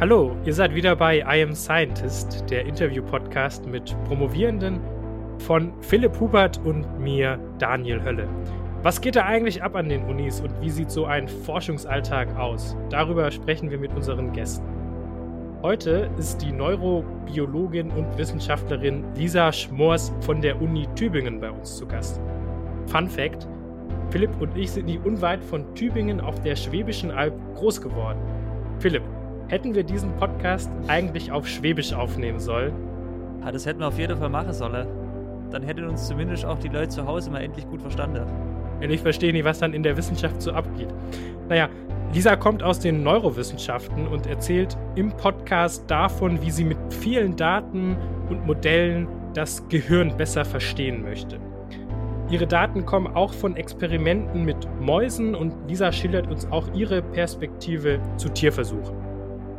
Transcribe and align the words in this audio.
Hallo, 0.00 0.36
ihr 0.44 0.54
seid 0.54 0.76
wieder 0.76 0.94
bei 0.94 1.18
I 1.18 1.42
Am 1.42 1.56
Scientist, 1.56 2.44
der 2.50 2.64
Interview-Podcast 2.66 3.66
mit 3.66 3.96
Promovierenden 4.04 4.78
von 5.38 5.72
Philipp 5.80 6.20
Hubert 6.20 6.60
und 6.64 7.00
mir, 7.00 7.36
Daniel 7.58 8.00
Hölle. 8.04 8.28
Was 8.84 9.00
geht 9.00 9.16
da 9.16 9.24
eigentlich 9.24 9.60
ab 9.60 9.74
an 9.74 9.88
den 9.88 10.04
Unis 10.04 10.40
und 10.40 10.52
wie 10.60 10.70
sieht 10.70 10.92
so 10.92 11.06
ein 11.06 11.26
Forschungsalltag 11.26 12.36
aus? 12.38 12.76
Darüber 12.90 13.28
sprechen 13.32 13.72
wir 13.72 13.78
mit 13.78 13.92
unseren 13.92 14.32
Gästen. 14.32 14.68
Heute 15.62 16.08
ist 16.16 16.42
die 16.42 16.52
Neurobiologin 16.52 17.90
und 17.90 18.16
Wissenschaftlerin 18.16 19.02
Lisa 19.16 19.50
Schmors 19.50 20.12
von 20.20 20.40
der 20.40 20.62
Uni 20.62 20.86
Tübingen 20.94 21.40
bei 21.40 21.50
uns 21.50 21.76
zu 21.76 21.88
Gast. 21.88 22.20
Fun 22.86 23.08
Fact: 23.08 23.48
Philipp 24.10 24.30
und 24.40 24.56
ich 24.56 24.70
sind 24.70 24.86
nie 24.86 25.00
unweit 25.02 25.42
von 25.42 25.74
Tübingen 25.74 26.20
auf 26.20 26.40
der 26.42 26.54
Schwäbischen 26.54 27.10
Alb 27.10 27.34
groß 27.56 27.80
geworden. 27.80 28.20
Philipp, 28.78 29.02
hätten 29.48 29.74
wir 29.74 29.82
diesen 29.82 30.14
Podcast 30.16 30.70
eigentlich 30.86 31.32
auf 31.32 31.48
Schwäbisch 31.48 31.92
aufnehmen 31.92 32.38
sollen? 32.38 32.72
Ja, 33.42 33.50
das 33.50 33.66
hätten 33.66 33.80
wir 33.80 33.88
auf 33.88 33.98
jeden 33.98 34.18
Fall 34.18 34.28
machen 34.28 34.52
sollen. 34.52 34.86
Dann 35.50 35.62
hätten 35.62 35.88
uns 35.88 36.06
zumindest 36.06 36.44
auch 36.44 36.58
die 36.58 36.68
Leute 36.68 36.88
zu 36.88 37.06
Hause 37.06 37.30
mal 37.30 37.40
endlich 37.40 37.66
gut 37.66 37.80
verstanden. 37.80 38.26
Und 38.80 38.90
ich 38.90 39.00
verstehe 39.00 39.32
nicht, 39.32 39.44
was 39.44 39.58
dann 39.58 39.72
in 39.72 39.82
der 39.82 39.96
Wissenschaft 39.96 40.40
so 40.42 40.52
abgeht. 40.52 40.88
Naja, 41.48 41.68
Lisa 42.12 42.36
kommt 42.36 42.62
aus 42.62 42.78
den 42.78 43.02
Neurowissenschaften 43.02 44.06
und 44.06 44.26
erzählt 44.26 44.76
im 44.94 45.10
Podcast 45.12 45.90
davon, 45.90 46.40
wie 46.42 46.50
sie 46.50 46.64
mit 46.64 46.78
vielen 46.90 47.34
Daten 47.36 47.96
und 48.28 48.46
Modellen 48.46 49.08
das 49.34 49.66
Gehirn 49.68 50.16
besser 50.16 50.44
verstehen 50.44 51.02
möchte. 51.02 51.38
Ihre 52.30 52.46
Daten 52.46 52.84
kommen 52.84 53.06
auch 53.06 53.32
von 53.32 53.56
Experimenten 53.56 54.44
mit 54.44 54.68
Mäusen 54.80 55.34
und 55.34 55.54
Lisa 55.66 55.90
schildert 55.92 56.28
uns 56.28 56.46
auch 56.50 56.66
ihre 56.74 57.00
Perspektive 57.00 58.00
zu 58.18 58.28
Tierversuchen. 58.28 59.07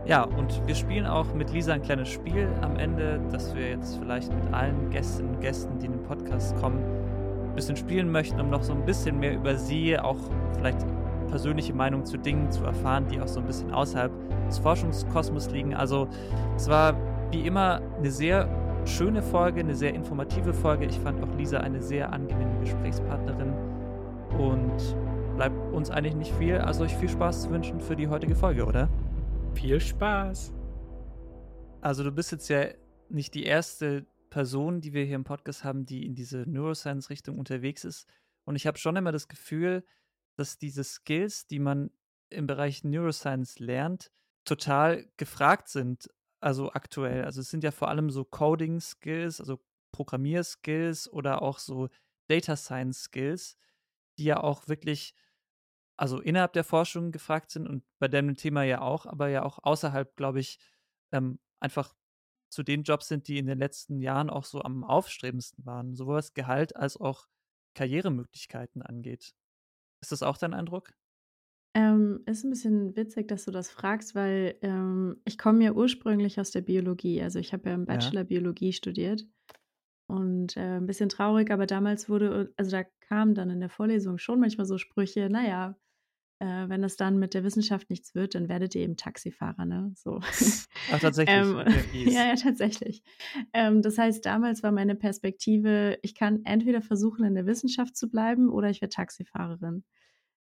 Ja, 0.10 0.24
und 0.24 0.66
wir 0.66 0.74
spielen 0.74 1.06
auch 1.06 1.36
mit 1.36 1.54
Lisa 1.54 1.74
ein 1.74 1.84
kleines 1.84 2.10
Spiel 2.10 2.48
am 2.62 2.78
Ende, 2.78 3.22
das 3.32 3.56
wir 3.56 3.70
jetzt 3.70 4.00
vielleicht 4.00 4.34
mit 4.34 4.52
allen 4.52 4.90
Gästinnen 4.90 5.36
und 5.36 5.40
Gästen, 5.40 5.78
die 5.78 5.86
in 5.86 5.92
den 5.92 6.02
Podcast 6.02 6.60
kommen, 6.60 6.80
ein 6.80 7.54
bisschen 7.54 7.76
spielen 7.76 8.12
möchten, 8.12 8.42
um 8.42 8.50
noch 8.50 8.64
so 8.64 8.74
ein 8.74 8.84
bisschen 8.86 9.20
mehr 9.20 9.36
über 9.36 9.56
sie, 9.56 10.00
auch 10.00 10.18
vielleicht 10.58 10.80
persönliche 11.28 11.76
Meinung 11.76 12.06
zu 12.06 12.18
Dingen 12.18 12.50
zu 12.50 12.64
erfahren, 12.64 13.06
die 13.08 13.22
auch 13.22 13.28
so 13.28 13.40
ein 13.40 13.46
bisschen 13.46 13.72
außerhalb 13.72 14.12
des 14.48 14.58
Forschungskosmos 14.58 15.52
liegen. 15.52 15.76
Also 15.76 16.08
es 16.56 16.68
war 16.68 16.96
wie 17.30 17.46
immer 17.46 17.80
eine 18.00 18.10
sehr 18.10 18.50
schöne 18.86 19.22
Folge, 19.22 19.60
eine 19.60 19.76
sehr 19.76 19.94
informative 19.94 20.56
Folge. 20.56 20.86
Ich 20.86 20.98
fand 20.98 21.24
auch 21.24 21.38
Lisa 21.38 21.60
eine 21.60 21.84
sehr 21.84 22.12
angenehme 22.12 22.60
Gesprächspartnerin 22.62 23.54
und 24.40 24.96
bleibt 25.36 25.72
uns 25.72 25.92
eigentlich 25.92 26.16
nicht 26.16 26.34
viel, 26.34 26.58
also 26.58 26.84
euch 26.84 26.96
viel 26.96 27.10
Spaß 27.10 27.44
zu 27.44 27.52
wünschen 27.52 27.80
für 27.80 27.96
die 27.96 28.08
heutige 28.08 28.34
Folge, 28.34 28.66
oder? 28.66 28.90
Viel 29.56 29.80
Spaß. 29.80 30.54
Also 31.82 32.04
du 32.04 32.12
bist 32.12 32.32
jetzt 32.32 32.48
ja 32.50 32.68
nicht 33.10 33.34
die 33.34 33.44
erste 33.44 34.06
Person, 34.30 34.82
die 34.82 34.94
wir 34.94 35.04
hier 35.04 35.16
im 35.16 35.24
Podcast 35.24 35.64
haben, 35.64 35.86
die 35.86 36.06
in 36.06 36.16
diese 36.16 36.50
Neuroscience-Richtung 36.50 37.38
unterwegs 37.38 37.84
ist. 37.84 38.08
Und 38.46 38.56
ich 38.56 38.68
habe 38.68 38.78
schon 38.78 38.96
immer 38.96 39.12
das 39.12 39.28
Gefühl, 39.28 39.84
dass 40.38 40.58
diese 40.58 40.84
Skills, 40.84 41.48
die 41.48 41.60
man 41.60 41.92
im 42.30 42.48
Bereich 42.48 42.84
Neuroscience 42.84 43.60
lernt, 43.60 44.12
total 44.46 45.10
gefragt 45.18 45.68
sind. 45.68 46.10
Also 46.40 46.72
aktuell. 46.72 47.26
Also 47.26 47.42
es 47.42 47.50
sind 47.50 47.64
ja 47.64 47.72
vor 47.72 47.90
allem 47.90 48.10
so 48.10 48.24
Coding-Skills, 48.24 49.42
also 49.42 49.60
Programmierskills 49.92 51.12
oder 51.12 51.42
auch 51.42 51.60
so 51.60 51.90
Data 52.28 52.56
Science-Skills, 52.56 53.58
die 54.18 54.26
ja 54.26 54.42
auch 54.42 54.68
wirklich 54.68 55.16
also 56.00 56.20
innerhalb 56.22 56.54
der 56.54 56.64
Forschung 56.64 57.12
gefragt 57.12 57.52
sind 57.52 57.68
und 57.68 57.84
bei 58.00 58.08
dem 58.08 58.36
Thema 58.36 58.64
ja 58.64 58.82
auch, 58.82 59.06
aber 59.06 59.28
ja 59.28 59.44
auch 59.44 59.60
außerhalb, 59.62 60.16
glaube 60.16 60.40
ich, 60.40 60.58
ähm, 61.12 61.40
einfach 61.60 61.94
zu 62.50 62.64
den 62.64 62.84
Jobs 62.84 63.10
sind, 63.10 63.28
die 63.28 63.38
in 63.38 63.48
den 63.48 63.60
letzten 63.60 64.00
Jahren 64.00 64.30
auch 64.30 64.46
so 64.46 64.62
am 64.62 64.84
aufstrebendsten 64.86 65.66
waren, 65.66 65.96
sowohl 65.96 66.16
was 66.16 66.34
Gehalt 66.34 66.76
als 66.76 66.96
auch 66.96 67.28
Karrieremöglichkeiten 67.76 68.82
angeht. 68.82 69.34
Ist 70.02 70.14
das 70.14 70.24
auch 70.24 70.38
dein 70.38 70.54
Eindruck? 70.54 70.94
Ähm, 71.76 72.24
ist 72.26 72.46
ein 72.46 72.50
bisschen 72.50 72.96
witzig, 72.96 73.28
dass 73.28 73.46
du 73.46 73.52
das 73.52 73.70
fragst, 73.70 74.16
weil 74.16 74.58
ähm, 74.62 75.22
ich 75.26 75.38
komme 75.38 75.66
ja 75.66 75.74
ursprünglich 75.74 76.40
aus 76.40 76.52
der 76.52 76.62
Biologie. 76.62 77.22
Also 77.22 77.40
ich 77.40 77.52
habe 77.52 77.70
ja 77.70 77.76
im 77.76 77.86
Bachelor 77.86 78.22
ja. 78.22 78.24
Biologie 78.24 78.72
studiert 78.72 79.28
und 80.08 80.56
äh, 80.56 80.78
ein 80.78 80.88
bisschen 80.88 81.10
traurig, 81.10 81.52
aber 81.52 81.68
damals 81.68 82.10
wurde, 82.10 82.54
also 82.56 82.72
da 82.72 82.86
kamen 83.02 83.36
dann 83.36 83.50
in 83.50 83.60
der 83.60 83.70
Vorlesung 83.70 84.18
schon 84.18 84.40
manchmal 84.40 84.66
so 84.66 84.78
Sprüche, 84.78 85.30
naja, 85.30 85.78
äh, 86.40 86.70
wenn 86.70 86.82
das 86.82 86.96
dann 86.96 87.20
mit 87.20 87.34
der 87.34 87.44
Wissenschaft 87.44 87.90
nichts 87.90 88.16
wird, 88.16 88.34
dann 88.34 88.48
werdet 88.48 88.74
ihr 88.74 88.82
eben 88.82 88.96
Taxifahrer, 88.96 89.66
ne? 89.66 89.92
So. 89.96 90.20
Ach, 90.92 91.00
tatsächlich. 91.00 91.36
ähm, 91.36 91.64
ja, 91.94 92.28
ja, 92.28 92.36
tatsächlich. 92.36 93.04
Ähm, 93.54 93.82
das 93.82 93.98
heißt, 93.98 94.26
damals 94.26 94.64
war 94.64 94.72
meine 94.72 94.96
Perspektive, 94.96 96.00
ich 96.02 96.16
kann 96.16 96.46
entweder 96.46 96.82
versuchen, 96.82 97.26
in 97.26 97.36
der 97.36 97.46
Wissenschaft 97.46 97.98
zu 97.98 98.10
bleiben 98.10 98.50
oder 98.50 98.70
ich 98.70 98.82
werde 98.82 98.96
Taxifahrerin. 98.96 99.84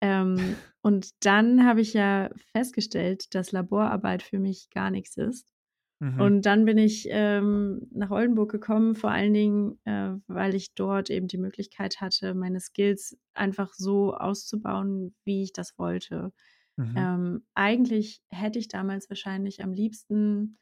Ähm, 0.00 0.36
und 0.82 1.10
dann 1.24 1.64
habe 1.64 1.80
ich 1.80 1.94
ja 1.94 2.30
festgestellt, 2.52 3.34
dass 3.34 3.52
Laborarbeit 3.52 4.22
für 4.22 4.38
mich 4.38 4.70
gar 4.70 4.90
nichts 4.90 5.16
ist. 5.16 5.52
Mhm. 5.98 6.20
Und 6.20 6.46
dann 6.46 6.64
bin 6.66 6.78
ich 6.78 7.06
ähm, 7.10 7.88
nach 7.90 8.10
Oldenburg 8.10 8.50
gekommen, 8.50 8.94
vor 8.94 9.10
allen 9.10 9.32
Dingen, 9.32 9.78
äh, 9.84 10.12
weil 10.26 10.54
ich 10.54 10.74
dort 10.74 11.08
eben 11.08 11.26
die 11.26 11.38
Möglichkeit 11.38 12.00
hatte, 12.00 12.34
meine 12.34 12.60
Skills 12.60 13.18
einfach 13.34 13.72
so 13.72 14.14
auszubauen, 14.14 15.14
wie 15.24 15.42
ich 15.42 15.52
das 15.52 15.78
wollte. 15.78 16.32
Mhm. 16.76 16.94
Ähm, 16.96 17.46
eigentlich 17.54 18.20
hätte 18.28 18.58
ich 18.58 18.68
damals 18.68 19.08
wahrscheinlich 19.08 19.64
am 19.64 19.72
liebsten 19.72 20.58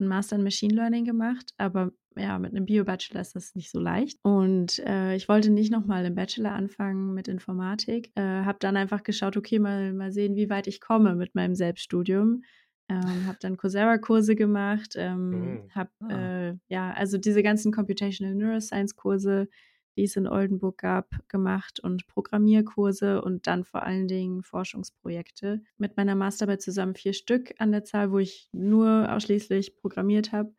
einen 0.00 0.08
Master 0.08 0.36
in 0.36 0.42
Machine 0.42 0.74
Learning 0.74 1.04
gemacht, 1.04 1.54
aber 1.58 1.92
ja, 2.16 2.38
mit 2.38 2.52
einem 2.52 2.66
Bio-Bachelor 2.66 3.20
ist 3.20 3.36
das 3.36 3.54
nicht 3.54 3.70
so 3.70 3.80
leicht. 3.80 4.18
Und 4.22 4.80
äh, 4.80 5.14
ich 5.14 5.28
wollte 5.28 5.50
nicht 5.50 5.72
nochmal 5.72 6.04
im 6.04 6.14
Bachelor 6.14 6.52
anfangen 6.52 7.14
mit 7.14 7.28
Informatik. 7.28 8.10
Äh, 8.16 8.22
habe 8.22 8.58
dann 8.60 8.76
einfach 8.76 9.02
geschaut, 9.02 9.36
okay, 9.36 9.58
mal, 9.58 9.92
mal 9.94 10.12
sehen, 10.12 10.36
wie 10.36 10.50
weit 10.50 10.66
ich 10.66 10.80
komme 10.80 11.14
mit 11.14 11.34
meinem 11.34 11.54
Selbststudium. 11.54 12.42
Ähm, 12.92 13.26
habe 13.26 13.38
dann 13.40 13.56
Coursera-Kurse 13.56 14.34
gemacht, 14.34 14.94
ähm, 14.96 15.30
mhm. 15.30 15.70
habe, 15.74 15.90
ah. 16.00 16.48
äh, 16.48 16.54
ja, 16.68 16.92
also 16.92 17.18
diese 17.18 17.42
ganzen 17.42 17.72
Computational 17.72 18.34
Neuroscience-Kurse, 18.34 19.48
die 19.96 20.04
es 20.04 20.16
in 20.16 20.26
Oldenburg 20.26 20.78
gab, 20.78 21.10
gemacht 21.28 21.80
und 21.80 22.06
Programmierkurse 22.06 23.22
und 23.22 23.46
dann 23.46 23.64
vor 23.64 23.82
allen 23.82 24.08
Dingen 24.08 24.42
Forschungsprojekte. 24.42 25.62
Mit 25.76 25.96
meiner 25.96 26.14
Masterarbeit 26.14 26.62
zusammen 26.62 26.94
vier 26.94 27.12
Stück 27.12 27.54
an 27.58 27.72
der 27.72 27.84
Zahl, 27.84 28.10
wo 28.10 28.18
ich 28.18 28.48
nur 28.52 29.12
ausschließlich 29.12 29.76
programmiert 29.76 30.32
habe. 30.32 30.54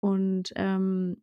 Und 0.00 0.52
ähm, 0.56 1.22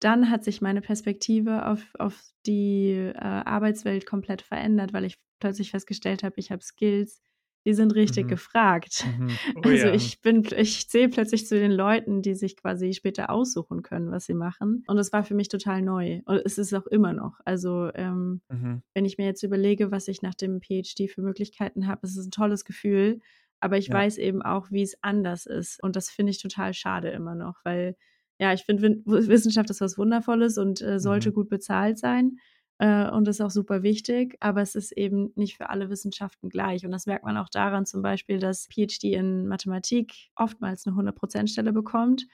dann 0.00 0.30
hat 0.30 0.44
sich 0.44 0.60
meine 0.60 0.80
Perspektive 0.80 1.66
auf, 1.66 1.84
auf 1.98 2.22
die 2.46 2.92
äh, 2.92 3.18
Arbeitswelt 3.18 4.06
komplett 4.06 4.42
verändert, 4.42 4.92
weil 4.92 5.04
ich 5.04 5.18
plötzlich 5.40 5.70
festgestellt 5.70 6.22
habe, 6.22 6.34
ich 6.38 6.50
habe 6.50 6.62
Skills, 6.62 7.22
die 7.66 7.74
sind 7.74 7.94
richtig 7.94 8.24
mhm. 8.24 8.28
gefragt. 8.28 9.04
Mhm. 9.18 9.30
Oh, 9.56 9.68
also 9.68 9.86
ja. 9.88 9.94
ich 9.94 10.20
bin, 10.22 10.46
ich 10.56 10.88
zähle 10.88 11.08
plötzlich 11.08 11.46
zu 11.46 11.58
den 11.58 11.72
Leuten, 11.72 12.22
die 12.22 12.34
sich 12.34 12.56
quasi 12.56 12.94
später 12.94 13.30
aussuchen 13.30 13.82
können, 13.82 14.10
was 14.10 14.26
sie 14.26 14.34
machen. 14.34 14.84
Und 14.86 14.96
das 14.96 15.12
war 15.12 15.24
für 15.24 15.34
mich 15.34 15.48
total 15.48 15.82
neu. 15.82 16.20
Und 16.24 16.40
es 16.44 16.56
ist 16.56 16.72
auch 16.72 16.86
immer 16.86 17.12
noch. 17.12 17.40
Also 17.44 17.90
ähm, 17.94 18.40
mhm. 18.48 18.82
wenn 18.94 19.04
ich 19.04 19.18
mir 19.18 19.26
jetzt 19.26 19.42
überlege, 19.42 19.90
was 19.90 20.08
ich 20.08 20.22
nach 20.22 20.34
dem 20.34 20.60
PhD 20.60 21.10
für 21.10 21.20
Möglichkeiten 21.20 21.86
habe, 21.86 22.06
es 22.06 22.16
ist 22.16 22.26
ein 22.26 22.30
tolles 22.30 22.64
Gefühl. 22.64 23.20
Aber 23.60 23.76
ich 23.76 23.88
ja. 23.88 23.94
weiß 23.94 24.18
eben 24.18 24.40
auch, 24.40 24.70
wie 24.70 24.82
es 24.82 24.96
anders 25.02 25.46
ist. 25.46 25.82
Und 25.82 25.96
das 25.96 26.10
finde 26.10 26.30
ich 26.30 26.40
total 26.40 26.72
schade 26.72 27.10
immer 27.10 27.34
noch, 27.34 27.58
weil 27.64 27.96
ja, 28.38 28.54
ich 28.54 28.62
finde, 28.62 29.02
Wissenschaft 29.04 29.68
ist 29.68 29.82
was 29.82 29.98
Wundervolles 29.98 30.56
und 30.56 30.80
äh, 30.80 30.98
sollte 30.98 31.30
mhm. 31.30 31.34
gut 31.34 31.48
bezahlt 31.50 31.98
sein 31.98 32.38
äh, 32.80 33.10
und 33.10 33.28
ist 33.28 33.42
auch 33.42 33.50
super 33.50 33.82
wichtig, 33.82 34.38
aber 34.40 34.62
es 34.62 34.74
ist 34.74 34.92
eben 34.92 35.32
nicht 35.36 35.58
für 35.58 35.68
alle 35.68 35.90
Wissenschaften 35.90 36.48
gleich. 36.48 36.86
Und 36.86 36.92
das 36.92 37.04
merkt 37.04 37.24
man 37.24 37.36
auch 37.36 37.50
daran 37.50 37.84
zum 37.84 38.00
Beispiel, 38.00 38.38
dass 38.38 38.68
PhD 38.68 39.04
in 39.12 39.46
Mathematik 39.46 40.30
oftmals 40.34 40.86
eine 40.86 40.96
100%-Stelle 40.96 41.74
bekommt 41.74 42.26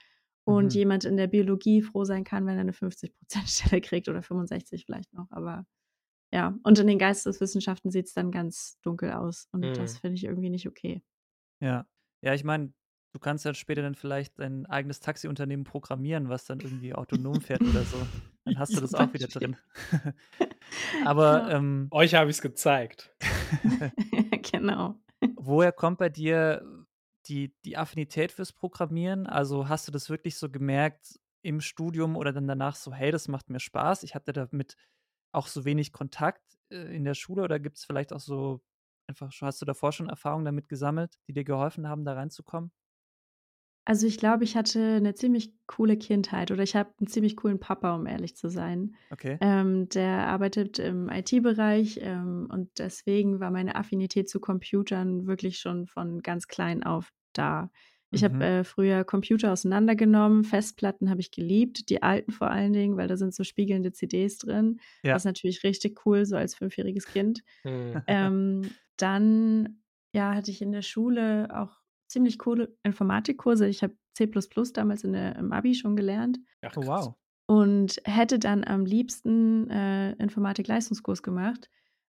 und 0.45 0.73
mhm. 0.73 0.79
jemand 0.79 1.03
in 1.03 1.17
der 1.17 1.27
Biologie 1.27 1.81
froh 1.81 2.05
sein 2.05 2.23
kann, 2.23 2.45
wenn 2.45 2.55
er 2.55 2.61
eine 2.61 2.71
50%-Stelle 2.71 3.81
kriegt 3.81 4.07
oder 4.07 4.23
65 4.23 4.85
vielleicht 4.85 5.13
noch. 5.13 5.27
Aber 5.31 5.65
ja, 6.33 6.57
und 6.63 6.79
in 6.79 6.87
den 6.87 6.97
Geisteswissenschaften 6.97 7.91
sieht 7.91 8.07
es 8.07 8.13
dann 8.13 8.31
ganz 8.31 8.79
dunkel 8.83 9.11
aus 9.11 9.49
und 9.51 9.65
mhm. 9.65 9.73
das 9.73 9.97
finde 9.97 10.15
ich 10.15 10.23
irgendwie 10.23 10.49
nicht 10.49 10.67
okay. 10.67 11.03
Ja, 11.59 11.85
ja, 12.21 12.33
ich 12.33 12.45
meine, 12.45 12.71
du 13.11 13.19
kannst 13.19 13.43
ja 13.43 13.53
später 13.53 13.81
dann 13.81 13.95
vielleicht 13.95 14.39
dein 14.39 14.65
eigenes 14.65 15.01
Taxiunternehmen 15.01 15.65
programmieren, 15.65 16.29
was 16.29 16.45
dann 16.45 16.61
irgendwie 16.61 16.93
autonom 16.93 17.41
fährt 17.41 17.61
oder 17.61 17.83
so. 17.83 17.97
Dann 18.47 18.59
hast 18.59 18.75
du 18.75 18.81
das 18.81 18.93
auch 18.93 19.13
wieder 19.13 19.27
drin. 19.27 19.55
Aber 21.05 21.49
ähm, 21.51 21.87
euch 21.91 22.15
habe 22.15 22.29
ich 22.29 22.37
es 22.37 22.41
gezeigt. 22.41 23.15
genau. 24.51 24.95
Woher 25.35 25.71
kommt 25.71 25.97
bei 25.97 26.09
dir 26.09 26.65
die, 27.27 27.53
die 27.65 27.77
Affinität 27.77 28.31
fürs 28.31 28.53
Programmieren? 28.53 29.27
Also 29.27 29.67
hast 29.67 29.87
du 29.87 29.91
das 29.91 30.09
wirklich 30.09 30.37
so 30.37 30.49
gemerkt 30.49 31.19
im 31.41 31.61
Studium 31.61 32.15
oder 32.15 32.33
dann 32.33 32.47
danach 32.47 32.75
so, 32.75 32.93
hey, 32.93 33.11
das 33.11 33.27
macht 33.27 33.49
mir 33.49 33.59
Spaß? 33.59 34.03
Ich 34.03 34.15
hatte 34.15 34.33
damit 34.33 34.75
auch 35.31 35.47
so 35.47 35.65
wenig 35.65 35.91
Kontakt 35.91 36.43
äh, 36.69 36.95
in 36.95 37.03
der 37.03 37.13
Schule 37.13 37.43
oder 37.43 37.59
gibt 37.59 37.77
es 37.77 37.85
vielleicht 37.85 38.13
auch 38.13 38.19
so 38.19 38.61
einfach, 39.07 39.31
hast 39.41 39.61
du 39.61 39.65
davor 39.65 39.91
schon 39.91 40.09
Erfahrungen 40.09 40.45
damit 40.45 40.67
gesammelt, 40.69 41.17
die 41.27 41.33
dir 41.33 41.43
geholfen 41.43 41.87
haben, 41.87 42.05
da 42.05 42.13
reinzukommen? 42.13 42.71
Also, 43.87 44.05
ich 44.05 44.17
glaube, 44.17 44.43
ich 44.43 44.57
hatte 44.57 44.99
'ne 44.99 45.15
ziemlich 45.15 45.53
coole 45.65 45.95
Kindheit 45.95 46.51
oder 46.51 46.61
ich 46.61 46.75
habe 46.75 46.91
'n 47.01 47.07
ziemlich 47.07 47.37
coolen 47.37 47.57
Papa, 47.61 47.95
um 47.95 48.05
ehrlich 48.05 48.35
zu 48.35 48.49
sein. 48.49 48.95
Okay. 49.11 49.39
Ähm, 49.39 49.87
der 49.87 50.27
arbeitet 50.27 50.77
im 50.77 51.07
IT-Bereich, 51.09 51.97
ähm, 52.03 52.49
und 52.51 52.79
deswegen 52.79 53.39
war 53.39 53.49
meine 53.49 53.77
Affinität 53.77 54.27
zu 54.29 54.41
Computern 54.41 55.25
wirklich 55.25 55.59
schon 55.59 55.87
von 55.87 56.21
ganz 56.21 56.49
klein 56.49 56.83
auf 56.83 57.11
da. 57.31 57.71
Ich 58.11 58.25
habe, 58.25 58.35
Mhm. 58.35 58.43
äh, 58.43 58.63
früher 58.65 59.05
Computer 59.05 59.53
auseinandergenommen, 59.53 60.43
Festplatten 60.43 61.09
habe 61.09 61.21
ich 61.21 61.31
geliebt, 61.31 61.89
die 61.89 62.03
alten 62.03 62.33
vor 62.33 62.51
allen 62.51 62.73
Dingen, 62.73 62.97
weil 62.97 63.07
da 63.07 63.15
sind 63.15 63.33
so 63.33 63.45
spiegelnde 63.45 63.93
CDs 63.93 64.37
drin. 64.37 64.81
Ja. 65.03 65.13
Das 65.13 65.21
ist 65.21 65.25
natürlich 65.25 65.63
richtig 65.63 66.05
cool, 66.05 66.25
so 66.25 66.35
als 66.35 66.55
fünfjähriges 66.55 67.07
Kind. 67.07 67.41
Mhm. 67.65 68.07
Ähm, 68.07 68.79
dann, 68.97 69.83
ja, 70.13 70.33
hatte 70.35 70.51
ich 70.51 70.61
in 70.61 70.71
der 70.73 70.81
Schule 70.81 71.49
auch 71.53 71.77
ziemlich 72.07 72.39
coole 72.39 72.77
Informatikkurse. 72.83 73.67
Ich 73.67 73.83
habe 73.83 73.95
C++ 74.15 74.27
damals 74.73 75.03
in 75.03 75.13
der 75.13 75.35
im 75.37 75.51
Abi 75.53 75.75
schon 75.75 75.95
gelernt 75.95 76.39
Ach 76.63 76.75
Oh, 76.77 76.83
wow. 76.85 77.15
und 77.49 78.01
hätte 78.03 78.39
dann 78.39 78.63
am 78.65 78.85
liebsten, 78.85 79.69
äh, 79.69 80.11
Informatik-Leistungskurs 80.13 81.23
gemacht. 81.23 81.69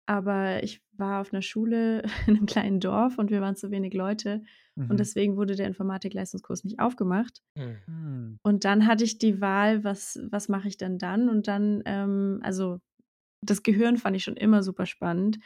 Aber 0.07 0.63
ich 0.63 0.83
war 0.93 1.21
auf 1.21 1.33
'ner 1.33 1.41
Schule 1.43 2.03
in 2.27 2.35
'nem 2.35 2.45
kleinen 2.47 2.79
Dorf 2.81 3.17
und 3.19 3.31
wir 3.31 3.41
waren 3.41 3.55
zu 3.57 3.71
wenig 3.71 3.93
Leute 3.93 4.43
und 4.89 4.99
Mhm. 4.99 5.01
deswegen 5.01 5.37
wurde 5.37 5.55
der 5.55 5.67
Informatik-Leistungskurs 5.67 6.63
nicht 6.65 6.79
aufgemacht. 6.79 7.41
Mhm. 7.55 7.83
Hm. 7.87 8.37
Und 8.45 8.65
dann 8.65 8.87
hatte 8.87 9.03
ich 9.03 9.17
die 9.19 9.39
Wahl, 9.41 9.83
was 9.83 10.19
was 10.31 10.49
mache 10.49 10.67
ich 10.67 10.77
denn 10.77 10.97
dann? 10.97 11.29
Und 11.29 11.47
dann, 11.47 11.83
ähm 11.85 12.39
also, 12.43 12.79
das 13.41 13.63
Gehirn 13.63 13.97
fand 13.97 14.15
ich 14.17 14.23
schon 14.23 14.37
immer 14.37 14.63
super 14.63 14.85
spannend. 14.87 15.39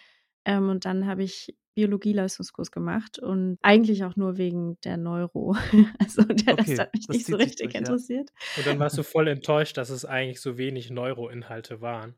Ähm, 0.45 0.69
und 0.69 0.86
dann 0.86 1.07
habe 1.07 1.24
ich 1.24 1.57
Biologie-Leistungskurs 1.75 2.72
gemacht 2.72 3.19
und 3.19 3.57
eigentlich 3.62 4.04
auch 4.06 4.16
nur 4.16 4.38
wegen 4.38 4.77
der 4.83 4.98
Neuro. 4.98 5.56
Also, 6.00 6.24
der 6.24 6.54
Okay, 6.54 6.80
hat 6.80 6.94
mich 6.94 7.07
das 7.07 7.24
nicht 7.25 7.27
so 7.27 7.36
richtig 7.38 7.60
durch, 7.60 7.77
ja. 7.80 7.95
interessiert. 7.95 8.31
Und 8.54 8.66
dann 8.68 8.80
warst 8.80 8.98
du 8.98 9.04
voll 9.04 9.27
enttäuscht, 9.27 9.77
dass 9.77 9.89
es 9.89 10.06
eigentlich 10.06 10.42
so 10.42 10.57
wenig 10.57 10.89
Neuroinhalte 10.89 11.81
waren? 11.81 12.16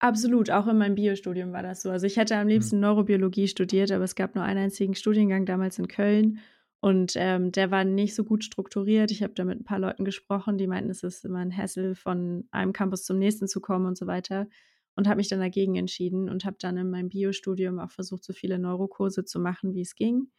Absolut, 0.00 0.50
auch 0.50 0.66
in 0.66 0.78
meinem 0.78 0.96
Biostudium 0.96 1.52
war 1.52 1.62
das 1.62 1.82
so. 1.82 1.90
Also, 1.90 2.06
ich 2.06 2.16
hätte 2.16 2.36
am 2.36 2.48
Mhm. 2.52 2.72
liebsten 2.72 2.80
Neurobiologie 2.80 3.46
studiert, 3.46 3.92
aber 3.92 4.02
es 4.04 4.16
gab 4.16 4.34
nur 4.34 4.42
einen 4.44 4.58
einzigen 4.64 4.94
Studiengang 4.96 5.46
damals 5.46 5.78
in 5.78 5.86
Köln 5.86 6.40
und, 6.80 7.12
ähm, 7.14 7.52
der 7.52 7.70
war 7.70 7.84
nicht 7.84 8.14
so 8.16 8.24
gut 8.24 8.42
strukturiert. 8.42 9.12
Ich 9.12 9.22
habe 9.22 9.32
da 9.34 9.44
mit 9.44 9.60
'n 9.60 9.64
paar 9.64 9.78
Leuten 9.78 10.04
gesprochen, 10.04 10.58
die 10.58 10.66
meinten, 10.66 10.90
es 10.90 11.04
ist 11.04 11.24
immer 11.24 11.38
'n 11.40 11.56
Hassel, 11.56 11.94
von 11.94 12.48
einem 12.50 12.72
Campus 12.72 13.04
zum 13.04 13.18
nächsten 13.20 13.46
zu 13.46 13.60
kommen 13.60 13.86
und 13.86 13.96
so 13.96 14.08
weiter 14.08 14.48
und 14.96 15.08
habe 15.08 15.16
mich 15.18 15.28
dann 15.28 15.40
dagegen 15.40 15.76
entschieden 15.76 16.28
und 16.28 16.44
habe 16.44 16.56
dann 16.60 16.76
in 16.76 16.90
meinem 16.90 17.08
Biostudium 17.08 17.78
auch 17.78 17.90
versucht, 17.90 18.24
so 18.24 18.32
viele 18.32 18.58
Neurokurse 18.58 19.24
zu 19.24 19.40
machen, 19.40 19.74
wie 19.74 19.82
es 19.82 19.94
ging. 19.94 20.30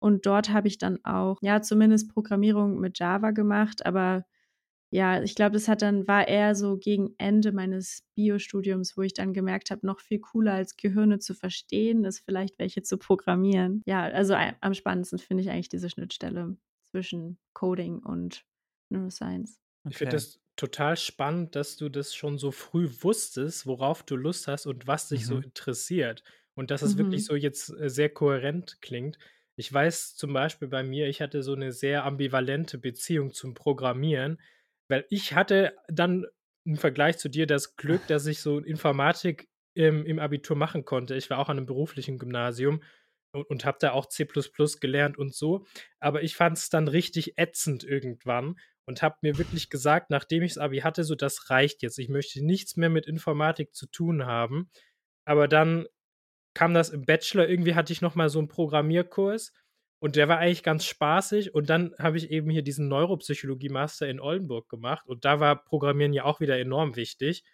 Und 0.00 0.26
dort 0.26 0.50
habe 0.50 0.68
ich 0.68 0.78
dann 0.78 1.04
auch, 1.04 1.38
ja, 1.42 1.62
zumindest 1.62 2.12
Programmierung 2.12 2.80
mit 2.80 2.98
Java 2.98 3.30
gemacht, 3.32 3.86
aber 3.86 4.26
ja, 4.90 5.22
ich 5.22 5.34
glaube, 5.34 5.52
das 5.54 5.66
hat 5.68 5.82
dann 5.82 6.06
war 6.06 6.28
eher 6.28 6.54
so 6.54 6.76
gegen 6.78 7.14
Ende 7.18 7.50
meines 7.52 8.02
Biostudiums, 8.14 8.96
wo 8.96 9.02
ich 9.02 9.12
dann 9.14 9.32
gemerkt 9.32 9.70
habe, 9.70 9.84
noch 9.86 10.00
viel 10.00 10.20
cooler 10.20 10.52
als 10.54 10.76
Gehirne 10.76 11.18
zu 11.18 11.34
verstehen, 11.34 12.04
ist 12.04 12.20
vielleicht 12.20 12.58
welche 12.60 12.82
zu 12.82 12.96
programmieren. 12.98 13.82
Ja, 13.86 14.04
also, 14.04 14.34
am 14.34 14.74
spannendsten 14.74 15.18
finde 15.18 15.42
ich 15.42 15.50
eigentlich 15.50 15.68
diese 15.68 15.90
Schnittstelle 15.90 16.56
zwischen 16.84 17.38
Coding 17.54 17.98
und 17.98 18.44
Neuroscience. 18.88 19.60
Ich 19.88 19.96
finde 19.96 20.16
Okay. 20.16 20.16
das 20.16 20.40
total 20.56 20.96
spannend, 20.96 21.56
dass 21.56 21.76
du 21.76 21.88
das 21.88 22.14
schon 22.14 22.38
so 22.38 22.50
früh 22.52 22.88
wusstest, 23.00 23.66
worauf 23.66 24.02
du 24.02 24.16
Lust 24.16 24.48
hast 24.48 24.66
und 24.66 24.86
was 24.86 25.08
dich 25.08 25.26
so 25.26 25.38
Mhm. 25.38 25.44
interessiert 25.44 26.22
und 26.54 26.70
dass 26.70 26.82
es 26.82 26.96
wirklich 26.96 27.24
Mhm. 27.24 27.26
so 27.26 27.34
jetzt, 27.36 27.70
äh, 27.70 27.88
sehr 27.90 28.10
kohärent 28.10 28.80
klingt. 28.80 29.18
Ich 29.56 29.72
weiß 29.72 30.16
zum 30.16 30.32
Beispiel 30.32 30.68
bei 30.68 30.82
mir, 30.82 31.08
ich 31.08 31.20
hatte 31.20 31.42
so 31.42 31.54
'ne 31.54 31.72
sehr 31.72 32.04
ambivalente 32.04 32.78
Beziehung 32.78 33.32
zum 33.32 33.54
Programmieren, 33.54 34.40
weil 34.88 35.06
ich 35.10 35.34
hatte 35.34 35.76
dann 35.88 36.26
im 36.64 36.76
Vergleich 36.76 37.18
zu 37.18 37.28
dir 37.28 37.46
das 37.46 37.76
Glück, 37.76 38.06
dass 38.08 38.26
ich 38.26 38.40
so 38.40 38.58
Informatik 38.58 39.48
im 39.74 40.06
im 40.06 40.18
Abitur 40.18 40.56
machen 40.56 40.84
konnte. 40.84 41.14
Ich 41.16 41.30
war 41.30 41.38
auch 41.38 41.48
an 41.48 41.56
'nem 41.56 41.66
beruflichen 41.66 42.18
Gymnasium 42.18 42.82
u 43.34 43.40
und 43.48 43.64
habe 43.64 43.78
da 43.80 43.92
auch 43.92 44.06
C++ 44.08 44.26
gelernt 44.80 45.18
und 45.18 45.34
so. 45.34 45.66
Aber 46.00 46.22
ich 46.22 46.36
fand's 46.36 46.70
dann 46.70 46.88
richtig 46.88 47.38
ätzend 47.38 47.84
irgendwann 47.84 48.56
und 48.86 49.02
habe 49.02 49.16
mir 49.22 49.38
wirklich 49.38 49.70
gesagt, 49.70 50.10
nachdem 50.10 50.42
ich 50.42 50.54
das 50.54 50.62
Abi 50.62 50.80
hatte, 50.80 51.04
so: 51.04 51.14
„Das 51.16 51.50
reicht 51.50 51.82
jetzt. 51.82 51.98
Ich 51.98 52.08
möchte 52.10 52.44
nichts 52.44 52.76
mehr 52.76 52.90
mit 52.90 53.06
Informatik 53.06 53.74
zu 53.74 53.86
tun 53.86 54.26
haben.“ 54.26 54.70
Aber 55.26 55.48
dann 55.48 55.86
kam 56.54 56.74
das 56.74 56.90
im 56.90 57.04
Bachelor 57.06 57.48
irgendwie 57.48 57.74
hatte 57.74 57.92
ich 57.92 58.02
noch 58.02 58.14
mal 58.16 58.28
so 58.30 58.38
'n 58.40 58.48
Programmierkurs 58.48 59.52
und 60.00 60.16
der 60.16 60.28
war 60.28 60.38
eigentlich 60.38 60.62
ganz 60.64 60.84
spaßig 60.86 61.54
und 61.54 61.70
dann 61.70 61.94
habe 61.98 62.16
ich 62.18 62.30
eben 62.30 62.50
hier 62.50 62.62
diesen 62.62 62.88
Neuropsychologie-Master 62.88 64.08
in 64.08 64.20
Oldenburg 64.20 64.68
gemacht 64.68 65.06
und 65.08 65.24
da 65.24 65.40
war 65.40 65.64
Programmieren 65.64 66.12
ja 66.14 66.24
auch 66.24 66.40
wieder 66.40 66.58
enorm 66.58 66.96
wichtig. 66.96 67.44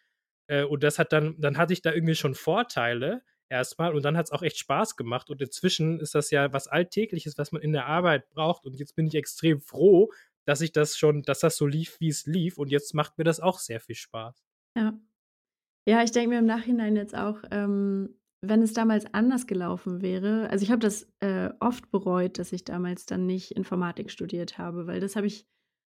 Äh, 0.49 0.65
und 0.65 0.83
das 0.85 0.99
hat 0.99 1.13
dann 1.13 1.37
dann 1.41 1.59
hatte 1.59 1.73
ich 1.75 1.83
da 1.83 1.93
irgendwie 1.95 2.15
schon 2.17 2.35
Vorteile 2.35 3.23
erst 3.51 3.79
mal 3.79 3.95
und 3.95 4.05
dann 4.05 4.17
hat's 4.17 4.33
auch 4.33 4.43
echt 4.43 4.59
Spaß 4.59 4.97
gemacht 4.97 5.31
und 5.31 5.43
inzwischen 5.43 6.01
ist 6.01 6.15
das 6.15 6.31
ja 6.31 6.53
was 6.53 6.69
Alltägliches, 6.69 7.37
was 7.39 7.53
man 7.53 7.63
in 7.63 7.73
der 7.73 7.87
Arbeit 7.87 8.29
braucht 8.31 8.65
und 8.67 8.77
jetzt 8.79 8.97
bin 8.97 9.07
ich 9.07 9.15
extrem 9.17 9.61
froh, 9.61 10.11
dass 10.47 10.61
ich 10.63 10.73
das 10.73 10.97
schon 10.99 11.23
dass 11.23 11.41
das 11.41 11.57
so 11.57 11.67
lief, 11.67 12.01
wie 12.01 12.09
es 12.09 12.27
lief 12.27 12.59
und 12.59 12.71
jetzt 12.71 12.95
macht 12.95 13.19
mir 13.19 13.25
das 13.25 13.41
auch 13.41 13.59
sehr 13.59 13.81
viel 13.81 13.97
Spaß. 13.97 14.43
Ja. 14.77 14.99
Ja, 15.89 16.03
ich 16.05 16.13
denke 16.13 16.31
mir 16.31 16.39
im 16.41 16.47
Nachhinein 16.47 16.97
jetzt 16.97 17.17
auch, 17.17 17.43
ähm, 17.51 18.17
wenn 18.43 18.63
es 18.63 18.73
damals 18.75 19.07
anders 19.15 19.47
gelaufen 19.47 20.03
wäre 20.03 20.49
also, 20.51 20.65
ich 20.65 20.71
habe 20.71 20.81
das, 20.81 21.09
äh, 21.21 21.51
oft 21.61 21.91
bereut, 21.91 22.39
dass 22.39 22.53
ich 22.53 22.65
damals 22.65 23.07
dann 23.07 23.27
nicht 23.27 23.53
Informatik 23.53 24.11
studiert 24.11 24.59
habe, 24.59 24.87
weil 24.87 25.01
das 25.01 25.17
habe 25.17 25.27
ich 25.29 25.47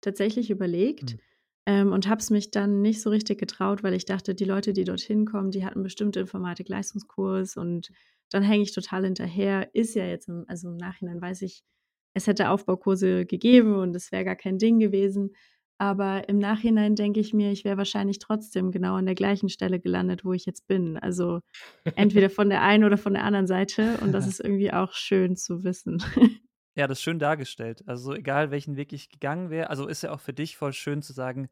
tatsächlich 0.02 0.50
überlegt, 0.52 1.16
Mhm. 1.16 1.20
Ähm, 1.66 1.92
und 1.92 2.08
habe 2.08 2.20
es 2.20 2.30
mich 2.30 2.52
dann 2.52 2.82
nicht 2.82 3.02
so 3.02 3.10
richtig 3.10 3.40
getraut, 3.40 3.84
weil 3.84 3.94
ich 3.94 4.06
dachte, 4.06 4.36
die 4.36 4.46
Leute, 4.46 4.74
die 4.74 4.84
dorthin 4.84 5.26
kommen, 5.26 5.52
die 5.52 5.66
hatten 5.66 5.84
bestimmt 5.84 6.18
Informatik-Leistungskurs 6.18 7.58
und 7.58 7.90
dann 8.30 8.44
hänge 8.44 8.64
ich 8.64 8.74
total 8.74 9.06
hinterher. 9.06 9.74
Ist 9.74 9.96
ja 9.96 10.06
jetzt 10.06 10.28
im 10.28 10.46
also, 10.48 10.70
im 10.70 10.78
Nachhinein 10.78 11.22
weiß 11.22 11.42
ich, 11.44 11.64
es 12.14 12.28
hätte 12.28 12.50
Aufbaukurse 12.50 13.26
gegeben 13.26 13.76
und 13.76 13.96
es 13.96 14.12
wäre 14.12 14.26
gar 14.26 14.36
kein 14.36 14.58
Ding 14.58 14.80
gewesen. 14.80 15.36
Aber 15.80 16.30
im 16.30 16.38
Nachhinein 16.38 16.96
denke 16.96 17.20
ich 17.20 17.34
mir, 17.34 17.52
ich 17.52 17.66
wäre 17.66 17.78
wahrscheinlich 17.78 18.20
trotzdem 18.20 18.72
genau 18.72 18.96
an 18.96 19.06
der 19.06 19.16
gleichen 19.16 19.50
Stelle 19.50 19.80
gelandet, 19.80 20.24
wo 20.24 20.34
ich 20.34 20.46
jetzt 20.46 20.68
bin. 20.68 20.98
Also, 20.98 21.40
entweder 21.96 22.30
von 22.30 22.50
der 22.50 22.62
einen 22.62 22.84
oder 22.84 22.98
von 22.98 23.14
der 23.14 23.24
anderen 23.24 23.48
Seite 23.48 23.98
und 24.02 24.12
das 24.12 24.28
ist 24.28 24.40
irgendwie 24.40 24.72
auch 24.74 24.94
schön 24.94 25.36
zu 25.36 25.64
wissen. 25.64 26.04
Ja, 26.78 26.88
das 26.88 26.98
ist 27.00 27.04
schön 27.04 27.20
dargestellt. 27.20 27.84
Also, 27.88 28.14
egal 28.14 28.50
welchen 28.50 28.76
Weg 28.78 28.94
ich 28.94 29.10
gegangen 29.10 29.50
wäre 29.52 29.70
also, 29.70 29.88
ist 29.88 30.02
ja 30.02 30.12
auch 30.12 30.20
für 30.22 30.34
dich 30.34 30.58
voll 30.58 30.74
schön 30.74 31.02
zu 31.02 31.14
sagen 31.14 31.50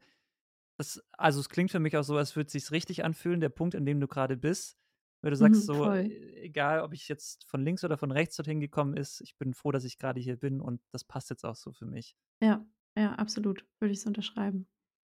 das 0.78 1.02
also, 1.12 1.40
es 1.40 1.48
klingt 1.50 1.70
für 1.72 1.80
mich 1.80 1.96
auch 1.96 2.04
so, 2.04 2.16
als 2.18 2.36
würde 2.36 2.50
sich's 2.50 2.72
richtig 2.72 3.04
anfühlen, 3.04 3.40
der 3.40 3.50
Punkt, 3.50 3.76
an 3.76 3.86
dem 3.86 4.00
du 4.00 4.08
grade 4.08 4.36
bist, 4.36 4.78
weil 5.22 5.30
du 5.30 5.36
sagst 5.36 5.64
Mhm, 5.64 5.66
so. 5.66 5.92
„E 5.92 6.34
egal, 6.44 6.80
ob 6.82 6.94
ich 6.94 7.08
jetzt 7.08 7.44
von 7.46 7.62
links 7.64 7.84
oder 7.84 7.98
von 7.98 8.10
rechts 8.12 8.36
dorthin 8.36 8.60
gekommen 8.60 8.96
ist, 8.96 9.20
ich 9.22 9.36
bin 9.38 9.54
froh, 9.54 9.72
dass 9.72 9.84
ich 9.84 9.98
grade 9.98 10.20
hier 10.20 10.36
bin 10.38 10.60
und 10.60 10.80
das 10.92 11.04
passt 11.04 11.30
jetzt 11.30 11.44
auch 11.46 11.56
so 11.56 11.72
für 11.72 11.86
mich.“ 11.86 12.14
Ja, 12.42 12.66
ja, 12.96 13.14
absolut, 13.14 13.66
würde 13.78 13.92
ich 13.92 14.00
so 14.02 14.08
unterschreiben. 14.08 14.68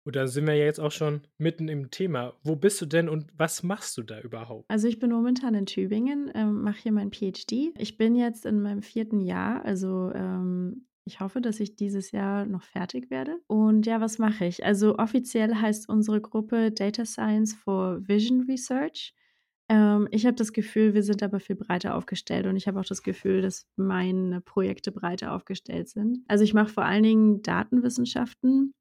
Und 0.05 0.17
da 0.17 0.27
sind 0.27 0.47
wir 0.47 0.55
ja 0.55 0.65
jetzt 0.65 0.81
auch 0.81 0.93
schon 0.93 1.23
mitten 1.39 1.69
im 1.69 1.91
Thema. 1.91 2.35
Wo 2.43 2.57
bist 2.57 2.81
du 2.81 2.87
denn 2.87 3.09
und 3.09 3.27
was 3.37 3.63
machst 3.63 3.97
du 3.97 4.03
da 4.03 4.21
überhaupt? 4.21 4.67
Also, 4.69 4.87
ich 4.87 4.99
bin 4.99 5.11
momentan 5.11 5.55
in 5.55 5.67
Tübingen, 5.67 6.31
ähm, 6.35 6.63
mache 6.63 6.83
hier 6.83 6.93
mein 6.93 7.11
PhD. 7.11 7.73
Ich 7.79 7.97
bin 7.97 8.15
jetzt 8.15 8.45
in 8.45 8.61
meinem 8.61 8.83
4. 8.83 9.21
Jahr, 9.23 9.65
also, 9.65 10.13
ähm, 10.15 10.87
ich 11.07 11.21
hoffe, 11.21 11.41
dass 11.41 11.61
ich 11.61 11.77
dieses 11.77 12.13
Jahr 12.13 12.47
noch 12.47 12.63
fertig 12.63 13.11
werde. 13.11 13.39
Und 13.47 13.87
ja, 13.87 14.01
was 14.01 14.19
mache 14.19 14.45
ich? 14.45 14.65
Also, 14.65 14.99
offiziell 14.99 15.55
heißt 15.55 15.89
unsere 15.89 16.21
Gruppe 16.21 16.71
Data 16.71 17.05
Science 17.07 17.55
for 17.55 18.07
Vision 18.07 18.43
Research. 18.43 19.15
Ähm, 19.71 20.07
ich 20.11 20.27
habe 20.27 20.37
das 20.37 20.53
Gefühl, 20.53 20.93
wir 20.93 21.03
sind 21.03 21.23
aber 21.23 21.41
viel 21.41 21.57
breiter 21.57 21.95
aufgestellt 21.95 22.47
und 22.47 22.57
ich 22.57 22.69
habe 22.69 22.79
auch 22.79 22.85
das 22.85 23.03
Gefühl, 23.03 23.41
dass 23.41 23.67
meine 23.77 24.43
Projekte 24.43 24.93
breiter 24.93 25.33
aufgestellt 25.33 25.89
sind. 25.89 26.19
Also, 26.29 26.45
ich 26.45 26.53
mache 26.53 26.69
vor 26.69 26.85
allen 26.85 27.03
Dingen 27.05 27.43
Datenwissenschaften 27.43 28.75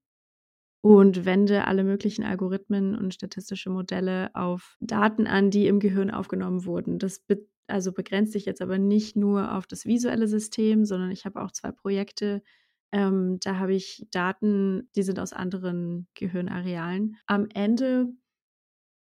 und 0.84 1.26
wende 1.26 1.66
alle 1.68 1.84
möglichen 1.86 2.26
Algorithmen 2.26 2.96
und 2.98 3.16
statistische 3.16 3.72
Modelle 3.72 4.32
auf 4.36 4.78
Daten 4.82 5.28
an, 5.28 5.52
die 5.52 5.68
im 5.68 5.80
Gehirn 5.80 6.12
aufgenommen 6.12 6.66
wurden. 6.66 7.00
Das 7.00 7.20
be 7.22 7.48
also, 7.68 7.94
begrenzt 7.94 8.34
sich 8.34 8.46
jetzt 8.46 8.62
aber 8.62 8.78
nicht 8.78 9.16
nur 9.16 9.56
auf 9.56 9.68
das 9.68 9.86
visuelle 9.86 10.28
System, 10.28 10.86
sondern 10.86 11.12
ich 11.12 11.26
habe 11.26 11.42
auch 11.42 11.52
2 11.52 11.72
Projekte, 11.72 12.44
ähm, 12.92 13.40
da 13.42 13.58
habe 13.58 13.74
ich 13.74 14.06
Daten, 14.12 14.90
die 14.98 15.04
sind 15.04 15.20
aus 15.20 15.34
anderen 15.34 16.08
Gehirnarealen. 16.16 17.16
Am 17.28 17.48
Ende 17.54 18.10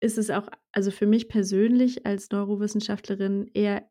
ist 0.00 0.18
es 0.18 0.30
auch 0.30 0.48
also, 0.72 0.90
für 0.90 1.06
mich 1.06 1.28
persönlich 1.28 2.06
als 2.06 2.30
Neurowissenschaftlerin 2.30 3.50
eher 3.54 3.88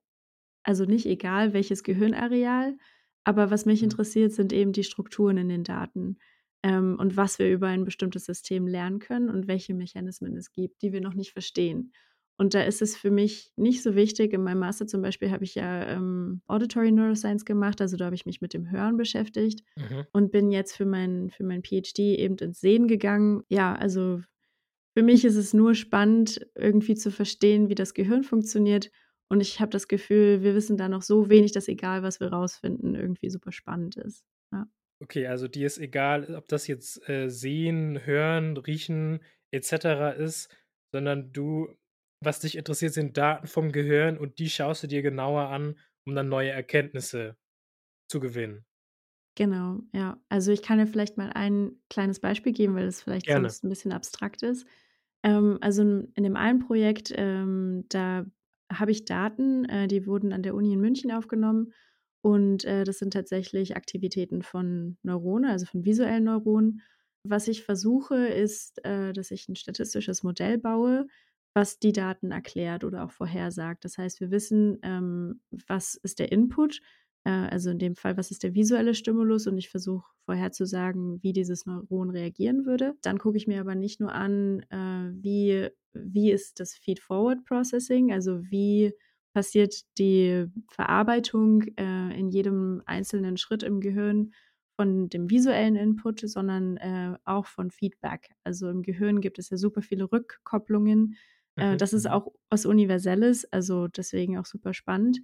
also, 0.63 0.86
nicht 0.86 1.07
egal, 1.07 1.53
welches 1.53 1.83
Gehirnareal, 1.83 2.77
aber 3.25 3.51
was 3.51 3.65
mich 3.65 3.83
Mhm. 3.83 3.83
interessiert, 3.83 4.33
sind 4.33 4.53
eben 4.53 4.74
die 4.74 4.83
Strukturen 4.86 5.38
in 5.38 5.50
den 5.50 5.63
Daten, 5.65 6.17
ähm, 6.63 6.98
und 7.00 7.18
was 7.18 7.39
wir 7.39 7.51
über 7.51 7.68
ein 7.68 7.86
bestimmtes 7.86 8.25
System 8.25 8.68
lernen 8.68 9.00
können 9.00 9.30
und 9.30 9.48
welche 9.48 9.74
Mechanismen 9.74 10.36
es 10.36 10.51
gibt, 10.51 10.82
die 10.82 10.94
wir 10.94 11.01
noch 11.01 11.13
nicht 11.13 11.32
verstehen. 11.32 11.94
Und 12.38 12.56
da 12.56 12.63
ist 12.63 12.82
es 12.82 12.98
für 12.98 13.12
mich 13.12 13.51
nicht 13.56 13.84
so 13.84 13.94
wichtig. 13.94 14.34
In 14.34 14.44
meinem 14.44 14.60
Master 14.60 14.88
zum 14.88 15.03
Beispiel 15.03 15.30
habe 15.30 15.44
ich 15.44 15.53
ja 15.56 15.88
ähm, 15.89 16.41
Auditory 16.48 16.91
Neuroscience 16.91 17.46
gemacht, 17.46 17.82
also 17.82 17.98
da 17.98 18.06
habe 18.06 18.15
ich 18.15 18.25
mich 18.25 18.41
mit 18.41 18.53
dem 18.53 18.72
Hören 18.72 18.98
beschäftigt 18.98 19.63
Mhm. 19.75 20.06
und 20.12 20.32
bin 20.32 20.50
jetzt 20.50 20.75
für 20.75 20.86
mein, 20.86 21.30
für 21.30 21.44
mein 21.44 21.62
PhD 21.63 22.00
eben 22.18 22.38
ins 22.38 22.60
Sehen 22.60 22.88
gegangen. 22.88 23.44
Ja, 23.50 23.75
also 23.75 24.22
für 24.98 25.03
mich 25.03 25.24
ist 25.25 25.36
es 25.36 25.53
nur 25.53 25.75
spannend, 25.75 26.46
irgendwie 26.56 26.96
zu 26.96 27.12
verstehen, 27.12 27.70
wie 27.70 27.75
das 27.75 27.94
Gehirn 27.94 28.24
funktioniert. 28.24 28.91
Und 29.30 29.39
ich 29.41 29.62
habe 29.62 29.70
das 29.70 29.88
Gefühl, 29.88 30.41
wir 30.44 30.56
wissen 30.56 30.77
da 30.77 30.89
noch 30.89 31.01
so 31.03 31.30
wenig, 31.30 31.53
dass 31.53 31.68
egal, 31.70 32.03
was 32.03 32.20
wir 32.20 32.27
rausfinden, 32.34 32.96
irgendwie 32.96 33.30
super 33.30 33.51
spannend 33.51 33.96
ist. 33.98 34.25
Ja. 34.51 34.68
Okay, 35.01 35.25
also 35.27 35.48
dir 35.48 35.65
ist 35.65 35.79
egal, 35.79 36.36
ob 36.36 36.48
das 36.48 36.67
jetzt 36.67 37.08
äh, 37.10 37.27
Sehen, 37.29 38.05
Hören, 38.05 38.55
Riechen 38.58 39.22
etc. 39.51 40.13
ist, 40.15 40.55
sondern 40.91 41.34
du, 41.34 41.75
was 42.24 42.39
dich 42.39 42.55
interessiert, 42.55 42.93
sind 42.93 43.17
Daten 43.17 43.48
vom 43.48 43.72
Gehirn 43.72 44.17
und 44.17 44.38
die 44.38 44.50
schaust 44.50 44.84
du 44.84 44.88
dir 44.88 45.01
genauer 45.01 45.48
an, 45.50 45.79
um 46.05 46.13
dann 46.15 46.29
neue 46.29 46.51
Erkenntnisse 46.51 47.38
zu 48.10 48.20
gewinnen. 48.20 48.65
Genau, 49.36 49.79
ja. 49.93 50.20
Also 50.29 50.51
ich 50.51 50.62
kann 50.62 50.77
dir 50.77 50.88
vielleicht 50.88 51.17
mal 51.17 51.29
ein 51.34 51.77
kleines 51.89 52.20
Beispiel 52.20 52.51
geben, 52.53 52.75
weil 52.75 52.88
es 52.88 53.01
vielleicht 53.01 53.27
Gerne. 53.27 53.34
sonst 53.34 53.63
ein 53.63 53.70
bisschen 53.70 53.93
abstrakt 53.93 54.43
ist. 54.43 54.65
Ähm, 55.24 55.58
also 55.62 55.81
in 55.84 56.12
in 56.15 56.24
dem 56.24 56.36
einen 56.36 56.60
Projekt, 56.60 57.13
ähm, 57.15 57.86
da 57.89 58.25
habe 58.72 58.91
ich 58.91 59.05
Daten, 59.05 59.65
äh, 59.65 59.88
die 59.88 60.05
wurden 60.05 60.34
an 60.34 60.43
der 60.43 60.55
Uni 60.55 60.74
in 60.74 60.81
München 60.81 61.12
aufgenommen 61.12 61.74
und, 62.22 62.66
äh, 62.66 62.84
das 62.84 63.00
sind 63.00 63.13
tatsächlich 63.13 63.75
Aktivitäten 63.75 64.42
von 64.44 64.98
Neuronen, 65.04 65.50
also 65.50 65.66
von 65.66 65.86
visuellen 65.86 66.24
Neuronen. 66.25 66.82
Was 67.24 67.48
ich 67.48 67.63
versuche, 67.63 68.28
ist, 68.28 68.84
äh, 68.86 69.13
dass 69.13 69.32
ich 69.32 69.48
ein 69.50 69.56
statistisches 69.56 70.24
Modell 70.24 70.58
baue, 70.58 71.08
was 71.54 71.80
die 71.80 71.92
Daten 71.94 72.32
erklärt 72.32 72.84
oder 72.84 73.04
auch 73.06 73.12
vorhersagt. 73.12 73.86
Das 73.86 73.98
heißt, 73.98 74.20
wir 74.22 74.32
wissen, 74.32 74.80
ähm, 74.84 75.42
was 75.68 75.96
ist 75.96 76.20
der 76.20 76.32
Input 76.32 76.82
äh, 77.24 77.30
also 77.30 77.70
in 77.70 77.80
dem 77.80 77.96
Fall, 77.96 78.18
was 78.18 78.32
ist 78.32 78.44
der 78.44 78.56
visuelle 78.56 78.96
Stimulus 78.96 79.48
und 79.48 79.58
ich 79.58 79.70
versuche 79.70 80.10
vorherzusagen, 80.25 81.22
wie 81.22 81.34
dieses 81.34 81.66
Neuron 81.66 82.10
reagieren 82.10 82.66
würde. 82.66 82.96
Dann 83.01 83.20
gucke 83.20 83.38
ich 83.38 83.48
mir 83.48 83.60
aber 83.62 83.75
nicht 83.75 84.00
nur 84.00 84.13
an, 84.13 84.62
äh, 84.70 85.12
wie, 85.22 85.70
wie 85.94 86.32
ist 86.32 86.60
das 86.60 86.74
Feed-Forward-Processing, 86.75 88.12
also 88.12 88.42
wie 88.50 88.94
passiert 89.34 89.76
die 89.98 90.46
Verarbeitung 90.70 91.64
äh, 91.78 92.18
in 92.20 92.30
jedem 92.30 92.82
einzelnen 92.86 93.38
Schritt 93.38 93.64
im 93.64 93.80
Gehirn 93.82 94.34
von 94.76 95.10
dem 95.10 95.30
visuellen 95.30 95.76
Input, 95.76 96.22
sondern 96.22 96.78
äh, 96.78 97.18
auch 97.26 97.46
von 97.46 97.72
Feedback. 97.72 98.32
Also 98.44 98.70
im 98.70 98.82
Gehirn 98.84 99.22
gibt 99.22 99.38
es 99.40 99.50
ja 99.50 99.58
super 99.58 99.82
viele 99.82 100.12
Rückkopplungen. 100.12 101.16
Äh, 101.58 101.76
Mhm, 101.76 101.78
das 101.78 101.94
ist 101.94 102.08
mhm. 102.08 102.12
auch 102.12 102.28
was 102.50 102.66
Universelles, 102.66 103.46
also 103.52 103.88
deswegen 103.88 104.38
auch 104.38 104.46
super 104.46 104.74
spannend. 104.74 105.20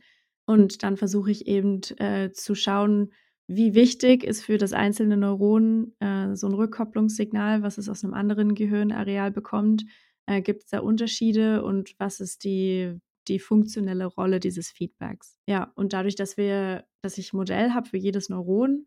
Und 0.45 0.83
dann 0.83 0.97
versuche 0.97 1.31
ich 1.31 1.47
eben, 1.47 1.81
äh, 1.97 2.31
zu 2.31 2.55
schauen, 2.55 3.11
wie 3.47 3.73
wichtig 3.75 4.23
ist 4.23 4.43
für 4.43 4.57
das 4.57 4.73
einzelne 4.73 5.17
Neuron, 5.17 5.93
äh, 5.99 6.35
so 6.35 6.47
'n 6.47 6.53
Rückkopplungssignal, 6.53 7.63
was 7.63 7.77
es 7.77 7.89
aus 7.89 8.03
'nem 8.03 8.13
anderen 8.13 8.55
Gehirnareal 8.55 9.31
bekommt. 9.31 9.85
Äh, 10.25 10.41
gibt's 10.41 10.67
da 10.69 10.79
Unterschiede 10.79 11.63
und 11.63 11.95
was 11.99 12.19
ist 12.19 12.43
die 12.43 12.99
die 13.29 13.39
funktionelle 13.39 14.05
Rolle 14.05 14.39
dieses 14.39 14.69
Feedbacks? 14.71 15.37
Ja, 15.49 15.71
und 15.75 15.93
dadurch, 15.93 16.15
dass 16.15 16.35
wir 16.37 16.85
dass 17.01 17.17
ich 17.17 17.31
'n 17.33 17.37
Modell 17.37 17.71
habe 17.73 17.87
für 17.87 17.95
jedes 17.97 18.27
Neuron 18.29 18.85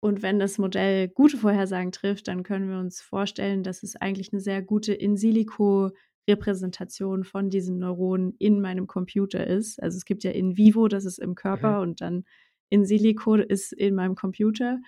und 0.00 0.22
wenn 0.22 0.38
das 0.40 0.58
Modell 0.58 1.08
gute 1.08 1.36
Vorhersagen 1.38 1.92
trifft, 1.92 2.26
dann 2.28 2.42
können 2.44 2.68
wir 2.70 2.78
uns 2.78 3.00
vorstellen, 3.02 3.62
dass 3.64 3.82
es 3.84 3.94
eigentlich 3.96 4.32
'ne 4.32 4.40
sehr 4.40 4.62
gute 4.62 4.94
In-Silico-Repräsentation 4.94 7.24
von 7.24 7.50
diesen 7.50 7.78
Neuronen 7.78 8.34
in 8.38 8.60
meinem 8.60 8.86
Computer 8.88 9.46
ist. 9.46 9.80
Also, 9.82 9.96
es 9.98 10.04
gibt 10.06 10.24
ja 10.24 10.30
in 10.32 10.56
vivo, 10.56 10.88
das 10.88 11.04
ist 11.06 11.18
im 11.18 11.34
Mhm. 11.52 11.76
Körper 11.76 11.80
und 11.82 12.00
dann 12.00 12.24
in 12.70 12.84
silico 12.86 13.34
ist 13.36 13.72
in 13.72 13.94
meinem 13.96 14.14
Computer. 14.16 14.80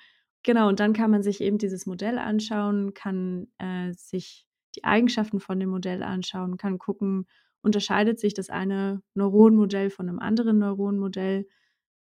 Genau, 0.44 0.68
und 0.68 0.80
dann 0.80 0.92
kann 0.94 1.10
man 1.10 1.22
sich 1.22 1.40
eben 1.40 1.58
dieses 1.58 1.86
Modell 1.86 2.18
anschauen, 2.18 2.94
kann, 2.94 3.48
äh, 3.58 3.92
sich 3.92 4.46
die 4.76 4.84
Eigenschaften 4.84 5.40
von 5.40 5.58
dem 5.60 5.70
Modell 5.70 6.02
anschauen, 6.02 6.56
kann 6.58 6.78
gucken, 6.78 7.26
unterscheidet 7.62 8.20
sich 8.20 8.34
das 8.34 8.50
eine 8.50 9.02
Neuronenmodell 9.14 9.90
von 9.90 10.06
'nem 10.06 10.18
anderen 10.20 10.58
Neuronenmodell, 10.58 11.46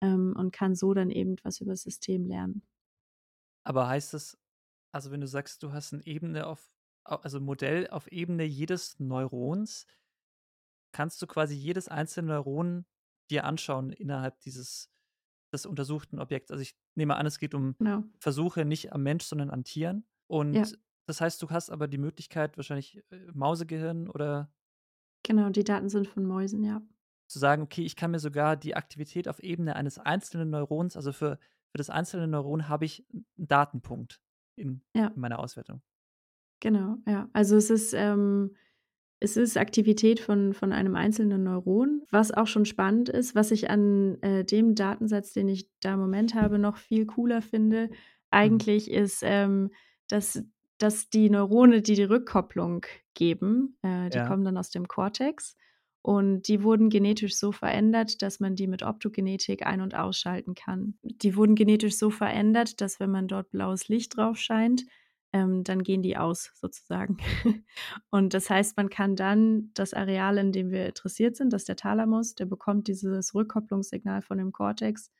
ähm, 0.02 0.36
und 0.38 0.54
kann 0.54 0.76
so 0.76 0.94
dann 0.94 1.12
eben 1.12 1.36
was 1.44 1.62
übers 1.62 1.84
System 1.84 2.26
lernen. 2.28 2.64
Aber 3.66 3.88
heißt 3.88 4.14
das 4.14 4.38
also, 4.94 5.12
wenn 5.12 5.22
du 5.22 5.28
sagst, 5.28 5.64
du 5.64 5.72
hast 5.74 5.94
'ne 5.94 6.06
Ebene 6.06 6.48
auf 6.48 6.74
also, 7.06 7.40
Modell 7.42 7.88
auf 7.90 8.12
Ebene 8.12 8.44
jedes 8.46 9.00
Neurons, 9.00 9.86
kannst 10.94 11.22
du 11.22 11.28
quasi 11.28 11.56
jedes 11.56 11.88
einzelne 11.90 12.30
Neuron 12.30 12.86
dir 13.30 13.46
anschauen 13.46 13.92
innerhalb 13.94 14.40
dieses 14.42 14.90
des 15.54 15.66
untersuchten 15.68 16.20
Objekts? 16.20 16.52
Also, 16.52 16.62
ich 16.64 16.78
nehme 16.96 17.16
an, 17.18 17.26
es 17.28 17.40
geht 17.40 17.54
um 17.56 17.78
Genau. 17.80 18.08
Versuche 18.20 18.66
nicht 18.66 18.94
am 18.94 19.04
Mensch, 19.04 19.26
sondern 19.26 19.52
an 19.52 19.64
Tieren. 19.66 20.08
Ja. 20.54 20.68
Und 20.68 20.80
das 21.08 21.22
heißt, 21.22 21.42
du 21.44 21.50
hast 21.52 21.72
aber 21.72 21.88
die 21.88 21.98
Möglichkeit, 22.00 22.58
wahrscheinlich, 22.58 23.04
äh, 23.12 23.32
Mausegehirn 23.34 24.10
oder 24.10 24.54
Genau, 25.28 25.50
die 25.50 25.66
Daten 25.66 25.90
sind 25.90 26.08
von 26.08 26.24
Mäusen, 26.26 26.64
ja. 26.64 26.82
zu 27.30 27.40
sagen: 27.40 27.62
„Okay, 27.64 27.84
ich 27.84 27.96
kann 27.96 28.12
mir 28.12 28.20
sogar 28.20 28.56
die 28.56 28.76
Aktivität 28.76 29.28
auf 29.28 29.40
Ebene 29.44 29.76
eines 29.76 30.00
einzelnen 30.00 30.50
Neurons 30.50 30.96
also, 30.96 31.12
für 31.12 31.38
für 31.72 31.78
das 31.78 31.90
einzelne 31.90 32.28
Neuron 32.28 32.70
habe 32.70 32.86
ich 32.86 33.06
'n 33.14 33.26
'n 33.38 33.48
Datenpunkt 33.48 34.22
in 34.56 34.82
Ja. 34.96 35.14
in 35.16 35.22
meiner 35.22 35.40
Auswertung.“ 35.40 35.82
Genau, 36.64 36.98
ja. 37.08 37.30
Also, 37.34 37.56
es 37.56 37.70
ist, 37.70 37.94
ähm 37.94 38.56
es 39.20 39.36
ist 39.36 39.58
Aktivität 39.58 40.20
von 40.20 40.54
von 40.54 40.72
einem 40.74 40.96
einzelnen 40.96 41.44
Neuron, 41.44 42.04
was 42.12 42.32
auch 42.32 42.46
schon 42.48 42.66
spannend 42.66 43.10
ist, 43.10 43.34
was 43.36 43.50
ich 43.52 43.70
an, 43.72 44.22
äh, 44.22 44.46
dem 44.46 44.76
Datensatz, 44.76 45.34
den 45.34 45.48
ich 45.48 45.72
da 45.82 45.96
im 45.96 46.00
Moment 46.02 46.36
habe, 46.36 46.60
noch 46.60 46.78
viel 46.78 47.08
cooler 47.08 47.42
finde, 47.42 47.90
Mhm. 48.44 48.68
eigentlich 48.70 48.92
ist, 48.92 49.22
ähm, 49.26 49.72
dass 50.08 50.44
dass 50.78 51.10
die 51.10 51.30
Neurone, 51.30 51.82
die 51.82 51.96
die 51.96 52.04
Rückkopplung 52.04 52.86
geben, 53.14 53.78
äh, 53.82 54.10
die 54.10 54.18
Ja. 54.18 54.28
kommen 54.28 54.44
dann 54.46 54.58
aus 54.58 54.70
dem 54.70 54.88
Kortex 54.88 55.56
und 56.02 56.48
die 56.48 56.64
wurden 56.64 56.90
genetisch 56.90 57.36
so 57.38 57.52
verändert, 57.52 58.22
dass 58.22 58.40
man 58.40 58.56
die 58.56 58.68
mit 58.68 58.84
Optogenetik 58.84 59.66
ein 59.66 59.82
und 59.82 59.96
ausschalten 59.96 60.56
kann. 60.56 60.98
Die 61.04 61.36
wurden 61.36 61.56
genetisch 61.56 61.98
so 61.98 62.10
verändert, 62.10 62.80
dass 62.82 63.00
wenn 63.00 63.12
man 63.12 63.28
dort 63.28 63.50
blaues 63.52 63.88
Licht 63.90 64.16
drauf 64.18 64.38
scheint, 64.38 64.86
ähm, 65.34 65.64
dann 65.64 65.84
gehen 65.84 66.02
die 66.04 66.16
aus 66.18 66.52
sozusagen. 66.56 67.18
Und 68.12 68.34
das 68.34 68.50
heißt, 68.50 68.78
man 68.78 68.90
kann 68.90 69.16
dann 69.18 69.72
das 69.74 69.94
Areal, 69.94 70.38
in 70.38 70.52
dem 70.54 70.72
wir 70.72 70.86
interessiert 70.86 71.36
sind, 71.36 71.52
das 71.52 71.64
ist 71.64 71.70
der 71.70 71.76
Thalamus, 71.76 72.36
der 72.36 72.46
bekommt 72.46 72.88
dieses 72.88 73.34
Rückkopplungssignal 73.36 74.22
von 74.22 74.38
dem 74.38 74.52
Kortex. 74.54 75.12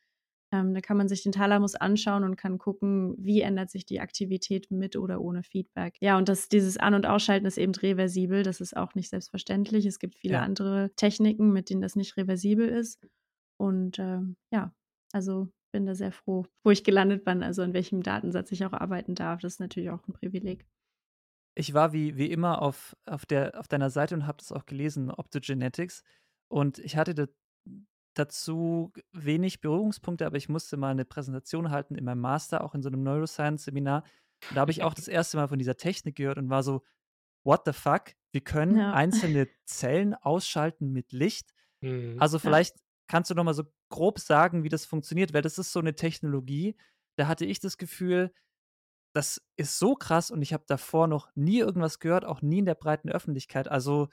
Ähm, 0.52 0.74
da 0.74 0.82
kann 0.82 0.98
man 0.98 1.08
sich 1.10 1.24
den 1.24 1.34
Thalamus 1.34 1.76
anschauen 1.76 2.24
und 2.24 2.38
kann 2.38 2.58
gucken, 2.58 3.16
wie 3.20 3.42
ändert 3.42 3.70
sich 3.70 3.86
die 3.86 4.00
Aktivität 4.00 4.72
mit 4.72 4.96
oder 4.96 5.20
ohne 5.22 5.44
Feedback. 5.44 5.98
Ja, 6.02 6.18
und 6.18 6.30
das 6.30 6.48
dieses 6.50 6.78
An 6.78 6.94
und 6.94 7.06
Ausschalten 7.06 7.46
ist 7.46 7.58
eben 7.58 7.74
reversibel. 7.76 8.44
Das 8.44 8.62
ist 8.62 8.76
auch 8.78 8.96
nicht 8.96 9.10
selbstverständlich. 9.10 9.86
Es 9.86 10.00
gibt 10.00 10.16
viele 10.16 10.40
Ja. 10.40 10.40
andere 10.40 10.92
Techniken, 10.96 11.52
mit 11.52 11.70
denen 11.70 11.82
das 11.82 11.96
nicht 11.96 12.16
reversibel 12.18 12.68
ist. 12.70 13.00
Und, 13.58 14.00
ähm, 14.00 14.38
ja, 14.52 14.74
also 15.14 15.50
bin 15.74 15.86
da 15.86 15.96
sehr 15.96 16.12
froh, 16.14 16.46
wo 16.64 16.72
ich 16.72 16.84
gelandet 16.86 17.26
bin, 17.26 17.44
also 17.44 17.62
an 17.64 17.74
welchem 17.74 18.02
Datensatz 18.04 18.52
ich 18.52 18.66
auch 18.66 18.74
arbeiten 18.74 19.16
darf. 19.16 19.42
Das 19.42 19.54
ist 19.56 19.60
natürlich 19.60 19.90
auch 19.90 20.08
'n 20.08 20.14
Privileg. 20.14 20.66
Ich 21.56 21.74
war 21.74 21.92
wie 21.94 22.18
wie 22.18 22.28
immer 22.32 22.62
auf 22.62 22.96
auf 23.06 23.26
der 23.26 23.60
auf 23.60 23.68
deiner 23.68 23.90
Seite 23.90 24.14
und 24.16 24.28
habe 24.28 24.38
das 24.38 24.52
auch 24.52 24.66
gelesen, 24.66 25.10
Optogenetics. 25.12 26.04
Und 26.50 26.78
ich 26.80 26.96
hatte 26.98 27.16
da 27.16 27.26
dazu 28.20 28.94
wenig 29.14 29.62
Berührungspunkte, 29.62 30.26
aber 30.26 30.38
ich 30.38 30.50
musste 30.50 30.78
mal 30.78 30.96
'ne 30.96 31.06
Präsentation 31.06 31.72
halten 31.72 31.96
in 31.96 32.06
meinem 32.06 32.22
Master, 32.22 32.64
auch 32.64 32.76
in 32.76 32.84
so 32.84 32.90
'nem 32.90 33.04
Neuroscience-Seminar. 33.04 34.04
Da 34.50 34.62
habe 34.62 34.72
ich 34.72 34.84
auch 34.84 34.94
das 34.94 35.08
erste 35.10 35.38
Mal 35.38 35.48
von 35.50 35.60
dieser 35.60 35.78
Technik 35.78 36.16
gehört 36.18 36.38
und 36.38 36.50
war 36.50 36.64
so: 36.64 36.84
„What 37.46 37.64
the 37.66 37.74
fuck? 37.74 38.14
Wir 38.34 38.42
können 38.44 38.80
Ja. 38.80 38.92
einzelne 38.92 39.50
Zellen 39.66 40.16
ausschalten 40.16 40.92
mit 40.94 41.12
Licht?“ 41.14 41.54
Mhm. 41.82 42.18
Also, 42.18 42.40
Ja. 42.44 42.58
vielleicht 42.58 42.78
kannst 43.10 43.32
du 43.32 43.36
noch 43.36 43.44
mal 43.46 43.54
so 43.56 43.66
grob 43.90 44.20
sagen, 44.20 44.64
wie 44.64 44.70
das 44.70 44.86
funktioniert, 44.86 45.34
weil 45.34 45.42
das 45.44 45.58
ist 45.60 45.74
so 45.74 45.82
'ne 45.82 45.96
Technologie, 45.96 46.78
da 47.18 47.28
hatte 47.28 47.46
ich 47.46 47.60
das 47.62 47.78
Gefühl, 47.78 48.34
das 49.14 49.42
ist 49.58 49.80
so 49.80 49.96
krass 49.96 50.32
und 50.32 50.42
ich 50.42 50.54
habe 50.54 50.66
davor 50.68 51.08
noch 51.08 51.30
nie 51.36 51.60
irgendwas 51.60 52.00
gehört, 52.00 52.26
auch 52.26 52.42
nie 52.42 52.60
in 52.60 52.66
der 52.66 52.76
breiten 52.76 53.10
Öffentlichkeit. 53.10 53.68
Also, 53.70 54.10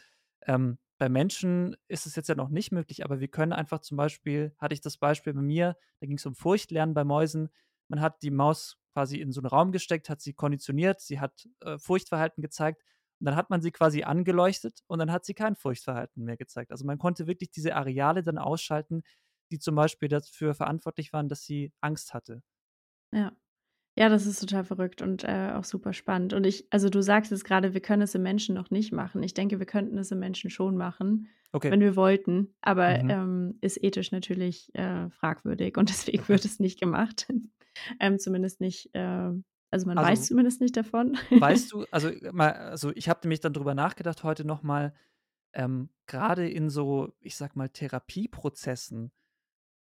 ähm, 0.46 0.78
bei 1.04 1.08
Menschen 1.10 1.76
ist 1.88 2.06
es 2.06 2.16
jetzt 2.16 2.28
ja 2.28 2.34
noch 2.34 2.48
nicht 2.50 2.72
möglich, 2.72 3.04
aber 3.04 3.20
wir 3.20 3.28
können 3.28 3.52
einfach 3.52 3.80
zum 3.80 3.96
Beispiel 3.98 4.54
hatte 4.58 4.74
ich 4.74 4.80
das 4.80 4.96
Beispiel 4.98 5.34
bei 5.34 5.42
mir, 5.42 5.76
da 6.00 6.06
ging's 6.06 6.26
um 6.26 6.34
Furchtlernen 6.34 6.94
bei 6.94 7.04
Mäusen. 7.04 7.50
Man 7.88 8.00
hat 8.00 8.22
die 8.22 8.30
Maus 8.30 8.78
quasi 8.94 9.20
in 9.20 9.32
so 9.32 9.40
'n 9.42 9.46
Raum 9.46 9.72
gesteckt, 9.72 10.08
hat 10.10 10.20
sie 10.22 10.34
konditioniert, 10.34 11.00
sie 11.00 11.20
hat, 11.20 11.48
äh, 11.60 11.78
Furchtverhalten 11.78 12.42
gezeigt 12.42 12.82
und 13.20 13.26
dann 13.26 13.36
hat 13.36 13.50
man 13.50 13.60
sie 13.62 13.72
quasi 13.72 14.04
angeleuchtet 14.04 14.80
und 14.86 14.98
dann 15.00 15.12
hat 15.12 15.24
sie 15.26 15.34
kein 15.34 15.56
Furchtverhalten 15.56 16.24
mehr 16.24 16.36
gezeigt. 16.38 16.70
Also, 16.72 16.84
man 16.86 16.98
konnte 16.98 17.26
wirklich 17.26 17.50
diese 17.50 17.74
Areale 17.76 18.22
dann 18.22 18.38
ausschalten, 18.38 19.02
die 19.52 19.58
zum 19.58 19.74
Beispiel 19.74 20.08
dafür 20.08 20.54
verantwortlich 20.54 21.12
waren, 21.12 21.28
dass 21.28 21.42
sie 21.44 21.72
Angst 21.80 22.14
hatte. 22.14 22.42
Ja. 23.12 23.34
Ja, 23.96 24.08
das 24.08 24.26
ist 24.26 24.40
total 24.40 24.64
verrückt 24.64 25.02
und, 25.02 25.22
äh, 25.22 25.52
auch 25.54 25.62
super 25.64 25.92
spannend. 25.92 26.32
Und 26.32 26.44
ich 26.46 26.66
also, 26.70 26.88
du 26.90 27.00
sagst 27.00 27.30
es 27.30 27.44
grade, 27.44 27.74
wir 27.74 27.80
können 27.80 28.02
es 28.02 28.14
im 28.16 28.22
Menschen 28.22 28.54
noch 28.54 28.70
nicht 28.70 28.92
machen. 28.92 29.22
Ich 29.22 29.34
denke, 29.34 29.60
wir 29.60 29.66
könnten 29.66 29.98
es 29.98 30.10
im 30.10 30.18
Menschen 30.18 30.50
schon 30.50 30.76
machen, 30.76 31.28
Okay. 31.54 31.70
wenn 31.70 31.80
wir 31.80 31.94
wollten, 31.94 32.54
aber, 32.60 32.98
Mhm. 33.02 33.08
ähm, 33.08 33.56
ist 33.60 33.82
ethisch 33.82 34.10
natürlich, 34.10 34.74
äh, 34.74 35.08
fragwürdig 35.10 35.76
und 35.76 35.88
deswegen 35.90 36.26
wird 36.28 36.44
es 36.44 36.58
nicht 36.58 36.80
gemacht. 36.80 37.26
Ähm, 38.00 38.18
zumindest 38.18 38.60
nicht, 38.60 38.90
äh 38.94 39.30
also, 39.70 39.86
man 39.88 40.00
weiß 40.00 40.22
Also 40.22 40.28
zumindest 40.28 40.60
nicht 40.60 40.76
davon. 40.76 41.18
weißt 41.32 41.72
du 41.72 41.84
also, 41.90 42.10
mal 42.32 42.52
also, 42.52 42.92
ich 42.94 43.08
habe 43.08 43.20
nämlich 43.22 43.40
dann 43.40 43.52
drüber 43.52 43.74
nachgedacht 43.74 44.22
heute 44.24 44.44
noch 44.44 44.62
mal, 44.62 44.94
ähm, 45.54 45.90
grade 46.06 46.48
in 46.50 46.70
so, 46.70 47.14
ich 47.20 47.36
sage 47.36 47.54
mal, 47.56 47.68
Therapieprozessen, 47.70 49.12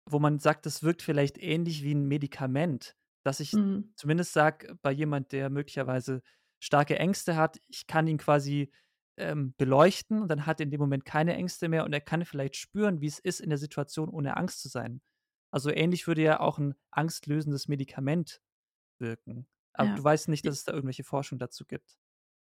wo 0.09 0.19
man 0.19 0.39
sagt, 0.39 0.65
das 0.67 0.83
wirkt 0.83 1.01
vielleicht 1.03 1.37
ähnlich 1.39 1.83
wie 1.83 1.93
'n 1.93 2.07
Medikament, 2.07 2.97
dass 3.25 3.41
ich 3.41 3.53
Mhm. 3.53 3.95
zumindest 3.97 4.33
sage, 4.33 4.77
bei 4.83 4.91
jemand, 4.93 5.33
der 5.33 5.49
möglicherweise 5.51 6.23
starke 6.59 6.99
Ängste 6.99 7.35
hat, 7.37 7.59
ich 7.69 7.87
kann 7.87 8.07
ihn 8.07 8.19
quasi, 8.19 8.71
ähm, 9.17 9.55
beleuchten 9.57 10.21
und 10.21 10.29
dann 10.29 10.45
hat 10.47 10.61
er 10.61 10.65
in 10.65 10.71
dem 10.71 10.81
Moment 10.81 11.05
keine 11.05 11.35
Ängste 11.35 11.69
mehr 11.69 11.85
und 11.85 11.93
er 11.93 12.01
kann 12.01 12.25
vielleicht 12.25 12.57
spüren, 12.57 13.01
wie 13.01 13.07
es 13.07 13.19
ist, 13.19 13.41
in 13.41 13.49
der 13.49 13.59
Situation 13.59 14.09
ohne 14.09 14.37
Angst 14.37 14.61
zu 14.61 14.69
sein. 14.69 15.01
Also, 15.51 15.71
ähnlich 15.71 16.07
würde 16.07 16.23
ja 16.23 16.39
auch 16.41 16.59
'n 16.59 16.75
angstlösendes 16.91 17.67
Medikament 17.69 18.41
wirken. 18.99 19.47
Aber 19.73 19.89
Ja. 19.89 19.95
du 19.95 20.03
weißt 20.03 20.29
nicht, 20.29 20.45
dass 20.47 20.55
es 20.57 20.65
da 20.65 20.73
irgendwelche 20.73 21.03
Forschung 21.05 21.39
dazu 21.39 21.65
gibt? 21.67 21.95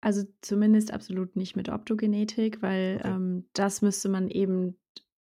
Also, 0.03 0.23
zumindest 0.41 0.91
absolut 0.93 1.35
nicht 1.35 1.55
mit 1.55 1.69
Optogenetik, 1.69 2.61
weil, 2.61 3.01
Okay. 3.03 3.17
ähm, 3.17 3.49
das 3.53 3.81
müsste 3.81 4.09
man 4.09 4.29
eben, 4.29 4.79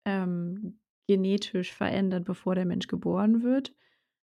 ähm, 0.05 0.79
genetisch 1.08 1.74
verändern, 1.74 2.24
bevor 2.24 2.53
der 2.55 2.65
Mensch 2.65 2.88
geboren 2.88 3.41
wird. 3.41 3.75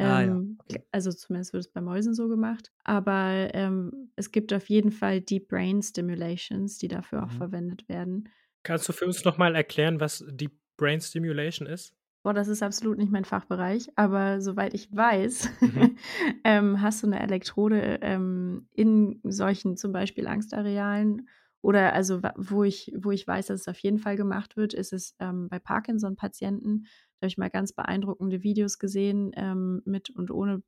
Ah 0.01 0.21
ja, 0.23 0.35
Ähm, 0.35 0.59
okay. 0.59 0.83
also, 0.91 1.11
zumindest 1.11 1.53
wird 1.53 1.65
es 1.65 1.71
bei 1.71 1.81
Mäusen 1.81 2.13
so 2.15 2.27
gemacht. 2.29 2.71
Aber, 2.83 3.49
ähm, 3.53 4.11
es 4.15 4.31
gibt 4.31 4.53
auf 4.53 4.69
jeden 4.69 4.91
Fall 4.91 5.21
Deep 5.21 5.47
Brain 5.49 5.81
Stimulations, 5.83 6.77
die 6.77 6.87
dafür 6.87 7.23
auch 7.23 7.31
Mhm. 7.31 7.31
verwendet 7.31 7.87
werden. 7.89 8.29
Kannst 8.63 8.87
du 8.87 8.93
für 8.93 9.05
uns 9.05 9.23
noch 9.25 9.37
mal 9.37 9.55
erklären, 9.55 9.99
was 9.99 10.23
Deep 10.27 10.51
Brain 10.77 11.01
Stimulation 11.01 11.67
ist? 11.67 11.93
Boah, 12.25 12.33
das 12.35 12.47
ist 12.47 12.61
absolut 12.61 12.99
nicht 12.99 13.11
mein 13.11 13.25
Fachbereich, 13.25 13.89
aber 13.95 14.41
soweit 14.41 14.75
ich 14.75 14.95
weiß, 14.95 15.49
Mhm. 15.63 15.91
ähm, 16.43 16.79
hast 16.79 17.01
du 17.01 17.07
'ne 17.07 17.19
Elektrode, 17.19 17.97
ähm, 18.03 18.67
in 18.75 19.19
solchen 19.23 19.75
zum 19.75 19.91
Beispiel 19.91 20.27
Angstarealen 20.27 21.27
oder 21.61 21.93
also, 21.93 22.21
wo 22.37 22.63
ich 22.63 22.91
wo 22.97 23.11
ich 23.11 23.27
weiß, 23.27 23.47
dass 23.47 23.61
es 23.61 23.67
auf 23.67 23.79
jeden 23.79 23.99
Fall 23.99 24.15
gemacht 24.17 24.57
wird, 24.57 24.73
ist 24.73 24.93
es, 24.93 25.15
ähm, 25.19 25.49
bei 25.49 25.59
Parkinson-Patienten. 25.59 26.83
Da 27.19 27.25
habe 27.25 27.27
ich 27.29 27.37
mal 27.37 27.49
ganz 27.49 27.73
beeindruckende 27.73 28.43
Videos 28.43 28.79
gesehen, 28.79 29.31
ähm, 29.35 29.81
mit 29.85 30.09
und 30.11 30.31
ohne 30.31 30.63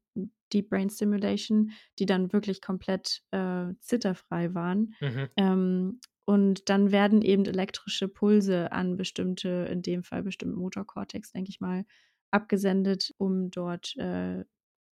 Deep 0.53 0.69
Brain 0.69 0.89
Stimulation, 0.89 1.71
die 1.99 2.05
dann 2.05 2.31
wirklich 2.33 2.61
komplett, 2.61 3.23
äh, 3.31 3.73
zitterfrei 3.79 4.53
waren. 4.53 4.93
Mhm. 5.01 5.33
Ähm, 5.37 5.99
und 6.25 6.69
dann 6.69 6.91
werden 6.91 7.21
eben 7.21 7.45
elektrische 7.45 8.07
Pulse 8.07 8.71
an 8.71 8.95
bestimmte 8.97 9.67
in 9.71 9.81
dem 9.81 10.03
Fall 10.03 10.23
bestimmt 10.23 10.55
Motorkortex, 10.55 11.31
denke 11.31 11.49
ich 11.49 11.59
mal, 11.59 11.85
abgesendet, 12.31 13.13
um 13.17 13.49
dort, 13.51 13.95
äh, 13.97 14.45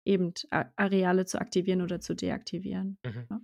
eben 0.05 0.33
Areale 0.51 1.25
zu 1.25 1.39
aktivieren 1.39 1.81
oder 1.81 1.99
zu 2.01 2.15
deaktivieren. 2.15 2.97
Mhm. 3.03 3.27
Ja. 3.29 3.39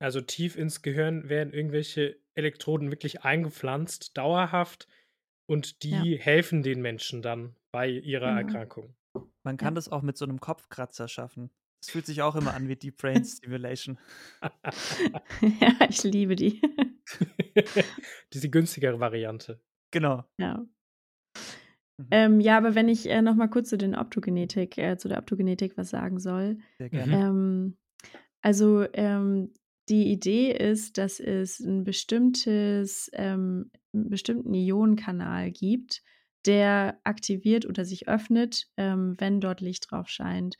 Also, 0.00 0.20
tief 0.20 0.56
ins 0.56 0.82
Gehirn 0.82 1.28
werden 1.30 1.54
irgendwelche 1.54 2.18
Elektroden 2.34 2.90
wirklich 2.90 3.22
eingepflanzt, 3.22 4.16
dauerhaft, 4.16 4.88
und 5.46 5.82
Ja. 5.90 6.06
die 6.08 6.18
helfen 6.18 6.62
den 6.62 6.82
Menschen 6.82 7.22
dann 7.22 7.56
bei 7.72 7.88
ihrer 7.88 8.26
Genau. 8.26 8.32
Erkrankung. 8.32 8.96
Man 9.44 9.56
Ja. 9.60 9.68
kann 9.68 9.74
das 9.74 9.88
auch 9.88 10.02
mit 10.02 10.16
so 10.18 10.26
'nem 10.26 10.40
Kopfkratzer 10.40 11.08
schaffen. 11.08 11.50
Das 11.80 11.90
fühlt 11.90 12.04
sich 12.06 12.20
auch 12.22 12.36
immer 12.36 12.52
an 12.54 12.68
wie 12.68 12.76
Deep 12.76 12.96
Brain 12.98 13.24
Stimulation. 13.24 13.98
Ja, 15.60 15.86
ich 15.88 16.02
liebe 16.04 16.36
die. 16.36 16.60
Diese 18.32 18.50
günstigere 18.50 19.00
Variante. 19.00 19.60
Genau. 19.90 20.26
Ja. 20.38 20.66
Mhm. 21.98 22.12
Ähm, 22.12 22.40
ja, 22.40 22.56
aber 22.56 22.74
wenn 22.74 22.88
ich, 22.88 23.08
äh, 23.10 23.20
noch 23.22 23.34
mal 23.34 23.48
kurz 23.48 23.68
zu 23.68 23.76
den 23.78 23.94
Optogenetik 23.96 24.78
äh, 24.78 24.96
zu 24.96 25.08
der 25.08 25.18
Optogenetik 25.18 25.76
was 25.76 25.90
sagen 25.90 26.18
soll. 26.20 26.58
Sehr 26.80 26.90
Mhm. 26.90 26.90
gerne. 26.90 27.20
Ähm, 27.28 27.76
also, 28.42 28.86
ähm, 28.94 29.52
die 29.88 30.10
Idee 30.12 30.52
ist, 30.52 30.98
dass 30.98 31.20
es 31.20 31.60
'n 31.60 31.84
bestimmtes 31.84 33.10
ähm, 33.14 33.70
'n 33.94 34.08
bestimmten 34.10 34.54
Ionenkanal 34.54 35.50
gibt, 35.52 36.02
der 36.46 36.98
aktiviert 37.04 37.66
oder 37.66 37.84
sich 37.84 38.08
öffnet, 38.08 38.68
ähm, 38.76 39.14
wenn 39.18 39.40
dort 39.40 39.60
Licht 39.60 39.90
drauf 39.90 40.08
scheint. 40.08 40.56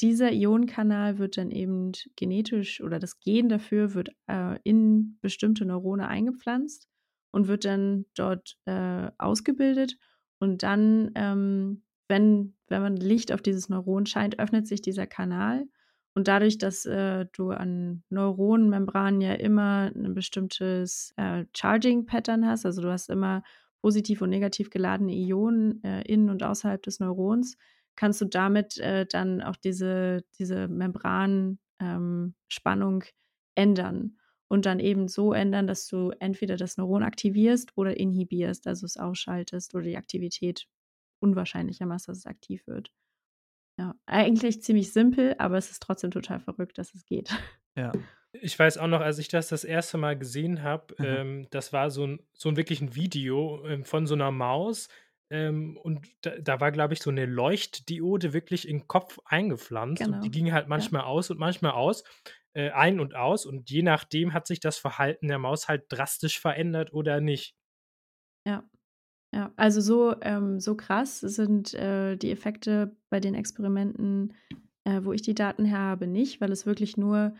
Dieser 0.00 0.32
Ionenkanal 0.32 1.18
wird 1.18 1.36
dann 1.36 1.50
eben 1.50 1.92
genetisch 2.16 2.80
oder 2.80 2.98
das 2.98 3.20
Gen 3.20 3.48
dafür 3.50 3.94
wird, 3.94 4.10
äh, 4.28 4.58
in 4.64 5.18
bestimmte 5.20 5.64
Neurone 5.66 6.08
eingepflanzt 6.08 6.88
und 7.32 7.48
wird 7.48 7.64
dann 7.66 8.06
dort, 8.14 8.56
äh, 8.66 9.10
ausgebildet. 9.18 9.96
Und 10.38 10.62
dann, 10.62 11.10
ähm, 11.14 11.82
wenn 12.08 12.54
wenn 12.68 12.82
man 12.82 12.96
Licht 12.96 13.32
auf 13.32 13.42
dieses 13.42 13.68
Neuron 13.68 14.06
scheint, 14.06 14.38
öffnet 14.38 14.66
sich 14.66 14.80
dieser 14.82 15.06
Kanal. 15.06 15.66
Und 16.16 16.26
dadurch, 16.28 16.58
dass, 16.58 16.86
äh, 16.86 17.26
du 17.32 17.50
an 17.50 18.02
Neuronenmembranen 18.10 19.20
ja 19.20 19.34
immer 19.34 19.90
'n 19.94 20.14
bestimmtes, 20.14 21.12
äh, 21.16 21.44
Charging 21.56 22.06
Pattern 22.06 22.46
hast, 22.46 22.66
also, 22.66 22.82
du 22.82 22.90
hast 22.90 23.10
immer 23.10 23.42
positiv 23.80 24.20
und 24.22 24.30
negativ 24.30 24.70
geladene 24.70 25.12
Ionen, 25.14 25.82
äh, 25.84 26.02
in 26.02 26.28
und 26.30 26.42
außerhalb 26.42 26.82
des 26.82 27.00
Neurons, 27.00 27.56
kannst 27.96 28.20
du 28.20 28.24
damit, 28.26 28.78
äh, 28.78 29.06
dann 29.06 29.40
auch 29.42 29.56
diese 29.56 30.24
diese 30.38 30.68
Membran 30.68 31.58
ähm, 31.80 32.34
ändern 33.54 34.16
und 34.48 34.66
dann 34.66 34.80
eben 34.80 35.08
so 35.08 35.32
ändern, 35.32 35.66
dass 35.66 35.86
du 35.88 36.10
entweder 36.20 36.56
das 36.56 36.76
Neuron 36.76 37.02
aktivierst 37.04 37.72
oder 37.76 37.96
inhibierst, 37.96 38.66
also, 38.66 38.86
es 38.86 38.96
ausschaltest 38.96 39.74
oder 39.74 39.84
die 39.84 39.96
Aktivität 39.96 40.66
unwahrscheinlicher 41.20 41.86
machst, 41.86 42.08
dass 42.08 42.18
es 42.18 42.26
aktiv 42.26 42.66
wird. 42.66 42.90
Ja, 43.80 43.94
eigentlich 44.04 44.62
ziemlich 44.62 44.92
simpel, 44.92 45.34
aber 45.38 45.56
es 45.56 45.70
ist 45.70 45.82
trotzdem 45.82 46.10
total 46.10 46.38
verrückt, 46.38 46.76
dass 46.76 46.94
es 46.94 47.06
geht. 47.06 47.30
Ja. 47.76 47.98
Ich 48.32 48.56
weiß 48.58 48.78
auch 48.78 48.86
noch, 48.86 49.00
als 49.00 49.18
ich 49.18 49.28
das 49.28 49.48
das 49.48 49.64
1. 49.64 49.98
Mal 49.98 50.16
gesehen 50.16 50.62
habe, 50.62 50.94
Mhm. 50.98 51.20
ähm, 51.20 51.48
das 51.50 51.72
war 51.72 51.90
so 51.90 52.04
'n 52.04 52.20
so 52.32 52.48
'n 52.48 52.56
wirklich 52.56 52.80
'n 52.80 52.94
Video, 52.94 53.64
ähm, 53.66 53.84
von 53.84 54.06
so 54.06 54.14
'ner 54.14 54.30
Maus, 54.30 54.88
ähm, 55.30 55.76
und 55.76 56.06
da 56.22 56.38
da 56.38 56.60
war, 56.60 56.70
glaube 56.70 56.94
ich, 56.94 57.00
so 57.02 57.10
'ne 57.10 57.26
Leuchtdiode 57.26 58.32
wirklich 58.32 58.68
in 58.68 58.82
'n 58.82 58.86
Kopf 58.88 59.18
eingepflanzt 59.24 60.06
und 60.08 60.22
Genau, 60.22 60.22
die 60.22 60.30
ging 60.30 60.52
halt 60.52 60.68
ja. 60.74 60.90
manchmal 60.90 61.02
aus 61.02 61.30
und 61.30 61.38
manchmal 61.40 61.72
aus 61.72 62.04
äh, 62.52 62.70
ein 62.70 63.00
und 63.00 63.14
aus 63.16 63.46
und 63.46 63.68
je 63.70 63.82
nachdem 63.82 64.32
hat 64.32 64.46
sich 64.46 64.60
das 64.60 64.78
Verhalten 64.78 65.26
der 65.28 65.38
Maus 65.38 65.68
halt 65.68 65.84
drastisch 65.88 66.38
verändert 66.40 66.92
oder 66.92 67.20
nicht. 67.20 67.52
Ja. 68.46 68.64
Ja, 69.32 69.52
also, 69.56 69.80
so 69.80 70.14
ähm, 70.22 70.58
so 70.58 70.74
krass 70.76 71.20
sind, 71.20 71.72
äh, 71.74 72.16
die 72.16 72.32
Effekte 72.32 72.96
bei 73.10 73.20
den 73.20 73.34
Experimenten, 73.34 74.32
äh, 74.84 75.00
wo 75.04 75.12
ich 75.12 75.22
die 75.22 75.34
Daten 75.34 75.64
her 75.64 75.78
habe, 75.78 76.06
nicht, 76.08 76.40
weil 76.40 76.50
es 76.50 76.66
wirklich 76.66 76.96
nur 76.96 77.34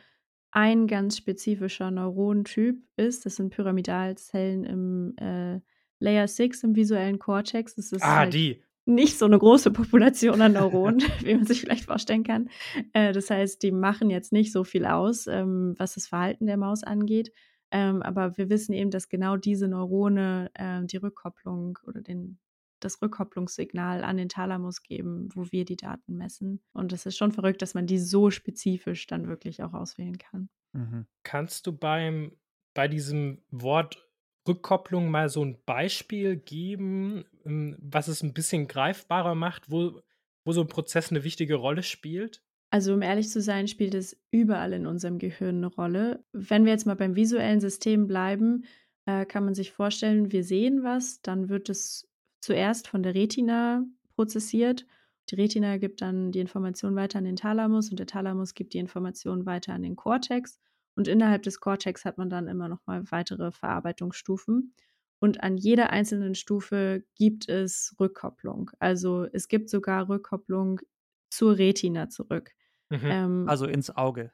ein 0.52 0.86
ganz 0.86 1.16
spezifischer 1.16 1.90
Neuronentyp 1.90 2.82
ist. 2.96 3.26
Das 3.26 3.36
sind 3.36 3.50
Pyramidalzellen 3.50 4.64
im, 4.64 5.16
äh, 5.16 5.60
Layer 6.00 6.28
6 6.28 6.62
im 6.62 6.76
visuellen 6.76 7.18
Kortex. 7.18 7.74
Das 7.74 7.92
ist 7.92 8.02
Ah, 8.02 8.20
halt 8.20 8.34
die. 8.34 8.62
nicht 8.86 9.18
so 9.18 9.26
'ne 9.28 9.38
große 9.38 9.70
Population 9.72 10.40
an 10.42 10.52
Neuronen, 10.52 11.00
wie 11.26 11.34
man 11.34 11.44
sich 11.46 11.60
vielleicht 11.60 11.84
vorstellen 11.84 12.24
kann. 12.24 12.48
Äh, 12.92 13.12
das 13.12 13.30
heißt, 13.30 13.62
die 13.62 13.72
machen 13.72 14.10
jetzt 14.10 14.32
nicht 14.32 14.52
so 14.52 14.64
viel 14.64 14.86
aus, 14.86 15.26
ähm, 15.26 15.74
was 15.78 15.94
das 15.94 16.06
Verhalten 16.08 16.46
der 16.46 16.56
Maus 16.56 16.82
angeht. 16.84 17.32
Ähm, 17.72 18.02
aber 18.02 18.36
wir 18.36 18.48
wissen 18.50 18.72
eben, 18.72 18.90
dass 18.90 19.08
genau 19.08 19.36
diese 19.36 19.68
Neurone, 19.68 20.50
äh, 20.54 20.84
die 20.86 20.96
Rückkopplung 20.98 21.78
oder 21.86 22.00
den 22.02 22.38
das 22.80 23.02
Rückkopplungssignal 23.02 24.02
an 24.04 24.16
den 24.16 24.30
Thalamus 24.30 24.82
geben, 24.82 25.28
wo 25.34 25.44
wir 25.52 25.66
die 25.66 25.76
Daten 25.76 26.16
messen. 26.16 26.62
Und 26.72 26.92
das 26.92 27.04
ist 27.06 27.18
schon 27.18 27.30
verrückt, 27.32 27.60
dass 27.60 27.74
man 27.74 27.86
die 27.86 27.98
so 27.98 28.30
spezifisch 28.30 29.06
dann 29.06 29.28
wirklich 29.28 29.62
auch 29.62 29.74
auswählen 29.74 30.16
kann. 30.18 30.48
Mhm. 30.74 31.06
Kannst 31.22 31.66
du 31.66 31.72
beim 31.76 32.36
bei 32.74 32.86
diesem 32.88 33.42
Wort 33.50 34.08
Rückkopplung 34.46 35.10
mal 35.10 35.28
so 35.28 35.42
'n 35.42 35.58
Beispiel 35.66 36.36
geben, 36.36 37.24
hm, 37.42 37.76
was 37.80 38.08
es 38.08 38.22
'n 38.22 38.32
bisschen 38.32 38.68
greifbarer 38.68 39.34
macht, 39.34 39.70
wo 39.70 40.00
wo 40.44 40.52
so 40.52 40.62
'n 40.62 40.68
Prozess 40.68 41.10
'ne 41.10 41.24
wichtige 41.24 41.56
Rolle 41.56 41.82
spielt? 41.82 42.42
Also, 42.72 42.94
um 42.94 43.02
ehrlich 43.02 43.28
zu 43.28 43.40
sein, 43.40 43.66
spielt 43.66 43.94
es 43.94 44.16
überall 44.30 44.72
in 44.72 44.86
unserem 44.86 45.18
Gehirn 45.18 45.60
'ne 45.60 45.66
Rolle. 45.66 46.24
Wenn 46.32 46.64
wir 46.64 46.72
jetzt 46.72 46.86
mal 46.86 46.94
beim 46.94 47.16
visuellen 47.16 47.60
System 47.60 48.06
bleiben, 48.06 48.64
äh, 49.06 49.26
kann 49.26 49.44
man 49.44 49.54
sich 49.54 49.72
vorstellen, 49.72 50.30
wir 50.30 50.44
sehen 50.44 50.84
was, 50.84 51.20
dann 51.22 51.48
wird 51.48 51.68
es 51.68 52.08
zuerst 52.40 52.86
von 52.86 53.02
der 53.02 53.14
Retina 53.14 53.84
prozessiert. 54.14 54.86
Die 55.30 55.34
Retina 55.34 55.78
gibt 55.78 56.00
dann 56.00 56.30
die 56.32 56.38
Information 56.40 56.94
weiter 56.94 57.18
an 57.18 57.24
den 57.24 57.36
Thalamus 57.36 57.90
und 57.90 57.98
der 57.98 58.06
Thalamus 58.06 58.54
gibt 58.54 58.72
die 58.74 58.78
Information 58.78 59.46
weiter 59.46 59.74
an 59.74 59.82
den 59.82 59.96
Kortex. 59.96 60.60
Und 60.96 61.08
innerhalb 61.08 61.42
des 61.42 61.60
Kortex 61.60 62.04
hat 62.04 62.18
man 62.18 62.30
dann 62.30 62.46
immer 62.46 62.68
noch 62.68 62.80
mal 62.86 63.02
weitere 63.10 63.50
Verarbeitungsstufen. 63.52 64.74
Und 65.18 65.42
an 65.42 65.56
jeder 65.56 65.90
einzelnen 65.90 66.34
Stufe 66.34 67.04
gibt 67.16 67.48
es 67.48 67.94
Rückkopplung. 67.98 68.70
Also, 68.78 69.26
es 69.32 69.48
gibt 69.48 69.70
sogar 69.70 70.08
Rückkopplung 70.08 70.80
zur 71.30 71.58
Retina 71.58 72.08
zurück. 72.08 72.52
Mhm. 72.90 73.00
Ähm, 73.02 73.48
also 73.48 73.66
ins 73.66 73.94
Auge. 73.96 74.32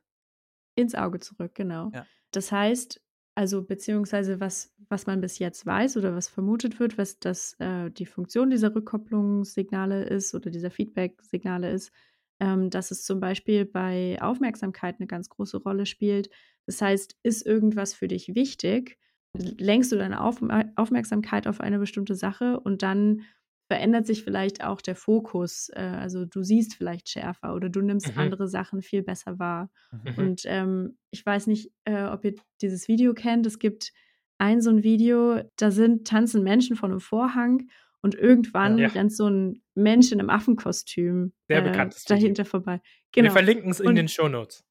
Ins 0.74 0.94
Auge 0.94 1.20
zurück, 1.20 1.54
genau. 1.54 1.90
Ja. 1.94 2.06
Das 2.32 2.52
heißt, 2.52 3.00
also 3.34 3.62
beziehungsweise 3.62 4.40
was, 4.40 4.74
was 4.88 5.06
man 5.06 5.20
bis 5.20 5.38
jetzt 5.38 5.66
weiß 5.66 5.98
oder 5.98 6.14
was 6.14 6.28
vermutet 6.28 6.80
wird, 6.80 6.96
was 6.98 7.18
das 7.18 7.54
äh, 7.60 7.90
die 7.90 8.06
Funktion 8.06 8.50
dieser 8.50 8.74
Rückkopplungssignale 8.74 10.04
ist 10.04 10.34
oder 10.34 10.50
dieser 10.50 10.70
Feedback-Signale 10.70 11.70
ist, 11.70 11.92
ähm, 12.40 12.70
dass 12.70 12.90
es 12.90 13.04
zum 13.04 13.20
Beispiel 13.20 13.66
bei 13.66 14.16
Aufmerksamkeit 14.20 14.96
eine 14.98 15.06
ganz 15.06 15.28
große 15.28 15.58
Rolle 15.58 15.86
spielt. 15.86 16.30
Das 16.64 16.80
heißt, 16.80 17.16
ist 17.22 17.46
irgendwas 17.46 17.94
für 17.94 18.08
dich 18.08 18.34
wichtig, 18.34 18.98
lenkst 19.34 19.92
du 19.92 19.96
deine 19.96 20.22
Auf 20.22 20.40
Aufmerksamkeit 20.76 21.46
auf 21.46 21.60
eine 21.60 21.78
bestimmte 21.78 22.14
Sache 22.14 22.58
und 22.60 22.82
dann 22.82 23.22
verändert 23.68 24.06
sich 24.06 24.22
vielleicht 24.22 24.62
auch 24.62 24.80
der 24.80 24.94
Fokus. 24.94 25.70
Äh, 25.74 25.80
also 25.80 26.24
du 26.24 26.42
siehst 26.42 26.74
vielleicht 26.74 27.08
schärfer 27.08 27.54
oder 27.54 27.68
du 27.68 27.80
nimmst 27.80 28.14
mhm. 28.14 28.20
andere 28.20 28.48
Sachen 28.48 28.82
viel 28.82 29.02
besser 29.02 29.38
wahr. 29.38 29.70
Mhm. 29.90 30.14
Und 30.16 30.42
ähm, 30.44 30.98
ich 31.10 31.24
weiß 31.24 31.46
nicht, 31.46 31.72
äh, 31.84 32.04
ob 32.04 32.24
ihr 32.24 32.34
dieses 32.60 32.88
Video 32.88 33.14
kennt. 33.14 33.46
Es 33.46 33.58
gibt 33.58 33.92
ein 34.38 34.60
so 34.60 34.70
ein 34.70 34.82
Video, 34.82 35.40
da 35.56 35.70
sind 35.70 36.06
tanzen 36.06 36.42
Menschen 36.42 36.76
vor 36.76 36.88
einem 36.88 37.00
Vorhang 37.00 37.68
und 38.02 38.14
irgendwann 38.14 38.78
ja. 38.78 38.88
rennt 38.88 39.12
so 39.12 39.28
ein 39.28 39.62
Mensch 39.74 40.12
in 40.12 40.20
einem 40.20 40.30
Affenkostüm 40.30 41.32
Sehr 41.48 41.64
äh, 41.64 41.90
dahinter 42.06 42.42
Video. 42.42 42.44
vorbei. 42.44 42.80
Genau. 43.12 43.26
Wir 43.26 43.32
verlinken 43.32 43.70
es 43.70 43.80
in 43.80 43.88
und, 43.88 43.94
den 43.96 44.08
Shownotes. 44.08 44.64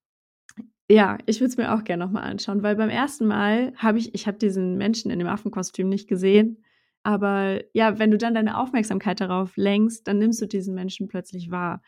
Ja, 0.90 1.18
ich 1.26 1.40
würde 1.40 1.50
es 1.50 1.58
mir 1.58 1.74
auch 1.74 1.84
gerne 1.84 2.06
nochmal 2.06 2.24
anschauen, 2.30 2.62
weil 2.62 2.76
beim 2.76 2.90
ersten 2.90 3.26
Mal 3.26 3.74
habe 3.76 3.98
ich, 3.98 4.14
ich 4.14 4.28
habe 4.28 4.38
diesen 4.38 4.78
Menschen 4.78 5.10
in 5.10 5.18
dem 5.18 5.28
Affenkostüm 5.28 5.90
nicht 5.90 6.08
gesehen. 6.08 6.64
Aber 7.06 7.62
ja, 7.74 8.00
wenn 8.00 8.10
du 8.10 8.18
dann 8.18 8.34
deine 8.34 8.58
Aufmerksamkeit 8.58 9.22
darauf 9.22 9.56
lenkst, 9.58 10.08
dann 10.08 10.18
nimmst 10.18 10.42
du 10.42 10.48
diesen 10.48 10.74
Menschen 10.74 11.08
plötzlich 11.08 11.52
wahr, 11.52 11.84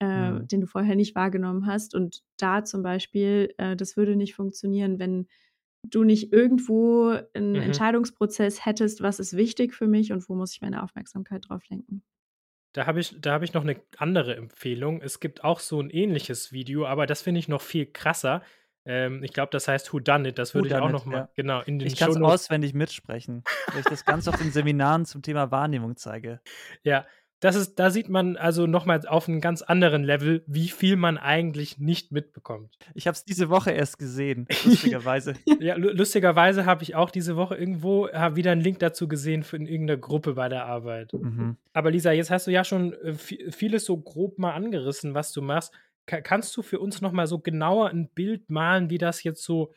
äh, 0.00 0.30
mhm. 0.30 0.48
den 0.48 0.62
du 0.62 0.66
vorher 0.66 0.96
nicht 0.96 1.14
wahrgenommen 1.14 1.66
hast. 1.66 1.94
Und 1.94 2.22
da 2.38 2.64
zum 2.64 2.82
Beispiel, 2.82 3.52
äh, 3.58 3.76
das 3.76 3.98
würde 3.98 4.16
nicht 4.16 4.34
funktionieren, 4.34 4.98
wenn 4.98 5.28
du 5.82 6.04
nicht 6.04 6.32
irgendwo 6.32 7.18
einen 7.34 7.50
mhm. 7.50 7.56
Entscheidungsprozess 7.56 8.64
hättest, 8.64 9.02
was 9.02 9.20
ist 9.20 9.36
wichtig 9.36 9.74
für 9.74 9.86
mich 9.86 10.10
und 10.10 10.26
wo 10.30 10.34
muss 10.34 10.54
ich 10.54 10.62
meine 10.62 10.82
Aufmerksamkeit 10.82 11.50
drauf 11.50 11.68
lenken. 11.68 12.02
Da 12.72 12.86
habe 12.86 13.00
ich, 13.00 13.14
hab 13.26 13.42
ich 13.42 13.52
noch 13.52 13.64
eine 13.64 13.76
andere 13.98 14.36
Empfehlung. 14.36 15.02
Es 15.02 15.20
gibt 15.20 15.44
auch 15.44 15.60
so 15.60 15.82
ein 15.82 15.90
ähnliches 15.90 16.50
Video, 16.50 16.86
aber 16.86 17.04
das 17.04 17.20
finde 17.20 17.40
ich 17.40 17.48
noch 17.48 17.60
viel 17.60 17.84
krasser. 17.84 18.40
Ähm, 18.84 19.22
ich 19.22 19.32
glaube, 19.32 19.50
das 19.50 19.68
heißt 19.68 19.92
Who 19.92 20.00
Done 20.00 20.28
It. 20.28 20.38
Das 20.38 20.54
würde 20.54 20.68
ich 20.68 20.74
auch 20.74 20.90
noch 20.90 21.04
mal 21.04 21.16
ja. 21.16 21.28
genau 21.34 21.60
in 21.60 21.78
den 21.78 21.86
Ich 21.86 21.96
kann 21.96 22.10
es 22.10 22.16
auswendig 22.16 22.74
mitsprechen, 22.74 23.44
weil 23.68 23.80
ich 23.80 23.86
das 23.86 24.04
ganz 24.04 24.26
auf 24.28 24.36
den 24.36 24.50
Seminaren 24.50 25.04
zum 25.04 25.22
Thema 25.22 25.50
Wahrnehmung 25.50 25.96
zeige. 25.96 26.40
Ja, 26.82 27.06
das 27.42 27.56
ist, 27.56 27.74
da 27.80 27.90
sieht 27.90 28.08
man 28.08 28.36
also 28.36 28.68
nochmal 28.68 29.04
auf 29.08 29.28
einem 29.28 29.40
ganz 29.40 29.62
anderen 29.62 30.04
Level, 30.04 30.44
wie 30.46 30.68
viel 30.68 30.94
man 30.94 31.18
eigentlich 31.18 31.76
nicht 31.76 32.12
mitbekommt. 32.12 32.78
Ich 32.94 33.08
habe 33.08 33.16
es 33.16 33.24
diese 33.24 33.48
Woche 33.48 33.72
erst 33.72 33.98
gesehen, 33.98 34.46
lustigerweise. 34.64 35.34
ja, 35.58 35.74
lustigerweise 35.74 36.66
habe 36.66 36.84
ich 36.84 36.94
auch 36.94 37.10
diese 37.10 37.34
Woche 37.34 37.56
irgendwo 37.56 38.06
wieder 38.06 38.52
einen 38.52 38.60
Link 38.60 38.78
dazu 38.78 39.08
gesehen 39.08 39.42
für 39.42 39.56
in 39.56 39.66
irgendeiner 39.66 39.98
Gruppe 39.98 40.34
bei 40.34 40.48
der 40.48 40.66
Arbeit. 40.66 41.12
Mhm. 41.14 41.56
Aber 41.72 41.90
Lisa, 41.90 42.12
jetzt 42.12 42.30
hast 42.30 42.46
du 42.46 42.52
ja 42.52 42.62
schon 42.62 42.92
äh, 42.92 43.14
vieles 43.14 43.86
so 43.86 43.96
grob 43.96 44.38
mal 44.38 44.52
angerissen, 44.52 45.14
was 45.14 45.32
du 45.32 45.42
machst. 45.42 45.72
Kannst 46.06 46.56
du 46.56 46.62
für 46.62 46.80
uns 46.80 47.00
nochmal 47.00 47.26
so 47.26 47.38
genauer 47.38 47.90
ein 47.90 48.08
Bild 48.08 48.50
malen, 48.50 48.90
wie 48.90 48.98
das 48.98 49.22
jetzt 49.22 49.42
so 49.44 49.72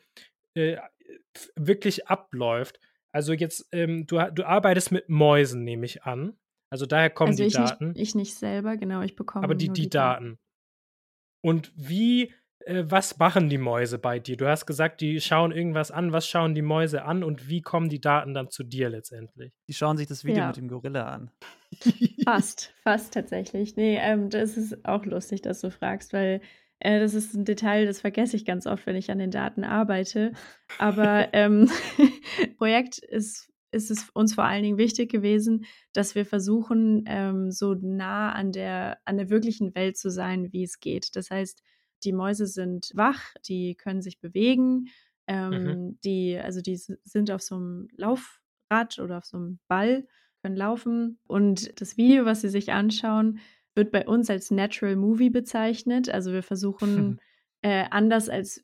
äh, 0.54 0.76
wirklich 1.54 2.08
abläuft? 2.08 2.80
Also 3.10 3.32
jetzt, 3.32 3.68
ähm, 3.72 4.06
du, 4.06 4.18
du 4.32 4.44
arbeitest 4.44 4.92
mit 4.92 5.08
Mäusen, 5.08 5.64
nehme 5.64 5.86
ich 5.86 6.04
an. 6.04 6.36
Also 6.70 6.84
daher 6.84 7.10
kommen 7.10 7.30
also 7.30 7.44
die 7.44 7.48
ich 7.48 7.54
Daten. 7.54 7.88
Nicht, 7.88 8.00
ich 8.00 8.14
nicht 8.14 8.34
selber, 8.34 8.76
genau, 8.76 9.02
ich 9.02 9.16
bekomme. 9.16 9.44
Aber 9.44 9.54
die, 9.54 9.68
die, 9.68 9.82
die 9.82 9.88
Daten. 9.88 10.24
Daten. 10.24 10.38
Und 11.42 11.72
wie, 11.76 12.34
äh, 12.60 12.84
was 12.86 13.18
machen 13.18 13.48
die 13.48 13.58
Mäuse 13.58 13.98
bei 13.98 14.18
dir? 14.18 14.36
Du 14.36 14.48
hast 14.48 14.66
gesagt, 14.66 15.00
die 15.00 15.20
schauen 15.20 15.52
irgendwas 15.52 15.90
an. 15.90 16.12
Was 16.12 16.28
schauen 16.28 16.54
die 16.54 16.62
Mäuse 16.62 17.04
an 17.04 17.22
und 17.22 17.48
wie 17.48 17.62
kommen 17.62 17.88
die 17.88 18.00
Daten 18.00 18.34
dann 18.34 18.50
zu 18.50 18.64
dir 18.64 18.90
letztendlich? 18.90 19.52
Die 19.68 19.74
schauen 19.74 19.96
sich 19.96 20.08
das 20.08 20.24
Video 20.24 20.38
ja. 20.38 20.48
mit 20.48 20.56
dem 20.56 20.68
Gorilla 20.68 21.06
an. 21.06 21.30
Fast, 22.24 22.74
fast 22.82 23.14
tatsächlich. 23.14 23.76
Nee, 23.76 23.98
ähm, 24.00 24.30
das 24.30 24.56
ist 24.56 24.84
auch 24.84 25.04
lustig, 25.04 25.42
dass 25.42 25.60
du 25.60 25.70
fragst, 25.70 26.12
weil 26.12 26.40
äh, 26.80 27.00
das 27.00 27.14
ist 27.14 27.34
ein 27.34 27.44
Detail, 27.44 27.86
das 27.86 28.00
vergesse 28.00 28.36
ich 28.36 28.44
ganz 28.44 28.66
oft, 28.66 28.86
wenn 28.86 28.96
ich 28.96 29.10
an 29.10 29.18
den 29.18 29.30
Daten 29.30 29.64
arbeite. 29.64 30.32
Aber 30.78 31.28
ähm, 31.32 31.70
Projekt 32.58 32.98
ist 32.98 33.52
ist 33.72 33.90
es 33.90 34.08
uns 34.10 34.34
vor 34.34 34.44
allen 34.44 34.62
Dingen 34.62 34.78
wichtig 34.78 35.10
gewesen, 35.10 35.66
dass 35.92 36.14
wir 36.14 36.24
versuchen, 36.24 37.04
ähm, 37.06 37.50
so 37.50 37.74
nah 37.74 38.32
an 38.32 38.52
der, 38.52 38.98
an 39.04 39.18
der 39.18 39.28
wirklichen 39.28 39.74
Welt 39.74 39.98
zu 39.98 40.10
sein, 40.10 40.52
wie 40.52 40.62
es 40.62 40.80
geht. 40.80 41.14
Das 41.14 41.30
heißt, 41.30 41.62
die 42.04 42.12
Mäuse 42.12 42.46
sind 42.46 42.90
wach, 42.94 43.34
die 43.46 43.74
können 43.74 44.02
sich 44.02 44.18
bewegen, 44.18 44.86
ähm, 45.26 45.50
mhm. 45.50 45.98
die, 46.04 46.38
also 46.38 46.60
die 46.60 46.76
sind 46.76 47.30
auf 47.30 47.42
so 47.42 47.56
einem 47.56 47.88
Laufrad 47.96 48.98
oder 48.98 49.18
auf 49.18 49.24
so 49.24 49.36
einem 49.36 49.58
Ball, 49.68 50.06
können 50.46 50.56
laufen. 50.56 51.18
Und 51.26 51.80
das 51.80 51.96
Video, 51.96 52.24
was 52.24 52.40
sie 52.40 52.48
sich 52.48 52.72
anschauen, 52.72 53.40
wird 53.74 53.90
bei 53.90 54.06
uns 54.06 54.30
als 54.30 54.50
Natural 54.50 54.96
Movie 54.96 55.30
bezeichnet. 55.30 56.08
Also 56.08 56.32
wir 56.32 56.42
versuchen 56.42 57.20
äh, 57.62 57.84
anders 57.90 58.28
als 58.28 58.62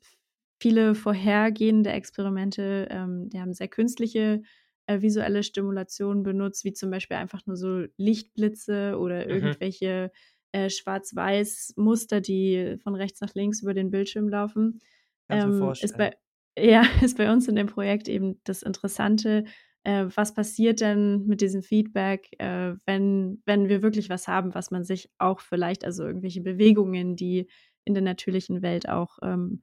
viele 0.59 0.95
vorhergehende 0.95 1.91
Experimente, 1.91 2.87
ähm, 2.89 3.29
die 3.29 3.39
haben 3.39 3.53
sehr 3.53 3.67
künstliche 3.67 4.41
äh, 4.87 5.01
visuelle 5.01 5.43
Stimulation 5.43 6.23
benutzt, 6.23 6.63
wie 6.63 6.71
zum 6.71 6.89
Beispiel 6.89 7.17
einfach 7.17 7.45
nur 7.45 7.57
so 7.57 7.85
Lichtblitze 7.97 8.97
oder 8.97 9.25
mhm. 9.25 9.31
irgendwelche 9.31 10.11
äh, 10.53 10.69
Schwarz-Weiß-Muster, 10.69 12.21
die 12.21 12.77
von 12.81 12.95
rechts 12.95 13.19
nach 13.19 13.35
links 13.35 13.61
über 13.61 13.73
den 13.73 13.91
Bildschirm 13.91 14.29
laufen. 14.29 14.79
Ähm, 15.27 15.73
ist, 15.81 15.97
bei, 15.97 16.15
ja, 16.57 16.83
ist 17.01 17.17
bei 17.17 17.31
uns 17.31 17.47
in 17.49 17.55
dem 17.55 17.67
Projekt 17.67 18.07
eben 18.07 18.39
das 18.45 18.63
Interessante, 18.63 19.43
äh, 19.83 20.05
was 20.15 20.33
passiert 20.33 20.81
denn 20.81 21.25
mit 21.25 21.41
diesem 21.41 21.61
Feedback, 21.61 22.29
äh, 22.39 22.75
wenn, 22.85 23.41
wenn 23.45 23.69
wir 23.69 23.81
wirklich 23.81 24.09
was 24.09 24.27
haben, 24.27 24.55
was 24.55 24.71
man 24.71 24.83
sich 24.83 25.09
auch 25.17 25.39
vielleicht, 25.39 25.85
also 25.85 26.03
irgendwelche 26.05 26.41
Bewegungen, 26.41 27.15
die 27.15 27.49
in 27.85 27.93
der 27.93 28.03
natürlichen 28.03 28.61
Welt 28.61 28.87
auch 28.87 29.19
ähm, 29.21 29.61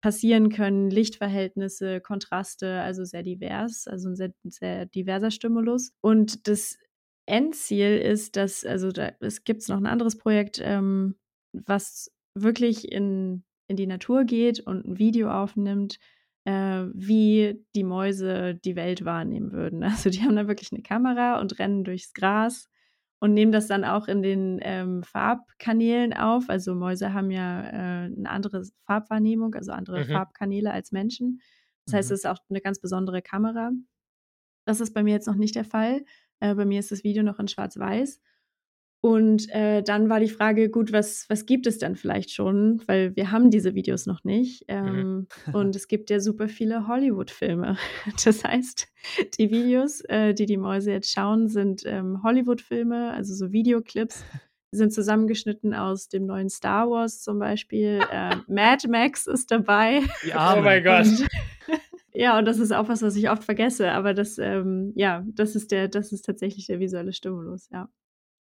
passieren 0.00 0.48
können, 0.50 0.90
Lichtverhältnisse, 0.90 2.00
Kontraste, 2.00 2.80
also 2.80 3.04
sehr 3.04 3.22
divers, 3.22 3.86
also 3.86 4.08
ein 4.08 4.16
sehr, 4.16 4.32
sehr 4.44 4.86
diverser 4.86 5.30
Stimulus. 5.30 5.92
Und 6.00 6.48
das 6.48 6.78
Endziel 7.26 7.98
ist, 7.98 8.36
dass, 8.36 8.64
also 8.64 8.90
da, 8.90 9.12
es 9.20 9.44
gibt 9.44 9.68
noch 9.68 9.76
ein 9.76 9.86
anderes 9.86 10.16
Projekt, 10.16 10.60
ähm, 10.62 11.16
was 11.52 12.10
wirklich 12.34 12.90
in, 12.90 13.44
in 13.66 13.76
die 13.76 13.86
Natur 13.86 14.24
geht 14.24 14.60
und 14.60 14.86
ein 14.86 14.98
Video 14.98 15.30
aufnimmt, 15.30 15.98
wie 16.50 17.64
die 17.74 17.84
Mäuse 17.84 18.54
die 18.54 18.76
Welt 18.76 19.04
wahrnehmen 19.04 19.52
würden. 19.52 19.82
Also 19.84 20.10
die 20.10 20.22
haben 20.22 20.36
da 20.36 20.48
wirklich 20.48 20.72
eine 20.72 20.82
Kamera 20.82 21.40
und 21.40 21.58
rennen 21.58 21.84
durchs 21.84 22.12
Gras 22.12 22.68
und 23.20 23.34
nehmen 23.34 23.52
das 23.52 23.66
dann 23.66 23.84
auch 23.84 24.06
in 24.08 24.22
den 24.22 24.60
ähm, 24.62 25.02
Farbkanälen 25.02 26.12
auf. 26.12 26.48
Also 26.48 26.74
Mäuse 26.74 27.12
haben 27.12 27.30
ja 27.30 27.62
äh, 27.64 28.04
eine 28.06 28.30
andere 28.30 28.62
Farbwahrnehmung, 28.86 29.54
also 29.54 29.72
andere 29.72 30.04
mhm. 30.04 30.08
Farbkanäle 30.08 30.72
als 30.72 30.92
Menschen. 30.92 31.40
Das 31.84 31.94
heißt, 31.94 32.10
mhm. 32.10 32.14
es 32.14 32.20
ist 32.20 32.26
auch 32.26 32.38
eine 32.48 32.60
ganz 32.60 32.80
besondere 32.80 33.22
Kamera. 33.22 33.70
Das 34.66 34.80
ist 34.80 34.94
bei 34.94 35.02
mir 35.02 35.12
jetzt 35.12 35.26
noch 35.26 35.34
nicht 35.34 35.56
der 35.56 35.64
Fall. 35.64 36.04
Äh, 36.40 36.54
bei 36.54 36.64
mir 36.64 36.78
ist 36.78 36.92
das 36.92 37.02
Video 37.02 37.22
noch 37.22 37.38
in 37.38 37.48
Schwarz-Weiß. 37.48 38.20
Und 39.00 39.48
äh, 39.50 39.82
dann 39.82 40.08
war 40.08 40.18
die 40.18 40.28
Frage, 40.28 40.70
gut, 40.70 40.92
was, 40.92 41.24
was 41.28 41.46
gibt 41.46 41.68
es 41.68 41.78
denn 41.78 41.94
vielleicht 41.94 42.32
schon? 42.32 42.82
Weil 42.86 43.14
wir 43.14 43.30
haben 43.30 43.50
diese 43.50 43.74
Videos 43.74 44.06
noch 44.06 44.24
nicht. 44.24 44.62
Mhm. 44.68 44.74
Ähm, 44.74 45.26
mhm. 45.46 45.54
und 45.54 45.76
es 45.76 45.86
gibt 45.86 46.10
ja 46.10 46.18
super 46.18 46.48
viele 46.48 46.88
Hollywood-Filme. 46.88 47.76
Das 48.24 48.42
heißt, 48.42 48.88
die 49.38 49.50
Videos, 49.50 50.00
äh, 50.02 50.34
die 50.34 50.46
die 50.46 50.56
Mäuse 50.56 50.90
jetzt 50.90 51.12
schauen, 51.12 51.48
sind 51.48 51.82
ähm, 51.86 52.22
Hollywood-Filme, 52.24 53.12
also 53.12 53.34
so 53.34 53.52
Videoclips. 53.52 54.24
Die 54.72 54.76
sind 54.76 54.92
zusammengeschnitten 54.92 55.72
aus 55.72 56.08
dem 56.08 56.26
neuen 56.26 56.50
Star 56.50 56.90
Wars 56.90 57.22
zum 57.22 57.38
Beispiel. 57.38 58.00
Äh, 58.10 58.36
Mad 58.48 58.88
Max 58.88 59.26
ist 59.26 59.50
dabei. 59.50 60.02
Ja, 60.26 60.56
oh 60.56 60.62
mein 60.62 60.82
Gott. 60.82 61.06
ja, 62.12 62.38
und 62.38 62.46
das 62.46 62.58
ist 62.58 62.72
auch 62.72 62.88
was, 62.88 63.02
was 63.02 63.16
ich 63.16 63.30
oft 63.30 63.44
vergesse. 63.44 63.92
Aber 63.92 64.12
das, 64.12 64.38
ähm, 64.38 64.92
ja, 64.96 65.24
das 65.26 65.54
ist 65.54 65.70
der, 65.70 65.88
das 65.88 66.10
ist 66.12 66.24
tatsächlich 66.24 66.66
der 66.66 66.80
visuelle 66.80 67.12
Stimulus, 67.12 67.68
ja. 67.70 67.88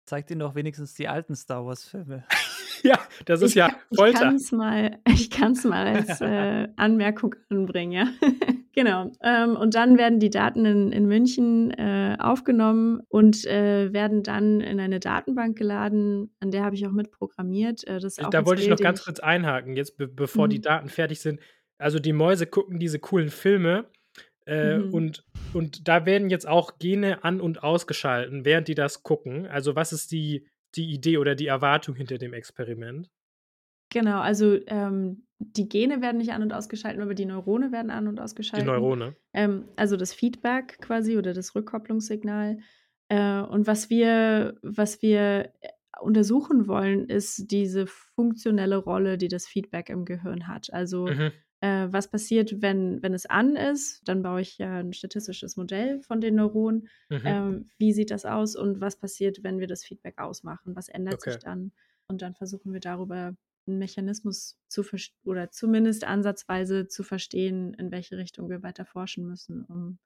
Zeig 0.06 0.28
dir 0.28 0.36
doch 0.36 0.54
wenigstens 0.54 0.94
die 0.94 1.08
alten 1.08 1.34
Star 1.34 1.66
Wars-Filme. 1.66 2.24
ja, 2.84 2.96
das 3.24 3.42
ist 3.42 3.50
ich 3.50 3.56
ja 3.56 3.70
Folter. 3.92 4.32
Ich 5.06 5.30
kann 5.30 5.52
es 5.52 5.64
mal, 5.64 5.84
mal 5.84 5.86
als 5.96 6.20
äh, 6.20 6.68
Anmerkung 6.76 7.34
anbringen, 7.50 7.90
ja. 7.90 8.06
genau. 8.72 9.10
Ähm, 9.20 9.56
und 9.56 9.74
dann 9.74 9.98
werden 9.98 10.20
die 10.20 10.30
Daten 10.30 10.64
in, 10.64 10.92
in 10.92 11.06
München 11.06 11.72
äh, 11.72 12.16
aufgenommen 12.20 13.00
und 13.08 13.44
äh, 13.46 13.92
werden 13.92 14.22
dann 14.22 14.60
in 14.60 14.78
eine 14.78 15.00
Datenbank 15.00 15.58
geladen, 15.58 16.30
an 16.38 16.52
der 16.52 16.62
habe 16.64 16.76
ich 16.76 16.86
auch 16.86 16.92
mitprogrammiert. 16.92 17.84
Äh, 17.88 17.98
das 17.98 18.14
da 18.14 18.46
wollte 18.46 18.62
ich 18.62 18.68
noch 18.68 18.78
ganz 18.78 19.04
kurz 19.04 19.18
einhaken, 19.18 19.74
jetzt 19.74 19.98
be 19.98 20.06
bevor 20.06 20.46
mhm. 20.46 20.50
die 20.50 20.60
Daten 20.60 20.88
fertig 20.88 21.18
sind. 21.18 21.40
Also 21.78 21.98
die 21.98 22.12
Mäuse 22.12 22.46
gucken 22.46 22.78
diese 22.78 23.00
coolen 23.00 23.28
Filme 23.28 23.90
äh, 24.46 24.78
mhm. 24.78 24.94
und, 24.94 25.24
und 25.52 25.88
da 25.88 26.06
werden 26.06 26.30
jetzt 26.30 26.46
auch 26.46 26.78
Gene 26.78 27.24
an- 27.24 27.40
und 27.40 27.62
ausgeschalten, 27.62 28.44
während 28.44 28.68
die 28.68 28.74
das 28.74 29.02
gucken. 29.02 29.46
Also, 29.46 29.74
was 29.76 29.92
ist 29.92 30.12
die, 30.12 30.46
die 30.74 30.92
Idee 30.92 31.18
oder 31.18 31.34
die 31.34 31.46
Erwartung 31.46 31.94
hinter 31.94 32.18
dem 32.18 32.32
Experiment? 32.32 33.10
Genau, 33.92 34.20
also 34.20 34.58
ähm, 34.66 35.26
die 35.38 35.68
Gene 35.68 36.02
werden 36.02 36.18
nicht 36.18 36.32
an 36.32 36.42
und 36.42 36.52
ausgeschaltet, 36.52 37.00
aber 37.00 37.14
die 37.14 37.26
Neurone 37.26 37.72
werden 37.72 37.90
an 37.90 38.08
und 38.08 38.16
Die 38.16 38.22
ausgeschaltet. 38.22 38.66
Neurone. 38.66 39.16
Ähm, 39.32 39.68
also 39.76 39.96
das 39.96 40.12
Feedback 40.12 40.78
quasi 40.80 41.16
oder 41.16 41.32
das 41.34 41.54
Rückkopplungssignal. 41.54 42.58
Äh, 43.08 43.40
und 43.42 43.66
was 43.66 43.90
wir, 43.90 44.58
was 44.62 45.02
wir 45.02 45.52
äh, 45.60 45.68
untersuchen 46.00 46.66
wollen, 46.66 47.08
ist 47.08 47.50
diese 47.50 47.86
funktionelle 47.86 48.76
Rolle, 48.76 49.18
die 49.18 49.28
das 49.28 49.46
Feedback 49.46 49.88
im 49.88 50.04
Gehirn 50.04 50.48
hat. 50.48 50.72
Also 50.72 51.06
Mhm. 51.06 51.32
Äh, 51.66 51.92
was 51.92 52.08
passiert, 52.10 52.62
wenn, 52.62 53.02
wenn 53.02 53.14
es 53.14 53.26
an 53.26 53.56
ist? 53.56 54.06
Dann 54.08 54.22
baue 54.22 54.40
ich 54.40 54.58
ja 54.58 54.78
ein 54.80 54.92
statistisches 54.92 55.56
Modell 55.56 56.00
von 56.02 56.20
den 56.20 56.34
Neuronen. 56.36 56.88
Mhm. 57.10 57.34
Ähm, 57.34 57.70
wie 57.78 57.92
sieht 57.92 58.10
das 58.10 58.24
aus 58.24 58.56
und 58.56 58.80
was 58.80 58.96
passiert, 58.98 59.42
wenn 59.42 59.58
wir 59.60 59.66
das 59.66 59.84
Feedback 59.84 60.18
ausmachen? 60.18 60.76
Was 60.76 60.88
ändert 60.88 61.20
sich 61.22 61.38
Okay. 61.38 61.38
dann? 61.38 61.72
Und 62.08 62.22
dann 62.22 62.34
versuchen 62.34 62.72
wir 62.72 62.80
darüber 62.80 63.36
einen 63.66 63.78
Mechanismus 63.78 64.58
zu 64.68 64.82
verstehen 64.84 65.18
oder 65.24 65.50
zumindest 65.50 66.04
ansatzweise 66.04 66.86
zu 66.88 67.02
verstehen, 67.02 67.74
in 67.74 67.90
welche 67.90 68.16
Richtung 68.16 68.48
wir 68.48 68.62
weiter 68.62 68.84
forschen 68.86 69.26
müssen, 69.26 69.64
um 69.64 69.98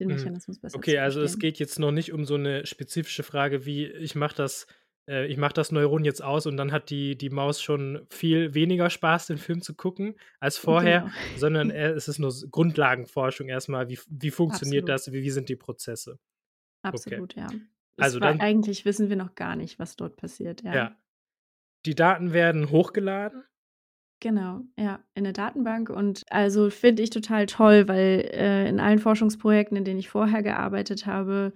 den 0.00 0.08
Mhm. 0.08 0.10
Mechanismus 0.10 0.60
besser 0.60 0.82
Okay, 0.82 0.98
zu 0.98 0.98
also 0.98 1.20
es 1.22 1.38
verstehen. 1.38 1.38
geht 1.38 1.58
jetzt 1.58 1.78
noch 1.78 1.90
nicht 1.92 2.12
um 2.12 2.24
so 2.24 2.34
eine 2.34 2.66
spezifische 2.66 3.22
Frage 3.22 3.64
wie, 3.66 3.86
ich 3.86 4.14
mache 4.14 4.36
das, 4.36 4.66
äh, 5.10 5.26
ich 5.26 5.36
mache 5.36 5.52
das 5.52 5.72
Neuron 5.72 6.04
jetzt 6.04 6.22
aus 6.22 6.46
und 6.46 6.56
dann 6.56 6.72
hat 6.72 6.88
die, 6.90 7.16
die 7.16 7.30
Maus 7.30 7.60
schon 7.60 8.06
viel 8.08 8.54
weniger 8.54 8.88
Spaß, 8.88 9.26
den 9.26 9.38
Film 9.38 9.60
zu 9.60 9.74
gucken 9.74 10.14
als 10.38 10.56
vorher, 10.56 11.00
Genau. 11.00 11.12
sondern 11.36 11.70
äh, 11.70 11.90
es 11.90 12.08
ist 12.08 12.18
nur 12.18 12.32
Grundlagenforschung 12.50 13.48
erstmal, 13.48 13.88
wie, 13.88 13.98
wie 14.08 14.30
funktioniert 14.30 14.84
Absolut. 14.84 14.88
das, 14.88 15.12
wie, 15.12 15.22
wie 15.22 15.30
sind 15.30 15.48
die 15.48 15.56
Prozesse. 15.56 16.18
Okay. 16.82 16.94
Absolut, 16.94 17.34
ja. 17.34 17.48
Also 17.98 18.18
Es 18.18 18.22
war, 18.22 18.28
dann, 18.30 18.40
eigentlich 18.40 18.84
wissen 18.84 19.10
wir 19.10 19.16
noch 19.16 19.34
gar 19.34 19.56
nicht, 19.56 19.78
was 19.78 19.96
dort 19.96 20.16
passiert, 20.16 20.62
ja. 20.62 20.74
ja, 20.74 20.96
die 21.84 21.94
Daten 21.94 22.32
werden 22.32 22.70
hochgeladen. 22.70 23.44
Genau, 24.22 24.60
ja, 24.78 25.02
in 25.14 25.24
der 25.24 25.32
Datenbank. 25.32 25.88
Und 25.88 26.24
also 26.30 26.68
finde 26.68 27.02
ich 27.02 27.08
total 27.08 27.46
toll, 27.46 27.88
weil 27.88 28.28
äh, 28.32 28.68
in 28.68 28.78
allen 28.78 28.98
Forschungsprojekten, 28.98 29.78
in 29.78 29.84
denen 29.84 29.98
ich 29.98 30.10
vorher 30.10 30.42
gearbeitet 30.42 31.06
habe, 31.06 31.54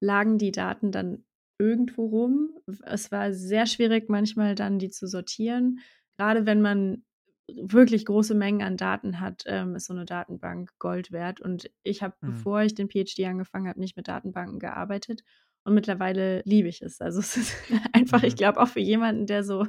lagen 0.00 0.38
die 0.38 0.50
Daten 0.50 0.92
dann 0.92 1.25
irgendwo 1.58 2.06
rum. 2.06 2.50
Es 2.84 3.10
war 3.12 3.32
sehr 3.32 3.66
schwierig, 3.66 4.08
manchmal 4.08 4.54
dann 4.54 4.78
die 4.78 4.90
zu 4.90 5.06
sortieren. 5.06 5.80
Gerade 6.18 6.46
wenn 6.46 6.62
man 6.62 7.04
wirklich 7.48 8.04
große 8.06 8.34
Mengen 8.34 8.62
an 8.62 8.76
Daten 8.76 9.20
hat, 9.20 9.44
ähm, 9.46 9.76
ist 9.76 9.86
so 9.86 9.94
eine 9.94 10.04
Datenbank 10.04 10.70
Gold 10.78 11.12
wert. 11.12 11.40
Und 11.40 11.70
ich 11.84 12.02
habe, 12.02 12.16
Mhm. 12.22 12.26
bevor 12.26 12.62
ich 12.62 12.74
den 12.74 12.88
PhD 12.90 13.24
angefangen 13.26 13.68
habe, 13.68 13.78
nicht 13.80 13.96
mit 13.96 14.08
Datenbanken 14.08 14.58
gearbeitet. 14.58 15.22
Und 15.64 15.74
mittlerweile 15.74 16.42
liebe 16.44 16.68
ich 16.68 16.82
es. 16.82 17.00
Also 17.00 17.20
es 17.20 17.36
ist 17.36 17.54
einfach, 17.92 18.22
ich 18.24 18.34
Mhm. 18.34 18.36
glaube, 18.36 18.60
auch 18.60 18.68
für 18.68 18.80
jemanden, 18.80 19.26
der 19.26 19.44
so 19.44 19.66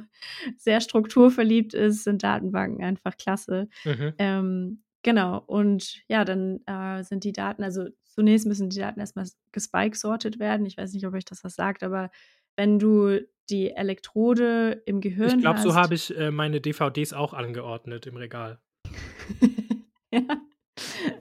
sehr 0.56 0.80
strukturverliebt 0.80 1.74
ist, 1.74 2.04
sind 2.04 2.22
Datenbanken 2.22 2.84
einfach 2.84 3.16
klasse. 3.16 3.68
Mhm. 3.84 4.18
Ähm, 4.18 4.82
genau, 5.02 5.38
und 5.46 6.02
ja, 6.08 6.24
dann 6.24 6.60
äh, 6.66 7.02
sind 7.04 7.24
die 7.24 7.32
Daten, 7.32 7.62
also 7.62 7.88
zunächst 8.18 8.48
müssen 8.48 8.68
die 8.68 8.80
Daten 8.80 8.98
erstmal 8.98 9.28
gespike-sorted 9.52 10.40
werden. 10.40 10.66
Ich 10.66 10.76
weiß 10.76 10.92
nicht, 10.92 11.06
ob 11.06 11.14
euch 11.14 11.24
das 11.24 11.44
was 11.44 11.54
sagt, 11.54 11.84
aber 11.84 12.10
wenn 12.56 12.80
du 12.80 13.20
die 13.48 13.70
Elektrode 13.70 14.82
im 14.86 14.96
Ich 14.96 15.02
Gehirn 15.02 15.40
glaube, 15.40 15.60
so 15.60 15.76
habe 15.76 15.94
ich 15.94 16.16
äh, 16.18 16.32
meine 16.32 16.60
DVDs 16.60 17.12
auch 17.12 17.32
angeordnet 17.32 18.08
im 18.08 18.16
Regal. 18.16 18.58
ja, 20.12 20.42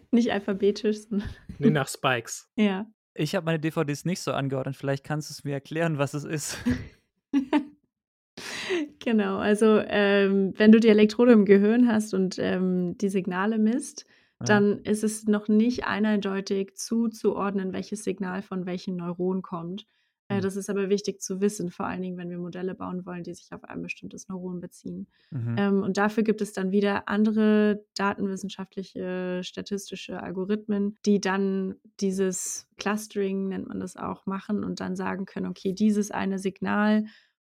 nicht 0.10 0.32
alphabetisch, 0.32 1.04
sondern 1.04 1.30
Nee, 1.60 1.70
nach 1.70 1.88
Spikes. 1.88 2.50
ja. 2.56 2.88
Ich 3.14 3.36
habe 3.36 3.46
meine 3.46 3.60
DVDs 3.60 4.04
nicht 4.04 4.22
so 4.22 4.32
angeordnet. 4.32 4.76
Vielleicht 4.76 5.04
kannst 5.04 5.30
du 5.30 5.34
es 5.34 5.44
mir 5.44 5.54
erklären, 5.54 6.00
was 6.00 6.16
es 6.16 6.24
ist. 6.24 6.58
Genau, 9.00 9.38
also 9.38 9.80
ähm, 9.88 10.54
wenn 10.58 10.74
du 10.74 10.82
die 10.82 10.90
Elektrode 10.90 11.32
im 11.32 11.46
Gehirn 11.46 11.88
hast 11.88 12.14
und 12.14 12.38
ähm, 12.40 12.98
die 12.98 13.08
Signale 13.08 13.58
misst. 13.58 14.06
Dann 14.40 14.80
ist 14.80 15.04
es 15.04 15.26
noch 15.26 15.48
nicht 15.48 15.86
eindeutig 15.86 16.76
zuzuordnen, 16.76 17.74
welches 17.74 18.04
Signal 18.04 18.42
von 18.42 18.66
welchem 18.66 18.96
Neuron 18.96 19.42
kommt. 19.42 19.86
Äh, 20.30 20.36
Hm. 20.36 20.42
das 20.42 20.56
ist 20.56 20.70
aber 20.70 20.90
wichtig 20.90 21.22
zu 21.22 21.42
wissen, 21.42 21.72
vor 21.72 21.86
allen 21.86 22.02
Dingen, 22.02 22.18
wenn 22.18 22.30
wir 22.30 22.38
Modelle 22.38 22.76
bauen 22.76 23.06
wollen, 23.06 23.24
die 23.24 23.34
sich 23.34 23.52
auf 23.54 23.64
ein 23.64 23.82
bestimmtes 23.82 24.28
Neuron 24.28 24.60
beziehen. 24.60 25.08
Mhm. 25.32 25.56
Ähm, 25.58 25.84
und 25.84 25.98
dafür 25.98 26.24
gibt 26.24 26.42
es 26.42 26.52
dann 26.54 26.72
wieder 26.72 27.08
andere 27.08 27.86
datenwissenschaftliche, 27.96 29.42
statistische 29.44 30.22
Algorithmen, 30.22 30.98
die 31.06 31.22
dann 31.22 31.76
dieses 32.00 32.68
Clustering, 32.78 33.48
nennt 33.48 33.68
man 33.68 33.80
das 33.80 33.96
auch, 33.96 34.26
machen 34.26 34.64
und 34.64 34.80
dann 34.82 34.96
sagen 34.96 35.26
können, 35.26 35.48
okay, 35.48 35.74
dieses 35.74 36.12
eine 36.12 36.40
Signal, 36.40 37.06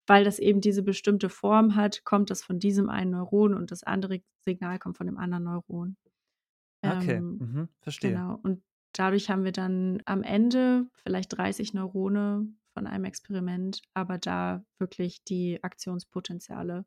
weil 0.07 0.23
das 0.23 0.37
eben 0.39 0.61
diese 0.61 0.83
bestimmte 0.83 1.29
Form 1.29 1.75
hat, 1.75 2.03
kommt 2.03 2.29
das 2.29 2.43
von 2.43 2.59
diesem 2.59 2.89
einen 2.89 3.11
Neuron 3.11 3.53
und 3.53 3.71
das 3.71 3.83
andere 3.83 4.21
Signal 4.41 4.79
kommt 4.79 4.97
von 4.97 5.07
dem 5.07 5.17
anderen 5.17 5.45
Neuron. 5.45 5.95
Okay, 6.91 7.19
Ähm, 7.19 7.37
mhm. 7.39 7.69
verstehe. 7.81 8.11
genau. 8.11 8.39
Und 8.43 8.63
dadurch 8.93 9.29
haben 9.29 9.43
wir 9.43 9.51
dann 9.51 10.01
am 10.05 10.23
Ende 10.23 10.87
vielleicht 11.03 11.37
30 11.37 11.73
Neurone 11.73 12.47
von 12.73 12.87
einem 12.87 13.05
Experiment, 13.05 13.81
aber 13.93 14.17
da 14.17 14.63
wirklich 14.79 15.23
die 15.23 15.63
Aktionspotenziale. 15.63 16.85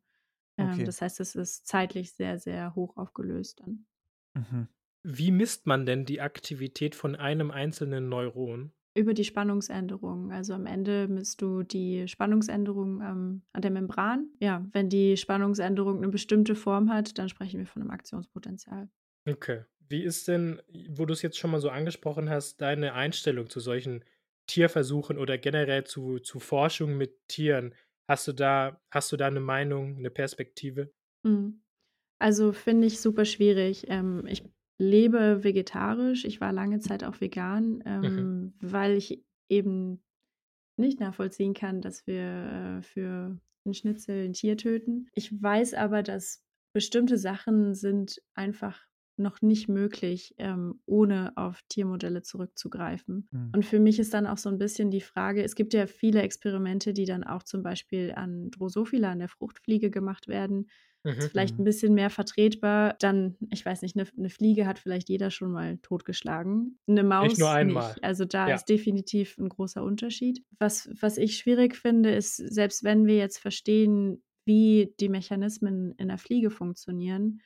Ähm, 0.59 0.71
Okay. 0.73 0.85
das 0.85 1.01
heißt, 1.03 1.21
es 1.21 1.35
ist 1.35 1.67
zeitlich 1.67 2.13
sehr, 2.13 2.39
sehr 2.39 2.75
hoch 2.75 2.97
aufgelöst 2.97 3.61
dann. 3.61 3.87
Mhm. 4.35 4.69
Wie 5.03 5.31
misst 5.31 5.67
man 5.67 5.87
denn 5.87 6.05
die 6.05 6.21
Aktivität 6.21 6.95
von 6.95 7.15
einem 7.17 7.51
einzelnen 7.51 8.09
Neuron? 8.09 8.73
Über 8.95 9.15
die 9.15 9.25
Spannungsänderung. 9.25 10.33
Also 10.33 10.55
am 10.55 10.67
Ende 10.67 11.07
misst 11.07 11.41
du 11.41 11.63
die 11.63 12.09
Spannungsänderung 12.09 13.01
ähm, 13.01 13.43
an 13.53 13.63
der 13.63 13.71
Membran. 13.71 14.29
Ja, 14.41 14.67
wenn 14.73 14.89
die 14.89 15.17
Spannungsänderung 15.17 15.99
eine 15.99 16.09
bestimmte 16.09 16.57
Form 16.57 16.91
hat, 16.91 17.17
dann 17.19 17.29
sprechen 17.29 17.59
wir 17.61 17.67
von 17.67 17.83
einem 17.83 17.93
Aktionspotenzial. 17.93 18.91
Okay. 19.29 19.65
Wie 19.89 20.03
ist 20.03 20.29
denn, 20.29 20.61
wo 20.91 21.05
du 21.07 21.13
es 21.13 21.23
jetzt 21.23 21.39
schon 21.39 21.51
mal 21.51 21.61
so 21.61 21.71
angesprochen 21.71 22.29
hast, 22.31 22.61
deine 22.61 22.95
Einstellung 22.95 23.49
zu 23.51 23.61
solchen 23.61 24.05
Tierversuchen 24.47 25.19
oder 25.19 25.39
generell 25.39 25.85
zu, 25.85 26.19
zu 26.19 26.41
Forschung 26.41 26.97
mit 26.97 27.29
Tieren? 27.29 27.75
Hast 28.09 28.29
du 28.29 28.33
da, 28.33 28.81
hast 28.91 29.13
du 29.13 29.17
da 29.17 29.27
eine 29.27 29.41
Meinung, 29.41 29.97
eine 29.97 30.11
Perspektive? 30.11 30.93
Mhm. 31.25 31.63
Also 32.21 32.53
finde 32.53 32.89
ich 32.89 33.01
super 33.01 33.27
schwierig. 33.27 33.87
Ähm, 33.89 34.27
ich 34.29 34.45
lebe 34.81 35.45
vegetarisch. 35.45 36.27
Ich 36.27 36.41
war 36.43 36.53
lange 36.53 36.81
Zeit 36.81 37.05
auch 37.05 37.21
vegan, 37.23 37.83
Mhm. 38.03 38.09
ähm, 38.19 38.55
weil 38.61 38.97
ich 38.97 39.25
eben 39.51 40.05
nicht 40.79 41.01
nachvollziehen 41.01 41.55
kann, 41.55 41.83
dass 41.83 42.07
wir 42.09 42.81
äh, 42.81 42.83
für 42.83 43.41
ein 43.67 43.75
Schnitzel 43.75 44.27
ein 44.27 44.35
Tier 44.35 44.59
töten. 44.59 45.09
Ich 45.15 45.43
weiß 45.43 45.75
aber, 45.75 46.05
dass 46.05 46.45
bestimmte 46.75 47.19
Sachen 47.19 47.75
sind 47.75 48.23
einfach 48.35 48.88
noch 49.19 49.43
nicht 49.43 49.69
möglich, 49.69 50.35
ähm, 50.39 50.81
ohne 50.87 51.33
auf 51.37 51.63
Tiermodelle 51.69 52.23
zurückzugreifen. 52.23 53.29
Mhm. 53.33 53.55
Und 53.55 53.65
für 53.65 53.81
mich 53.81 53.99
ist 53.99 54.15
dann 54.15 54.27
auch 54.27 54.39
so 54.39 54.49
ein 54.51 54.59
bisschen 54.59 54.91
die 54.91 55.01
Frage, 55.01 55.43
es 55.43 55.55
gibt 55.55 55.75
ja 55.75 55.87
viele 55.87 56.23
Experimente, 56.23 56.93
die 56.93 57.07
dann 57.07 57.25
auch 57.25 57.43
zum 57.43 57.63
Beispiel 57.63 58.13
an 58.15 58.51
Drosophila, 58.51 59.11
an 59.13 59.21
der 59.21 59.29
Fruchtfliege 59.29 59.91
gemacht 59.91 60.29
werden. 60.29 60.69
Ist 61.17 61.27
Mhm. 61.27 61.31
vielleicht 61.31 61.59
Mhm. 61.59 61.59
ein 61.59 61.65
bisschen 61.65 61.95
mehr 61.95 62.11
vertretbar. 62.11 62.95
Dann, 63.01 63.37
ich 63.51 63.65
weiß 63.67 63.83
nicht, 63.83 63.97
eine, 63.97 64.07
eine 64.17 64.31
Fliege 64.31 64.67
hat 64.67 64.79
vielleicht 64.79 65.09
jeder 65.09 65.31
schon 65.31 65.51
mal 65.51 65.79
totgeschlagen. 65.79 66.79
Eine 66.87 67.03
Nicht 67.21 67.39
Maus 67.39 67.39
nur 67.39 67.51
einmal. 67.51 67.97
nicht. 67.97 68.05
Also 68.05 68.25
da 68.25 68.49
Ja. 68.49 68.55
ist 68.55 68.67
definitiv 68.69 69.37
ein 69.39 69.49
großer 69.49 69.83
Unterschied. 69.83 70.45
Was, 70.61 70.89
was 71.01 71.19
ich 71.19 71.37
schwierig 71.37 71.75
finde, 71.77 72.11
ist, 72.15 72.37
selbst 72.37 72.85
wenn 72.85 73.07
wir 73.07 73.17
jetzt 73.17 73.39
verstehen, 73.39 74.23
wie 74.45 74.95
die 75.01 75.09
Mechanismen 75.09 75.93
in 75.99 76.09
der 76.09 76.19
Fliege 76.19 76.51
funktionieren, 76.51 77.41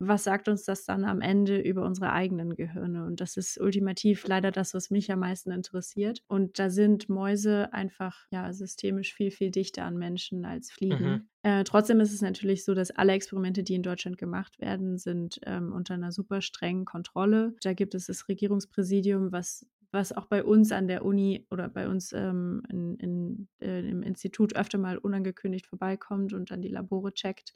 was 0.00 0.24
sagt 0.24 0.48
uns 0.48 0.64
das 0.64 0.84
dann 0.84 1.04
am 1.04 1.20
Ende 1.20 1.60
über 1.60 1.84
unsere 1.84 2.12
eigenen 2.12 2.54
Gehirne? 2.54 3.04
Und 3.04 3.20
das 3.20 3.36
ist 3.36 3.60
ultimativ 3.60 4.26
leider 4.26 4.50
das, 4.50 4.72
was 4.72 4.90
mich 4.90 5.12
am 5.12 5.20
meisten 5.20 5.50
interessiert. 5.50 6.22
Und 6.26 6.58
da 6.58 6.70
sind 6.70 7.10
Mäuse 7.10 7.72
einfach 7.74 8.26
ja 8.30 8.52
systemisch 8.54 9.12
viel, 9.12 9.30
viel 9.30 9.50
dichter 9.50 9.84
an 9.84 9.98
Menschen 9.98 10.46
als 10.46 10.70
Fliegen. 10.72 11.10
Mhm. 11.10 11.28
Äh, 11.42 11.64
trotzdem 11.64 12.00
ist 12.00 12.14
es 12.14 12.22
natürlich 12.22 12.64
so, 12.64 12.72
dass 12.72 12.90
alle 12.90 13.12
Experimente, 13.12 13.62
die 13.62 13.74
in 13.74 13.82
Deutschland 13.82 14.16
gemacht 14.16 14.58
werden, 14.58 14.96
sind 14.96 15.38
ähm, 15.44 15.72
unter 15.72 15.94
einer 15.94 16.12
super 16.12 16.40
strengen 16.40 16.86
Kontrolle. 16.86 17.54
Da 17.62 17.74
gibt 17.74 17.94
es 17.94 18.06
das 18.06 18.26
Regierungspräsidium, 18.26 19.32
was 19.32 19.66
was 19.92 20.12
auch 20.12 20.26
bei 20.26 20.44
uns 20.44 20.70
an 20.70 20.86
der 20.86 21.04
Uni 21.04 21.46
oder 21.50 21.68
bei 21.68 21.88
uns 21.88 22.12
ähm, 22.12 22.62
in, 22.68 22.96
in, 22.98 23.48
äh, 23.60 23.80
im 23.80 24.02
Institut 24.04 24.54
öfter 24.54 24.78
mal 24.78 24.98
unangekündigt 24.98 25.66
vorbeikommt 25.66 26.32
und 26.32 26.52
dann 26.52 26.62
die 26.62 26.68
Labore 26.68 27.12
checkt 27.12 27.54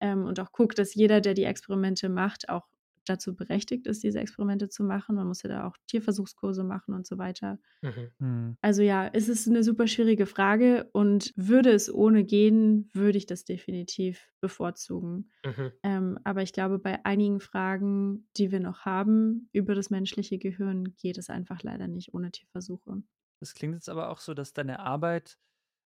ähm, 0.00 0.24
und 0.24 0.40
auch 0.40 0.52
guckt, 0.52 0.78
dass 0.78 0.94
jeder, 0.94 1.20
der 1.20 1.34
die 1.34 1.44
Experimente 1.44 2.08
macht, 2.08 2.48
auch 2.48 2.66
dazu 3.08 3.34
berechtigt 3.34 3.86
ist, 3.86 4.02
diese 4.02 4.20
Experimente 4.20 4.68
zu 4.68 4.84
machen. 4.84 5.16
Man 5.16 5.26
muss 5.26 5.42
ja 5.42 5.48
da 5.48 5.66
auch 5.66 5.76
Tierversuchskurse 5.86 6.64
machen 6.64 6.94
und 6.94 7.06
so 7.06 7.18
weiter. 7.18 7.58
Mhm. 7.82 8.10
Mhm. 8.18 8.56
Also 8.60 8.82
ja, 8.82 9.08
es 9.12 9.28
ist 9.28 9.48
eine 9.48 9.62
super 9.62 9.86
schwierige 9.86 10.26
Frage 10.26 10.88
und 10.92 11.32
würde 11.36 11.70
es 11.70 11.92
ohne 11.92 12.24
gehen, 12.24 12.90
würde 12.92 13.18
ich 13.18 13.26
das 13.26 13.44
definitiv 13.44 14.28
bevorzugen. 14.40 15.30
Mhm. 15.44 15.72
Ähm, 15.82 16.18
aber 16.24 16.42
ich 16.42 16.52
glaube, 16.52 16.78
bei 16.78 17.04
einigen 17.04 17.40
Fragen, 17.40 18.28
die 18.36 18.50
wir 18.50 18.60
noch 18.60 18.84
haben 18.84 19.48
über 19.52 19.74
das 19.74 19.90
menschliche 19.90 20.38
Gehirn, 20.38 20.94
geht 20.96 21.18
es 21.18 21.30
einfach 21.30 21.62
leider 21.62 21.88
nicht 21.88 22.14
ohne 22.14 22.30
Tierversuche. 22.30 23.02
Das 23.40 23.54
klingt 23.54 23.74
jetzt 23.74 23.88
aber 23.88 24.10
auch 24.10 24.18
so, 24.18 24.34
dass 24.34 24.52
deine 24.52 24.80
Arbeit 24.80 25.38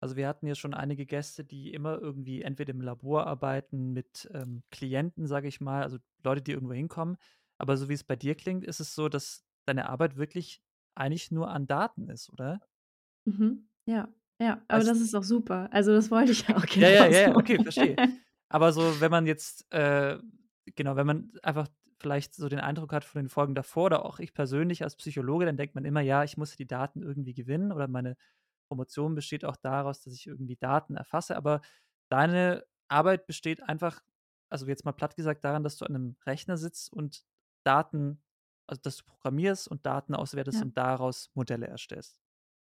Also 0.04 0.18
wir 0.18 0.28
hatten 0.28 0.48
ja 0.48 0.54
schon 0.54 0.74
einige 0.74 1.06
Gäste, 1.06 1.46
die 1.46 1.72
immer 1.74 1.98
irgendwie 1.98 2.42
entweder 2.42 2.72
im 2.72 2.82
Labor 2.82 3.26
arbeiten 3.26 3.94
mit 3.94 4.30
ähm, 4.34 4.62
Klienten, 4.70 5.28
sage 5.28 5.48
ich 5.48 5.62
mal, 5.62 5.82
also 5.82 5.98
Leute, 6.26 6.42
die 6.42 6.52
irgendwo 6.52 6.74
hinkommen. 6.74 7.16
Aber 7.58 7.78
so 7.78 7.88
wie 7.88 7.94
es 7.94 8.04
bei 8.04 8.18
dir 8.18 8.36
klingt, 8.36 8.66
ist 8.66 8.82
es 8.82 8.96
so, 8.96 9.08
dass 9.08 9.46
deine 9.66 9.88
Arbeit 9.88 10.18
wirklich 10.18 10.62
eigentlich 10.94 11.32
nur 11.32 11.50
an 11.50 11.68
Daten 11.68 12.10
ist, 12.10 12.30
oder? 12.34 12.60
Mhm. 13.24 13.70
Ja, 13.86 14.10
ja, 14.42 14.62
aber 14.68 14.80
Weißt 14.80 14.90
das 14.90 15.00
ist 15.00 15.16
auch 15.16 15.24
super. 15.24 15.70
Also, 15.72 15.94
das 15.94 16.12
wollte 16.12 16.34
ich 16.34 16.50
auch 16.50 16.66
Ja, 16.76 16.90
ja, 16.90 17.08
ja, 17.08 17.20
ja, 17.30 17.36
okay, 17.38 17.64
verstehe. 17.64 17.96
Aber 18.50 18.74
so, 18.74 19.00
wenn 19.00 19.10
man 19.10 19.26
jetzt, 19.26 19.72
äh, 19.72 20.20
genau, 20.76 20.98
wenn 20.98 21.08
man 21.08 21.32
einfach 21.44 21.70
vielleicht 21.98 22.36
so 22.36 22.50
den 22.50 22.60
Eindruck 22.60 22.92
hat 22.92 23.06
von 23.06 23.22
den 23.22 23.30
Folgen 23.30 23.56
davor 23.56 23.86
oder 23.86 24.06
auch 24.06 24.20
ich 24.20 24.34
persönlich 24.34 24.84
als 24.84 24.98
Psychologe, 24.98 25.46
dann 25.46 25.56
denkt 25.56 25.76
man 25.76 25.86
immer, 25.86 26.02
ja, 26.02 26.26
ich 26.26 26.36
muss 26.36 26.58
die 26.58 26.68
Daten 26.68 27.02
irgendwie 27.02 27.34
gewinnen 27.34 27.72
oder 27.72 27.88
meine 27.88 28.18
Promotion 28.76 29.16
besteht 29.16 29.46
auch 29.46 29.56
daraus, 29.58 30.02
dass 30.04 30.14
ich 30.14 30.28
irgendwie 30.28 30.56
Daten 30.58 30.96
erfasse. 30.98 31.36
Aber 31.38 31.62
deine 32.10 32.66
Arbeit 32.90 33.28
besteht 33.28 33.64
einfach, 33.64 34.02
also 34.50 34.66
jetzt 34.68 34.86
mal 34.86 34.92
platt 34.94 35.16
gesagt, 35.16 35.44
daran, 35.46 35.64
dass 35.64 35.78
du 35.78 35.86
an 35.86 35.96
einem 35.96 36.16
Rechner 36.26 36.58
sitzt 36.58 36.92
und 36.94 37.26
Daten, 37.66 38.24
also 38.68 38.82
dass 38.82 38.98
du 38.98 39.06
programmierst 39.06 39.68
und 39.68 39.86
Daten 39.86 40.16
auswertest 40.16 40.62
Ja. 40.62 40.64
und 40.64 40.78
daraus 40.78 41.30
Modelle 41.36 41.68
erstellst. 41.68 42.18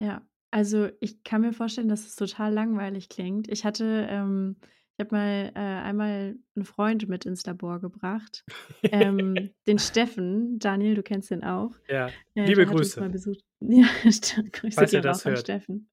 Ja, 0.02 0.26
also 0.50 0.88
ich 1.00 1.22
kann 1.24 1.42
mir 1.42 1.52
vorstellen, 1.52 1.88
dass 1.88 2.06
es 2.06 2.16
total 2.16 2.52
langweilig 2.52 3.08
klingt. 3.08 3.48
Ich 3.48 3.64
hatte, 3.64 4.06
ähm 4.08 4.56
ich 4.96 5.04
habe 5.06 5.16
mal, 5.16 5.52
äh, 5.54 5.58
einmal 5.58 6.36
'n 6.56 6.64
Freund 6.64 7.08
mit 7.08 7.24
ins 7.24 7.46
Labor 7.46 7.80
gebracht, 7.80 8.44
ähm, 8.90 9.54
den 9.66 9.78
Steffen. 9.78 10.58
Daniel, 10.58 10.94
du 10.94 11.02
kennst 11.02 11.30
den 11.30 11.42
auch. 11.44 11.72
Ja, 11.88 12.14
Äh, 12.34 12.52
liebe 12.52 12.64
Grüße. 12.66 13.00
mal 13.00 13.10
besucht. 13.10 13.40
Ja, 13.60 13.86
Grüße 14.52 14.78
Falls 14.78 14.90
gehen 14.90 15.02
das 15.02 15.24
hört. 15.24 15.36
Steffen. 15.38 15.89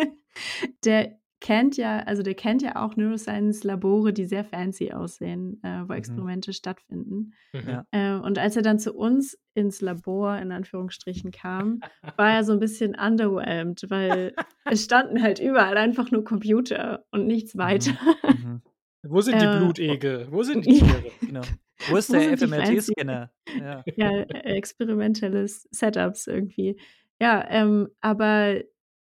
Der 0.84 1.18
kennt 1.40 1.78
ja 1.78 2.00
also 2.00 2.22
der 2.22 2.34
kennt 2.34 2.60
ja 2.60 2.76
auch 2.76 2.96
Neuroscience-Labore, 2.96 4.12
die 4.12 4.26
sehr 4.26 4.44
fancy 4.44 4.92
aussehen, 4.92 5.58
äh, 5.62 5.80
wo 5.88 5.92
Mhm. 5.92 5.98
Experimente 5.98 6.52
stattfinden. 6.52 7.32
Mhm. 7.54 7.68
Ja. 7.68 7.84
Äh, 7.92 8.20
und 8.20 8.38
als 8.38 8.56
er 8.56 8.62
dann 8.62 8.78
zu 8.78 8.92
uns 8.94 9.38
ins 9.54 9.80
Labor 9.80 10.36
in 10.36 10.52
Anführungsstrichen 10.52 11.30
kam, 11.30 11.80
war 12.16 12.30
er 12.34 12.44
so 12.44 12.52
'n 12.52 12.60
bisschen 12.60 12.94
underwhelmed, 12.94 13.86
weil 13.88 14.34
es 14.68 14.84
standen 14.84 15.22
halt 15.22 15.38
überall 15.40 15.78
einfach 15.78 16.10
nur 16.10 16.24
Computer 16.24 17.04
und 17.10 17.26
nichts 17.26 17.56
weiter. 17.56 17.92
Mhm. 18.26 18.38
Mhm. 18.42 18.62
Wo 19.08 19.22
sind 19.22 19.40
die 19.40 19.46
Äh, 19.46 19.56
Blutegel? 19.58 20.28
Wo 20.30 20.42
sind 20.42 20.66
die. 20.66 20.72
Tiere? 20.74 21.12
Genau. 21.26 21.40
Wo 21.86 21.96
ist 21.96 22.10
Wo 22.10 22.12
der 22.12 22.32
FMRT-Scanner? 22.36 23.30
Ja. 23.58 23.82
ja, 23.96 24.10
äh, 24.10 24.56
experimentelle 24.56 25.42
S 25.44 25.66
Setups 25.70 26.26
irgendwie. 26.26 26.78
Ja, 27.18 27.42
ähm, 27.48 27.88
aber 28.02 28.60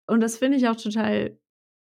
und 0.06 0.20
das 0.20 0.38
finde 0.38 0.58
ich 0.58 0.68
auch 0.68 0.76
total 0.76 1.38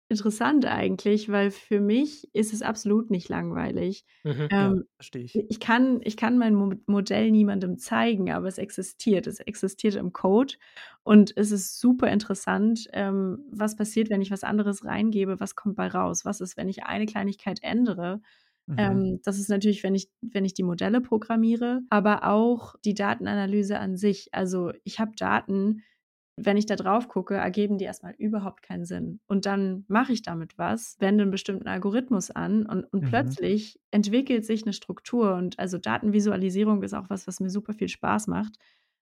interessant 0.10 0.66
eigentlich, 0.66 1.30
weil 1.30 1.52
für 1.52 1.82
mich 1.82 2.30
ist 2.34 2.54
es 2.54 2.62
absolut 2.62 3.12
nicht 3.12 3.30
langweilig. 3.30 4.06
Mhm. 4.24 4.50
Ja, 4.60 4.74
Ähm, 4.74 4.86
verstehe 4.98 5.24
ich. 5.24 5.44
ich 5.50 5.60
kann 5.60 6.02
ich 6.04 6.18
kann 6.18 6.38
mein 6.38 6.56
Mo 6.56 6.74
Modell 6.88 7.32
niemandem 7.32 7.78
zeigen, 7.78 8.32
aber 8.32 8.48
es 8.48 8.58
existiert. 8.58 9.28
Es 9.28 9.40
existiert 9.42 9.96
im 9.96 10.14
Code 10.14 10.56
und 11.04 11.36
es 11.38 11.52
ist 11.52 11.80
super 11.80 12.10
interessant, 12.12 12.88
ähm, 12.94 13.46
was 13.52 13.76
passiert, 13.76 14.10
wenn 14.10 14.22
ich 14.22 14.32
was 14.32 14.44
anderes 14.44 14.86
reingebe, 14.86 15.40
was 15.40 15.56
kommt 15.56 15.76
bei 15.76 15.88
raus? 15.88 16.26
Was 16.26 16.42
ist, 16.42 16.58
wenn 16.58 16.70
ich 16.70 16.86
eine 16.86 17.06
Kleinigkeit 17.06 17.60
ändere? 17.64 18.22
Mhm. 18.68 19.02
Ähm, 19.02 19.20
das 19.24 19.40
ist 19.40 19.50
natürlich, 19.50 19.84
wenn 19.84 19.96
ich 19.96 20.10
wenn 20.22 20.46
ich 20.46 20.54
die 20.54 20.64
Modelle 20.64 21.02
programmiere, 21.02 21.82
aber 21.90 22.24
auch 22.26 22.76
die 22.86 22.94
Datenanalyse 22.94 23.80
an 23.80 23.98
sich. 23.98 24.34
Also, 24.34 24.72
ich 24.84 25.00
habe 25.00 25.12
Daten, 25.18 25.84
wenn 26.38 26.58
ich 26.58 26.66
da 26.68 26.76
drauf 26.78 27.08
gucke, 27.10 27.36
ergeben 27.36 27.78
die 27.80 27.86
erst 27.86 28.04
mal 28.04 28.16
überhaupt 28.18 28.64
keinen 28.64 28.86
Sinn. 28.86 29.20
Und 29.28 29.46
dann 29.48 29.86
mache 29.90 30.14
ich 30.14 30.22
damit 30.24 30.58
was, 30.58 30.96
wende 31.00 31.24
'n 31.26 31.32
bestimmten 31.32 31.68
Algorithmus 31.68 32.32
an 32.32 32.66
und 32.68 32.86
und 32.94 33.04
Mhm. 33.04 33.38
plötzlich 33.44 33.80
entwickelt 33.92 34.46
sich 34.46 34.66
'ne 34.66 34.74
Struktur 34.74 35.36
und 35.36 35.60
also 35.60 35.78
Datenvisualisierung 35.80 36.84
ist 36.84 36.94
auch 36.94 37.10
was, 37.10 37.28
was 37.28 37.40
mir 37.42 37.50
super 37.50 37.74
viel 37.74 37.90
Spaß 37.90 38.28
macht. 38.28 38.56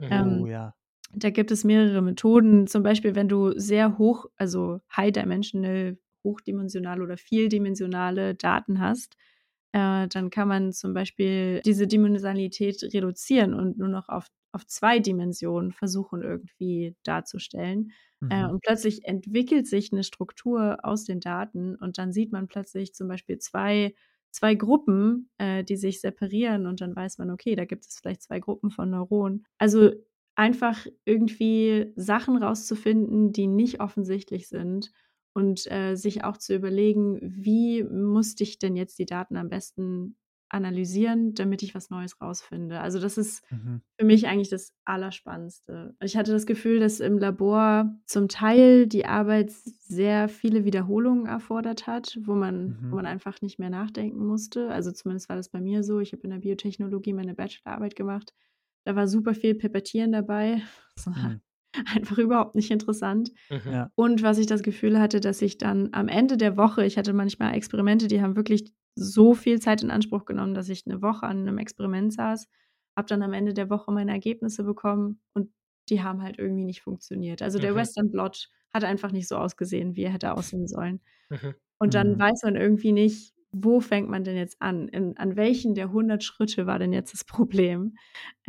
Ähm, 0.10 0.46
Oh 0.46 0.48
ja. 0.48 0.74
da 1.14 1.30
gibt 1.32 1.52
es 1.52 1.64
mehrere 1.66 2.02
Methoden. 2.02 2.68
Zum 2.68 2.84
Beispiel, 2.84 3.16
wenn 3.16 3.30
du 3.30 3.58
sehr 3.60 3.98
hoch 4.00 4.28
also 4.38 4.82
high 4.96 5.12
dimensional, 5.14 5.98
hochdimensionale 6.26 7.04
oder 7.04 7.18
vieldimensionale 7.18 8.36
Daten 8.36 8.80
hast, 8.82 9.16
äh, 9.74 10.08
dann 10.10 10.30
kann 10.32 10.48
man 10.50 10.74
zum 10.74 10.94
Beispiel 10.94 11.62
diese 11.66 11.88
Dimensionalität 11.88 12.84
reduzieren 12.94 13.54
und 13.56 13.78
nur 13.80 13.90
noch 13.90 14.10
auf 14.10 14.28
auf 14.56 14.66
2 14.68 15.00
Dimensionen 15.00 15.72
versuchen, 15.74 16.24
irgendwie 16.24 16.96
darzustellen. 17.04 17.92
Äh, 18.30 18.46
Mhm. 18.46 18.50
und 18.50 18.62
plötzlich 18.62 19.06
entwickelt 19.06 19.68
sich 19.68 19.92
'ne 19.92 20.04
Struktur 20.04 20.80
aus 20.84 21.06
den 21.06 21.20
Daten 21.20 21.76
und 21.76 21.98
dann 22.00 22.12
sieht 22.14 22.32
man 22.32 22.48
plötzlich 22.48 22.94
zum 22.96 23.08
Beispiel 23.08 23.38
zwei 23.40 23.94
zwei 24.32 24.56
Gruppen, 24.56 25.30
äh, 25.38 25.64
die 25.64 25.78
sich 25.78 26.02
separieren 26.02 26.68
und 26.68 26.82
dann 26.82 26.96
weiß 26.96 27.20
man, 27.20 27.32
okay, 27.32 27.56
da 27.56 27.66
gibt 27.66 27.86
es 27.86 28.00
vielleicht 28.00 28.22
2 28.24 28.40
Gruppen 28.42 28.70
von 28.72 28.90
Neuronen. 28.90 29.46
Also, 29.60 29.92
einfach 30.36 30.86
irgendwie 31.06 31.94
Sachen 31.96 32.36
rauszufinden, 32.44 33.32
die 33.32 33.48
nicht 33.48 33.80
offensichtlich 33.80 34.50
sind 34.50 34.92
und, 35.34 35.70
äh, 35.72 35.96
sich 35.96 36.24
auch 36.26 36.38
zu 36.38 36.54
überlegen: 36.56 37.20
„Wie 37.22 37.84
musste 37.84 38.44
ich 38.44 38.60
denn 38.60 38.76
jetzt 38.76 39.00
die 39.00 39.06
Daten 39.06 39.38
am 39.38 39.50
besten 39.50 40.18
analysieren, 40.56 41.36
damit 41.36 41.64
ich 41.64 41.76
was 41.76 41.90
Neues 41.92 42.22
rausfinde?“ 42.22 42.80
Also, 42.82 43.00
das 43.00 43.18
ist 43.18 43.44
Mhm. 43.52 43.78
für 44.00 44.06
mich 44.06 44.28
eigentlich 44.28 44.50
das 44.50 44.74
Allerspannendste. 44.86 45.96
Ich 46.02 46.18
hatte 46.18 46.32
das 46.34 46.46
Gefühl, 46.46 46.80
dass 46.82 47.00
im 47.00 47.18
Labor 47.18 47.96
zum 48.06 48.28
Teil 48.28 48.88
die 48.88 49.06
Arbeit 49.06 49.52
sehr 49.52 50.28
viele 50.28 50.66
Wiederholungen 50.66 51.28
erfordert 51.28 51.88
hat, 51.88 52.18
wo 52.24 52.36
man 52.36 52.80
wo 52.90 52.96
Mhm. 52.96 52.98
man 52.98 53.06
einfach 53.06 53.42
nicht 53.42 53.58
mehr 53.60 53.70
nachdenken 53.70 54.26
musste. 54.26 54.70
Also, 54.70 54.92
zumindest 54.92 55.30
war 55.30 55.38
das 55.38 55.50
bei 55.50 55.62
mir 55.62 55.84
so. 55.84 56.00
Ich 56.02 56.12
habe 56.14 56.24
in 56.24 56.32
der 56.32 56.40
Biotechnologie 56.40 57.14
meine 57.14 57.36
Bachelorarbeit 57.36 57.96
gemacht. 57.96 58.34
Da 58.86 58.96
war 58.96 59.08
super 59.08 59.34
viel 59.34 59.56
Pipettieren 59.56 60.12
dabei. 60.12 60.62
Das 60.98 61.08
war 61.08 61.34
Mhm. 61.34 61.42
einfach 61.94 62.18
überhaupt 62.18 62.56
nicht 62.56 62.72
interessant. 62.72 63.32
Mhm. 63.50 63.72
Ja. 63.72 63.92
Und 63.96 64.24
was 64.24 64.38
ich 64.38 64.48
das 64.48 64.64
Gefühl 64.64 65.00
hatte, 65.00 65.20
dass 65.20 65.42
ich 65.42 65.58
dann 65.58 65.90
am 65.94 66.08
Ende 66.08 66.38
der 66.38 66.58
Woche 66.58 66.86
ich 66.86 66.98
hatte 66.98 67.14
manchmal 67.14 67.56
Experimente, 67.56 68.08
die 68.08 68.22
haben 68.22 68.36
wirklich 68.36 68.74
so 68.96 69.34
viel 69.36 69.60
Zeit 69.62 69.84
in 69.84 69.92
Anspruch 69.92 70.26
genommen, 70.26 70.54
dass 70.56 70.70
ich 70.70 70.86
'ne 70.86 71.02
Woche 71.02 71.26
an 71.28 71.44
'nem 71.46 71.58
Experiment 71.60 72.14
saß, 72.14 72.48
habe 72.98 73.08
dann 73.10 73.24
am 73.24 73.34
Ende 73.34 73.54
der 73.54 73.70
Woche 73.70 73.92
meine 73.92 74.12
Ergebnisse 74.14 74.64
bekommen 74.64 75.22
und 75.34 75.52
die 75.90 76.04
haben 76.04 76.22
halt 76.24 76.40
irgendwie 76.40 76.66
nicht 76.66 76.82
funktioniert. 76.82 77.42
Also, 77.44 77.60
der 77.60 77.74
Mhm. 77.74 77.76
Western 77.76 78.12
Blot 78.12 78.50
hat 78.74 78.84
einfach 78.86 79.12
nicht 79.12 79.28
so 79.28 79.38
ausgesehen, 79.38 79.96
wie 79.96 80.04
er 80.04 80.12
hätte 80.14 80.34
aussehen 80.36 80.68
sollen. 80.68 81.02
Mhm. 81.32 81.56
Und 81.80 81.94
dann 81.96 82.18
Mhm. 82.18 82.20
weiß 82.20 82.44
man 82.44 82.56
irgendwie 82.56 82.92
nicht, 82.94 83.34
wo 83.52 83.80
fängt 83.82 84.10
man 84.10 84.24
denn 84.24 84.38
jetzt 84.38 84.62
an? 84.62 84.88
In 84.90 85.18
an 85.18 85.36
welchen 85.38 85.76
der 85.76 85.92
100 85.92 86.24
Schritte 86.24 86.68
war 86.68 86.80
denn 86.80 86.94
jetzt 86.94 87.14
das 87.14 87.24
Problem? 87.26 87.96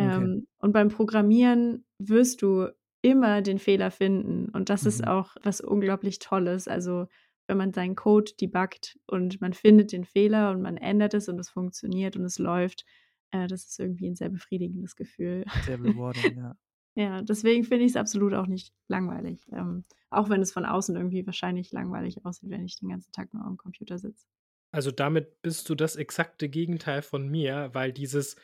Okay. 0.00 0.28
Ähm, 0.28 0.46
und 0.58 0.72
beim 0.72 0.88
Programmieren 0.88 1.84
wirst 1.98 2.42
du 2.42 2.68
immer 3.02 3.42
den 3.42 3.58
Fehler 3.60 3.90
finden 3.92 4.48
und 4.50 4.70
das 4.70 4.86
ist 4.86 5.06
Mhm. 5.06 5.08
auch 5.08 5.36
was 5.44 5.60
unglaublich 5.60 6.18
Tolles. 6.20 6.68
Also, 6.68 7.08
wenn 7.48 7.56
man 7.58 7.72
seinen 7.72 7.94
Code 7.96 8.32
debuggt 8.40 8.98
und 9.06 9.40
man 9.40 9.52
findet 9.54 9.92
den 9.92 10.04
Fehler 10.04 10.50
und 10.50 10.62
man 10.62 10.76
ändert 10.76 11.14
es 11.14 11.28
und 11.28 11.38
es 11.38 11.48
funktioniert 11.50 12.16
und 12.16 12.24
es 12.24 12.38
läuft, 12.38 12.84
äh, 13.30 13.46
das 13.48 13.66
ist 13.66 13.78
irgendwie 13.80 14.06
'n 14.08 14.14
sehr 14.16 14.30
befriedigendes 14.30 14.96
Gefühl. 14.96 15.44
Sehr 15.60 15.76
rewarding, 15.78 16.34
ja. 16.36 16.56
Ja, 16.96 17.20
deswegen 17.22 17.62
finde 17.64 17.84
ich's 17.84 17.94
absolut 17.96 18.32
auch 18.34 18.46
nicht 18.46 18.72
langweilig, 18.88 19.46
ähm, 19.52 19.84
auch 20.10 20.28
wenn 20.30 20.40
es 20.40 20.52
von 20.52 20.64
außen 20.64 20.96
irgendwie 20.96 21.24
wahrscheinlich 21.26 21.70
langweilig 21.72 22.24
aussieht, 22.24 22.50
wenn 22.50 22.64
ich 22.64 22.76
den 22.76 22.88
ganzen 22.88 23.12
Tag 23.12 23.32
nur 23.34 23.44
am 23.44 23.56
Computer 23.58 23.98
sitze. 23.98 24.26
Also, 24.72 24.90
damit 24.90 25.42
bist 25.42 25.68
du 25.68 25.74
das 25.74 25.96
exakte 25.96 26.48
Gegenteil 26.48 27.02
von 27.02 27.28
mir, 27.28 27.70
weil 27.72 27.92
dieses 27.92 28.36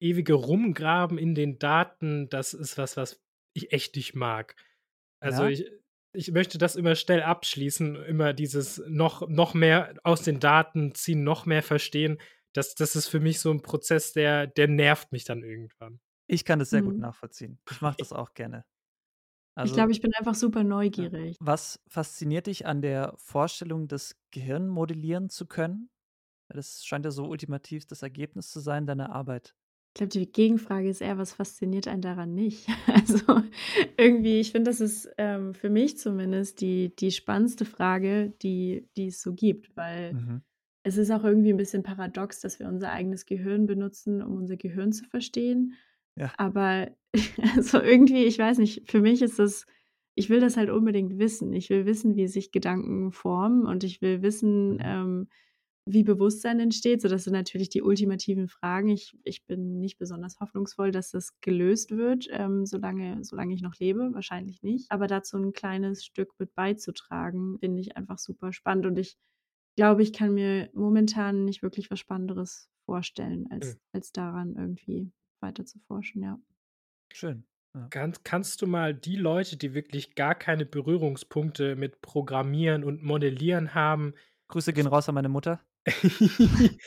ewige 0.00 0.34
Rumgraben 0.34 1.18
in 1.18 1.34
den 1.34 1.58
Daten, 1.58 2.28
das 2.28 2.54
ist 2.54 2.78
was, 2.78 2.96
was 2.96 3.22
ich 3.54 3.72
echt 3.72 3.96
nicht 3.96 4.14
mag. 4.14 4.54
Also, 5.20 5.44
Ja? 5.44 5.46
ich 5.46 5.64
ich 6.12 6.32
möchte 6.32 6.58
das 6.58 6.76
immer 6.76 6.94
schnell 6.96 7.22
abschließen, 7.22 7.96
immer 8.04 8.32
dieses 8.32 8.82
noch 8.88 9.28
noch 9.28 9.54
mehr 9.54 9.94
aus 10.04 10.22
den 10.22 10.40
Daten 10.40 10.94
ziehen, 10.94 11.24
noch 11.24 11.46
mehr 11.46 11.62
verstehen. 11.62 12.18
Das 12.54 12.74
das 12.74 12.96
ist 12.96 13.08
für 13.08 13.20
mich 13.20 13.40
so 13.40 13.50
'n 13.50 13.62
Prozess, 13.62 14.12
der 14.12 14.46
der 14.46 14.68
nervt 14.68 15.12
mich 15.12 15.24
dann 15.24 15.42
irgendwann. 15.42 16.00
Ich 16.30 16.44
kann 16.44 16.58
das 16.58 16.68
sehr 16.70 16.82
gut 16.82 16.98
Mhm. 16.98 16.98
nachvollziehen. 16.98 17.58
Ich 17.70 17.80
mache 17.80 17.96
das 17.98 18.12
auch 18.12 18.34
gerne. 18.34 18.64
Ich 19.62 19.72
Also 19.72 19.74
glaube, 19.74 19.92
ich 19.92 20.00
bin 20.00 20.12
einfach 20.14 20.34
super 20.34 20.62
neugierig. 20.64 21.36
Was 21.40 21.80
fasziniert 21.88 22.46
dich 22.46 22.66
an 22.66 22.80
der 22.82 23.14
Vorstellung, 23.16 23.88
das 23.88 24.16
Gehirn 24.30 24.68
modellieren 24.68 25.28
zu 25.30 25.46
können? 25.46 25.90
Das 26.48 26.84
scheint 26.86 27.04
ja 27.06 27.10
so 27.12 27.26
ultimativ 27.28 27.86
das 27.86 28.02
Ergebnis 28.02 28.50
zu 28.50 28.60
sein 28.60 28.86
deiner 28.86 29.10
Arbeit. 29.12 29.54
Ich 29.98 30.10
glaube, 30.10 30.24
die 30.26 30.30
Gegenfrage 30.30 30.88
ist 30.88 31.00
eher: 31.00 31.18
Was 31.18 31.32
fasziniert 31.32 31.88
einen 31.88 32.02
daran 32.02 32.32
nicht? 32.32 32.68
Also, 32.86 33.42
irgendwie 33.96 34.38
ich 34.38 34.52
finde, 34.52 34.70
das 34.70 34.80
ist, 34.80 35.10
ähm, 35.18 35.54
für 35.54 35.70
mich 35.70 35.98
zumindest 35.98 36.60
die 36.60 36.94
die 36.94 37.10
spannendste 37.10 37.64
Frage, 37.64 38.32
die 38.42 38.88
die 38.96 39.08
es 39.08 39.20
so 39.20 39.34
gibt, 39.34 39.76
weil 39.76 40.14
Mhm. 40.14 40.40
es 40.84 40.98
ist 40.98 41.10
auch 41.10 41.24
irgendwie 41.24 41.50
'n 41.52 41.56
bisschen 41.58 41.82
paradox, 41.82 42.40
dass 42.40 42.60
wir 42.60 42.68
unser 42.68 42.92
eigenes 42.92 43.26
Gehirn 43.26 43.66
benutzen, 43.66 44.22
um 44.22 44.36
unser 44.36 44.56
Gehirn 44.56 44.92
zu 44.92 45.04
verstehen. 45.06 45.74
Ja. 46.16 46.34
Aber 46.36 46.90
also, 47.56 47.80
irgendwie, 47.82 48.24
ich 48.24 48.38
weiß 48.38 48.58
nicht, 48.58 48.90
für 48.90 49.00
mich 49.00 49.22
ist 49.22 49.38
das 49.40 49.66
ich 50.16 50.30
will 50.30 50.40
das 50.40 50.56
halt 50.56 50.70
unbedingt 50.70 51.18
wissen. 51.18 51.52
Ich 51.54 51.70
will 51.70 51.86
wissen, 51.86 52.16
wie 52.16 52.28
sich 52.28 52.52
Gedanken 52.52 53.12
formen 53.12 53.66
und 53.66 53.84
ich 53.84 54.02
will 54.02 54.22
wissen, 54.22 54.78
Mhm. 54.78 54.82
ähm, 54.82 55.28
wie 55.90 56.02
Bewusstsein 56.04 56.60
entsteht. 56.60 57.00
So, 57.00 57.08
das 57.08 57.24
sind 57.24 57.32
natürlich 57.32 57.68
die 57.70 57.82
ultimativen 57.82 58.48
Fragen. 58.48 58.88
Ich, 58.88 59.16
ich 59.24 59.46
bin 59.46 59.78
nicht 59.80 59.98
besonders 59.98 60.38
hoffnungsvoll, 60.40 60.90
dass 60.90 61.10
das 61.10 61.40
gelöst 61.40 61.96
wird, 61.96 62.26
ähm, 62.30 62.66
solange, 62.66 63.24
solange 63.24 63.54
ich 63.54 63.62
noch 63.62 63.74
lebe. 63.76 64.10
Wahrscheinlich 64.12 64.62
nicht. 64.62 64.90
Aber 64.90 65.06
dazu 65.06 65.38
ein 65.38 65.52
kleines 65.52 66.04
Stück 66.04 66.32
mit 66.38 66.54
beizutragen, 66.54 67.58
finde 67.58 67.80
ich 67.80 67.96
einfach 67.96 68.18
super 68.18 68.52
spannend. 68.52 68.86
Und 68.86 68.98
ich 68.98 69.16
glaube, 69.76 70.02
ich 70.02 70.12
kann 70.12 70.34
mir 70.34 70.70
momentan 70.74 71.44
nicht 71.44 71.62
wirklich 71.62 71.90
was 71.90 71.98
Spannenderes 72.00 72.68
vorstellen, 72.84 73.46
als, 73.50 73.74
Mhm. 73.74 73.80
als 73.92 74.12
daran 74.12 74.56
irgendwie 74.56 75.12
weiter 75.40 75.64
zu 75.64 75.78
forschen, 75.86 76.22
ja. 76.22 76.38
Schön. 77.12 77.44
Ja. 77.74 77.86
Kannst, 77.90 78.24
kannst 78.24 78.62
du 78.62 78.66
mal 78.66 78.94
die 78.94 79.16
Leute, 79.16 79.56
die 79.56 79.74
wirklich 79.74 80.14
gar 80.14 80.34
keine 80.34 80.66
Berührungspunkte 80.66 81.76
mit 81.76 82.00
Programmieren 82.00 82.82
und 82.84 83.02
Modellieren 83.02 83.74
haben, 83.74 84.14
Grüße 84.48 84.72
gehen 84.72 84.86
raus 84.86 85.08
an 85.08 85.14
meine 85.14 85.28
Mutter. 85.28 85.60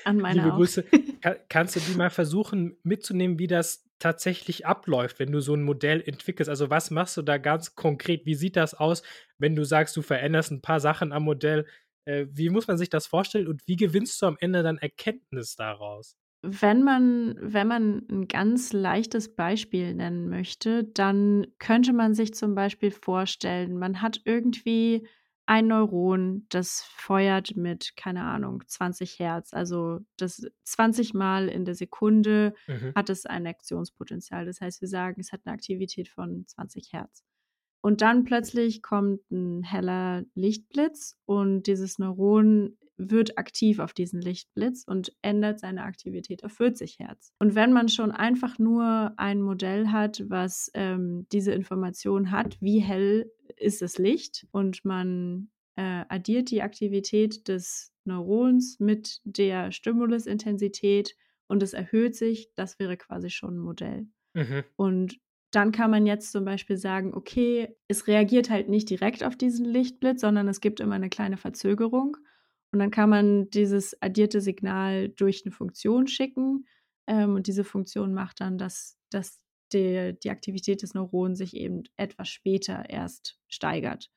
An 0.06 0.20
meine 0.20 0.50
liebe 0.52 0.52
auch. 0.52 0.66
Grüße, 0.66 0.86
ka 1.22 1.36
kannst 1.50 1.76
du 1.76 1.80
die 1.80 1.94
mal 1.96 2.10
versuchen 2.10 2.78
mitzunehmen, 2.84 3.40
wie 3.40 3.48
das 3.48 3.86
tatsächlich 4.00 4.66
abläuft, 4.66 5.20
wenn 5.20 5.32
du 5.32 5.40
so 5.42 5.54
ein 5.56 5.64
Modell 5.64 6.02
entwickelst? 6.06 6.50
Also, 6.50 6.70
was 6.70 6.92
machst 6.92 7.18
du 7.18 7.22
da 7.22 7.38
ganz 7.38 7.76
konkret? 7.76 8.26
Wie 8.26 8.36
sieht 8.36 8.56
das 8.56 8.74
aus, 8.74 9.04
wenn 9.38 9.56
du 9.56 9.64
sagst, 9.64 9.96
du 9.98 10.02
veränderst 10.02 10.52
ein 10.52 10.62
paar 10.62 10.80
Sachen 10.80 11.12
am 11.12 11.24
Modell? 11.24 11.66
Äh, 12.06 12.26
wie 12.32 12.50
muss 12.50 12.68
man 12.68 12.78
sich 12.78 12.90
das 12.90 13.08
vorstellen 13.08 13.48
und 13.48 13.62
wie 13.68 13.76
gewinnst 13.76 14.22
du 14.22 14.26
am 14.28 14.38
Ende 14.40 14.64
dann 14.64 14.78
Erkenntnis 14.78 15.56
daraus? 15.56 16.16
Wenn 16.44 16.82
man 16.84 17.36
wenn 17.40 17.68
man 17.68 18.02
'n 18.10 18.28
ganz 18.28 18.74
leichtes 18.74 19.36
Beispiel 19.36 19.94
nennen 19.94 20.28
möchte, 20.28 20.84
dann 20.86 21.46
könnte 21.60 21.94
man 21.94 22.16
sich 22.16 22.34
zum 22.34 22.56
Beispiel 22.56 22.90
vorstellen, 22.92 23.78
man 23.78 24.02
hat 24.02 24.22
irgendwie 24.26 25.08
ein 25.52 25.68
Neuron, 25.68 26.46
das 26.50 26.82
feuert 26.84 27.58
mit, 27.58 27.98
keine 27.98 28.24
Ahnung, 28.24 28.64
20 28.68 29.20
Hertz. 29.20 29.54
Also, 29.54 30.00
das 30.18 30.46
20 30.64 31.14
Mal 31.14 31.50
in 31.50 31.66
der 31.66 31.76
Sekunde 31.76 32.54
Mhm. 32.68 32.96
hat 32.96 33.10
es 33.10 33.26
ein 33.26 33.46
Aktionspotenzial. 33.48 34.46
Das 34.46 34.62
heißt, 34.62 34.82
wir 34.82 34.88
sagen, 34.88 35.20
es 35.20 35.34
hat 35.34 35.46
'ne 35.46 35.52
Aktivität 35.54 36.08
von 36.10 36.46
20 36.48 36.94
Hertz. 36.94 37.22
Und 37.84 38.02
dann 38.02 38.24
plötzlich 38.24 38.82
kommt 38.84 39.22
'n 39.32 39.64
heller 39.64 40.24
Lichtblitz 40.36 41.18
und 41.26 41.64
dieses 41.68 41.98
Neuron 42.00 42.78
wird 42.98 43.38
aktiv 43.40 43.80
auf 43.80 43.94
diesen 43.94 44.22
Lichtblitz 44.22 44.84
und 44.88 45.12
ändert 45.24 45.60
seine 45.60 45.84
Aktivität 45.84 46.44
auf 46.44 46.52
40 46.54 47.00
Hertz. 47.00 47.34
Und 47.40 47.56
wenn 47.56 47.74
man 47.74 47.90
schon 47.90 48.12
einfach 48.12 48.60
nur 48.60 49.14
ein 49.18 49.42
Modell 49.42 49.88
hat, 49.88 50.24
was, 50.30 50.70
ähm, 50.76 51.26
diese 51.32 51.52
Information 51.54 52.30
hat, 52.32 52.58
wie 52.62 52.80
hell 52.80 53.32
ist 53.58 53.82
das 53.82 53.98
Licht 53.98 54.48
und 54.52 54.86
man, 54.86 55.50
äh, 55.76 56.06
addiert 56.10 56.52
die 56.52 56.62
Aktivität 56.62 57.48
des 57.48 57.92
Neurons 58.06 58.80
mit 58.80 59.22
der 59.24 59.72
Stimulusintensität 59.72 61.16
und 61.48 61.64
es 61.64 61.74
erhöht 61.74 62.16
sich, 62.16 62.50
das 62.56 62.78
wäre 62.78 62.98
quasi 62.98 63.32
schon 63.32 63.56
'n 63.56 63.60
Modell. 63.60 64.08
Mhm. 64.36 64.72
Und 64.78 65.18
dann 65.52 65.72
kann 65.72 65.92
man 65.92 66.06
jetzt 66.06 66.32
zum 66.32 66.46
Beispiel 66.46 66.78
sagen: 66.78 67.14
„Okay, 67.14 67.76
es 67.88 68.08
reagiert 68.08 68.50
halt 68.50 68.70
nicht 68.70 68.90
direkt 68.90 69.24
auf 69.24 69.36
diesen 69.38 69.66
Lichtblitz, 69.66 70.22
sondern 70.22 70.48
es 70.48 70.62
gibt 70.62 70.80
immer 70.80 70.98
'ne 71.00 71.10
kleine 71.10 71.38
Verzögerung.“ 71.38 72.18
Und 72.74 72.80
dann 72.80 72.92
kann 72.92 73.10
man 73.10 73.50
dieses 73.52 74.02
addierte 74.02 74.42
Signal 74.42 75.10
durch 75.10 75.46
'ne 75.46 75.52
Funktion 75.52 76.08
schicken, 76.08 76.66
ähm, 77.08 77.36
und 77.36 77.48
diese 77.48 77.64
Funktion 77.66 78.14
macht 78.14 78.42
dann, 78.42 78.58
dass 78.58 78.98
dass 79.12 79.40
der 79.74 80.14
die 80.14 80.30
Aktivität 80.32 80.82
des 80.84 80.94
Neurons 80.94 81.38
sich 81.40 81.56
eben 81.56 81.84
etwas 81.98 82.30
später 82.30 82.90
erst 82.90 83.38
steigert. 83.50 84.10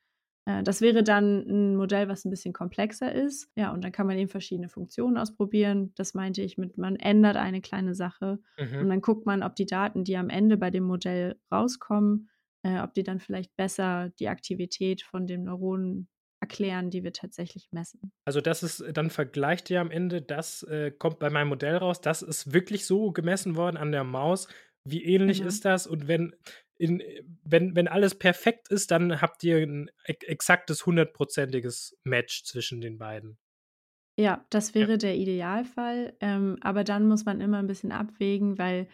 Äh, 0.47 0.63
das 0.63 0.81
wäre 0.81 1.03
dann 1.03 1.43
'n 1.49 1.77
Modell, 1.77 2.09
was 2.09 2.25
'n 2.25 2.31
bisschen 2.31 2.53
komplexer 2.53 3.13
ist. 3.13 3.51
Ja, 3.57 3.73
und 3.73 3.83
dann 3.85 3.93
kann 3.93 4.07
man 4.07 4.19
eben 4.19 4.29
verschiedene 4.29 4.69
Funktionen 4.69 5.17
ausprobieren. 5.19 5.93
Das 5.97 6.15
meinte 6.15 6.43
ich 6.43 6.59
mit, 6.59 6.77
man 6.79 6.97
ändert 6.97 7.37
eine 7.37 7.61
kleine 7.61 7.95
Sache 7.95 8.39
und 8.79 8.89
Mhm. 8.89 8.89
dann 8.89 9.01
guckt 9.01 9.27
man, 9.27 9.43
ob 9.43 9.57
die 9.57 9.67
Daten, 9.67 10.05
die 10.05 10.17
am 10.17 10.29
Ende 10.31 10.57
bei 10.57 10.71
dem 10.71 10.85
Modell 10.85 11.39
rauskommen, 11.53 12.29
äh, 12.63 12.81
ob 12.81 12.95
die 12.95 13.03
dann 13.05 13.21
vielleicht 13.21 13.57
besser 13.57 14.11
die 14.19 14.29
Aktivität 14.29 15.03
von 15.03 15.27
den 15.27 15.45
Neuronen 15.45 16.09
erklären, 16.41 16.91
die 16.91 17.05
wir 17.05 17.13
tatsächlich 17.13 17.69
messen. 17.73 18.13
Also, 18.27 18.41
das 18.41 18.63
ist 18.63 18.83
dann 18.95 19.11
vergleicht 19.11 19.69
ihr 19.69 19.81
am 19.83 19.91
Ende, 19.91 20.23
das, 20.23 20.63
äh, 20.63 20.91
kommt 20.91 21.19
bei 21.19 21.29
meinem 21.29 21.49
Modell 21.49 21.77
raus, 21.77 22.01
das 22.01 22.23
ist 22.23 22.55
wirklich 22.55 22.87
so 22.87 23.13
gemessen 23.13 23.55
worden 23.57 23.77
an 23.77 23.93
der 23.93 24.05
Maus. 24.05 24.49
Wie 24.87 25.05
ähnlich 25.05 25.41
Genau. 25.41 25.45
ist 25.45 25.65
das? 25.67 25.87
Und 25.87 26.09
wenn 26.09 26.35
in 26.79 27.03
wenn 27.45 27.77
wenn 27.77 27.89
alles 27.89 28.17
perfekt 28.19 28.69
ist, 28.69 28.91
dann 28.91 29.21
habt 29.21 29.45
ihr 29.45 29.59
'n 29.59 29.91
e 30.07 30.15
exaktes 30.27 30.87
hundertprozentiges 30.87 31.97
Match 32.05 32.45
zwischen 32.45 32.81
den 32.81 32.99
beiden. 32.99 33.39
Ja, 34.19 34.45
das 34.51 34.75
Ja. 34.79 34.87
wäre 34.87 34.97
der 34.97 35.17
Idealfall, 35.17 36.17
ähm, 36.21 36.57
aber 36.61 36.85
dann 36.85 37.09
muss 37.09 37.25
man 37.25 37.41
immer 37.41 37.59
'n 37.59 37.67
bisschen 37.67 37.91
abwägen, 37.91 38.59
weil, 38.59 38.87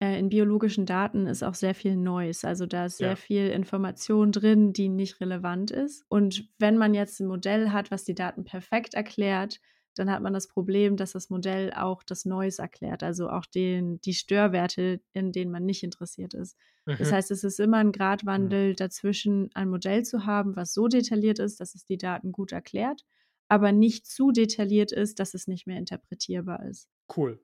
äh, 0.00 0.18
in 0.18 0.28
biologischen 0.28 0.84
Daten 0.84 1.26
ist 1.26 1.42
auch 1.42 1.54
sehr 1.54 1.74
viel 1.74 1.96
Noise. 1.96 2.46
Also, 2.46 2.66
da 2.66 2.84
ist 2.84 2.98
sehr 2.98 3.16
Ja. 3.16 3.16
viel 3.16 3.48
Information 3.48 4.32
drin, 4.32 4.74
die 4.74 4.90
nicht 4.90 5.18
relevant 5.22 5.70
ist. 5.70 6.04
Und 6.10 6.50
wenn 6.58 6.76
man 6.76 6.92
jetzt 6.92 7.20
'n 7.22 7.26
Modell 7.26 7.70
hat, 7.70 7.90
was 7.90 8.04
die 8.04 8.14
Daten 8.14 8.44
perfekt 8.44 8.92
erklärt, 8.92 9.60
dann 9.98 10.10
hat 10.10 10.22
man 10.22 10.32
das 10.34 10.48
Problem, 10.48 10.96
dass 10.96 11.12
das 11.12 11.30
Modell 11.30 11.72
auch 11.72 12.02
das 12.02 12.24
Noise 12.24 12.62
erklärt, 12.62 13.02
also 13.02 13.28
auch 13.30 13.46
den 13.46 14.00
die 14.00 14.14
Störwerte, 14.14 15.00
in 15.12 15.32
denen 15.32 15.50
man 15.52 15.64
nicht 15.64 15.82
interessiert 15.82 16.34
ist. 16.34 16.56
Das 16.98 17.10
Mhm. 17.10 17.12
heißt, 17.12 17.30
es 17.30 17.44
ist 17.44 17.60
immer 17.60 17.78
'n 17.80 17.92
Mhm. 18.36 18.56
Gratwandel 18.56 18.74
dazwischen, 18.74 19.50
ein 19.54 19.68
Modell 19.70 20.04
zu 20.04 20.24
haben, 20.26 20.56
was 20.56 20.72
so 20.74 20.88
detailliert 20.88 21.38
ist, 21.38 21.60
dass 21.60 21.74
es 21.74 21.84
die 21.84 21.98
Daten 21.98 22.32
gut 22.32 22.52
erklärt, 22.52 23.02
aber 23.48 23.72
nicht 23.72 24.06
zu 24.06 24.30
detailliert 24.32 24.92
ist, 24.92 25.18
dass 25.20 25.34
es 25.34 25.46
nicht 25.46 25.66
mehr 25.66 25.78
interpretierbar 25.78 26.64
ist. 26.66 26.88
Cool. 27.14 27.40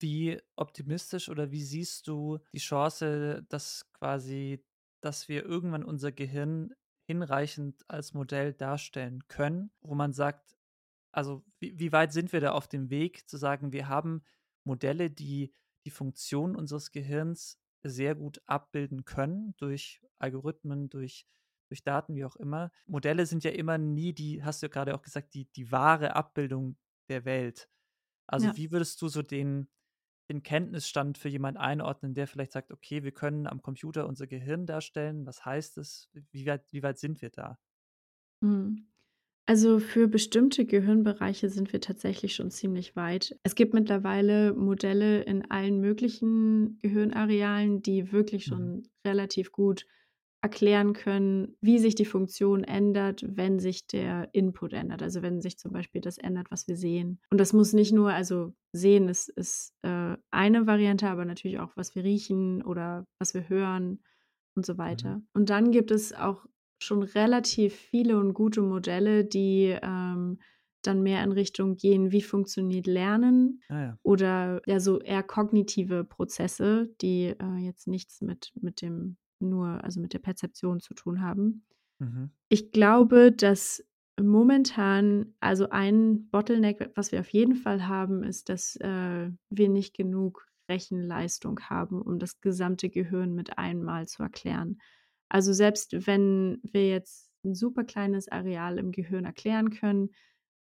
Wie 0.00 0.40
optimistisch 0.56 1.28
oder 1.30 1.52
wie 1.52 1.64
siehst 1.64 2.08
du 2.08 2.40
die 2.54 2.58
Chance, 2.60 3.46
dass 3.50 3.92
quasi 3.92 4.64
dass 5.02 5.28
wir 5.28 5.44
irgendwann 5.46 5.84
unser 5.84 6.12
Gehirn 6.12 6.74
hinreichend 7.08 7.84
als 7.88 8.14
Modell 8.14 8.54
darstellen 8.54 9.28
können, 9.28 9.72
wo 9.80 9.94
man 9.94 10.12
sagt 10.12 10.55
also, 11.16 11.44
wie 11.60 11.78
wie 11.78 11.92
weit 11.92 12.12
sind 12.12 12.32
wir 12.32 12.40
da 12.40 12.52
auf 12.52 12.68
dem 12.68 12.90
Weg 12.90 13.28
zu 13.28 13.36
sagen, 13.38 13.72
wir 13.72 13.88
haben 13.88 14.22
Modelle, 14.64 15.10
die 15.10 15.54
die 15.86 15.90
Funktion 15.90 16.56
unseres 16.56 16.92
Gehirns 16.92 17.60
sehr 17.84 18.14
gut 18.16 18.42
abbilden 18.46 19.04
können 19.04 19.54
durch 19.58 20.02
Algorithmen, 20.18 20.90
durch 20.90 21.26
durch 21.68 21.82
Daten, 21.84 22.14
wie 22.16 22.24
auch 22.24 22.36
immer. 22.36 22.70
Modelle 22.86 23.26
sind 23.26 23.44
ja 23.44 23.50
immer 23.52 23.78
nie 23.78 24.12
die 24.14 24.44
hast 24.44 24.62
du 24.62 24.66
ja 24.66 24.70
grade 24.72 24.94
auch 24.94 25.02
gesagt, 25.02 25.34
die 25.34 25.46
die 25.52 25.72
wahre 25.72 26.14
Abbildung 26.16 26.78
der 27.08 27.24
Welt. 27.24 27.68
Also, 28.28 28.50
Ja. 28.50 28.56
wie 28.56 28.72
würdest 28.72 29.02
du 29.02 29.08
so 29.08 29.22
den 29.22 29.68
den 30.30 30.42
Kenntnisstand 30.44 31.18
für 31.18 31.28
jemanden 31.30 31.58
einordnen, 31.60 32.14
der 32.14 32.28
vielleicht 32.28 32.52
sagt: 32.52 32.72
„Okay, 32.72 33.02
wir 33.04 33.12
können 33.12 33.46
am 33.48 33.62
Computer 33.62 34.06
unser 34.08 34.26
Gehirn 34.28 34.66
darstellen.“ 34.66 35.26
Was 35.26 35.44
heißt 35.44 35.76
das? 35.78 36.10
Wie 36.32 36.46
weit 36.46 36.72
wie 36.72 36.82
weit 36.84 36.98
sind 36.98 37.22
wir 37.22 37.30
da? 37.30 37.58
Mhm. 38.42 38.86
Also, 39.48 39.78
für 39.78 40.08
bestimmte 40.08 40.64
Gehirnbereiche 40.66 41.48
sind 41.48 41.72
wir 41.72 41.80
tatsächlich 41.80 42.34
schon 42.34 42.50
ziemlich 42.50 42.96
weit. 42.96 43.38
Es 43.44 43.54
gibt 43.54 43.74
mittlerweile 43.74 44.52
Modelle 44.54 45.22
in 45.22 45.48
allen 45.50 45.80
möglichen 45.80 46.78
Gehirnarealen, 46.82 47.80
die 47.80 48.10
wirklich 48.10 48.44
Mhm. 48.46 48.46
schon 48.46 48.88
relativ 49.06 49.52
gut 49.52 49.86
erklären 50.42 50.94
können, 50.94 51.56
wie 51.60 51.78
sich 51.78 51.94
die 51.94 52.04
Funktion 52.04 52.64
ändert, 52.64 53.24
wenn 53.26 53.60
sich 53.60 53.86
der 53.86 54.28
Input 54.32 54.72
ändert. 54.72 55.02
Also, 55.02 55.22
wenn 55.22 55.40
sich 55.40 55.58
zum 55.58 55.72
Beispiel 55.72 56.00
das 56.00 56.18
ändert, 56.18 56.50
was 56.50 56.66
wir 56.66 56.76
sehen. 56.76 57.20
Und 57.30 57.38
das 57.38 57.52
muss 57.52 57.72
nicht 57.72 57.92
nur 57.92 58.12
also, 58.12 58.52
sehen 58.72 59.08
ist 59.08 59.28
ist, 59.28 59.74
äh, 59.82 60.16
eine 60.32 60.66
Variante, 60.66 61.08
aber 61.08 61.24
natürlich 61.24 61.60
auch, 61.60 61.76
was 61.76 61.94
wir 61.94 62.02
riechen 62.02 62.62
oder 62.64 63.06
was 63.20 63.32
wir 63.32 63.48
hören 63.48 64.02
und 64.56 64.66
so 64.66 64.76
Mhm. 64.86 65.16
weiter. 65.16 65.22
Und 65.34 65.50
dann 65.50 65.70
gibt 65.70 65.90
es 65.92 66.12
auch 66.12 66.46
schon 66.78 67.02
relativ 67.02 67.74
viele 67.74 68.18
und 68.18 68.34
gute 68.34 68.62
Modelle, 68.62 69.24
die, 69.24 69.76
ähm, 69.82 70.38
dann 70.82 71.02
mehr 71.02 71.24
in 71.24 71.32
Richtung 71.32 71.76
gehen, 71.76 72.12
wie 72.12 72.22
funktioniert 72.22 72.86
Lernen 72.86 73.60
Ah 73.68 73.80
ja. 73.82 73.98
oder 74.02 74.62
ja, 74.66 74.78
so 74.80 75.00
eher 75.00 75.22
kognitive 75.24 76.04
Prozesse, 76.04 76.94
die, 77.00 77.34
äh, 77.38 77.56
jetzt 77.58 77.88
nichts 77.88 78.20
mit 78.22 78.52
mit 78.60 78.82
dem 78.82 79.16
nur 79.40 79.82
also, 79.84 80.00
mit 80.00 80.12
der 80.14 80.18
Perzeption 80.20 80.80
zu 80.80 80.94
tun 80.94 81.20
haben. 81.22 81.66
Mhm. 81.98 82.30
Ich 82.48 82.72
glaube, 82.72 83.32
dass 83.32 83.84
momentan 84.20 85.34
also, 85.40 85.68
ein 85.70 86.30
Bottleneck, 86.30 86.90
was 86.94 87.12
wir 87.12 87.20
auf 87.20 87.28
jeden 87.30 87.54
Fall 87.56 87.86
haben, 87.88 88.22
ist, 88.22 88.48
dass, 88.48 88.76
äh, 88.76 89.30
wir 89.50 89.68
nicht 89.68 89.94
genug 89.96 90.46
Rechenleistung 90.70 91.60
haben, 91.60 92.00
um 92.02 92.18
das 92.18 92.40
gesamte 92.40 92.88
Gehirn 92.90 93.34
mit 93.34 93.58
einmal 93.58 94.06
zu 94.08 94.22
erklären. 94.22 94.78
Also, 95.28 95.52
selbst 95.52 96.06
wenn 96.06 96.60
wir 96.64 96.88
jetzt 96.88 97.30
'n 97.44 97.54
super 97.54 97.84
kleines 97.84 98.28
Areal 98.28 98.78
im 98.78 98.92
Gehirn 98.92 99.24
erklären 99.24 99.70
können, 99.70 100.10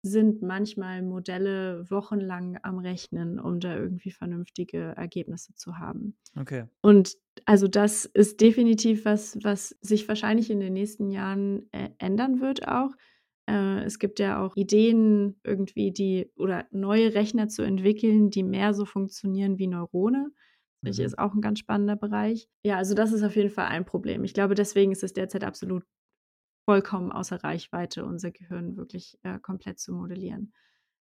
sind 0.03 0.43
manchmal 0.43 1.03
Modelle 1.03 1.85
wochenlang 1.91 2.59
am 2.63 2.79
Rechnen, 2.79 3.39
um 3.41 3.61
da 3.61 3.77
irgendwie 3.77 4.11
vernünftige 4.13 4.95
Ergebnisse 4.97 5.55
zu 5.55 5.79
haben. 5.79 6.17
Okay. 6.39 6.65
Und 6.83 7.17
also 7.45 7.69
das 7.69 8.07
ist 8.07 8.41
definitiv 8.41 9.05
was, 9.05 9.39
was 9.43 9.77
sich 9.83 10.09
wahrscheinlich 10.09 10.51
in 10.51 10.61
den 10.61 10.73
nächsten 10.73 11.11
Jahren 11.11 11.69
äh, 11.73 11.91
ändern 11.99 12.41
wird 12.41 12.67
auch. 12.69 12.93
Äh, 13.47 13.85
es 13.85 13.99
gibt 13.99 14.19
ja 14.19 14.45
auch 14.45 14.57
Ideen 14.57 15.41
irgendwie, 15.45 15.93
die 15.93 16.33
oder 16.37 16.67
neue 16.71 17.15
Rechner 17.15 17.49
zu 17.49 17.63
entwickeln, 17.63 18.31
die 18.31 18.43
mehr 18.43 18.73
so 18.75 18.85
funktionieren 18.87 19.59
wie 19.59 19.67
Neurone. 19.67 20.31
Mhm. 20.83 20.93
ist 21.05 21.19
auch 21.19 21.35
ein 21.35 21.41
ganz 21.41 21.59
spannender 21.61 21.97
Bereich. 21.97 22.49
Ja, 22.65 22.77
also 22.77 22.95
das 22.95 23.13
ist 23.13 23.23
auf 23.23 23.37
jeden 23.37 23.51
Fall 23.51 23.67
ein 23.67 23.85
Problem. 23.85 24.25
Ich 24.25 24.35
glaube, 24.35 24.55
deswegen 24.55 24.93
ist 24.93 25.03
es 25.03 25.13
derzeit 25.13 25.45
absolut 25.45 25.85
vollkommen 26.67 27.13
außer 27.13 27.43
Reichweite, 27.45 28.05
unser 28.05 28.31
Gehirn 28.33 28.77
wirklich 28.77 29.19
äh, 29.23 29.39
komplett 29.41 29.81
zu 29.81 29.95
modellieren. 29.95 30.53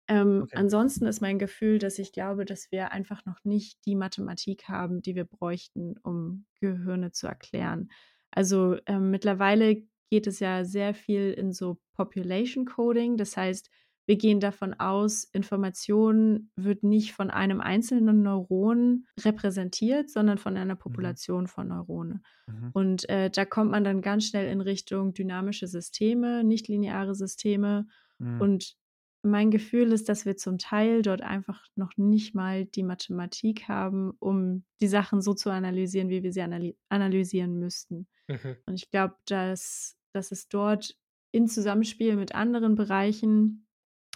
Ähm, 0.09 0.51
Okay. 0.53 0.57
ansonsten 0.57 1.07
ist 1.07 1.21
mein 1.23 1.39
Gefühl, 1.39 1.79
dass 1.79 1.99
ich 1.99 2.13
glaube, 2.13 2.45
dass 2.45 2.73
wir 2.73 2.93
einfach 2.93 3.25
noch 3.27 3.45
nicht 3.45 3.85
die 3.87 3.97
Mathematik 3.97 4.69
haben, 4.69 5.03
die 5.03 5.17
wir 5.17 5.25
bräuchten, 5.25 5.97
um 6.03 6.47
Gehirne 6.61 7.13
zu 7.13 7.27
erklären. 7.29 7.91
Also 8.33 8.79
ähm, 8.87 9.11
mittlerweile 9.11 9.85
geht 10.11 10.27
es 10.27 10.41
ja 10.41 10.65
sehr 10.65 10.95
viel 10.95 11.33
in 11.33 11.53
so 11.53 11.81
Population 11.95 12.67
Coding. 12.67 13.17
Das 13.17 13.37
heißt, 13.37 13.71
wir 14.07 14.17
gehen 14.17 14.39
davon 14.39 14.75
aus, 14.75 15.25
Information 15.25 16.51
wird 16.55 16.85
nicht 16.85 17.13
von 17.13 17.31
einem 17.31 17.61
einzelnen 17.61 18.23
Neuron 18.23 19.07
repräsentiert, 19.21 20.11
sondern 20.11 20.39
von 20.39 20.57
einer 20.57 20.77
Population 20.77 21.49
von 21.49 21.69
Neuronen. 21.69 22.25
Mhm. 22.47 22.71
Und 22.73 23.09
äh, 23.09 23.31
da 23.31 23.45
kommt 23.45 23.73
man 23.73 23.83
dann 23.83 24.03
ganz 24.03 24.27
schnell 24.27 24.51
in 24.51 24.61
Richtung 24.61 25.13
dynamische 25.13 25.67
Systeme, 25.67 26.45
nichtlineare 26.45 27.17
Systeme. 27.17 27.89
Mhm. 28.19 28.41
Und 28.41 28.77
mein 29.23 29.51
Gefühl 29.51 29.93
ist, 29.93 30.09
dass 30.09 30.25
wir 30.25 30.37
zum 30.37 30.59
Teil 30.59 31.03
dort 31.03 31.23
einfach 31.23 31.67
noch 31.75 31.97
nicht 31.97 32.35
mal 32.35 32.65
die 32.65 32.85
Mathematik 32.85 33.67
haben, 33.67 34.13
um 34.21 34.65
die 34.81 34.87
Sachen 34.87 35.21
so 35.21 35.35
zu 35.35 35.51
analysieren, 35.51 36.09
wie 36.11 36.23
wir 36.23 36.33
sie 36.33 36.43
analy 36.43 36.77
analysieren 36.89 37.59
müssten. 37.59 38.07
Mhm. 38.29 38.57
Und 38.67 38.75
ich 38.75 38.89
glaube, 38.91 39.17
dass, 39.27 39.97
dass 40.13 40.31
es 40.31 40.49
dort 40.49 40.97
in 41.33 41.49
Zusammenspiel 41.49 42.17
mit 42.17 42.35
anderen 42.35 42.77
Bereichen, 42.77 43.66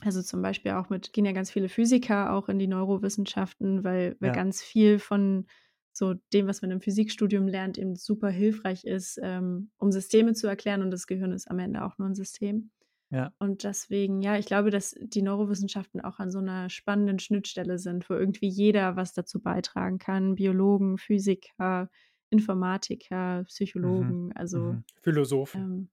also 0.01 0.23
zum 0.23 0.43
Beispiel 0.43 0.73
auch 0.73 0.89
mit, 0.91 1.13
gehen 1.13 1.25
ja 1.27 1.33
ganz 1.33 1.51
viele 1.51 1.69
Physiker 1.69 2.33
auch 2.33 2.49
in 2.49 2.59
die 2.59 2.67
Neurowissenschaften, 2.67 3.85
weil, 3.85 4.17
weil 4.21 4.31
Ja. 4.31 4.33
ganz 4.33 4.63
viel 4.63 4.99
von 4.99 5.47
so 5.93 6.15
dem, 6.33 6.47
was 6.47 6.63
man 6.63 6.71
im 6.71 6.81
Physikstudium 6.81 7.49
lernt, 7.49 7.77
eben 7.79 7.97
super 7.97 8.29
hilfreich 8.31 8.85
ist, 8.85 9.19
ähm, 9.23 9.71
um 9.79 9.93
Systeme 9.93 10.35
zu 10.35 10.47
erklären 10.47 10.83
und 10.83 10.91
das 10.91 11.07
Gehirn 11.07 11.33
ist 11.33 11.51
am 11.51 11.59
Ende 11.59 11.85
auch 11.85 11.99
nur 11.99 12.09
ein 12.09 12.15
System. 12.15 12.71
Ja. 13.11 13.33
Und 13.39 13.65
deswegen, 13.65 14.21
ja, 14.23 14.37
ich 14.39 14.47
glaube, 14.47 14.71
dass 14.71 14.95
die 15.01 15.23
Neurowissenschaften 15.23 16.01
auch 16.03 16.19
an 16.19 16.31
so 16.31 16.39
einer 16.41 16.69
spannenden 16.71 17.19
Schnittstelle 17.19 17.79
sind, 17.79 18.09
wo 18.11 18.15
irgendwie 18.15 18.49
jeder 18.49 18.97
was 18.97 19.15
dazu 19.15 19.41
beitragen 19.43 19.99
kann. 19.99 20.35
Biologen, 20.35 20.99
Physiker, 20.99 21.91
Informatiker, 22.31 23.45
Mhm. 23.83 24.17
Psychologen, 24.25 24.33
also 24.35 24.77
Mhm. 24.77 24.85
Philosophen. 25.03 25.69
ähm, 25.69 25.91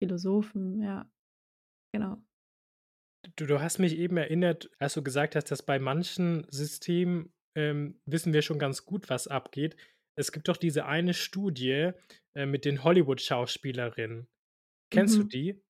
Philosophen, 0.00 0.82
ja, 0.82 1.10
genau. 1.92 2.22
Du, 3.36 3.46
du 3.46 3.60
hast 3.60 3.78
mich 3.78 3.96
eben 3.98 4.16
erinnert, 4.16 4.70
als 4.78 4.94
du 4.94 5.02
gesagt 5.02 5.36
hast, 5.36 5.50
dass 5.50 5.62
bei 5.62 5.78
manchen 5.78 6.46
Systemen 6.50 7.32
ähm, 7.54 8.00
wissen 8.06 8.32
wir 8.32 8.42
schon 8.42 8.58
ganz 8.58 8.84
gut, 8.86 9.10
was 9.10 9.28
abgeht. 9.28 9.76
Es 10.16 10.32
gibt 10.32 10.48
doch 10.48 10.56
diese 10.56 10.86
eine 10.86 11.14
Studie 11.14 11.90
äh, 12.34 12.46
mit 12.46 12.64
den 12.64 12.82
Hollywood-Schauspielerinnen. 12.84 14.28
Kennst 14.90 15.16
du 15.18 15.24
Mhm. 15.24 15.28
die? 15.28 15.62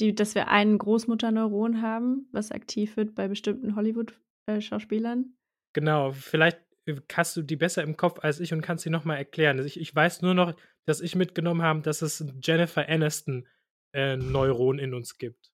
Die, 0.00 0.14
dass 0.14 0.34
wir 0.34 0.48
ein 0.48 0.76
Großmutterneuron 0.78 1.80
haben, 1.80 2.28
was 2.32 2.50
aktiv 2.50 2.96
wird 2.96 3.14
bei 3.14 3.28
bestimmten 3.28 3.76
Hollywood-Schauspielern. 3.76 5.36
Genau, 5.72 6.10
vielleicht 6.12 6.58
äh, 6.86 6.96
hast 7.12 7.36
du 7.36 7.42
die 7.42 7.56
besser 7.56 7.82
im 7.84 7.96
Kopf 7.96 8.18
als 8.20 8.40
ich 8.40 8.52
und 8.52 8.62
kannst 8.62 8.82
sie 8.82 8.90
nochmal 8.90 9.18
erklären. 9.18 9.58
Also 9.58 9.66
ich, 9.68 9.78
ich 9.78 9.94
weiß 9.94 10.22
nur 10.22 10.34
noch, 10.34 10.56
dass 10.86 11.00
ich 11.00 11.14
mitgenommen 11.14 11.62
habe, 11.62 11.82
dass 11.82 12.02
es 12.02 12.20
ein 12.20 12.40
Jennifer 12.42 12.88
Aniston-Neuron 12.88 14.78
in 14.80 14.94
uns 14.94 15.16
gibt. 15.18 15.52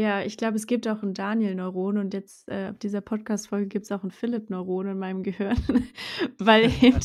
Ja, 0.00 0.22
ich 0.22 0.38
glaube, 0.38 0.56
es 0.56 0.66
gibt 0.66 0.88
auch 0.88 1.02
ein 1.02 1.12
Daniel-Neuron 1.12 1.98
und 1.98 2.14
jetzt 2.14 2.48
äh, 2.48 2.70
auf 2.70 2.78
dieser 2.78 3.02
Podcast-Folge 3.02 3.66
gibt 3.66 3.84
es 3.84 3.92
auch 3.92 4.02
ein 4.02 4.10
Philipp-Neuron 4.10 4.86
in 4.86 4.98
meinem 4.98 5.22
Gehirn, 5.22 5.58
weil 6.38 6.64
eben 6.82 6.98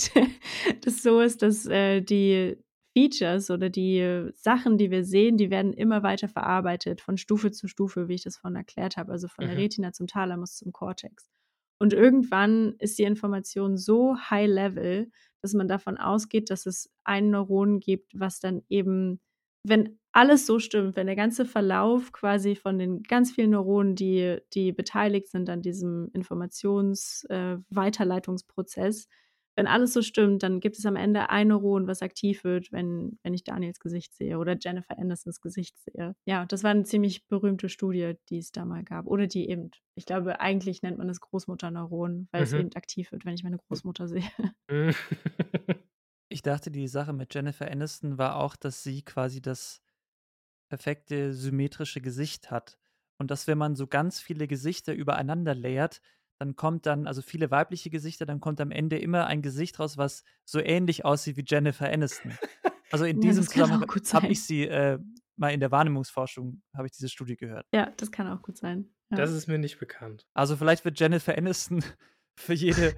das 0.81 1.03
so 1.03 1.19
ist, 1.19 1.41
dass 1.41 1.65
äh, 1.65 1.99
die 1.99 2.55
Features 2.97 3.49
oder 3.51 3.69
die 3.69 4.29
Sachen, 4.33 4.77
die 4.77 4.91
wir 4.91 5.03
sehen, 5.03 5.35
die 5.35 5.49
werden 5.49 5.73
immer 5.73 6.03
weiter 6.03 6.29
verarbeitet, 6.29 7.01
von 7.01 7.17
Stufe 7.17 7.51
zu 7.51 7.67
Stufe, 7.67 8.07
wie 8.07 8.13
ich 8.13 8.23
das 8.23 8.37
vorhin 8.37 8.55
erklärt 8.55 8.95
habe, 8.95 9.11
also 9.11 9.27
von 9.27 9.43
der 9.45 9.55
Mhm. 9.55 9.61
Retina 9.61 9.91
zum 9.91 10.07
Thalamus 10.07 10.55
zum 10.55 10.71
Cortex. 10.71 11.29
Und 11.81 11.91
irgendwann 11.91 12.75
ist 12.79 12.97
die 12.97 13.03
Information 13.03 13.75
so 13.75 14.15
high 14.15 14.47
level, 14.47 15.11
dass 15.41 15.53
man 15.53 15.67
davon 15.67 15.97
ausgeht, 15.97 16.49
dass 16.49 16.65
es 16.65 16.89
ein 17.03 17.29
Neuron 17.29 17.81
gibt, 17.81 18.17
was 18.17 18.39
dann 18.39 18.61
eben, 18.69 19.19
wenn 19.67 19.99
alles 20.15 20.45
so 20.45 20.59
stimmt, 20.59 20.95
wenn 20.95 21.07
der 21.07 21.17
ganze 21.17 21.45
Verlauf 21.45 22.13
quasi 22.13 22.55
von 22.55 22.77
den 22.79 23.03
ganz 23.03 23.33
vielen 23.33 23.49
Neuronen, 23.51 23.95
die, 23.95 24.37
die 24.53 24.71
beteiligt 24.71 25.27
sind 25.29 25.49
an 25.49 25.61
diesem 25.61 26.09
Informations-Weiterleitungsprozess, 26.13 29.09
wenn 29.57 29.67
alles 29.67 29.93
so 29.93 30.01
stimmt, 30.01 30.43
dann 30.43 30.59
gibt 30.59 30.77
es 30.77 30.85
am 30.85 30.97
Ende 30.97 31.29
ein 31.29 31.47
Neuron, 31.47 31.87
was 31.87 32.01
aktiv 32.01 32.43
wird, 32.43 32.73
wenn, 32.73 33.17
wenn 33.23 33.33
ich 33.33 33.45
Daniels 33.45 33.79
Gesicht 33.79 34.13
sehe 34.13 34.37
oder 34.37 34.57
Jennifer 34.59 34.99
Andersons 34.99 35.39
Gesicht 35.39 35.77
sehe. 35.79 36.13
Ja, 36.25 36.45
das 36.45 36.63
war 36.63 36.71
eine 36.71 36.83
ziemlich 36.83 37.25
berühmte 37.27 37.69
Studie, 37.69 38.15
die 38.29 38.39
es 38.39 38.51
da 38.51 38.65
mal 38.65 38.83
gab. 38.83 39.07
Oder 39.07 39.27
die 39.27 39.49
eben, 39.49 39.71
ich 39.95 40.05
glaube, 40.05 40.41
eigentlich 40.41 40.81
nennt 40.81 40.97
man 40.97 41.07
es 41.09 41.21
Großmutterneuron, 41.21 42.27
weil 42.31 42.43
es 42.43 42.51
Mhm. 42.51 42.53
eben 42.53 42.69
aktiv 42.75 43.13
wird, 43.13 43.23
wenn 43.25 43.35
ich 43.35 43.43
meine 43.43 43.57
Großmutter 43.57 44.07
sehe. 44.09 44.23
Mhm. 44.69 44.69
Ich 46.27 46.41
dachte, 46.41 46.71
die 46.71 46.87
Sache 46.87 47.13
mit 47.13 47.35
Jennifer 47.35 47.69
Aniston 47.69 48.17
war 48.17 48.37
auch, 48.37 48.55
dass 48.55 48.81
sie 48.83 49.03
quasi 49.03 49.43
das 49.43 49.83
perfekte 50.67 51.33
symmetrische 51.33 52.01
Gesicht 52.01 52.51
hat. 52.51 52.77
Und 53.17 53.31
dass, 53.31 53.47
wenn 53.47 53.57
man 53.57 53.75
so 53.75 53.87
ganz 53.87 54.19
viele 54.19 54.47
Gesichter 54.47 54.93
übereinander 54.93 55.55
layert, 55.55 56.01
dann 56.37 56.55
kommt 56.55 56.85
dann, 56.85 57.07
also 57.07 57.21
viele 57.21 57.49
weibliche 57.49 57.89
Gesichter, 57.89 58.25
dann 58.25 58.41
kommt 58.41 58.59
am 58.59 58.71
Ende 58.71 58.97
immer 58.99 59.27
ein 59.27 59.41
Gesicht 59.41 59.79
raus, 59.79 59.97
was 59.97 60.23
so 60.43 60.59
ähnlich 60.59 61.05
aussieht 61.05 61.37
wie 61.37 61.45
Jennifer 61.47 61.89
Aniston. 61.89 62.37
Also 62.91 63.05
in 63.05 63.21
Ja, 63.21 63.29
diesem 63.29 63.47
Zusammenhang 63.47 63.89
habe 64.13 64.27
ich 64.27 64.43
sie 64.43 64.67
äh, 64.67 64.99
mal 65.37 65.49
in 65.53 65.59
der 65.59 65.71
Wahrnehmungsforschung, 65.71 66.61
habe 66.73 66.87
ich 66.87 66.93
diese 66.93 67.09
Studie 67.09 67.35
gehört. 67.37 67.65
Ja, 67.73 67.91
das 67.97 68.11
kann 68.11 68.27
auch 68.27 68.41
gut 68.41 68.57
sein. 68.57 68.89
Ja. 69.11 69.17
Das 69.17 69.31
ist 69.31 69.47
mir 69.47 69.57
nicht 69.57 69.79
bekannt. 69.79 70.27
Also 70.33 70.57
vielleicht 70.57 70.83
wird 70.85 70.99
Jennifer 70.99 71.37
Aniston 71.37 71.83
für 72.37 72.53
jede 72.53 72.95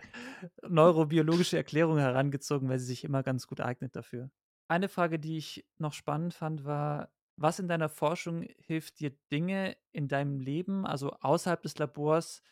neurobiologische 0.68 1.58
Erklärung 1.58 1.98
herangezogen, 1.98 2.70
weil 2.70 2.80
sie 2.80 2.86
sich 2.86 3.04
immer 3.04 3.24
ganz 3.24 3.48
gut 3.48 3.62
eignet 3.62 3.96
dafür. 3.96 4.32
Eine 4.68 4.90
Frage, 4.90 5.20
die 5.20 5.38
ich 5.38 5.66
noch 5.78 5.94
spannend 5.94 6.34
fand, 6.34 6.66
war, 6.66 7.10
was 7.38 7.60
in 7.60 7.68
deiner 7.68 7.90
Forschung 7.90 8.44
hilft 8.60 9.00
dir 9.00 9.12
Dinge 9.32 9.78
in 9.92 10.08
deinem 10.08 10.40
Leben, 10.40 10.86
also 10.86 11.12
außerhalb 11.14 11.62
des 11.62 11.78
Labors, 11.78 12.44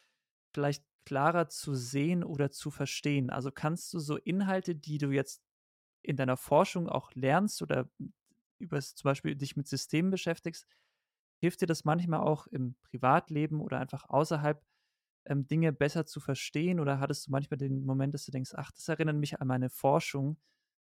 vielleicht 0.53 0.85
klarer 1.05 1.49
zu 1.49 1.75
sehen 1.75 2.23
oder 2.23 2.51
zu 2.51 2.71
verstehen? 2.71 3.29
Also 3.29 3.51
kannst 3.51 3.93
du 3.93 3.99
so 3.99 4.17
Inhalte, 4.17 4.75
die 4.75 4.97
du 4.99 5.11
jetzt 5.11 5.43
in 6.03 6.17
deiner 6.17 6.37
Forschung 6.37 6.89
auch 6.89 7.11
lernst 7.15 7.61
oder 7.61 7.89
über 8.59 8.79
zum 8.81 9.03
Beispiel 9.09 9.35
dich 9.35 9.55
mit 9.57 9.67
Systemen 9.67 10.11
beschäftigst, 10.11 10.65
hilft 11.41 11.61
dir 11.61 11.67
das 11.67 11.85
manchmal 11.85 12.21
auch 12.21 12.47
im 12.47 12.75
Privatleben 12.83 13.61
oder 13.61 13.79
einfach 13.79 14.05
außerhalb 14.09 14.63
ähm, 15.25 15.47
Dinge 15.47 15.73
besser 15.73 16.05
zu 16.05 16.19
verstehen? 16.19 16.79
Oder 16.79 16.99
hattest 16.99 17.27
du 17.27 17.31
manchmal 17.31 17.57
den 17.57 17.85
Moment, 17.85 18.13
dass 18.13 18.25
du 18.25 18.31
denkst, 18.31 18.53
ach, 18.55 18.71
das 18.71 18.87
erinnert 18.89 19.17
mich 19.17 19.41
an 19.41 19.47
meine 19.47 19.69
Forschung 19.69 20.37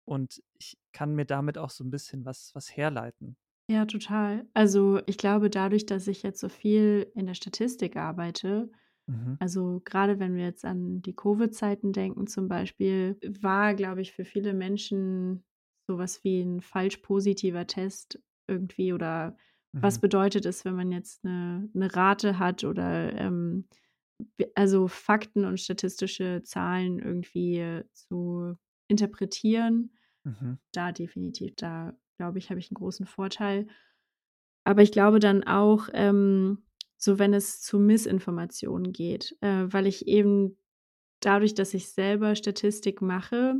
und 0.05 0.43
ich 0.53 0.79
kann 0.93 1.15
mir 1.15 1.25
damit 1.25 1.57
auch 1.57 1.69
so 1.71 1.83
ein 1.83 1.91
bisschen 1.91 2.25
was, 2.25 2.55
was 2.55 2.75
herleiten? 2.77 3.37
Ja, 3.69 3.85
total. 3.85 4.47
Also 4.53 4.99
ich 5.07 5.17
glaube, 5.17 5.49
dadurch, 5.49 5.85
dass 5.85 6.07
ich 6.07 6.21
jetzt 6.23 6.39
so 6.39 6.49
viel 6.49 7.11
in 7.15 7.25
der 7.25 7.33
Statistik 7.33 7.95
arbeite, 7.97 8.69
Mhm. 9.07 9.35
also 9.39 9.81
gerade 9.85 10.19
wenn 10.19 10.35
wir 10.35 10.45
jetzt 10.45 10.65
an 10.65 11.01
die 11.01 11.15
Covid-Zeiten 11.15 11.93
denken 11.93 12.27
zum 12.27 12.47
Beispiel, 12.47 13.17
war, 13.41 13.75
glaube 13.75 14.01
ich, 14.01 14.13
für 14.13 14.25
viele 14.25 14.53
Menschen 14.53 15.45
sowas 15.87 16.23
wie 16.23 16.41
ein 16.41 16.61
falsch 16.61 16.97
positiver 16.97 17.67
Test 17.67 18.21
irgendwie 18.47 18.93
oder 18.93 19.37
was 19.81 19.99
Mhm. 19.99 20.01
bedeutet 20.01 20.45
es, 20.45 20.65
wenn 20.65 20.75
man 20.75 20.91
jetzt 20.91 21.25
eine, 21.25 21.69
eine 21.75 21.95
Rate 21.95 22.39
hat 22.39 22.63
oder 22.63 23.13
ähm, 23.13 23.67
also 24.55 24.87
Fakten 24.87 25.45
und 25.45 25.59
statistische 25.59 26.41
Zahlen 26.43 26.99
irgendwie 26.99 27.57
äh, 27.59 27.85
zu 27.93 28.55
interpretieren. 28.87 29.91
Mhm. 30.25 30.55
Da 30.73 30.91
definitiv, 30.91 31.55
da 31.55 31.93
glaube 32.17 32.37
ich, 32.39 32.49
habe 32.49 32.59
ich 32.59 32.69
einen 32.69 32.75
großen 32.75 33.05
Vorteil. 33.05 33.67
Aber 34.63 34.81
ich 34.81 34.91
glaube 34.91 35.19
dann 35.19 35.43
auch, 35.43 35.89
ähm, 35.93 36.63
so 36.97 37.19
wenn 37.19 37.33
es 37.33 37.61
zu 37.61 37.79
Missinformationen 37.79 38.93
geht, 38.93 39.37
äh, 39.41 39.65
weil 39.67 39.87
ich 39.87 40.07
eben 40.07 40.57
dadurch, 41.21 41.53
dass 41.55 41.73
ich 41.73 41.91
selber 41.91 42.35
Statistik 42.35 43.01
mache, 43.01 43.57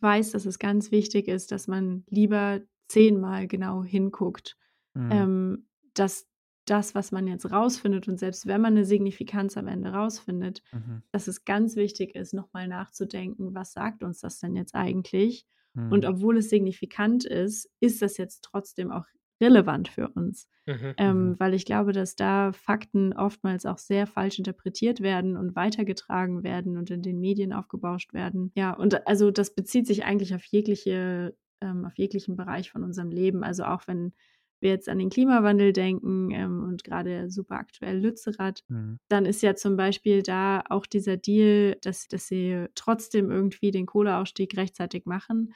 weiß, 0.00 0.30
dass 0.32 0.46
es 0.46 0.58
ganz 0.58 0.90
wichtig 0.90 1.28
ist, 1.28 1.52
dass 1.52 1.66
man 1.66 2.04
lieber 2.08 2.60
zehnmal 2.88 3.46
genau 3.48 3.84
hinguckt, 3.84 4.56
Mhm. 4.94 5.10
ähm, 5.10 5.68
dass 5.94 6.28
das, 6.66 6.94
was 6.94 7.12
man 7.12 7.26
jetzt 7.26 7.50
rausfindet 7.50 8.08
und 8.08 8.18
selbst 8.18 8.46
wenn 8.46 8.60
man 8.60 8.74
eine 8.74 8.84
Signifikanz 8.84 9.56
am 9.56 9.68
Ende 9.68 9.90
rausfindet, 9.90 10.62
Mhm. 10.72 11.02
dass 11.12 11.28
es 11.28 11.44
ganz 11.44 11.76
wichtig 11.76 12.14
ist, 12.14 12.34
nochmal 12.34 12.68
nachzudenken, 12.68 13.54
was 13.54 13.72
sagt 13.72 14.02
uns 14.04 14.20
das 14.20 14.38
denn 14.40 14.54
jetzt 14.56 14.74
eigentlich? 14.74 15.46
Und 15.88 16.04
Mhm. 16.04 16.10
obwohl 16.10 16.38
es 16.38 16.50
signifikant 16.50 17.24
ist, 17.24 17.70
ist 17.80 18.02
das 18.02 18.16
jetzt 18.18 18.42
trotzdem 18.44 18.90
auch 18.90 19.04
relevant 19.40 19.88
für 19.88 20.08
uns. 20.08 20.48
Mhm. 20.66 20.94
Ähm, 20.96 21.30
Mhm. 21.30 21.40
weil 21.40 21.54
ich 21.54 21.64
glaube, 21.64 21.92
dass 21.92 22.16
da 22.16 22.52
Fakten 22.52 23.12
oftmals 23.12 23.64
auch 23.66 23.78
sehr 23.78 24.06
falsch 24.06 24.38
interpretiert 24.38 25.00
werden 25.00 25.36
und 25.36 25.54
weitergetragen 25.56 26.42
werden 26.42 26.76
und 26.76 26.90
in 26.90 27.02
den 27.02 27.20
Medien 27.20 27.52
aufgebauscht 27.52 28.12
werden. 28.12 28.52
Ja, 28.56 28.72
und 28.74 29.06
also 29.06 29.30
das 29.30 29.54
bezieht 29.54 29.86
sich 29.86 30.04
eigentlich 30.04 30.34
auf 30.34 30.44
jegliche, 30.44 31.36
ähm, 31.60 31.84
auf 31.84 31.96
jeglichen 31.96 32.36
Bereich 32.36 32.70
von 32.70 32.82
unserem 32.84 33.10
Leben. 33.10 33.44
Also 33.44 33.64
auch 33.64 33.86
wenn 33.86 34.12
wir 34.60 34.70
jetzt 34.70 34.88
an 34.88 34.98
den 34.98 35.10
Klimawandel 35.10 35.72
denken 35.72 36.30
ähm, 36.30 36.62
und 36.64 36.84
gerade 36.84 37.30
super 37.30 37.56
aktuell 37.56 37.98
Lützerath, 37.98 38.62
Mhm. 38.68 38.98
dann 39.08 39.24
ist 39.26 39.42
ja 39.42 39.54
zum 39.54 39.76
Beispiel 39.76 40.22
da 40.22 40.62
auch 40.68 40.86
dieser 40.86 41.16
Deal, 41.16 41.76
dass, 41.82 42.08
dass 42.08 42.26
sie 42.28 42.66
trotzdem 42.74 43.30
irgendwie 43.30 43.70
den 43.70 43.86
Kohleausstieg 43.86 44.56
rechtzeitig 44.56 45.06
machen. 45.06 45.54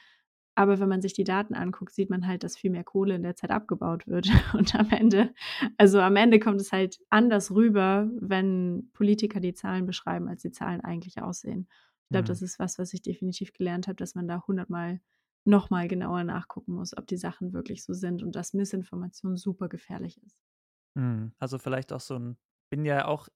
Aber 0.55 0.79
wenn 0.79 0.87
man 0.89 1.01
sich 1.01 1.13
die 1.13 1.23
Daten 1.23 1.55
anguckt, 1.55 1.93
sieht 1.93 2.11
man 2.11 2.27
halt, 2.27 2.43
dass 2.43 2.55
viel 2.57 2.69
mehr 2.69 2.83
Kohle 2.83 3.15
in 3.15 3.23
der 3.23 3.35
Zeit 3.35 3.49
abgebaut 3.49 4.05
wird. 4.07 4.27
Und 4.53 4.75
am 4.75 4.89
Ende, 4.91 5.33
also 5.77 5.99
am 5.99 6.15
Ende 6.15 6.39
kommt 6.39 6.61
es 6.61 6.71
halt 6.71 6.99
anders 7.09 7.51
rüber, 7.51 8.09
wenn 8.19 8.89
Politiker 8.93 9.39
die 9.39 9.53
Zahlen 9.55 9.85
beschreiben, 9.87 10.27
als 10.27 10.43
die 10.43 10.51
Zahlen 10.51 10.81
eigentlich 10.81 11.21
aussehen. 11.21 11.67
Ich 12.05 12.09
glaube, 12.11 12.23
Mhm. 12.23 12.27
das 12.27 12.41
ist 12.43 12.59
was, 12.59 12.77
was 12.77 12.93
ich 12.93 13.01
definitiv 13.01 13.53
gelernt 13.53 13.87
habe, 13.87 13.95
dass 13.95 14.13
man 14.13 14.27
da 14.27 14.43
hundertmal 14.45 14.99
nochmal 15.45 15.87
genauer 15.87 16.23
nachgucken 16.23 16.73
muss, 16.73 16.95
ob 16.97 17.07
die 17.07 17.17
Sachen 17.17 17.53
wirklich 17.53 17.83
so 17.83 17.93
sind 17.93 18.23
und 18.23 18.35
dass 18.35 18.53
Missinformation 18.53 19.37
super 19.37 19.69
gefährlich 19.69 20.21
ist. 20.23 20.41
Mhm. 20.95 21.33
Also 21.39 21.57
vielleicht 21.57 21.91
auch 21.93 21.99
so 22.01 22.15
ein 22.17 22.37
bin 22.69 22.85
ja 22.85 23.05
auch 23.05 23.27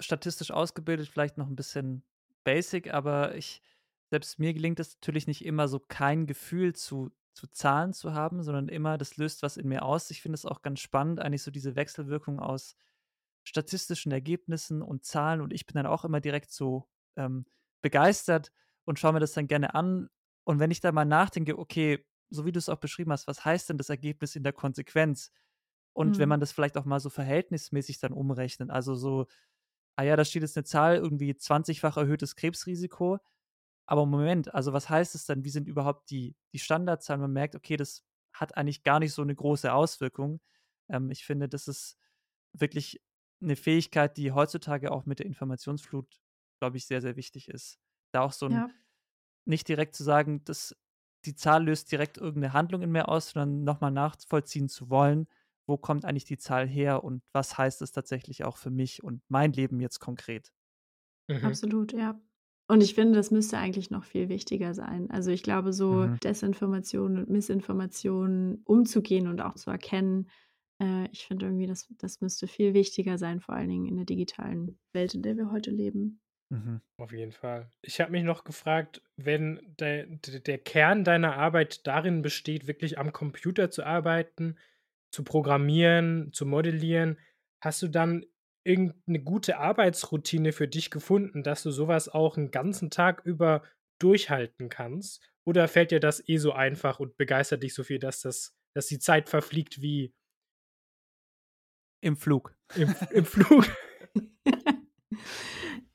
statistisch 0.00 0.50
ausgebildet, 0.50 1.08
vielleicht 1.08 1.38
noch 1.38 1.48
ein 1.48 1.56
bisschen 1.56 2.04
basic, 2.44 2.92
aber 2.94 3.36
ich 3.36 3.62
selbst 4.10 4.38
mir 4.38 4.54
gelingt 4.54 4.80
es 4.80 4.94
natürlich 4.96 5.26
nicht 5.26 5.44
immer 5.44 5.68
so 5.68 5.80
kein 5.80 6.26
Gefühl 6.26 6.74
zu 6.74 7.10
zu 7.34 7.48
Zahlen 7.48 7.94
zu 7.94 8.14
haben, 8.14 8.42
sondern 8.42 8.68
immer 8.68 8.98
das 8.98 9.16
löst 9.16 9.42
was 9.42 9.56
in 9.56 9.68
mir 9.68 9.84
aus. 9.84 10.10
Ich 10.10 10.22
finde 10.22 10.34
es 10.36 10.46
auch 10.46 10.62
ganz 10.62 10.80
spannend, 10.80 11.20
eigentlich 11.20 11.42
so 11.42 11.50
diese 11.50 11.76
Wechselwirkung 11.76 12.40
aus 12.40 12.76
statistischen 13.44 14.12
Ergebnissen 14.12 14.82
und 14.82 15.04
Zahlen 15.04 15.40
und 15.40 15.52
ich 15.52 15.66
bin 15.66 15.74
dann 15.74 15.86
auch 15.86 16.04
immer 16.04 16.20
direkt 16.20 16.52
so, 16.52 16.88
ähm, 17.16 17.46
begeistert 17.82 18.52
und 18.84 18.98
schaue 18.98 19.14
mir 19.14 19.20
das 19.20 19.32
dann 19.32 19.48
gerne 19.48 19.74
an. 19.74 20.10
Und 20.44 20.58
wenn 20.60 20.70
ich 20.70 20.80
da 20.80 20.92
mal 20.92 21.04
nachdenke, 21.04 21.58
okay, 21.58 22.04
so 22.30 22.44
wie 22.46 22.52
du 22.52 22.58
es 22.58 22.68
auch 22.68 22.78
beschrieben 22.78 23.12
hast, 23.12 23.26
was 23.26 23.44
heißt 23.44 23.68
denn 23.70 23.78
das 23.78 23.90
Ergebnis 23.90 24.36
in 24.36 24.42
der 24.44 24.52
Konsequenz? 24.52 25.30
Und 25.94 26.18
wenn 26.18 26.28
Mhm. 26.28 26.30
man 26.30 26.40
das 26.40 26.52
vielleicht 26.52 26.78
auch 26.78 26.84
mal 26.86 27.00
so 27.00 27.10
verhältnismäßig 27.10 28.00
dann 28.00 28.12
umrechnet, 28.12 28.70
also 28.70 28.94
so, 28.96 29.26
ah 29.96 30.02
ja, 30.04 30.16
da 30.16 30.24
steht 30.24 30.42
jetzt 30.42 30.56
eine 30.56 30.64
Zahl, 30.64 30.96
irgendwie 30.96 31.36
20-fach 31.36 31.96
erhöhtes 31.96 32.36
Krebsrisiko. 32.36 33.18
Aber 33.86 34.06
Moment, 34.06 34.54
also 34.54 34.72
was 34.72 34.88
heißt 34.90 35.14
es 35.14 35.26
denn? 35.26 35.44
Wie 35.44 35.50
sind 35.50 35.68
überhaupt 35.68 36.10
die, 36.10 36.36
die 36.54 36.58
Standardzahlen? 36.58 37.20
Man 37.22 37.32
merkt, 37.32 37.56
okay, 37.56 37.76
das 37.76 38.04
hat 38.34 38.56
eigentlich 38.56 38.82
gar 38.84 39.00
nicht 39.00 39.12
so 39.12 39.22
eine 39.22 39.34
große 39.34 39.72
Auswirkung. 39.72 40.40
Ähm, 40.88 41.10
ich 41.10 41.24
finde, 41.26 41.48
das 41.48 41.68
ist 41.68 41.98
wirklich 42.52 43.02
eine 43.42 43.56
Fähigkeit, 43.56 44.16
die 44.16 44.32
heutzutage 44.32 44.92
auch 44.92 45.06
mit 45.06 45.18
der 45.18 45.26
Informationsflut, 45.26 46.20
glaube 46.60 46.76
ich, 46.76 46.86
sehr, 46.86 47.00
sehr 47.02 47.16
wichtig 47.16 47.48
ist. 47.48 47.78
Da 48.12 48.22
auch 48.22 48.32
so 48.32 48.46
ein, 48.46 48.64
Ja. 48.64 48.72
Nicht 49.44 49.68
direkt 49.68 49.94
zu 49.94 50.04
sagen, 50.04 50.44
dass 50.44 50.76
die 51.24 51.34
Zahl 51.34 51.64
löst 51.64 51.92
direkt 51.92 52.18
irgendeine 52.18 52.52
Handlung 52.52 52.82
in 52.82 52.90
mir 52.92 53.08
aus, 53.08 53.30
sondern 53.30 53.64
nochmal 53.64 53.90
nachvollziehen 53.92 54.68
zu 54.68 54.90
wollen, 54.90 55.28
wo 55.66 55.76
kommt 55.78 56.04
eigentlich 56.04 56.24
die 56.24 56.38
Zahl 56.38 56.66
her 56.68 57.04
und 57.04 57.22
was 57.32 57.56
heißt 57.58 57.82
es 57.82 57.92
tatsächlich 57.92 58.44
auch 58.44 58.56
für 58.56 58.70
mich 58.70 59.04
und 59.04 59.22
mein 59.28 59.52
Leben 59.52 59.80
jetzt 59.80 60.00
konkret. 60.00 60.52
Mhm. 61.28 61.56
Absolut, 61.56 61.92
ja. 61.92 62.20
Und 62.68 62.82
ich 62.82 62.94
finde, 62.94 63.14
das 63.16 63.30
müsste 63.30 63.58
eigentlich 63.58 63.90
noch 63.90 64.04
viel 64.04 64.28
wichtiger 64.28 64.74
sein. 64.74 65.10
Also 65.10 65.30
ich 65.30 65.42
glaube, 65.42 65.72
so 65.72 66.06
Mhm. 66.06 66.18
Desinformation 66.22 67.18
und 67.18 67.28
Missinformation 67.28 68.62
umzugehen 68.64 69.26
und 69.26 69.40
auch 69.40 69.54
zu 69.56 69.70
erkennen, 69.70 70.28
äh, 70.80 71.08
ich 71.10 71.26
finde 71.26 71.46
irgendwie, 71.46 71.66
das, 71.66 71.88
das 71.98 72.20
müsste 72.20 72.46
viel 72.46 72.72
wichtiger 72.74 73.18
sein, 73.18 73.40
vor 73.40 73.54
allen 73.54 73.68
Dingen 73.68 73.86
in 73.86 73.96
der 73.96 74.04
digitalen 74.06 74.78
Welt, 74.92 75.14
in 75.14 75.22
der 75.22 75.36
wir 75.36 75.50
heute 75.50 75.70
leben. 75.70 76.20
Mhm. 76.52 76.82
Auf 76.98 77.12
jeden 77.12 77.32
Fall. 77.32 77.70
Ich 77.80 77.98
habe 78.02 78.12
mich 78.12 78.24
noch 78.24 78.44
gefragt, 78.44 79.00
wenn 79.16 79.74
der, 79.78 80.04
der, 80.06 80.58
Kern 80.58 81.02
deiner 81.02 81.36
Arbeit 81.36 81.86
darin 81.86 82.20
besteht, 82.20 82.66
wirklich 82.66 82.98
am 82.98 83.10
Computer 83.14 83.70
zu 83.70 83.84
arbeiten, 83.84 84.58
zu 85.10 85.24
programmieren, 85.24 86.30
zu 86.34 86.44
modellieren, 86.44 87.18
hast 87.62 87.80
du 87.80 87.88
dann 87.88 88.26
irgendeine 88.64 89.20
gute 89.20 89.56
Arbeitsroutine 89.56 90.52
für 90.52 90.68
dich 90.68 90.90
gefunden, 90.90 91.42
dass 91.42 91.62
du 91.62 91.70
sowas 91.70 92.10
auch 92.10 92.36
einen 92.36 92.50
ganzen 92.50 92.90
Tag 92.90 93.22
über 93.24 93.62
durchhalten 93.98 94.68
kannst? 94.68 95.26
Oder 95.44 95.68
fällt 95.68 95.90
dir 95.90 96.00
das 96.00 96.22
eh 96.28 96.36
so 96.36 96.52
einfach 96.52 97.00
und 97.00 97.16
begeistert 97.16 97.62
dich 97.62 97.72
so 97.72 97.82
viel, 97.82 97.98
dass 97.98 98.20
das, 98.20 98.54
dass 98.74 98.88
die 98.88 98.98
Zeit 98.98 99.30
verfliegt 99.30 99.80
wie 99.80 100.12
Im 102.02 102.16
Flug. 102.18 102.54
im, 102.76 102.94
im 103.10 103.24
Flug? 103.24 103.64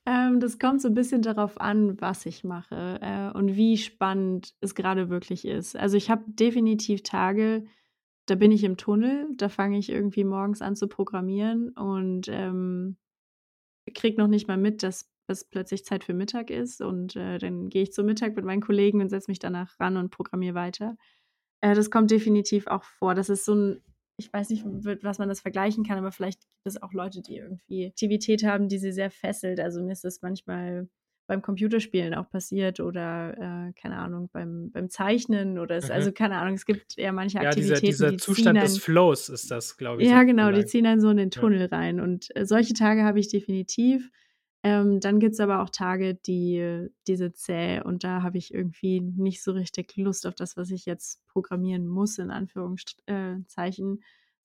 Ähm, 0.08 0.40
das 0.40 0.58
kommt 0.58 0.80
so 0.80 0.88
ein 0.88 0.94
bisschen 0.94 1.20
darauf 1.20 1.60
an, 1.60 2.00
was 2.00 2.24
ich 2.24 2.42
mache, 2.42 2.98
äh, 3.02 3.36
und 3.36 3.56
wie 3.56 3.76
spannend 3.76 4.54
es 4.62 4.74
gerade 4.74 5.10
wirklich 5.10 5.44
ist. 5.44 5.76
Also, 5.76 5.98
ich 5.98 6.08
habe 6.10 6.24
definitiv 6.28 7.02
Tage, 7.02 7.66
da 8.26 8.34
bin 8.34 8.50
ich 8.50 8.64
im 8.64 8.78
Tunnel, 8.78 9.28
da 9.36 9.48
fange 9.50 9.78
ich 9.78 9.90
irgendwie 9.90 10.24
morgens 10.24 10.62
an 10.62 10.76
zu 10.76 10.88
programmieren 10.88 11.70
und, 11.72 12.28
ähm, 12.28 12.96
kriege 13.94 14.20
noch 14.20 14.28
nicht 14.28 14.48
mal 14.48 14.56
mit, 14.58 14.82
dass 14.82 15.10
es 15.28 15.44
plötzlich 15.44 15.84
Zeit 15.84 16.04
für 16.04 16.14
Mittag 16.14 16.50
ist 16.50 16.80
und, 16.82 17.16
äh, 17.16 17.38
dann 17.38 17.68
gehe 17.70 17.82
ich 17.84 17.92
zum 17.92 18.06
Mittag 18.06 18.36
mit 18.36 18.44
meinen 18.44 18.62
Kollegen 18.62 19.00
und 19.02 19.10
setze 19.10 19.30
mich 19.30 19.38
danach 19.40 19.78
ran 19.80 19.96
und 19.98 20.10
programmiere 20.10 20.54
weiter. 20.54 20.96
Äh, 21.62 21.74
das 21.74 21.90
kommt 21.90 22.10
definitiv 22.10 22.66
auch 22.68 22.84
vor. 22.84 23.14
Das 23.14 23.30
ist 23.30 23.44
so 23.44 23.54
ein 23.54 23.82
ich 24.18 24.32
weiß 24.32 24.50
nicht, 24.50 24.64
was 24.66 25.18
man 25.18 25.28
das 25.28 25.40
vergleichen 25.40 25.84
kann, 25.84 25.98
aber 25.98 26.12
vielleicht 26.12 26.40
gibt 26.42 26.66
es 26.66 26.82
auch 26.82 26.92
Leute, 26.92 27.22
die 27.22 27.36
irgendwie 27.36 27.86
Aktivität 27.86 28.44
haben, 28.44 28.68
die 28.68 28.78
sie 28.78 28.92
sehr 28.92 29.10
fesselt. 29.10 29.60
Also, 29.60 29.82
mir 29.82 29.92
ist 29.92 30.04
das 30.04 30.22
manchmal 30.22 30.88
beim 31.28 31.42
Computerspielen 31.42 32.14
auch 32.14 32.30
passiert 32.30 32.80
oder, 32.80 33.68
äh, 33.68 33.72
keine 33.80 33.98
Ahnung, 33.98 34.30
beim 34.32 34.70
beim 34.72 34.90
Zeichnen 34.90 35.58
oder 35.58 35.76
es 35.76 35.88
Mhm. 35.88 35.90
also, 35.90 36.12
keine 36.12 36.38
Ahnung, 36.38 36.54
es 36.54 36.66
gibt 36.66 36.96
ja 36.96 37.12
manche 37.12 37.40
Ja, 37.40 37.54
dieser, 37.54 37.80
Aktivitäten, 37.80 37.80
dieser 37.80 38.08
die 38.08 38.20
ziehen 38.20 38.56
Zustand 38.56 38.62
des 38.62 38.76
einen 38.76 38.78
Flows 38.78 39.28
ist 39.28 39.50
das, 39.50 39.76
glaube 39.76 40.02
ich. 40.02 40.10
ja, 40.10 40.22
so 40.24 40.24
genau, 40.24 40.52
die 40.52 40.64
ziehen 40.64 40.86
einen 40.86 41.00
so 41.00 41.10
in 41.10 41.16
den 41.16 41.30
Ja. 41.34 41.40
Tunnel 41.40 41.66
rein 41.66 42.00
und, 42.00 42.34
äh, 42.36 42.46
solche 42.46 42.74
Tage 42.74 43.02
habe 43.04 43.18
ich 43.20 43.28
definitiv. 43.28 44.10
Ähm, 44.64 44.98
dann 45.00 45.20
gibt's 45.20 45.38
aber 45.40 45.62
auch 45.62 45.70
Tage, 45.70 46.14
die 46.16 46.88
die 47.06 47.16
sind 47.16 47.36
zäh 47.36 47.80
und 47.82 48.02
da 48.04 48.22
habe 48.22 48.38
ich 48.38 48.52
irgendwie 48.52 49.00
nicht 49.00 49.42
so 49.42 49.52
richtig 49.52 49.96
Lust 49.96 50.26
auf 50.26 50.34
das, 50.34 50.56
was 50.56 50.70
ich 50.70 50.84
jetzt 50.86 51.24
programmieren 51.28 51.86
muss, 51.86 52.18
in 52.18 52.30
Anführungsst 52.30 53.02
äh. 53.06 53.36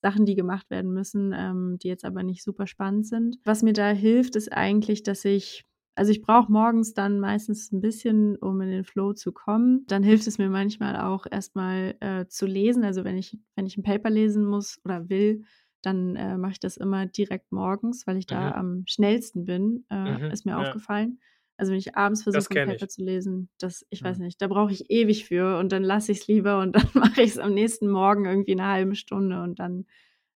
Sachen, 0.06 0.26
die 0.26 0.36
gemacht 0.36 0.70
werden 0.70 0.92
müssen, 0.94 1.32
ähm, 1.34 1.78
die 1.82 1.88
jetzt 1.88 2.04
aber 2.04 2.24
nicht 2.24 2.44
super 2.44 2.68
spannend 2.68 3.08
sind. 3.08 3.38
Was 3.46 3.64
mir 3.64 3.72
da 3.72 3.90
hilft, 3.92 4.36
ist 4.36 4.52
eigentlich, 4.52 5.02
dass 5.04 5.24
ich 5.26 5.64
also, 5.96 6.12
ich 6.12 6.22
brauche 6.24 6.52
morgens 6.52 6.94
dann 6.96 7.20
meistens 7.20 7.72
ein 7.72 7.80
bisschen, 7.80 8.36
um 8.38 8.60
in 8.62 8.70
den 8.72 8.84
Flow 8.84 9.14
zu 9.14 9.32
kommen. 9.32 9.86
Dann 9.88 10.02
hilft 10.04 10.26
es 10.28 10.40
mir 10.40 10.50
manchmal 10.50 10.98
auch 11.00 11.26
erst 11.30 11.56
mal, 11.56 11.96
äh, 12.00 12.26
zu 12.28 12.48
lesen. 12.48 12.84
Also, 12.84 13.04
wenn 13.04 13.16
ich 13.18 13.38
wenn 13.56 13.68
ich 13.68 13.78
'n 13.78 13.84
Paper 13.84 14.10
lesen 14.10 14.44
muss 14.46 14.80
oder 14.86 15.08
will, 15.10 15.44
dann, 15.84 16.16
äh, 16.16 16.38
mache 16.38 16.54
ich 16.54 16.60
das 16.60 16.78
immer 16.78 17.06
direkt 17.08 17.52
morgens, 17.52 18.08
weil 18.08 18.18
ich 18.18 18.28
da 18.28 18.42
Mhm. 18.42 18.54
am 18.54 18.84
schnellsten 18.88 19.46
bin, 19.46 19.86
äh, 19.92 20.20
Mhm. 20.20 20.34
ist 20.34 20.46
mir 20.46 20.58
Ja. 20.58 20.76
aufgefallen. 20.98 21.20
Also, 21.58 21.72
wenn 21.72 21.80
ich 21.80 21.96
abends 21.98 22.24
versuche, 22.24 22.54
'n 22.54 22.60
kenne 22.60 22.76
Paper 22.76 22.88
ich. 22.88 22.90
zu 22.90 23.04
lesen, 23.04 23.50
das 23.60 23.86
ich 23.92 24.04
weiß 24.04 24.18
Mhm. 24.18 24.20
nicht, 24.20 24.42
da 24.42 24.48
brauche 24.48 24.72
ich 24.74 24.90
ewig 24.90 25.26
für 25.28 25.58
und 25.60 25.72
dann 25.72 25.84
lasse 25.84 26.12
ich's 26.12 26.28
lieber 26.28 26.60
und 26.62 26.74
dann 26.76 26.90
mache 26.96 27.22
ich's 27.24 27.38
am 27.40 27.54
nächsten 27.54 27.90
Morgen 27.90 28.26
irgendwie 28.26 28.54
in 28.54 28.58
'ner 28.60 28.70
halben 28.72 28.96
Stunde 28.96 29.42
und 29.44 29.60
dann 29.60 29.86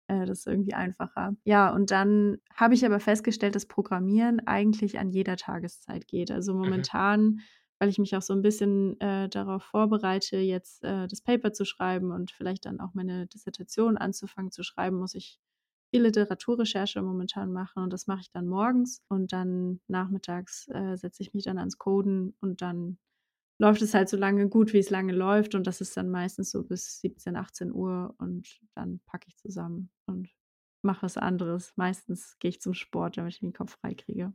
äh, 0.09 0.27
das 0.27 0.41
ist 0.41 0.47
irgendwie 0.47 0.75
einfacher. 0.75 1.37
Ja, 1.45 1.73
und 1.75 1.91
dann 1.91 2.39
habe 2.55 2.75
ich 2.75 2.85
aber 2.87 3.01
festgestellt, 3.01 3.55
dass 3.57 3.67
Programmieren 3.67 4.47
eigentlich 4.47 4.99
an 4.99 5.11
jeder 5.11 5.37
Tageszeit 5.37 6.07
geht. 6.09 6.31
Also, 6.31 6.55
Mhm. 6.63 6.87
momentan, 6.95 7.41
weil 7.85 7.91
ich 7.91 7.99
mich 8.01 8.16
auch 8.16 8.22
so 8.22 8.35
'n 8.35 8.43
bisschen, 8.43 9.01
äh, 9.01 9.28
darauf 9.28 9.64
vorbereite, 9.64 10.39
jetzt, 10.39 10.85
äh, 10.85 11.07
das 11.09 11.20
Paper 11.22 11.53
zu 11.53 11.64
schreiben 11.66 12.12
und 12.12 12.32
vielleicht 12.32 12.66
dann 12.66 12.80
auch 12.80 12.95
meine 12.95 13.26
Dissertation 13.28 13.99
anzufangen 13.99 14.53
zu 14.53 14.64
schreiben, 14.64 14.97
muss 14.99 15.14
ich 15.14 15.41
viel 15.95 16.03
Literaturrecherche 16.05 17.03
momentan 17.03 17.53
machen 17.53 17.85
und 17.85 17.93
das 17.93 18.07
mache 18.09 18.22
ich 18.22 18.30
dann 18.32 18.49
morgens 18.49 19.03
und 19.09 19.32
dann 19.32 19.80
nachmittags, 19.89 20.68
äh, 20.70 20.97
setze 20.97 21.22
ich 21.22 21.35
mich 21.35 21.45
dann 21.45 21.59
ans 21.59 21.78
Coden 21.78 22.37
und 22.41 22.62
dann 22.62 22.99
läuft 23.61 23.82
es 23.82 23.95
halt 23.95 24.09
so 24.11 24.16
lange 24.18 24.49
gut, 24.51 24.72
wie 24.74 24.78
es 24.80 24.91
lange 24.91 25.12
läuft 25.14 25.55
und 25.57 25.66
das 25.68 25.80
ist 25.82 25.97
dann 25.97 26.11
meistens 26.11 26.51
so 26.53 26.64
bis 26.64 27.01
17:00, 27.01 27.37
18:00 27.37 28.14
und 28.18 28.61
dann 28.74 29.01
packe 29.07 29.28
ich 29.28 29.37
zusammen 29.39 29.91
und 30.07 30.30
mache 30.82 31.03
was 31.05 31.16
anderes. 31.18 31.72
Meistens 31.76 32.39
gehe 32.41 32.51
ich 32.51 32.61
zum 32.62 32.74
Sport, 32.74 33.18
damit 33.18 33.35
ich 33.35 33.41
den 33.41 33.53
Kopf 33.55 33.78
frei 33.80 33.95
kriege. 33.95 34.35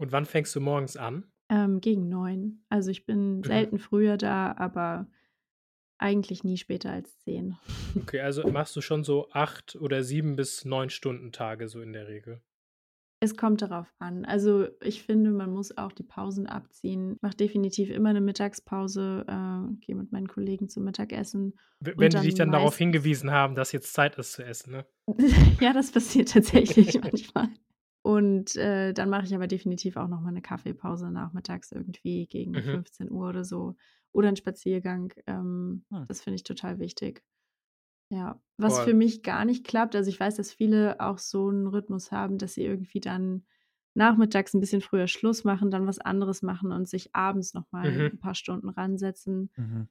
Und 0.00 0.12
wann 0.12 0.26
fängst 0.26 0.54
du 0.54 0.60
morgens 0.60 0.96
an? 0.96 1.30
Ähm, 1.48 1.80
gegen 1.80 2.08
9. 2.08 2.64
Also, 2.68 2.90
ich 2.90 3.06
bin 3.06 3.38
Mhm. 3.38 3.44
selten 3.44 3.78
früher 3.78 4.16
da, 4.16 4.54
aber 4.56 5.06
eigentlich 5.98 6.44
nie 6.44 6.56
später 6.58 6.90
als 6.90 7.18
10. 7.20 7.56
Okay, 7.96 8.20
also 8.20 8.46
machst 8.50 8.76
du 8.76 8.80
schon 8.80 9.04
so 9.04 9.28
acht 9.30 9.76
oder 9.76 10.02
sieben 10.02 10.36
bis 10.36 10.64
neun 10.64 10.90
Stunden 10.90 11.32
Tage 11.32 11.68
so 11.68 11.80
in 11.80 11.92
der 11.92 12.08
Regel. 12.08 12.42
Es 13.20 13.34
kommt 13.36 13.62
darauf 13.62 13.86
an. 13.98 14.26
Also, 14.26 14.68
ich 14.82 15.02
finde, 15.02 15.30
man 15.30 15.50
muss 15.50 15.76
auch 15.78 15.92
die 15.92 16.02
Pausen 16.02 16.46
abziehen. 16.46 17.16
Mache 17.22 17.36
definitiv 17.36 17.88
immer 17.88 18.10
eine 18.10 18.20
Mittagspause, 18.20 19.24
äh, 19.26 19.74
gehe 19.80 19.96
mit 19.96 20.12
meinen 20.12 20.28
Kollegen 20.28 20.68
zum 20.68 20.84
Mittagessen 20.84 21.54
wenn 21.80 22.10
die 22.10 22.20
dich 22.20 22.34
dann 22.34 22.52
darauf 22.52 22.76
hingewiesen 22.76 23.30
haben, 23.30 23.54
dass 23.54 23.72
jetzt 23.72 23.92
Zeit 23.92 24.16
ist 24.16 24.32
zu 24.32 24.44
essen, 24.44 24.72
ne? 24.72 24.86
Ja, 25.60 25.72
das 25.72 25.92
passiert 25.92 26.30
tatsächlich 26.30 27.00
manchmal. 27.02 27.48
Und, 28.06 28.54
äh, 28.54 28.92
dann 28.92 29.10
mache 29.10 29.24
ich 29.26 29.34
aber 29.34 29.48
definitiv 29.48 29.96
auch 29.96 30.06
noch 30.06 30.20
mal 30.20 30.30
'ne 30.30 30.40
Kaffeepause 30.40 31.10
nachmittags 31.10 31.72
irgendwie 31.72 32.28
gegen 32.28 32.54
Mhm. 32.54 32.76
15:00 32.76 33.28
oder 33.30 33.42
so 33.42 33.74
oder 34.12 34.28
'n 34.28 34.36
Spaziergang. 34.36 35.12
Ähm, 35.26 35.86
Hm. 35.92 36.06
das 36.06 36.22
finde 36.22 36.36
ich 36.36 36.44
total 36.44 36.78
wichtig. 36.78 37.24
Ja, 38.10 38.42
was 38.58 38.80
für 38.80 38.92
Voll. 38.92 38.96
mich 38.96 39.22
gar 39.22 39.44
nicht 39.44 39.66
klappt 39.66 39.96
also, 39.96 40.10
ich 40.10 40.20
weiß, 40.20 40.36
dass 40.36 40.52
viele 40.52 41.00
auch 41.00 41.18
so 41.18 41.50
'n 41.50 41.66
Rhythmus 41.68 42.12
haben, 42.12 42.38
dass 42.38 42.54
sie 42.54 42.64
irgendwie 42.64 43.00
dann 43.00 43.46
nachmittags 43.94 44.54
'n 44.54 44.60
bisschen 44.60 44.82
früher 44.82 45.08
Schluss 45.08 45.44
machen, 45.44 45.70
dann 45.70 45.86
was 45.86 45.98
anderes 46.00 46.42
machen 46.42 46.72
und 46.72 46.88
sich 46.88 47.14
abends 47.16 47.54
noch 47.54 47.66
mal 47.72 47.84
Mhm. 47.84 48.10
'n 48.12 48.18
paar 48.20 48.34
Stunden 48.36 48.68
ransetzen. 48.70 49.52
Mhm. 49.58 49.86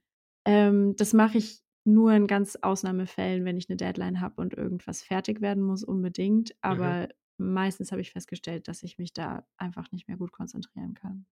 Ähm, 0.45 0.95
das 0.97 1.13
mache 1.13 1.38
ich 1.39 1.63
nur 1.86 2.13
in 2.13 2.28
ganz 2.28 2.57
Ausnahmefällen, 2.61 3.45
wenn 3.45 3.57
ich 3.57 3.70
'ne 3.70 3.78
Deadline 3.78 4.22
habe 4.22 4.41
und 4.41 4.53
irgendwas 4.55 5.03
fertig 5.03 5.41
werden 5.41 5.63
muss 5.63 5.84
unbedingt, 5.84 6.55
Mhm. 6.70 6.95
Meistens 7.38 7.91
habe 7.91 8.01
ich 8.01 8.11
festgestellt, 8.11 8.67
dass 8.67 8.83
ich 8.83 8.97
mich 8.97 9.13
da 9.13 9.47
einfach 9.57 9.91
nicht 9.91 10.07
mehr 10.07 10.17
gut 10.17 10.31
konzentrieren 10.31 10.93
kann. 10.93 11.25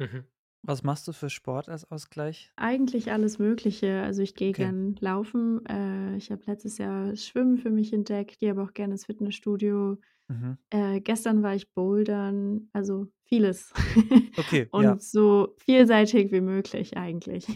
Mhm. 0.00 0.26
Was 0.62 0.82
machst 0.82 1.06
du 1.06 1.12
für 1.12 1.30
Sport 1.30 1.68
als 1.68 1.84
Ausgleich? 1.88 2.52
Eigentlich 2.56 3.12
alles 3.12 3.38
Mögliche. 3.38 4.02
Also, 4.02 4.22
ich 4.22 4.34
gehe 4.34 4.52
Okay. 4.52 4.52
gern 4.52 4.96
laufen. 5.00 5.64
Äh, 5.66 6.16
ich 6.16 6.30
habe 6.32 6.42
letztes 6.46 6.78
Jahr 6.78 7.14
Schwimmen 7.16 7.56
für 7.58 7.70
mich 7.70 7.92
entdeckt, 7.92 8.38
gehe 8.40 8.50
aber 8.50 8.64
auch 8.64 8.72
gerne 8.74 8.94
ins 8.94 9.06
Fitnessstudio. 9.06 9.98
Mhm. 10.28 10.58
Äh, 10.70 11.00
gestern 11.00 11.42
war 11.42 11.54
ich 11.56 11.72
bouldern, 11.74 12.70
also 12.72 13.08
vieles. 13.24 13.74
Okay, 14.36 14.70
ja. 14.76 14.98
Und 14.98 15.02
so 15.02 15.54
vielseitig 15.58 16.32
wie 16.32 16.40
möglich 16.42 16.96
eigentlich. 16.98 17.46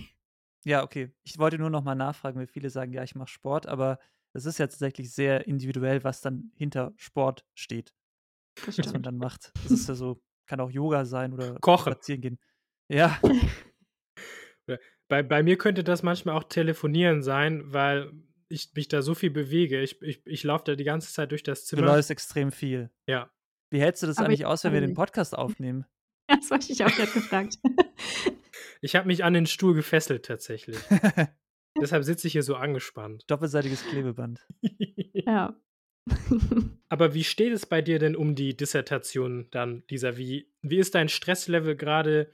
Ja, 0.64 0.82
okay. 0.84 1.12
Ich 1.24 1.38
wollte 1.38 1.58
nur 1.58 1.70
noch 1.70 1.82
mal 1.82 1.94
nachfragen, 1.96 2.38
weil 2.38 2.46
viele 2.46 2.70
sagen: 2.70 2.92
„Ja, 2.92 3.02
ich 3.02 3.14
mache 3.14 3.28
Sport“, 3.28 3.66
aber 3.66 3.98
es 4.32 4.46
ist 4.46 4.58
ja 4.58 4.66
tatsächlich 4.66 5.12
sehr 5.12 5.46
individuell, 5.46 6.02
was 6.04 6.20
dann 6.20 6.52
hinter 6.56 6.92
Sport 6.96 7.44
steht, 7.54 7.92
Das 8.66 8.78
was 8.78 8.92
man 8.92 9.02
dann 9.02 9.18
macht. 9.18 9.52
Das 9.62 9.72
ist 9.72 9.88
ja 9.88 9.94
so 9.94 10.22
kann 10.46 10.60
auch 10.60 10.70
Yoga 10.70 11.04
sein 11.04 11.32
oder 11.32 11.58
Kochen. 11.60 11.92
spazieren 11.92 12.20
gehen. 12.20 12.38
Ja. 12.90 13.18
Bei 15.08 15.22
bei 15.22 15.42
mir 15.42 15.56
könnte 15.58 15.82
das 15.84 16.02
manchmal 16.02 16.36
auch 16.36 16.44
Telefonieren 16.44 17.22
sein, 17.22 17.62
weil 17.72 18.12
ich 18.48 18.70
mich 18.74 18.88
da 18.88 19.00
so 19.02 19.14
viel 19.14 19.30
bewege. 19.30 19.80
Ich 19.80 20.00
ich 20.02 20.20
ich 20.26 20.42
laufe 20.44 20.64
da 20.64 20.74
die 20.74 20.84
ganze 20.84 21.12
Zeit 21.12 21.30
durch 21.30 21.42
das 21.42 21.62
Du 21.64 21.76
Zimmer. 21.76 21.86
läufst 21.88 22.10
extrem 22.10 22.52
viel. 22.52 22.90
Ja. 23.06 23.30
Wie 23.70 23.80
hältst 23.80 24.02
du 24.02 24.06
das 24.06 24.18
Aber 24.18 24.26
eigentlich 24.26 24.40
ich 24.40 24.46
aus, 24.46 24.64
wenn 24.64 24.72
wir 24.72 24.80
gerade 24.80 24.86
den 24.88 24.90
nicht. 24.90 24.96
Podcast 24.96 25.34
aufnehmen? 25.38 25.86
Das 26.28 26.50
wollte 26.50 26.70
ich 26.72 26.84
auch 26.84 26.90
grad 26.94 27.12
gefragt. 27.12 27.58
Ich 28.82 28.94
habe 28.96 29.06
mich 29.06 29.24
an 29.24 29.32
den 29.34 29.46
Stuhl 29.46 29.74
gefesselt 29.74 30.24
tatsächlich. 30.26 30.76
Deshalb 31.80 32.04
sitze 32.04 32.26
ich 32.26 32.32
hier 32.32 32.42
so 32.42 32.56
angespannt. 32.56 33.24
Doppelseitiges 33.28 33.84
Klebeband. 33.86 34.46
Ja. 35.26 35.54
Aber 36.90 37.14
wie 37.14 37.24
steht 37.24 37.52
es 37.52 37.64
bei 37.66 37.80
dir 37.80 37.98
denn 37.98 38.14
um 38.16 38.34
die 38.34 38.56
Dissertation 38.56 39.46
dann, 39.50 39.82
dieser 39.88 40.16
wie 40.18 40.48
wie 40.60 40.78
ist 40.78 40.94
dein 40.94 41.08
Stresslevel 41.08 41.74
grade? 41.76 42.30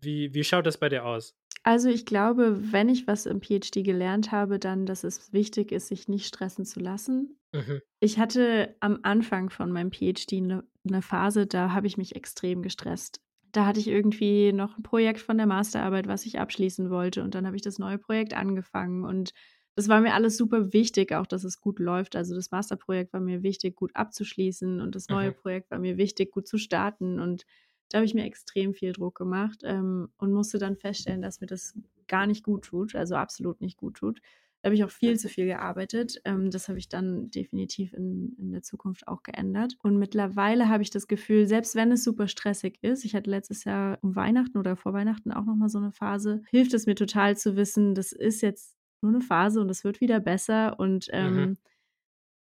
Wie 0.00 0.34
wie 0.34 0.44
schaut 0.44 0.66
das 0.66 0.76
bei 0.78 0.88
dir 0.88 1.04
aus? 1.06 1.32
Also, 1.64 1.88
ich 1.88 2.06
glaube, 2.06 2.72
wenn 2.72 2.88
ich 2.88 3.06
was 3.06 3.24
im 3.26 3.40
PhD 3.40 3.84
gelernt 3.84 4.32
habe, 4.32 4.58
dann, 4.58 4.84
dass 4.84 5.04
es 5.04 5.32
wichtig 5.32 5.70
ist, 5.70 5.88
sich 5.88 6.08
nicht 6.08 6.26
stressen 6.26 6.64
zu 6.64 6.80
lassen. 6.80 7.38
Mhm. 7.54 7.82
Ich 8.00 8.18
hatte 8.18 8.76
am 8.80 9.00
Anfang 9.04 9.50
von 9.50 9.72
meinem 9.72 9.92
PhD 9.92 10.40
'ne 10.42 10.64
'ne 10.84 11.02
Phase, 11.02 11.46
da 11.46 11.72
habe 11.72 11.86
ich 11.88 11.98
mich 11.98 12.16
extrem 12.16 12.62
gestresst. 12.62 13.21
Da 13.54 13.66
hatte 13.66 13.80
ich 13.80 13.88
irgendwie 13.88 14.50
noch 14.52 14.78
'n 14.78 14.82
Projekt 14.82 15.20
von 15.20 15.36
der 15.36 15.46
Masterarbeit, 15.46 16.06
was 16.08 16.24
ich 16.24 16.38
abschließen 16.38 16.88
wollte 16.90 17.22
und 17.22 17.34
dann 17.34 17.46
habe 17.46 17.54
ich 17.56 17.60
das 17.62 17.78
neue 17.78 17.98
Projekt 17.98 18.32
angefangen 18.34 19.04
und 19.04 19.32
das 19.74 19.88
war 19.88 20.00
mir 20.00 20.14
alles 20.14 20.36
super 20.36 20.72
wichtig, 20.72 21.12
auch 21.12 21.26
dass 21.26 21.44
es 21.44 21.60
gut 21.60 21.78
läuft. 21.78 22.14
Also, 22.16 22.34
das 22.34 22.50
Masterprojekt 22.50 23.12
war 23.12 23.20
mir 23.20 23.42
wichtig, 23.42 23.74
gut 23.76 23.90
abzuschließen 23.94 24.80
und 24.80 24.94
das 24.94 25.08
neue 25.10 25.32
Mhm. 25.32 25.32
Projekt 25.32 25.70
war 25.70 25.78
mir 25.78 25.96
wichtig, 25.98 26.30
gut 26.32 26.46
zu 26.48 26.56
starten 26.58 27.20
und 27.20 27.44
da 27.90 27.98
habe 27.98 28.06
ich 28.06 28.14
mir 28.14 28.24
extrem 28.24 28.72
viel 28.74 28.92
Druck 28.94 29.16
gemacht, 29.16 29.60
ähm, 29.64 30.08
und 30.16 30.32
musste 30.32 30.58
dann 30.58 30.76
feststellen, 30.76 31.20
dass 31.22 31.40
mir 31.40 31.46
das 31.46 31.74
gar 32.08 32.26
nicht 32.26 32.42
gut 32.44 32.64
tut, 32.64 32.94
also 32.94 33.16
absolut 33.16 33.60
nicht 33.60 33.76
gut 33.76 33.96
tut. 33.98 34.20
Da 34.64 34.68
habe 34.68 34.76
ich 34.76 34.84
auch 34.84 34.90
viel 34.90 35.18
zu 35.18 35.28
viel 35.28 35.46
gearbeitet. 35.46 36.20
Ähm, 36.24 36.50
das 36.52 36.68
habe 36.68 36.78
ich 36.78 36.88
dann 36.88 37.30
definitiv 37.32 37.92
in 37.94 38.36
in 38.38 38.52
der 38.52 38.62
Zukunft 38.62 39.08
auch 39.08 39.24
geändert. 39.24 39.76
Und 39.82 39.98
mittlerweile 39.98 40.68
habe 40.68 40.84
ich 40.84 40.90
das 40.90 41.08
Gefühl, 41.08 41.48
selbst 41.48 41.74
wenn 41.74 41.90
es 41.90 42.04
super 42.04 42.28
stressig 42.28 42.78
ist 42.80 43.04
ich 43.04 43.16
hatte 43.16 43.28
letztes 43.28 43.64
Jahr 43.64 43.98
um 44.02 44.14
Weihnachten 44.14 44.56
oder 44.58 44.76
vor 44.76 44.92
Weihnachten 44.92 45.32
auch 45.32 45.44
noch 45.44 45.56
mal 45.56 45.68
so 45.68 45.80
'ne 45.80 45.90
Phase, 45.90 46.42
hilft 46.48 46.74
es 46.74 46.86
mir 46.86 46.94
total 46.94 47.36
zu 47.36 47.56
wissen, 47.56 47.96
das 47.96 48.12
ist 48.12 48.40
jetzt 48.40 48.76
nur 49.02 49.10
'ne 49.10 49.20
Phase 49.20 49.60
und 49.60 49.68
es 49.68 49.82
wird 49.82 50.00
wieder 50.00 50.20
besser 50.20 50.78
und, 50.78 51.08
Mhm. 51.18 51.48
ähm, 51.50 51.58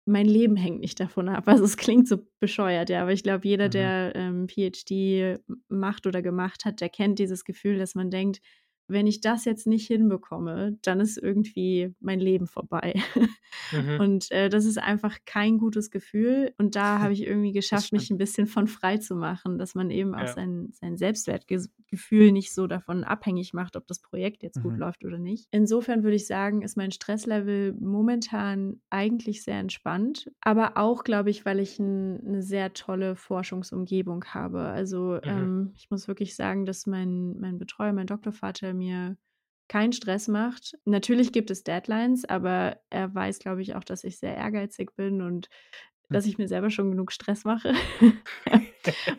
mein 0.06 0.28
Leben 0.28 0.56
hängt 0.58 0.82
nicht 0.82 1.00
davon 1.00 1.30
ab. 1.30 1.48
Also, 1.48 1.66
es 1.66 1.78
klingt 1.78 2.08
so 2.08 2.18
bescheuert, 2.42 2.90
ja, 2.90 3.04
aber 3.04 3.14
ich 3.14 3.24
glaube, 3.24 3.48
jeder, 3.48 3.68
Mhm. 3.68 3.92
der, 3.92 4.14
ähm, 4.16 4.48
PhD 4.50 5.40
macht 5.70 6.08
oder 6.08 6.22
gemacht 6.24 6.66
hat, 6.66 6.82
der 6.82 6.90
kennt 6.90 7.20
dieses 7.20 7.46
Gefühl, 7.46 7.78
dass 7.80 7.96
man 7.96 8.12
denkt: 8.12 8.42
„Wenn 8.88 9.08
ich 9.08 9.22
das 9.22 9.46
jetzt 9.46 9.68
nicht 9.68 9.88
hinbekomme, 9.88 10.78
dann 10.84 11.00
ist 11.02 11.18
irgendwie 11.18 11.94
mein 12.00 12.20
Leben 12.20 12.48
vorbei.“ 12.48 12.94
Mhm. 13.72 14.00
Und, 14.00 14.32
äh, 14.32 14.50
das 14.50 14.66
ist 14.66 14.78
einfach 14.80 15.18
kein 15.26 15.58
gutes 15.58 15.90
Gefühl 15.92 16.54
und 16.58 16.76
da 16.76 17.00
habe 17.00 17.14
ich 17.14 17.24
irgendwie 17.26 17.52
geschafft, 17.54 17.92
mich 17.92 18.08
stimmt. 18.08 18.12
'n 18.12 18.18
bisschen 18.18 18.48
von 18.48 18.68
frei 18.68 18.98
zu 18.98 19.16
machen, 19.16 19.58
dass 19.58 19.76
man 19.76 19.90
eben 19.92 20.14
auch 20.16 20.28
Ja. 20.28 20.38
sein 20.38 20.70
sein 20.74 20.98
Selbstwertges 20.98 21.70
Gefühl 21.88 22.32
nicht 22.32 22.54
so 22.54 22.68
davon 22.68 23.04
abhängig 23.04 23.54
macht, 23.54 23.76
ob 23.76 23.88
das 23.88 24.00
Projekt 24.02 24.44
jetzt 24.44 24.62
gut 24.62 24.78
Mhm. 24.78 24.80
läuft 24.80 25.04
oder 25.06 25.18
nicht. 25.20 25.48
Insofern 25.52 26.04
würde 26.04 26.18
ich 26.18 26.28
sagen, 26.28 26.62
ist 26.62 26.78
mein 26.78 26.92
Stresslevel 26.92 27.74
momentan 27.80 28.82
eigentlich 28.90 29.44
sehr 29.44 29.60
entspannt, 29.60 30.30
aber 30.42 30.78
auch, 30.78 31.06
glaube 31.06 31.30
ich, 31.30 31.46
weil 31.46 31.60
ich 31.62 31.80
'n 31.80 32.18
'ne 32.24 32.42
sehr 32.44 32.74
tolle 32.74 33.16
Forschungsumgebung 33.16 34.26
habe. 34.26 34.62
Also, 34.62 35.20
Mhm. 35.24 35.48
ähm, 35.48 35.72
ich 35.78 35.90
muss 35.90 36.08
wirklich 36.10 36.36
sagen, 36.36 36.66
dass 36.66 36.86
mein 36.86 37.40
mein 37.40 37.58
Betreuer, 37.60 37.94
mein 37.94 38.08
Doktorvater 38.08 38.74
mir 38.78 39.18
keinen 39.70 39.94
Stress 39.94 40.28
macht. 40.30 40.78
Natürlich 40.86 41.34
gibt 41.34 41.52
es 41.52 41.64
Deadlines, 41.64 42.26
aber 42.26 42.80
er 42.90 43.14
weiß, 43.14 43.40
glaube 43.40 43.62
ich, 43.62 43.76
auch, 43.76 43.84
dass 43.84 44.04
ich 44.06 44.18
sehr 44.20 44.36
ehrgeizig 44.36 44.96
bin 44.96 45.22
und 45.22 45.50
dass 46.12 46.26
Hm. 46.26 46.28
ich 46.28 46.38
mir 46.38 46.48
selber 46.48 46.70
schon 46.70 46.92
genug 46.92 47.12
Stress 47.12 47.44
mache. 47.46 47.74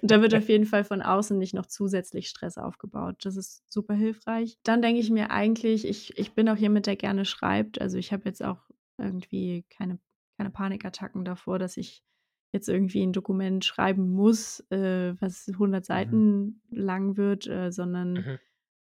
Und 0.02 0.10
da 0.10 0.20
wird 0.22 0.34
auf 0.34 0.48
jeden 0.48 0.66
Fall 0.66 0.84
von 0.84 1.02
außen 1.02 1.36
nicht 1.38 1.54
noch 1.54 1.66
zusätzlich 1.66 2.28
Stress 2.28 2.58
aufgebaut. 2.58 3.16
Das 3.24 3.36
ist 3.36 3.62
super 3.72 3.94
hilfreich. 3.94 4.58
Dann 4.64 4.82
denke 4.82 5.00
ich 5.00 5.10
mir 5.10 5.30
eigentlich, 5.30 5.86
ich 5.86 6.18
ich 6.18 6.32
bin 6.34 6.48
auch 6.48 6.56
jemand, 6.56 6.86
der 6.86 6.96
gerne 6.96 7.24
schreibt. 7.24 7.80
Also, 7.80 7.96
ich 7.98 8.12
habe 8.12 8.24
jetzt 8.26 8.42
auch 8.44 8.58
irgendwie 8.98 9.64
keine 9.70 9.98
keine 10.36 10.50
Panikattacken 10.50 11.24
davor, 11.24 11.58
dass 11.58 11.76
ich 11.76 12.02
jetzt 12.52 12.68
irgendwie 12.68 13.02
'n 13.02 13.12
Dokument 13.12 13.64
schreiben 13.64 14.10
muss, 14.12 14.60
äh, 14.70 15.14
was 15.20 15.46
100 15.58 15.84
Mhm. 15.90 16.20
Seiten 16.24 16.62
lang 16.70 17.16
wird, 17.16 17.46
äh, 17.46 17.70
sondern 17.72 18.26
Mhm. 18.26 18.38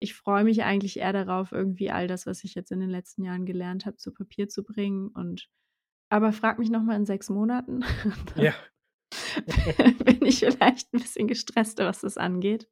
Ich 0.05 0.15
freue 0.15 0.43
mich 0.45 0.63
eigentlich 0.63 0.99
eher 0.99 1.13
darauf, 1.13 1.51
irgendwie 1.51 1.91
all 1.91 2.07
das, 2.07 2.27
was 2.27 2.43
ich 2.45 2.55
jetzt 2.55 2.71
in 2.71 2.79
den 2.79 2.91
letzten 2.91 3.23
Jahren 3.25 3.45
gelernt 3.47 3.85
habe, 3.87 3.97
zu 3.97 4.13
Papier 4.13 4.49
zu 4.49 4.63
bringen 4.63 5.09
und 5.09 5.49
aber 6.09 6.33
frag 6.33 6.59
mich 6.59 6.69
noch 6.71 6.83
mal 6.83 6.95
in 6.97 7.05
6 7.05 7.29
Monaten, 7.29 7.81
Ja. 8.37 8.53
bin 10.05 10.25
ich 10.25 10.39
vielleicht 10.39 10.93
'n 10.93 10.99
bisschen 11.01 11.27
gestresster, 11.27 11.85
was 11.87 12.01
das 12.01 12.17
angeht. 12.17 12.69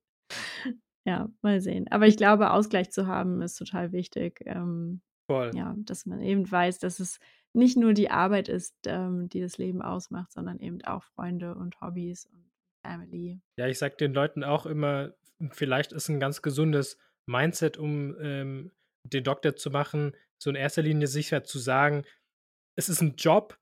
Ja, 1.05 1.29
mal 1.41 1.59
sehen. 1.61 1.88
Aber 1.91 2.07
ich 2.07 2.15
glaube, 2.17 2.51
Ausgleich 2.51 2.91
zu 2.91 3.07
haben, 3.07 3.41
ist 3.41 3.55
total 3.57 3.91
wichtig. 3.91 4.41
Ähm, 4.45 5.01
Voll. 5.29 5.55
ja, 5.55 5.75
dass 5.79 6.05
man 6.05 6.21
eben 6.21 6.49
weiß, 6.49 6.79
dass 6.79 6.99
es 6.99 7.19
nicht 7.53 7.77
nur 7.77 7.93
die 7.93 8.09
Arbeit 8.09 8.49
ist, 8.49 8.75
ähm, 8.88 9.29
die 9.29 9.41
das 9.41 9.57
Leben 9.57 9.81
ausmacht, 9.81 10.31
sondern 10.31 10.59
eben 10.59 10.81
auch 10.84 11.03
Freunde 11.03 11.55
und 11.55 11.81
Hobbys 11.81 12.25
und 12.25 12.51
Family. 12.86 13.41
Ja, 13.57 13.67
ich 13.67 13.77
sage 13.77 13.95
den 13.97 14.13
Leuten 14.13 14.43
auch 14.43 14.65
immer, 14.65 15.13
vielleicht 15.51 15.91
ist 15.93 16.09
'n 16.09 16.19
ganz 16.19 16.41
gesundes 16.41 16.97
Mindset, 17.28 17.78
um, 17.78 18.15
ähm, 18.21 18.71
den 19.05 19.24
Doktor 19.24 19.55
zu 19.55 19.71
machen, 19.71 20.13
so 20.41 20.49
in 20.49 20.55
erster 20.57 20.82
Linie 20.84 21.07
sicher 21.07 21.43
zu 21.43 21.59
sagen: 21.59 22.05
„Es 22.78 22.89
ist 22.89 23.01
'n 23.01 23.15
Job 23.17 23.59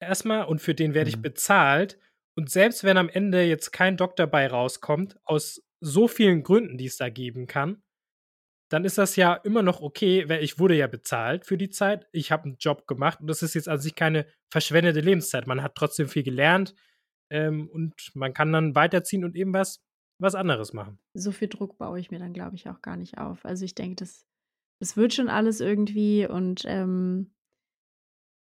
erst 0.00 0.24
mal 0.26 0.42
und 0.44 0.60
für 0.62 0.74
den 0.76 0.94
werde 0.94 1.10
ich 1.10 1.20
Mhm. 1.20 1.22
bezahlt.“ 1.22 1.98
Und 2.36 2.50
selbst 2.50 2.84
wenn 2.84 2.98
am 2.98 3.08
Ende 3.10 3.44
jetzt 3.44 3.72
kein 3.72 3.96
Doktor 3.98 4.26
bei 4.28 4.46
rauskommt, 4.48 5.18
aus 5.24 5.62
so 5.80 6.08
vielen 6.08 6.42
Gründen, 6.44 6.78
die 6.78 6.86
es 6.86 6.96
da 6.98 7.10
geben 7.10 7.46
kann, 7.48 7.82
dann 8.70 8.84
ist 8.86 8.98
das 8.98 9.16
ja 9.16 9.34
immer 9.34 9.62
noch 9.62 9.80
okay, 9.82 10.28
weil 10.28 10.42
ich 10.44 10.58
wurde 10.60 10.76
ja 10.76 10.86
bezahlt 10.88 11.46
für 11.46 11.58
die 11.58 11.70
Zeit. 11.70 12.08
Ich 12.12 12.32
habe 12.32 12.48
'n 12.50 12.56
Job 12.60 12.86
gemacht 12.88 13.20
und 13.20 13.28
das 13.28 13.42
ist 13.42 13.54
jetzt 13.54 13.68
an 13.68 13.80
sich 13.80 13.94
keine 13.96 14.26
verschwendete 14.52 15.00
Lebenszeit. 15.00 15.46
Man 15.48 15.62
hat 15.62 15.76
trotzdem 15.76 16.08
viel 16.08 16.24
gelernt, 16.24 16.74
ähm, 17.30 17.68
und 17.70 17.94
man 18.14 18.34
kann 18.34 18.52
dann 18.52 18.74
weiterziehen 18.76 19.24
und 19.24 19.36
eben 19.36 19.54
was 19.54 19.80
was 20.20 20.34
anderes 20.34 20.72
machen. 20.72 20.98
So 21.14 21.32
viel 21.32 21.48
Druck 21.48 21.78
baue 21.78 21.98
ich 21.98 22.10
mir 22.10 22.18
dann, 22.18 22.32
glaube 22.32 22.56
ich, 22.56 22.68
auch 22.68 22.82
gar 22.82 22.96
nicht 22.96 23.18
auf. 23.18 23.44
Also, 23.44 23.64
ich 23.64 23.74
denke, 23.74 23.96
das 23.96 24.26
es 24.80 24.96
wird 24.96 25.12
schon 25.12 25.28
alles 25.28 25.60
irgendwie 25.60 26.26
und 26.26 26.62
ähm, 26.66 27.30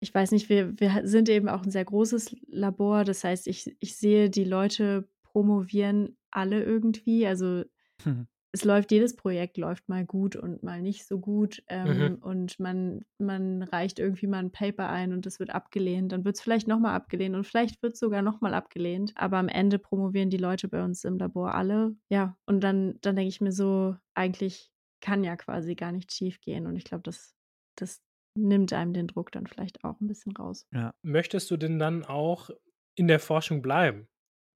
ich 0.01 0.13
weiß 0.13 0.33
nicht, 0.33 0.49
wir, 0.49 0.79
wir 0.81 1.07
sind 1.07 1.29
eben 1.29 1.49
auch 1.49 1.63
ein 1.63 1.71
sehr 1.71 1.85
großes 1.85 2.35
Labor. 2.49 3.05
Das 3.05 3.23
heißt, 3.23 3.47
ich, 3.47 3.77
ich 3.79 3.97
sehe, 3.97 4.31
die 4.31 4.45
Leute 4.45 5.09
promovieren 5.23 6.17
alle 6.31 6.63
irgendwie. 6.65 7.27
Also 7.27 7.65
Mhm. 8.05 8.27
Es 8.55 8.65
läuft, 8.65 8.93
jedes 8.93 9.17
Projekt 9.17 9.57
läuft 9.57 9.89
mal 9.89 10.05
gut 10.05 10.37
und 10.37 10.63
mal 10.63 10.83
nicht 10.83 11.07
so 11.07 11.19
gut. 11.19 11.63
Ähm, 11.69 11.89
Mhm. 11.93 12.15
Und 12.17 12.61
man, 12.61 13.05
man 13.19 13.63
reicht 13.63 13.99
irgendwie 13.99 14.27
mal 14.27 14.39
ein 14.39 14.53
Paper 14.53 14.89
ein 14.89 15.13
und 15.13 15.27
es 15.27 15.39
wird 15.41 15.51
abgelehnt. 15.51 16.13
Dann 16.13 16.25
wird 16.25 16.37
es 16.37 16.43
vielleicht 16.43 16.69
nochmal 16.69 16.95
abgelehnt 16.95 17.35
und 17.35 17.45
vielleicht 17.45 17.83
wird 17.83 17.95
es 17.95 18.01
sogar 18.01 18.21
nochmal 18.21 18.53
abgelehnt. 18.53 19.13
Aber 19.17 19.39
am 19.39 19.49
Ende 19.49 19.79
promovieren 19.79 20.29
die 20.29 20.37
Leute 20.37 20.69
bei 20.69 20.85
uns 20.85 21.05
im 21.05 21.17
Labor 21.19 21.55
alle. 21.55 21.97
Ja, 22.11 22.37
und 22.47 22.61
dann, 22.61 22.99
dann 23.01 23.17
denke 23.17 23.29
ich 23.29 23.41
mir 23.41 23.53
so, 23.53 23.97
eigentlich 24.15 24.71
kann 25.01 25.25
ja 25.25 25.37
quasi 25.37 25.75
gar 25.75 25.91
nichts 25.91 26.15
schief 26.15 26.41
gehen. 26.41 26.67
Und 26.67 26.77
ich 26.77 26.85
glaube, 26.85 27.03
das, 27.03 27.35
das 27.77 28.03
nimmt 28.35 28.73
einem 28.73 28.93
den 28.93 29.07
Druck 29.07 29.33
dann 29.33 29.47
vielleicht 29.47 29.83
auch 29.83 29.99
ein 30.01 30.07
bisschen 30.07 30.37
raus. 30.37 30.67
Ja. 30.73 30.95
Möchtest 31.03 31.51
du 31.51 31.57
denn 31.57 31.79
dann 31.79 32.05
auch 32.05 32.51
in 32.95 33.09
der 33.09 33.19
Forschung 33.19 33.63
bleiben 33.63 34.09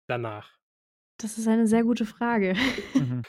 danach? 0.08 0.58
Das 1.18 1.38
ist 1.38 1.48
eine 1.48 1.68
sehr 1.68 1.84
gute 1.84 2.06
Frage. 2.06 2.56
Mhm. 2.96 3.22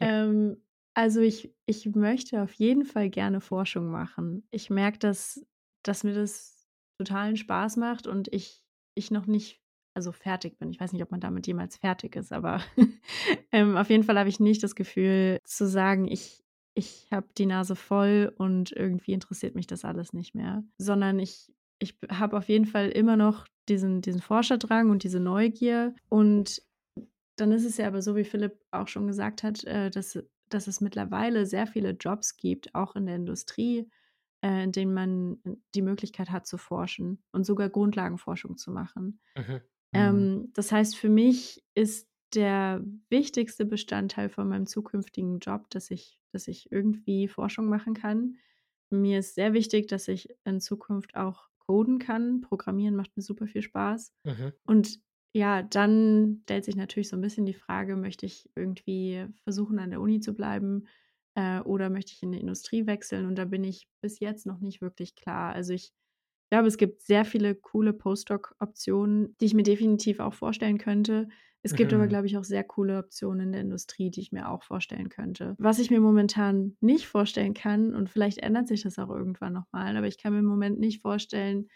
Ähm, 0.00 0.56
also 0.94 1.20
ich, 1.20 1.54
ich 1.66 1.86
möchte 1.94 2.42
auf 2.42 2.52
jeden 2.54 2.84
Fall 2.84 3.08
gerne 3.08 3.40
Forschung 3.40 3.90
machen. 3.90 4.46
Ich 4.50 4.68
merke, 4.68 4.98
dass, 4.98 5.44
dass 5.82 6.04
mir 6.04 6.14
das 6.14 6.68
totalen 6.98 7.36
Spaß 7.36 7.76
macht 7.76 8.06
und 8.06 8.28
ich, 8.32 8.62
ich 8.94 9.10
noch 9.10 9.26
nicht, 9.26 9.60
also 9.94 10.12
fertig 10.12 10.58
bin. 10.58 10.70
Ich 10.70 10.80
weiß 10.80 10.92
nicht, 10.92 11.02
ob 11.02 11.10
man 11.10 11.20
damit 11.20 11.46
jemals 11.46 11.76
fertig 11.76 12.16
ist, 12.16 12.32
aber 12.32 12.60
ähm, 13.52 13.76
auf 13.76 13.90
jeden 13.90 14.04
Fall 14.04 14.18
habe 14.18 14.28
ich 14.28 14.40
nicht 14.40 14.62
das 14.62 14.74
Gefühl 14.74 15.38
zu 15.44 15.66
sagen, 15.66 16.06
ich, 16.08 16.44
ich 16.74 17.08
habe 17.10 17.28
die 17.36 17.46
Nase 17.46 17.76
voll 17.76 18.32
und 18.36 18.72
irgendwie 18.72 19.12
interessiert 19.12 19.54
mich 19.54 19.66
das 19.66 19.84
alles 19.84 20.12
nicht 20.12 20.34
mehr, 20.34 20.64
sondern 20.78 21.18
ich, 21.18 21.52
ich 21.78 21.96
habe 22.10 22.36
auf 22.36 22.48
jeden 22.48 22.66
Fall 22.66 22.88
immer 22.88 23.16
noch 23.16 23.46
diesen, 23.68 24.02
diesen 24.02 24.20
Forscherdrang 24.20 24.90
und 24.90 25.04
diese 25.04 25.20
Neugier 25.20 25.94
und 26.08 26.62
dann 27.36 27.52
ist 27.52 27.64
es 27.64 27.76
ja 27.76 27.86
aber 27.86 28.02
so, 28.02 28.16
wie 28.16 28.24
Philipp 28.24 28.58
auch 28.70 28.88
schon 28.88 29.06
gesagt 29.06 29.42
hat, 29.42 29.64
äh, 29.64 29.90
dass, 29.90 30.18
dass 30.48 30.66
es 30.66 30.80
mittlerweile 30.80 31.46
sehr 31.46 31.66
viele 31.66 31.90
Jobs 31.90 32.36
gibt, 32.36 32.74
auch 32.74 32.96
in 32.96 33.06
der 33.06 33.16
Industrie, 33.16 33.90
äh, 34.42 34.64
in 34.64 34.72
denen 34.72 34.94
man 34.94 35.38
die 35.74 35.82
Möglichkeit 35.82 36.30
hat 36.30 36.46
zu 36.46 36.58
forschen 36.58 37.22
und 37.32 37.44
sogar 37.44 37.70
Grundlagenforschung 37.70 38.56
zu 38.56 38.70
machen. 38.70 39.20
Mhm. 39.36 39.44
Mhm. 39.44 39.60
Ähm, 39.92 40.50
das 40.54 40.72
heißt, 40.72 40.96
für 40.96 41.08
mich 41.08 41.64
ist 41.74 42.08
der 42.34 42.82
wichtigste 43.08 43.64
Bestandteil 43.64 44.28
von 44.28 44.48
meinem 44.48 44.66
zukünftigen 44.66 45.38
Job, 45.38 45.68
dass 45.70 45.90
ich, 45.90 46.18
dass 46.32 46.48
ich 46.48 46.72
irgendwie 46.72 47.28
Forschung 47.28 47.66
machen 47.66 47.94
kann. 47.94 48.36
Mir 48.90 49.18
ist 49.18 49.34
sehr 49.34 49.52
wichtig, 49.52 49.88
dass 49.88 50.08
ich 50.08 50.28
in 50.44 50.60
Zukunft 50.60 51.14
auch 51.14 51.48
coden 51.66 51.98
kann. 51.98 52.40
Programmieren 52.40 52.96
macht 52.96 53.16
mir 53.16 53.22
super 53.22 53.46
viel 53.46 53.62
Spaß. 53.62 54.12
Mhm. 54.24 54.52
Und 54.64 55.00
ja, 55.34 55.62
dann 55.62 56.40
stellt 56.44 56.64
sich 56.64 56.76
natürlich 56.76 57.08
so 57.08 57.16
ein 57.16 57.20
bisschen 57.22 57.46
die 57.46 57.54
Frage, 57.54 57.96
möchte 57.96 58.26
ich 58.26 58.50
irgendwie 58.54 59.26
versuchen, 59.44 59.78
an 59.78 59.90
der 59.90 60.00
Uni 60.00 60.20
zu 60.20 60.34
bleiben 60.34 60.86
äh, 61.34 61.60
oder 61.60 61.90
möchte 61.90 62.12
ich 62.14 62.22
in 62.22 62.32
die 62.32 62.40
Industrie 62.40 62.86
wechseln? 62.86 63.26
Und 63.26 63.36
da 63.36 63.44
bin 63.46 63.64
ich 63.64 63.88
bis 64.02 64.20
jetzt 64.20 64.46
noch 64.46 64.60
nicht 64.60 64.82
wirklich 64.82 65.14
klar. 65.14 65.54
Also 65.54 65.72
ich 65.72 65.92
glaube, 66.50 66.68
es 66.68 66.76
gibt 66.78 67.02
sehr 67.02 67.24
viele 67.24 67.54
coole 67.54 67.92
Postdoc-Optionen, 67.94 69.36
die 69.40 69.46
ich 69.46 69.54
mir 69.54 69.62
definitiv 69.62 70.20
auch 70.20 70.34
vorstellen 70.34 70.78
könnte. 70.78 71.28
Es 71.62 71.74
gibt 71.74 71.92
aber, 71.94 72.06
Mhm. 72.06 72.08
glaube 72.08 72.26
ich, 72.26 72.36
auch 72.36 72.44
sehr 72.44 72.64
coole 72.64 72.98
Optionen 72.98 73.46
in 73.48 73.52
der 73.52 73.62
Industrie, 73.62 74.10
die 74.10 74.20
ich 74.20 74.32
mir 74.32 74.50
auch 74.50 74.62
vorstellen 74.62 75.08
könnte. 75.08 75.58
Was 75.58 75.78
ich 75.78 75.90
mir 75.90 76.00
momentan 76.00 76.76
nicht 76.80 77.06
vorstellen 77.06 77.54
kann, 77.54 77.94
und 77.94 78.10
vielleicht 78.10 78.38
ändert 78.38 78.68
sich 78.68 78.82
das 78.82 78.98
auch 78.98 79.10
irgendwann 79.10 79.52
nochmal, 79.52 79.96
aber 79.96 80.08
ich 80.08 80.18
kann 80.18 80.32
mir 80.32 80.40
im 80.40 80.44
Moment 80.46 80.78
nicht 80.80 81.00
vorstellen, 81.02 81.68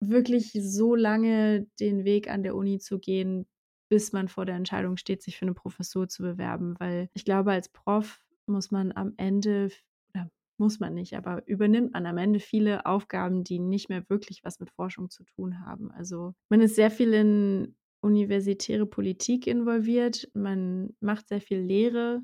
wirklich 0.00 0.52
so 0.52 0.94
lange 0.94 1.66
den 1.80 2.04
Weg 2.04 2.30
an 2.30 2.42
der 2.42 2.54
Uni 2.54 2.78
zu 2.78 2.98
gehen, 2.98 3.46
bis 3.88 4.12
man 4.12 4.28
vor 4.28 4.44
der 4.46 4.56
Entscheidung 4.56 4.96
steht, 4.96 5.22
sich 5.22 5.36
für 5.38 5.44
eine 5.46 5.54
Professur 5.54 6.08
zu 6.08 6.22
bewerben. 6.22 6.74
Weil 6.78 7.08
ich 7.14 7.24
glaube, 7.24 7.52
als 7.52 7.68
Prof 7.68 8.22
muss 8.46 8.70
man 8.70 8.92
am 8.92 9.14
Ende, 9.16 9.70
oder 10.14 10.30
muss 10.58 10.80
man 10.80 10.94
nicht, 10.94 11.14
aber 11.14 11.46
übernimmt 11.46 11.92
man 11.92 12.06
am 12.06 12.18
Ende 12.18 12.40
viele 12.40 12.86
Aufgaben, 12.86 13.44
die 13.44 13.58
nicht 13.58 13.88
mehr 13.88 14.04
wirklich 14.08 14.44
was 14.44 14.60
mit 14.60 14.70
Forschung 14.70 15.10
zu 15.10 15.24
tun 15.24 15.60
haben. 15.64 15.90
Also 15.92 16.34
man 16.48 16.60
ist 16.60 16.76
sehr 16.76 16.90
viel 16.90 17.12
in 17.14 17.76
universitäre 18.00 18.86
Politik 18.86 19.46
involviert, 19.46 20.28
man 20.34 20.94
macht 21.00 21.28
sehr 21.28 21.40
viel 21.40 21.58
Lehre, 21.58 22.22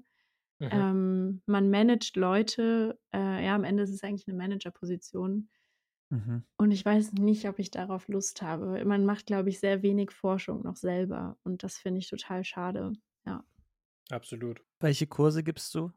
Mhm. 0.60 0.68
ähm, 0.70 1.42
man 1.46 1.70
managt 1.70 2.16
Leute. 2.16 2.98
Äh, 3.12 3.44
ja, 3.46 3.54
am 3.54 3.64
Ende 3.64 3.82
ist 3.82 3.90
es 3.90 4.02
eigentlich 4.02 4.28
eine 4.28 4.36
Managerposition. 4.36 5.48
Mhm. 6.12 6.44
Und 6.58 6.72
ich 6.72 6.84
weiß 6.84 7.14
nicht, 7.14 7.48
ob 7.48 7.58
ich 7.58 7.70
darauf 7.70 8.06
Lust 8.08 8.42
habe. 8.42 8.84
Man 8.84 9.06
macht, 9.06 9.26
glaube 9.26 9.48
ich, 9.48 9.60
sehr 9.60 9.82
wenig 9.82 10.10
Forschung 10.10 10.62
noch 10.62 10.76
selber. 10.76 11.38
Und 11.42 11.62
das 11.62 11.78
finde 11.78 12.00
ich 12.00 12.08
total 12.10 12.44
schade. 12.44 12.92
Ja. 13.24 13.44
Absolut. 14.10 14.62
Welche 14.78 15.06
Kurse 15.06 15.42
gibst 15.42 15.74
du? 15.74 15.90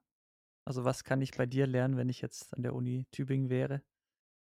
Also 0.63 0.86
was 0.86 1.03
kann 1.03 1.22
ich 1.22 1.32
bei 1.32 1.45
dir 1.45 1.68
lernen, 1.68 1.97
wenn 1.97 2.07
ich 2.07 2.22
jetzt 2.22 2.53
an 2.55 2.63
der 2.63 2.74
Uni 2.74 3.05
Tübingen 3.11 3.49
wäre? 3.49 3.82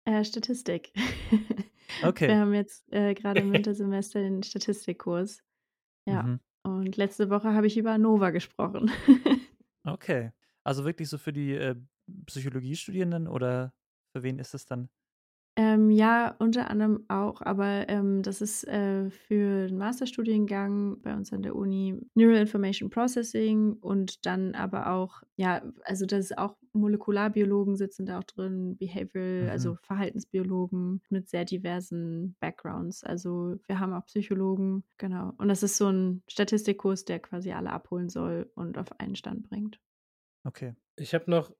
Äh, 0.05 0.23
Statistik. 0.25 0.91
Okay. 2.03 2.29
Wir 2.29 2.39
haben 2.39 2.53
jetzt 2.53 2.89
äh, 2.93 3.13
gerade 3.13 3.41
im 3.41 3.51
Wintersemester 3.53 4.21
den 4.21 4.43
Statistikkurs. 4.43 5.43
Ja. 6.07 6.23
Mhm. 6.23 6.39
Und 6.63 6.95
letzte 6.95 7.29
Woche 7.29 7.53
habe 7.53 7.67
ich 7.67 7.77
über 7.77 7.91
ANOVA 7.91 8.29
gesprochen. 8.31 8.89
Okay. 9.83 10.31
Also 10.63 10.85
wirklich 10.85 11.09
so 11.09 11.17
für 11.17 11.33
die 11.33 11.53
äh, 11.53 11.75
Psychologiestudierenden 12.27 13.27
oder 13.27 13.73
für 14.15 14.21
wen 14.21 14.37
ist 14.37 14.53
es 14.53 14.67
dann? 14.67 14.89
Ähm, 15.57 15.91
ja, 15.91 16.33
unter 16.39 16.69
anderem 16.69 17.03
auch, 17.09 17.41
aber 17.41 17.89
ähm, 17.89 18.23
das 18.23 18.41
ist 18.41 18.65
äh, 18.69 19.09
für 19.09 19.67
den 19.67 19.77
Masterstudiengang 19.77 21.01
bei 21.01 21.13
uns 21.13 21.33
an 21.33 21.41
der 21.41 21.55
Uni 21.57 21.99
Neural 22.15 22.37
Information 22.39 22.89
Processing 22.89 23.73
und 23.73 24.25
dann 24.25 24.55
aber 24.55 24.91
auch, 24.93 25.23
ja, 25.35 25.61
also 25.83 26.05
das 26.05 26.19
ist 26.31 26.37
auch 26.37 26.55
Molekularbiologen 26.71 27.75
sitzen 27.75 28.05
da 28.05 28.19
auch 28.19 28.23
drin, 28.23 28.77
Behavioral, 28.77 29.49
Mhm. 29.49 29.49
also 29.49 29.75
Verhaltensbiologen 29.81 31.01
mit 31.09 31.27
sehr 31.27 31.43
diversen 31.43 32.37
Backgrounds. 32.39 33.03
Also 33.03 33.57
wir 33.67 33.77
haben 33.79 33.91
auch 33.93 34.05
Psychologen, 34.05 34.85
genau. 34.97 35.33
Und 35.37 35.49
das 35.49 35.63
ist 35.63 35.75
so 35.75 35.89
ein 35.91 36.23
Statistikkurs, 36.29 37.03
der 37.03 37.19
quasi 37.19 37.51
alle 37.51 37.71
abholen 37.71 38.07
soll 38.07 38.49
und 38.55 38.77
auf 38.77 38.97
einen 39.01 39.17
Stand 39.17 39.49
bringt. 39.49 39.81
Okay. 40.45 40.75
Ich 40.97 41.13
habe 41.13 41.29
noch 41.29 41.51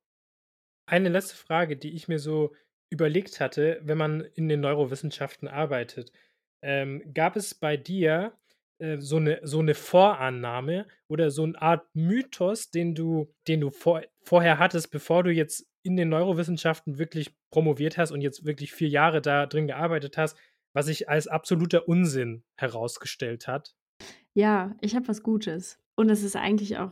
eine 0.87 1.09
letzte 1.09 1.35
Frage, 1.35 1.77
die 1.77 1.91
ich 1.91 2.07
mir 2.07 2.19
so 2.19 2.55
überlegt 2.91 3.39
hatte, 3.39 3.79
wenn 3.83 3.97
man 3.97 4.21
in 4.35 4.49
den 4.49 4.59
Neurowissenschaften 4.59 5.47
arbeitet. 5.47 6.11
Ähm, 6.61 7.01
gab 7.13 7.35
es 7.35 7.55
bei 7.55 7.77
dir 7.77 8.33
äh, 8.77 8.97
so 8.99 9.17
eine 9.17 9.39
so 9.43 9.59
eine 9.59 9.73
Vorannahme 9.73 10.85
oder 11.07 11.31
so 11.31 11.43
eine 11.43 11.59
Art 11.59 11.87
Mythos, 11.95 12.69
den 12.69 12.93
du 12.93 13.33
den 13.47 13.61
du 13.61 13.71
vor 13.71 14.03
vorher 14.21 14.59
hattest, 14.59 14.91
bevor 14.91 15.23
du 15.23 15.31
jetzt 15.31 15.67
in 15.83 15.95
den 15.97 16.09
Neurowissenschaften 16.09 16.99
wirklich 16.99 17.33
promoviert 17.49 17.97
hast 17.97 18.11
und 18.11 18.21
jetzt 18.21 18.45
wirklich 18.45 18.73
4 18.73 18.89
Jahre 18.89 19.21
da 19.21 19.47
drin 19.47 19.67
gearbeitet 19.67 20.17
hast, 20.17 20.37
was 20.73 20.85
sich 20.85 21.09
als 21.09 21.27
absoluter 21.27 21.87
Unsinn 21.87 22.43
herausgestellt 22.57 23.47
hat? 23.47 23.73
Ja, 24.33 24.75
ich 24.81 24.95
habe 24.95 25.07
was 25.07 25.23
Gutes. 25.23 25.79
Und 25.95 26.09
es 26.09 26.23
ist 26.23 26.35
eigentlich 26.35 26.77
auch 26.77 26.91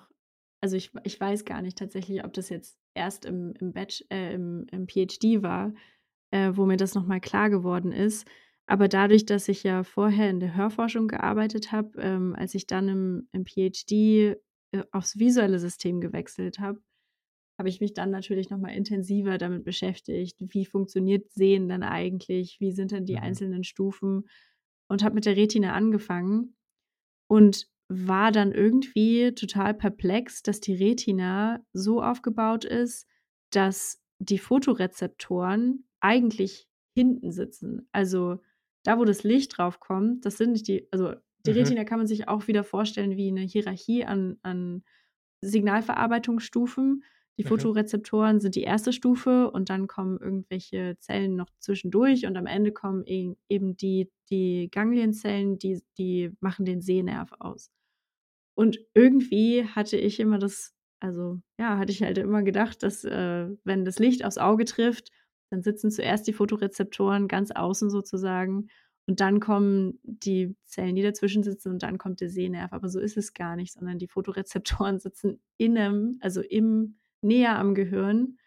also 0.62 0.76
ich 0.76 0.91
ich 1.04 1.20
weiß 1.20 1.45
gar 1.45 1.62
nicht 1.62 1.78
tatsächlich, 1.78 2.24
ob 2.24 2.34
das 2.34 2.50
jetzt 2.50 2.80
erst 3.00 3.26
im 3.26 3.54
im 3.60 3.74
Batch 3.74 4.04
äh, 4.12 4.34
im 4.36 4.68
im 4.72 4.88
PhD 4.88 5.41
war, 5.43 5.74
äh, 6.32 6.52
wo 6.56 6.66
mir 6.68 6.78
das 6.78 6.95
noch 6.95 7.08
mal 7.08 7.22
klar 7.22 7.50
geworden 7.50 7.91
ist. 7.93 8.28
Aber 8.68 8.88
dadurch, 8.88 9.26
dass 9.26 9.47
ich 9.50 9.64
ja 9.64 9.84
vorher 9.84 10.30
in 10.30 10.39
der 10.39 10.56
Hörforschung 10.56 11.08
gearbeitet 11.08 11.72
habe, 11.72 12.00
ähm, 12.02 12.36
als 12.38 12.56
ich 12.56 12.68
dann 12.68 12.89
im 12.89 13.30
im 13.34 13.45
PhD, 13.45 14.38
äh, 14.74 14.84
aufs 14.91 15.20
visuelle 15.20 15.60
System 15.60 16.02
gewechselt 16.02 16.60
habe, 16.60 16.82
habe 17.60 17.70
ich 17.70 17.82
mich 17.82 17.93
dann 17.93 18.12
natürlich 18.12 18.50
noch 18.50 18.60
mal 18.60 18.70
intensiver 18.74 19.38
damit 19.38 19.66
beschäftigt. 19.66 20.38
Wie 20.39 20.66
funktioniert 20.66 21.32
Sehen 21.34 21.68
denn 21.70 21.84
eigentlich? 21.84 22.58
Wie 22.62 22.72
sind 22.72 22.91
denn 22.91 23.06
die 23.06 23.18
Mhm. 23.18 23.24
einzelnen 23.24 23.64
Stufen? 23.66 24.30
Und 24.89 25.04
habe 25.04 25.16
mit 25.16 25.26
der 25.26 25.38
Retina 25.38 25.74
angefangen 25.74 26.56
und 27.30 27.68
war 27.90 28.32
dann 28.32 28.52
irgendwie 28.52 29.34
total 29.34 29.74
perplex, 29.74 30.44
dass 30.44 30.60
die 30.62 30.76
Retina 30.76 31.66
so 31.74 32.02
aufgebaut 32.04 32.66
ist, 32.66 33.08
dass 33.52 34.02
die 34.20 34.38
Photorezeptoren 34.40 35.86
eigentlich 36.00 36.68
hinten 36.96 37.32
sitzen. 37.32 37.88
Also 37.92 38.42
da, 38.84 39.00
wo 39.00 39.06
das 39.06 39.24
Licht 39.24 39.58
drauf 39.58 39.80
kommt, 39.80 40.26
das 40.26 40.38
sind 40.38 40.52
nicht 40.54 40.68
die, 40.68 40.88
also 40.92 41.16
die 41.46 41.52
Mhm. 41.52 41.54
Retina 41.54 41.84
kann 41.84 41.98
man 42.00 42.08
sich 42.08 42.28
auch 42.28 42.48
wieder 42.48 42.64
vorstellen 42.64 43.18
wie 43.18 43.30
eine 43.30 43.42
Hierarchie 43.42 44.06
an, 44.06 44.38
an 44.44 44.84
Signalverarbeitungsstufen. 45.42 47.04
Die 47.38 47.44
Mhm. 47.44 47.50
Photorezeptoren 47.50 48.40
sind 48.42 48.56
die 48.56 48.64
erste 48.64 48.92
Stufe 48.92 49.50
und 49.52 49.70
dann 49.70 49.88
kommen 49.88 50.20
irgendwelche 50.20 50.98
Zellen 51.00 51.36
noch 51.36 51.50
zwischendurch 51.60 52.26
und 52.26 52.36
am 52.38 52.46
Ende 52.46 52.72
kommen 52.74 53.04
e 53.06 53.36
eben 53.48 53.78
die, 53.78 54.12
die 54.30 54.70
Ganglienzellen, 54.72 55.58
die, 55.58 55.82
die 55.98 56.32
machen 56.42 56.66
den 56.66 56.82
Sehnerv 56.82 57.32
aus. 57.40 57.72
Und 58.60 58.80
irgendwie 58.93 59.64
hatte 59.64 59.95
ich 59.95 60.20
immer 60.20 60.38
das 60.38 60.76
also 60.99 61.39
ja, 61.57 61.78
hatte 61.78 61.91
ich 61.91 62.03
halt 62.03 62.18
immer 62.18 62.43
gedacht, 62.43 62.84
dass 62.84 63.03
äh, 63.05 63.47
wenn 63.64 63.86
das 63.86 63.99
Licht 63.99 64.26
aufs 64.26 64.38
Auge 64.38 64.66
trifft, 64.66 65.12
dann 65.49 65.64
sitzen 65.64 65.91
zuerst 65.91 66.28
die 66.28 66.34
Photorezeptoren 66.34 67.28
ganz 67.28 67.51
außen 67.51 67.89
sozusagen 67.89 68.68
und 69.07 69.22
dann 69.22 69.39
kommen 69.39 69.99
die 70.03 70.55
Zellen, 70.66 70.95
die 70.95 71.01
dazwischen 71.01 71.41
sitzen 71.43 71.72
und 71.72 71.84
dann 71.84 71.97
kommt 71.97 72.22
der 72.22 72.30
Sehnerv. 72.30 72.74
Aber 72.74 72.89
so 72.89 72.99
ist 72.99 73.18
es 73.18 73.34
gar 73.34 73.55
nicht, 73.55 73.74
sondern 73.74 73.97
die 73.97 74.07
Photorezeptoren 74.07 74.99
sitzen 74.99 75.41
innen, 75.57 76.20
also 76.22 76.41
im, 76.41 76.99
näher 77.22 77.57
am 77.57 77.74
Gehirn 77.76 78.38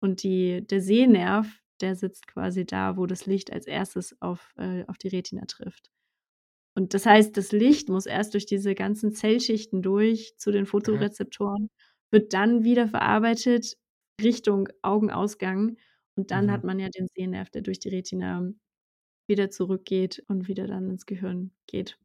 und 0.00 0.22
die, 0.22 0.66
der 0.66 0.80
Sehnerv, 0.80 1.60
der 1.80 1.96
sitzt 1.96 2.28
quasi 2.28 2.64
da, 2.64 2.96
wo 2.96 3.06
das 3.06 3.26
Licht 3.26 3.52
als 3.52 3.66
erstes 3.66 4.20
auf, 4.22 4.54
äh, 4.56 4.84
auf 4.86 4.96
die 4.96 5.08
Retina 5.08 5.44
trifft. 5.46 5.90
Und 6.76 6.92
das 6.92 7.06
heißt, 7.06 7.36
das 7.36 7.52
Licht 7.52 7.88
muss 7.88 8.04
erst 8.04 8.34
durch 8.34 8.44
diese 8.44 8.74
ganzen 8.74 9.12
Zellschichten 9.12 9.80
durch 9.80 10.34
zu 10.36 10.52
den 10.52 10.66
Photorezeptoren, 10.66 11.62
mhm. 11.62 11.68
wird 12.10 12.34
dann 12.34 12.64
wieder 12.64 12.86
verarbeitet 12.86 13.78
Richtung 14.22 14.68
Augenausgang 14.82 15.78
und 16.16 16.30
dann 16.30 16.46
mhm. 16.46 16.50
hat 16.50 16.64
man 16.64 16.78
ja 16.78 16.88
den 16.90 17.08
Sehnerv, 17.14 17.48
der 17.50 17.62
durch 17.62 17.78
die 17.78 17.88
Retina 17.88 18.46
wieder 19.26 19.50
zurückgeht 19.50 20.22
und 20.28 20.48
wieder 20.48 20.66
dann 20.66 20.90
ins 20.90 21.06
Gehirn 21.06 21.50
geht. 21.66 21.98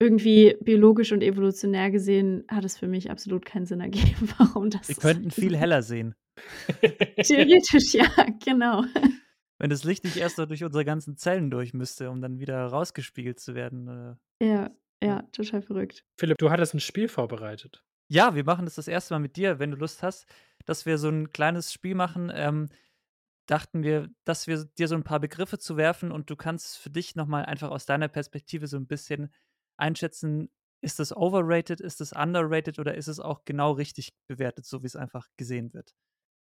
Irgendwie 0.00 0.56
biologisch 0.60 1.10
und 1.10 1.22
evolutionär 1.22 1.90
gesehen 1.90 2.44
hat 2.48 2.64
es 2.64 2.78
für 2.78 2.86
mich 2.86 3.10
absolut 3.10 3.44
keinen 3.44 3.66
Sinn 3.66 3.80
ergeben, 3.80 4.28
warum 4.38 4.68
das. 4.68 4.88
Wir 4.88 4.96
könnten 4.96 5.30
viel 5.30 5.56
heller 5.56 5.82
sehen. 5.82 6.14
Theoretisch, 7.16 7.94
ja, 7.94 8.08
genau. 8.44 8.84
Wenn 9.58 9.70
das 9.70 9.84
Licht 9.84 10.04
nicht 10.04 10.16
erst 10.16 10.38
durch 10.38 10.62
unsere 10.62 10.84
ganzen 10.84 11.16
Zellen 11.16 11.50
durch 11.50 11.74
müsste, 11.74 12.10
um 12.10 12.20
dann 12.20 12.38
wieder 12.38 12.64
rausgespiegelt 12.66 13.40
zu 13.40 13.54
werden. 13.54 14.18
Äh, 14.40 14.46
ja, 14.46 14.70
ja, 15.02 15.22
total 15.32 15.62
verrückt. 15.62 16.04
Philipp, 16.18 16.38
du 16.38 16.50
hattest 16.50 16.74
ein 16.74 16.80
Spiel 16.80 17.08
vorbereitet. 17.08 17.84
Ja, 18.10 18.34
wir 18.34 18.44
machen 18.44 18.64
das 18.64 18.76
das 18.76 18.88
erste 18.88 19.14
Mal 19.14 19.20
mit 19.20 19.36
dir, 19.36 19.58
wenn 19.58 19.70
du 19.70 19.76
Lust 19.76 20.02
hast, 20.02 20.26
dass 20.64 20.86
wir 20.86 20.96
so 20.98 21.08
ein 21.08 21.30
kleines 21.30 21.72
Spiel 21.72 21.94
machen. 21.94 22.30
Ähm, 22.32 22.68
dachten 23.46 23.82
wir, 23.82 24.08
dass 24.24 24.46
wir 24.46 24.64
dir 24.64 24.88
so 24.88 24.94
ein 24.94 25.04
paar 25.04 25.20
Begriffe 25.20 25.58
zu 25.58 25.76
werfen 25.76 26.12
und 26.12 26.30
du 26.30 26.36
kannst 26.36 26.78
für 26.78 26.90
dich 26.90 27.16
nochmal 27.16 27.44
einfach 27.46 27.70
aus 27.70 27.86
deiner 27.86 28.08
Perspektive 28.08 28.66
so 28.66 28.76
ein 28.76 28.86
bisschen 28.86 29.32
einschätzen, 29.76 30.50
ist 30.80 30.98
das 30.98 31.16
overrated, 31.16 31.80
ist 31.80 32.00
das 32.00 32.12
underrated 32.12 32.78
oder 32.78 32.94
ist 32.94 33.08
es 33.08 33.20
auch 33.20 33.44
genau 33.44 33.72
richtig 33.72 34.10
bewertet, 34.28 34.66
so 34.66 34.82
wie 34.82 34.86
es 34.86 34.96
einfach 34.96 35.26
gesehen 35.36 35.72
wird? 35.72 35.94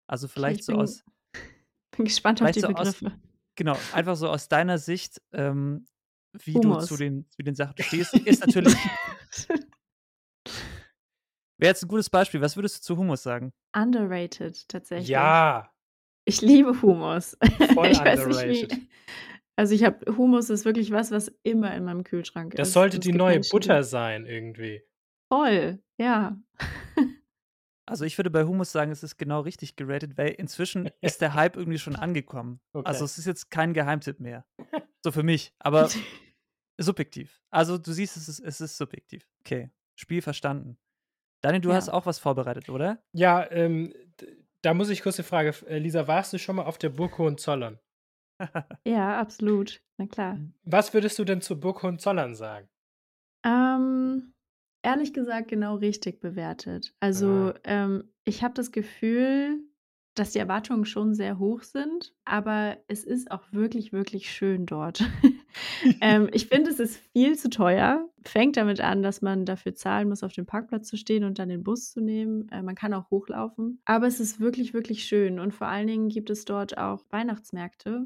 Also 0.07 0.27
vielleicht 0.27 0.61
okay, 0.61 0.73
so 0.73 0.81
aus. 0.81 1.03
Bin 1.97 2.05
gespannt 2.05 2.41
auf 2.41 2.51
die 2.51 2.59
so 2.59 2.67
Begriffe. 2.67 3.07
Aus, 3.07 3.13
genau, 3.55 3.77
einfach 3.93 4.15
so 4.15 4.29
aus 4.29 4.47
deiner 4.47 4.77
Sicht, 4.77 5.21
ähm, 5.33 5.85
wie 6.43 6.55
Humus. 6.55 6.87
du 6.87 6.95
zu 6.95 6.97
den, 6.97 7.25
zu 7.29 7.43
den 7.43 7.55
Sachen 7.55 7.75
stehst, 7.81 8.13
ist 8.13 8.39
natürlich. 8.45 8.75
Wäre 11.57 11.69
jetzt 11.71 11.83
ein 11.83 11.87
gutes 11.87 12.09
Beispiel. 12.09 12.41
Was 12.41 12.57
würdest 12.57 12.77
du 12.77 12.81
zu 12.81 12.97
Humus 12.97 13.23
sagen? 13.23 13.53
Underrated, 13.75 14.67
tatsächlich. 14.67 15.07
Ja. 15.07 15.71
Ich 16.25 16.41
liebe 16.41 16.81
Humus. 16.81 17.37
Voll 17.73 17.87
ich 17.87 17.99
underrated. 17.99 18.71
Nicht, 18.71 18.87
also 19.55 19.73
ich 19.73 19.83
habe 19.83 20.17
Humus 20.17 20.49
ist 20.49 20.65
wirklich 20.65 20.91
was, 20.91 21.11
was 21.11 21.31
immer 21.43 21.73
in 21.75 21.85
meinem 21.85 22.03
Kühlschrank 22.03 22.53
ist. 22.53 22.59
Das 22.59 22.73
sollte 22.73 22.99
die 22.99 23.13
neue 23.13 23.35
Menschen, 23.35 23.51
Butter 23.51 23.83
sein 23.83 24.25
irgendwie. 24.25 24.81
Voll, 25.31 25.79
ja. 25.97 26.37
Also 27.87 28.03
ich 28.03 28.17
würde 28.17 28.31
bei 28.31 28.43
Humus 28.43 28.71
sagen, 28.71 28.91
es 28.91 29.03
ist 29.03 29.17
genau 29.17 29.41
richtig 29.41 29.75
geratet, 29.75 30.17
weil 30.17 30.29
inzwischen 30.29 30.89
ist 31.01 31.21
der 31.21 31.35
Hype 31.35 31.55
irgendwie 31.55 31.79
schon 31.79 31.95
angekommen. 31.95 32.59
Okay. 32.73 32.87
Also 32.87 33.05
es 33.05 33.17
ist 33.17 33.25
jetzt 33.25 33.51
kein 33.51 33.73
Geheimtipp 33.73 34.19
mehr. 34.19 34.45
So 35.03 35.11
für 35.11 35.21
mich, 35.21 35.53
aber 35.59 35.87
subjektiv. 36.79 37.39
Also 37.51 37.77
du 37.77 37.91
siehst, 37.93 38.17
es 38.17 38.27
ist, 38.27 38.39
es 38.39 38.59
ist 38.59 38.75
subjektiv. 38.75 39.29
Okay, 39.41 39.69
Spiel 39.93 40.23
verstanden. 40.23 40.79
Daniel, 41.41 41.61
du 41.61 41.69
ja. 41.69 41.75
hast 41.75 41.89
auch 41.89 42.07
was 42.07 42.17
vorbereitet, 42.17 42.69
oder? 42.69 43.03
Ja, 43.13 43.47
ähm, 43.51 43.93
da 44.63 44.73
muss 44.73 44.89
ich 44.89 45.03
kurz 45.03 45.17
die 45.17 45.23
Frage, 45.23 45.53
äh, 45.67 45.77
Lisa, 45.77 46.07
warst 46.07 46.33
du 46.33 46.39
schon 46.39 46.55
mal 46.55 46.65
auf 46.65 46.79
der 46.79 46.89
Burg 46.89 47.19
Hohenzollern? 47.19 47.77
ja, 48.83 49.19
absolut. 49.19 49.79
Na 49.97 50.07
klar. 50.07 50.39
Was 50.63 50.91
würdest 50.95 51.19
du 51.19 51.23
denn 51.23 51.41
zur 51.41 51.59
Burg 51.59 51.83
Hohenzollern 51.83 52.33
sagen? 52.33 52.67
Ähm, 53.45 54.33
ehrlich 54.85 55.13
gesagt, 55.13 55.47
genau 55.47 55.75
richtig 55.75 56.21
bewertet. 56.21 56.93
Also, 56.99 57.27
ah. 57.27 57.53
ähm, 57.63 58.03
ich 58.23 58.43
habe 58.43 58.53
das 58.53 58.71
Gefühl, 58.71 59.59
dass 60.15 60.31
die 60.31 60.39
Erwartungen 60.39 60.85
schon 60.85 61.13
sehr 61.13 61.39
hoch 61.39 61.63
sind, 61.63 62.13
aber 62.23 62.77
es 62.87 63.03
ist 63.03 63.31
auch 63.31 63.43
wirklich, 63.51 63.91
wirklich 63.91 64.31
schön 64.31 64.65
dort. 64.65 65.03
ähm, 66.01 66.29
ich 66.33 66.47
finde, 66.47 66.69
es 66.71 66.79
ist 66.79 66.97
viel 67.11 67.37
zu 67.37 67.49
teuer. 67.49 68.07
Fängt 68.23 68.55
damit 68.55 68.79
an, 68.79 69.03
dass 69.03 69.21
man 69.21 69.45
dafür 69.45 69.75
zahlen 69.75 70.07
muss, 70.07 70.23
auf 70.23 70.31
dem 70.31 70.45
Parkplatz 70.45 70.87
zu 70.87 70.97
stehen 70.97 71.25
und 71.25 71.37
dann 71.37 71.49
den 71.49 71.63
Bus 71.63 71.91
zu 71.91 71.99
nehmen. 71.99 72.47
Äh, 72.49 72.63
man 72.63 72.75
kann 72.75 72.93
auch 72.93 73.09
hochlaufen. 73.11 73.81
Aber 73.85 74.07
es 74.07 74.21
ist 74.21 74.39
wirklich, 74.39 74.73
wirklich 74.73 75.03
schön. 75.03 75.39
Und 75.39 75.53
vor 75.53 75.67
allen 75.67 75.87
Dingen 75.87 76.07
gibt 76.07 76.29
es 76.29 76.45
dort 76.45 76.77
auch 76.77 77.03
Weihnachtsmärkte. 77.09 78.05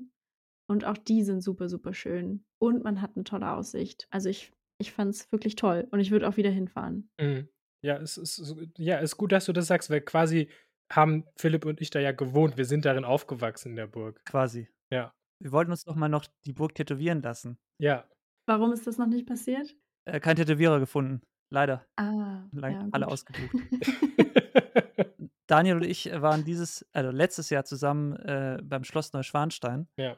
Und 0.67 0.85
auch 0.85 0.97
die 0.97 1.23
sind 1.23 1.41
super, 1.41 1.69
super 1.69 1.93
schön. 1.93 2.43
Und 2.57 2.83
man 2.83 3.01
hat 3.01 3.11
eine 3.15 3.23
tolle 3.23 3.51
Aussicht. 3.51 4.07
Also 4.09 4.29
ich, 4.29 4.51
ich 4.79 4.91
fand 4.91 5.13
es 5.13 5.31
wirklich 5.31 5.55
toll. 5.55 5.87
Und 5.91 5.99
ich 5.99 6.11
würde 6.11 6.27
auch 6.27 6.37
wieder 6.37 6.49
hinfahren. 6.49 7.09
Mhm. 7.19 7.49
Ja, 7.81 7.97
es 7.97 8.17
ist, 8.17 8.55
ja, 8.77 8.97
ist 8.97 9.17
gut, 9.17 9.31
dass 9.31 9.45
du 9.45 9.53
das 9.53 9.67
sagst, 9.67 9.89
weil 9.89 10.01
quasi 10.01 10.49
haben 10.91 11.25
Philipp 11.37 11.65
und 11.65 11.79
ich 11.81 11.91
da 11.91 11.99
ja 11.99 12.11
gewohnt. 12.11 12.57
Wir 12.57 12.65
sind 12.65 12.85
darin 12.85 13.05
aufgewachsen 13.05 13.69
in 13.69 13.75
der 13.75 13.87
Burg. 13.87 14.23
Quasi. 14.25 14.67
Ja. 14.91 15.13
Wir 15.41 15.51
wollten 15.51 15.71
uns 15.71 15.83
doch 15.85 15.95
mal 15.95 16.09
noch 16.09 16.25
die 16.45 16.53
Burg 16.53 16.75
tätowieren 16.75 17.21
lassen. 17.21 17.57
Ja. 17.79 18.09
Warum 18.47 18.73
ist 18.73 18.87
das 18.87 18.97
noch 18.97 19.07
nicht 19.07 19.27
passiert? 19.27 19.75
Äh, 20.05 20.19
kein 20.19 20.35
Tätowierer 20.35 20.79
gefunden. 20.79 21.21
Leider. 21.51 21.85
Ah. 21.95 22.43
ja, 22.51 22.87
alle 22.91 23.07
ausgebucht. 23.07 23.53
Daniel 25.47 25.77
und 25.77 25.85
ich 25.85 26.11
waren 26.11 26.43
dieses, 26.43 26.85
also 26.93 27.09
letztes 27.09 27.49
Jahr 27.49 27.65
zusammen 27.65 28.15
äh, 28.17 28.59
beim 28.63 28.83
Schloss 28.83 29.13
Neuschwanstein. 29.13 29.87
Ja. 29.97 30.17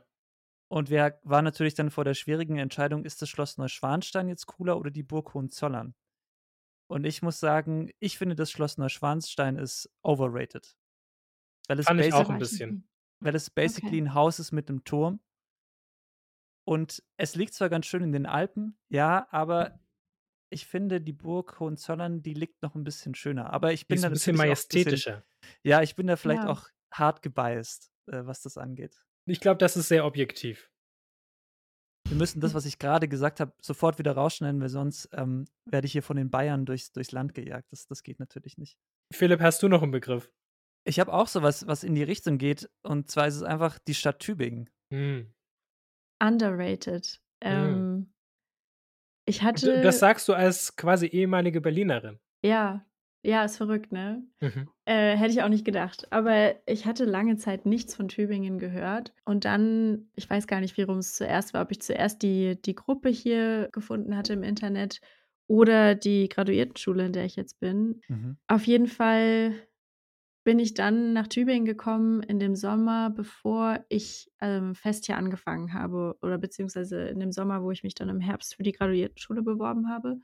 Und 0.72 0.89
wir 0.89 1.19
waren 1.24 1.43
natürlich 1.43 1.74
dann 1.74 1.91
vor 1.91 2.05
der 2.05 2.13
schwierigen 2.13 2.57
Entscheidung, 2.57 3.03
ist 3.03 3.22
das 3.22 3.28
Schloss 3.28 3.57
Neuschwanstein 3.57 4.30
jetzt 4.30 4.45
cooler 4.45 4.78
oder 4.78 4.89
die 4.89 5.03
Burg 5.03 5.34
Hohenzollern? 5.34 5.95
Und 6.88 7.03
ich 7.03 7.22
muss 7.22 7.41
sagen, 7.41 7.91
ich 7.99 8.17
finde, 8.17 8.36
das 8.36 8.51
Schloss 8.51 8.78
Neuschwanstein 8.78 9.57
ist 9.57 9.93
overrated. 10.01 10.78
Weil 11.67 11.80
es, 11.80 11.88
Fand 11.88 11.99
ich 11.99 12.13
auch 12.13 12.30
ein 12.30 12.39
bisschen. 12.39 12.88
weil 13.19 13.36
es 13.36 13.49
basically 13.49 13.97
okay. 13.99 14.07
ein 14.07 14.13
Haus 14.13 14.39
ist 14.39 14.53
mit 14.53 14.69
einem 14.69 14.86
Turm. 14.86 15.19
Und 16.65 17.03
es 17.17 17.36
liegt 17.36 17.53
zwar 17.53 17.67
ganz 17.67 17.86
schön 17.86 18.01
in 18.01 18.13
den 18.13 18.26
Alpen, 18.26 18.78
ja, 18.88 19.28
aber 19.30 19.78
ich 20.49 20.67
finde, 20.67 21.01
die 21.01 21.11
Burg 21.11 21.59
Hohenzollern, 21.59 22.22
die 22.22 22.34
liegt 22.34 22.61
noch 22.61 22.76
ein 22.76 22.86
bisschen 22.86 23.13
schöner. 23.13 23.51
Aber 23.51 23.74
ich 23.74 23.89
bin 23.89 23.95
ist 23.95 24.03
da 24.03 24.07
ein 24.07 24.13
bisschen 24.13 24.38
majestätischer. 24.38 25.17
Bisschen, 25.17 25.59
ja, 25.63 25.82
ich 25.82 25.97
bin 25.97 26.07
da 26.07 26.15
vielleicht 26.15 26.43
ja. 26.43 26.49
auch 26.49 26.69
hart 26.93 27.22
gebiased, 27.22 27.91
äh, 28.07 28.26
was 28.26 28.41
das 28.41 28.57
angeht. 28.57 29.05
Ich 29.28 29.39
glaube, 29.39 29.57
das 29.57 29.78
ist 29.78 29.88
sehr 29.88 30.05
objektiv. 30.05 30.69
Wir 32.07 32.17
müssen 32.17 32.41
das, 32.41 32.53
was 32.53 32.65
ich 32.65 32.80
gerade 32.80 33.07
gesagt 33.07 33.39
habe, 33.39 33.53
sofort 33.61 33.97
wieder 33.99 34.13
rausschneiden, 34.13 34.59
weil 34.59 34.69
sonst 34.69 35.09
ähm, 35.13 35.45
werde 35.65 35.86
ich 35.86 35.93
hier 35.93 36.03
von 36.03 36.17
den 36.17 36.30
Bayern 36.30 36.65
durchs, 36.65 36.91
durchs 36.91 37.11
Land 37.11 37.34
gejagt. 37.34 37.72
Das, 37.72 37.86
das 37.86 38.03
geht 38.03 38.19
natürlich 38.19 38.57
nicht. 38.57 38.78
Philipp, 39.13 39.39
hast 39.39 39.63
du 39.63 39.69
noch 39.69 39.82
einen 39.82 39.91
Begriff? 39.91 40.32
Ich 40.84 40.99
habe 40.99 41.13
auch 41.13 41.28
sowas, 41.28 41.67
was 41.67 41.84
in 41.84 41.95
die 41.95 42.03
Richtung 42.03 42.38
geht. 42.38 42.69
Und 42.82 43.09
zwar 43.09 43.28
ist 43.28 43.36
es 43.36 43.43
einfach 43.43 43.80
die 43.80 43.93
Stadt 43.93 44.19
Tübingen. 44.19 44.69
Hm. 44.91 45.34
Underrated. 46.22 47.22
Hm. 47.43 47.51
Ähm, 47.51 48.13
ich 49.26 49.43
hatte. 49.43 49.82
Das 49.82 49.99
sagst 49.99 50.28
du 50.28 50.34
als 50.34 50.76
quasi 50.76 51.05
ehemalige 51.05 51.61
Berlinerin. 51.61 52.19
Ja, 52.43 52.86
ja, 53.24 53.43
ist 53.45 53.57
verrückt, 53.57 53.91
ne? 53.91 54.24
Mhm. 54.39 54.67
Äh, 54.86 55.15
hätte 55.15 55.32
ich 55.32 55.43
auch 55.43 55.49
nicht 55.49 55.65
gedacht. 55.65 56.07
Aber 56.11 56.55
ich 56.65 56.86
hatte 56.86 57.05
lange 57.05 57.38
Zeit 57.38 57.65
nichts 57.65 57.95
von 57.95 58.07
Tübingen 58.07 58.57
gehört. 58.57 59.13
Und 59.26 59.45
dann, 59.45 60.09
ich 60.15 60.30
weiß 60.30 60.47
gar 60.47 60.59
nicht, 60.59 60.78
warum 60.78 60.97
es 60.97 61.15
zuerst 61.15 61.53
war, 61.53 61.61
ob 61.61 61.72
ich 61.72 61.82
zuerst 61.82 62.24
die, 62.24 62.59
die 62.61 62.76
Gruppe 62.76 63.09
hier 63.09 63.69
gefunden 63.72 64.17
hatte 64.17 64.34
im 64.34 64.43
Internet 64.43 65.01
oder 65.47 65.95
die 65.95 66.30
Graduiertenschule, 66.30 67.05
in 67.05 67.13
der 67.13 67.26
ich 67.26 67.36
jetzt 67.36 67.59
bin. 67.59 68.01
Mhm. 68.07 68.38
Auf 68.47 68.65
jeden 68.65 68.88
Fall 68.88 69.53
bin 70.43 70.57
ich 70.57 70.74
dann 70.74 71.13
nach 71.13 71.28
Tübingen 71.28 71.65
gekommen 71.65 72.24
in 72.24 72.39
dem 72.39 72.55
Sommer, 72.55 73.11
bevor 73.11 73.86
ich 73.89 74.32
ähm, 74.41 74.74
fest 74.74 75.05
hier 75.05 75.17
angefangen 75.17 75.74
habe 75.74 76.17
oder 76.24 76.39
beziehungsweise 76.39 77.03
in 77.09 77.19
dem 77.19 77.32
Sommer, 77.32 77.61
wo 77.61 77.69
ich 77.69 77.84
mich 77.84 77.93
dann 77.93 78.09
im 78.09 78.19
Herbst 78.19 78.55
für 78.55 78.63
die 78.63 78.72
Graduiertenschule 78.72 79.43
beworben 79.43 79.89
habe. 79.89 80.17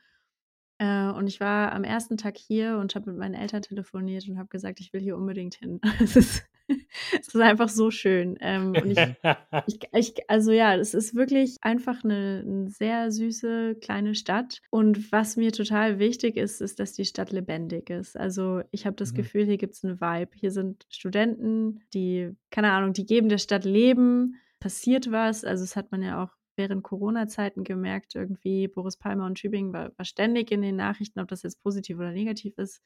Äh, 0.79 1.09
und 1.09 1.27
ich 1.27 1.39
war 1.39 1.71
am 1.71 1.83
ersten 1.83 2.17
Tag 2.17 2.37
hier 2.37 2.77
und 2.77 2.93
habe 2.95 3.11
mit 3.11 3.19
meinen 3.19 3.33
Eltern 3.33 3.61
telefoniert 3.61 4.27
und 4.27 4.37
habe 4.37 4.49
gesagt, 4.49 4.79
ich 4.79 4.93
will 4.93 5.01
hier 5.01 5.17
unbedingt 5.17 5.55
hin. 5.55 5.79
es, 5.99 6.15
ist, 6.15 6.43
es 6.67 7.27
ist 7.29 7.41
einfach 7.41 7.69
so 7.69 7.89
schön. 7.89 8.37
Ähm, 8.41 8.73
und 8.79 8.91
ich, 8.91 8.97
ich, 9.67 9.79
ich, 9.91 10.29
also 10.29 10.51
ja, 10.51 10.75
es 10.75 10.93
ist 10.93 11.15
wirklich 11.15 11.57
einfach 11.61 12.03
eine, 12.03 12.43
eine, 12.45 12.69
sehr 12.69 13.11
süße 13.11 13.75
kleine 13.81 14.13
Stadt. 14.13 14.61
Und 14.69 15.11
was 15.11 15.35
mir 15.35 15.51
total 15.51 15.97
wichtig 15.97 16.37
ist, 16.37 16.61
ist, 16.61 16.79
dass 16.79 16.93
die 16.93 17.05
Stadt 17.05 17.31
lebendig 17.31 17.89
ist. 17.89 18.15
Also 18.15 18.61
ich 18.71 18.85
habe 18.85 18.95
das 18.95 19.13
mhm. 19.13 19.17
Gefühl, 19.17 19.45
hier 19.45 19.57
gibt 19.57 19.73
es 19.73 19.83
einen 19.83 19.99
Vibe. 19.99 20.31
Hier 20.35 20.51
sind 20.51 20.85
Studenten, 20.89 21.81
die, 21.93 22.35
keine 22.51 22.71
Ahnung, 22.71 22.93
die 22.93 23.05
geben 23.05 23.29
der 23.29 23.39
Stadt 23.39 23.65
Leben 23.65 24.35
passiert 24.59 25.11
was. 25.11 25.43
Also 25.43 25.63
das 25.63 25.75
hat 25.75 25.91
man 25.91 26.03
ja 26.03 26.23
auch 26.23 26.37
während 26.57 26.83
Corona-Zeiten 26.83 27.63
gemerkt, 27.63 28.15
irgendwie 28.15 28.67
Boris 28.67 28.97
Palmer 28.97 29.25
und 29.25 29.35
Tübingen 29.35 29.71
war, 29.73 29.91
war, 29.97 30.05
ständig 30.05 30.51
in 30.51 30.61
den 30.61 30.75
Nachrichten, 30.75 31.19
ob 31.19 31.27
das 31.29 31.43
jetzt 31.43 31.61
positiv 31.63 31.97
oder 31.97 32.11
negativ 32.11 32.57
ist. 32.57 32.81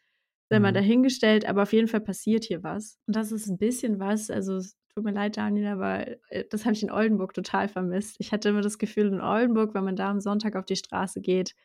sei 0.50 0.60
mal 0.60 0.72
Mhm. 0.72 0.76
dahingestellt, 0.76 1.46
aber 1.46 1.64
auf 1.64 1.72
jeden 1.74 1.88
Fall 1.88 2.02
passiert 2.02 2.44
hier 2.44 2.62
was. 2.62 3.00
Und 3.08 3.16
das 3.16 3.32
ist 3.32 3.48
ein 3.48 3.58
bisschen 3.58 4.00
was, 4.00 4.30
also 4.30 4.60
tut 4.94 5.06
mir 5.06 5.14
leid, 5.14 5.38
Daniel, 5.38 5.68
aber 5.68 6.06
äh, 6.30 6.44
das 6.50 6.66
habe 6.66 6.74
ich 6.74 6.84
in 6.84 6.92
Oldenburg 6.92 7.34
total 7.34 7.70
vermisst. 7.70 8.18
Ich 8.20 8.34
hatte 8.34 8.50
immer 8.50 8.60
das 8.62 8.78
Gefühl, 8.78 9.08
in 9.08 9.22
Oldenburg, 9.22 9.74
wenn 9.74 9.86
man 9.86 9.96
da 9.96 10.10
am 10.10 10.20
Sonntag 10.20 10.58
auf 10.58 10.66
die 10.66 10.76
Straße 10.76 11.22
geht, 11.22 11.56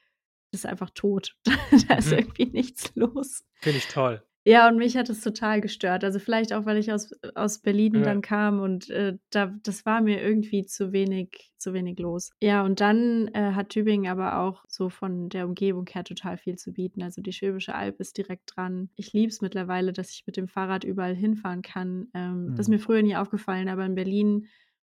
ist 0.53 0.67
einfach 0.67 0.91
tot. 0.91 1.35
da 1.89 1.97
ist 1.97 2.13
Mhm. 2.13 2.19
irgendwie 2.19 2.47
nichts 2.47 2.93
los. 2.95 3.45
Finde 3.61 3.79
ich 3.79 3.89
toll. 3.89 4.23
Ja, 4.47 4.69
und 4.69 4.77
mich 4.77 4.97
hat 4.97 5.09
es 5.11 5.21
total 5.23 5.61
gestört. 5.61 6.05
Also 6.05 6.21
vielleicht 6.21 6.53
auch, 6.53 6.65
weil 6.67 6.77
ich 6.79 6.93
aus, 6.93 7.11
aus 7.35 7.59
Berlin 7.59 7.95
Ja. 7.97 8.03
dann 8.03 8.23
kam 8.23 8.61
und 8.61 8.89
äh, 8.91 9.19
da, 9.31 9.53
das 9.65 9.85
war 9.85 10.01
mir 10.01 10.23
irgendwie 10.23 10.65
zu 10.65 10.93
wenig, 10.93 11.53
zu 11.59 11.73
wenig 11.73 11.99
los. 11.99 12.31
Ja, 12.41 12.63
und 12.65 12.81
dann 12.81 13.29
äh, 13.35 13.53
hat 13.55 13.71
Tübingen 13.71 14.09
aber 14.11 14.39
auch 14.39 14.65
so 14.69 14.89
von 14.89 15.29
der 15.31 15.47
Umgebung 15.47 15.87
her 15.91 16.05
total 16.05 16.37
viel 16.39 16.55
zu 16.57 16.73
bieten. 16.73 17.03
Also 17.03 17.23
die 17.23 17.33
Schwäbische 17.33 17.75
Alb 17.75 17.99
ist 17.99 18.19
direkt 18.19 18.53
dran. 18.55 18.89
Ich 18.95 19.13
liebe 19.13 19.31
es 19.31 19.41
mittlerweile, 19.41 19.93
dass 19.93 20.11
ich 20.13 20.23
mit 20.27 20.37
dem 20.37 20.47
Fahrrad 20.47 20.85
überall 20.85 21.17
hinfahren 21.17 21.63
kann. 21.63 22.09
Ähm, 22.15 22.51
Das 22.53 22.61
ist 22.61 22.69
Mhm. 22.69 22.75
mir 22.75 22.79
früher 22.81 23.03
nie 23.03 23.17
aufgefallen, 23.17 23.69
aber 23.69 23.85
in 23.85 23.97
Berlin 23.97 24.47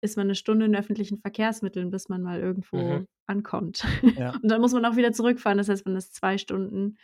ist 0.01 0.15
man 0.15 0.27
eine 0.27 0.35
Stunde 0.35 0.65
in 0.67 0.75
öffentlichen 0.75 1.17
Verkehrsmitteln, 1.17 1.89
bis 1.89 2.07
man 2.07 2.21
mal 2.21 2.39
irgendwo 2.39 2.77
Mhm. 2.77 3.07
ankommt. 3.25 3.83
Ja. 4.15 4.29
Und 4.43 4.49
dann 4.51 4.61
muss 4.61 4.73
man 4.73 4.85
auch 4.85 4.95
wieder 4.95 5.11
zurückfahren. 5.11 5.57
Das 5.57 5.69
heißt, 5.69 5.85
man 5.87 5.95
ist 5.95 6.13
zwei 6.15 6.37
Stunden 6.37 6.97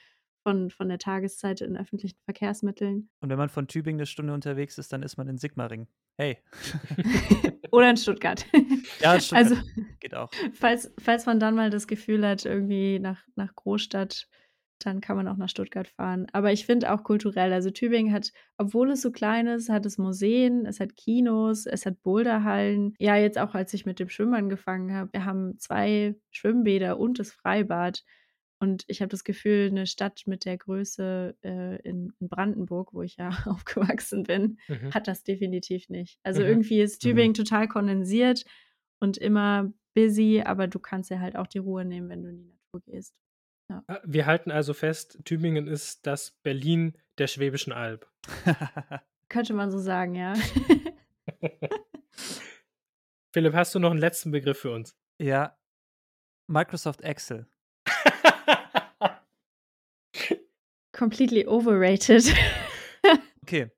von, 0.46 0.70
von 0.70 0.88
der 0.90 1.00
Tageszeit 1.00 1.62
in 1.62 1.76
öffentlichen 1.76 2.20
Verkehrsmitteln. 2.26 3.10
Und 3.20 3.30
wenn 3.30 3.38
man 3.40 3.50
von 3.50 3.68
Tübingen 3.68 4.00
eine 4.00 4.06
Stunde 4.06 4.32
unterwegs 4.32 4.78
ist, 4.78 4.94
dann 4.94 5.02
ist 5.02 5.18
man 5.18 5.28
in 5.28 5.40
Sigmaringen. 5.40 5.88
Hey. 6.20 6.38
Oder 7.72 7.90
in 7.90 7.98
Stuttgart. 7.98 8.46
Ja, 9.02 9.20
Stuttgart 9.20 9.52
Also, 9.52 9.56
geht 10.00 10.14
auch. 10.14 10.30
falls, 10.54 10.94
falls 11.00 11.26
man 11.26 11.40
dann 11.40 11.56
mal 11.56 11.72
das 11.72 11.88
Gefühl 11.88 12.26
hat, 12.26 12.46
irgendwie 12.46 13.00
nach, 13.00 13.24
nach 13.36 13.56
Großstadt, 13.56 14.28
dann 14.80 15.02
kann 15.02 15.16
man 15.18 15.28
auch 15.28 15.38
nach 15.38 15.50
Stuttgart 15.50 15.88
fahren. 15.88 16.28
Aber 16.32 16.52
ich 16.52 16.68
finde 16.68 16.94
auch 16.94 17.04
kulturell, 17.04 17.52
also 17.52 17.72
Tübingen 17.72 18.14
hat, 18.14 18.32
obwohl 18.58 18.92
es 18.92 19.02
so 19.02 19.12
klein 19.12 19.48
ist, 19.48 19.70
hat 19.70 19.86
es 19.88 19.98
Museen, 19.98 20.68
es 20.68 20.80
hat 20.80 20.96
Kinos, 20.96 21.66
es 21.66 21.88
hat 21.88 22.04
Boulderhallen. 22.04 22.94
Ja, 23.00 23.16
jetzt 23.16 23.40
auch 23.40 23.56
als 23.56 23.74
ich 23.74 23.86
mit 23.88 24.00
dem 24.00 24.10
Schwimmen 24.10 24.36
angefangen 24.36 24.94
habe, 24.94 25.12
wir 25.12 25.26
haben 25.26 25.58
zwei 25.58 26.16
Schwimmbäder 26.30 27.00
und 27.00 27.18
das 27.18 27.32
Freibad. 27.32 28.04
Und 28.60 28.84
ich 28.88 29.02
habe 29.02 29.10
das 29.10 29.24
Gefühl, 29.24 29.68
eine 29.70 29.86
Stadt 29.86 30.24
mit 30.28 30.46
der 30.46 30.58
Größe 30.58 31.36
äh, 31.44 31.76
in, 31.82 32.14
in 32.20 32.30
Brandenburg, 32.30 32.94
wo 32.94 33.02
ich 33.02 33.18
ja 33.18 33.30
aufgewachsen 33.46 34.24
bin, 34.24 34.60
Mhm. 34.70 34.94
hat 34.94 35.08
das 35.08 35.24
definitiv 35.24 35.90
nicht. 35.90 36.20
Also 36.24 36.42
Mhm. 36.42 36.48
irgendwie 36.48 36.82
ist 36.82 37.04
Mhm. 37.04 37.10
Tübingen 37.10 37.34
total 37.34 37.68
kondensiert 37.68 38.46
und 39.00 39.18
immer 39.18 39.72
busy, 39.94 40.42
aber 40.46 40.68
du 40.68 40.80
kannst 40.80 41.10
ja 41.10 41.20
halt 41.20 41.36
auch 41.36 41.48
die 41.48 41.58
Ruhe 41.60 41.84
nehmen, 41.86 42.10
wenn 42.10 42.24
du 42.24 42.30
in 42.30 42.38
die 42.38 42.48
Natur 42.50 42.82
gehst. 42.86 43.14
Ah, 43.70 44.00
Wir 44.06 44.26
halten 44.26 44.52
also 44.52 44.74
fest, 44.74 45.20
Tübingen 45.26 45.68
ist 45.68 46.06
das 46.06 46.32
Berlin 46.44 46.98
der 47.18 47.28
Schwäbischen 47.28 47.74
Alb. 47.74 48.10
Könnte 49.30 49.54
man 49.54 49.72
so 49.72 49.80
sagen, 49.80 50.16
ja. 50.16 50.34
Philipp, 53.34 53.54
hast 53.54 53.76
du 53.76 53.80
noch 53.80 53.92
einen 53.92 54.00
letzten 54.00 54.32
Begriff 54.32 54.60
für 54.60 54.72
uns? 54.72 54.96
ja. 55.20 55.58
Microsoft 56.48 57.02
Excel. 57.02 57.48
Completely 60.96 61.48
overrated. 61.48 62.24
Okay. 63.44 63.70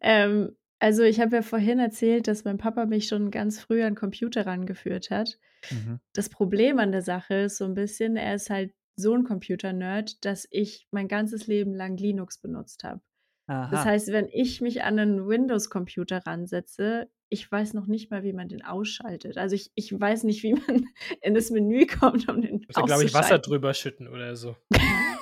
ähm, 0.00 0.56
also 0.80 1.04
ich 1.04 1.20
habe 1.20 1.36
ja 1.36 1.42
vorhin 1.42 1.78
erzählt, 1.78 2.26
dass 2.26 2.42
mein 2.42 2.58
Papa 2.58 2.86
mich 2.86 3.06
schon 3.06 3.30
ganz 3.30 3.60
früh 3.60 3.84
an 3.84 3.94
Computer 3.94 4.44
rangeführt 4.46 5.10
hat. 5.10 5.38
Mhm. 5.70 6.00
Das 6.12 6.28
Problem 6.28 6.80
an 6.80 6.90
der 6.90 7.02
Sache 7.02 7.34
ist 7.34 7.58
so 7.58 7.64
ein 7.66 7.74
bisschen, 7.74 8.16
er 8.16 8.34
ist 8.34 8.50
halt 8.50 8.74
so 8.96 9.14
ein 9.14 9.22
Computer-Nerd, 9.22 10.24
dass 10.24 10.48
ich 10.50 10.88
mein 10.90 11.06
ganzes 11.06 11.46
Leben 11.46 11.72
lang 11.72 11.96
Linux 11.96 12.40
benutzt 12.40 12.82
habe. 12.82 13.00
Das 13.46 13.84
heißt, 13.84 14.08
wenn 14.08 14.26
ich 14.32 14.60
mich 14.62 14.82
an 14.82 14.98
einen 14.98 15.28
Windows-Computer 15.28 16.26
ransetze, 16.26 17.10
ich 17.28 17.50
weiß 17.50 17.74
noch 17.74 17.86
nicht 17.86 18.10
mal, 18.10 18.22
wie 18.22 18.32
man 18.32 18.48
den 18.48 18.64
ausschaltet. 18.64 19.36
Also 19.36 19.54
ich, 19.54 19.70
ich 19.74 19.92
weiß 19.92 20.24
nicht, 20.24 20.42
wie 20.42 20.54
man 20.54 20.86
in 21.20 21.34
das 21.34 21.50
Menü 21.50 21.86
kommt, 21.86 22.28
um 22.28 22.40
den 22.40 22.64
Muss 22.66 22.76
ja, 22.76 22.82
glaube 22.82 23.04
ich, 23.04 23.12
Wasser 23.12 23.18
auszuschalten. 23.18 23.50
drüber 23.50 23.74
schütten 23.74 24.08
oder 24.08 24.34
so. 24.34 24.56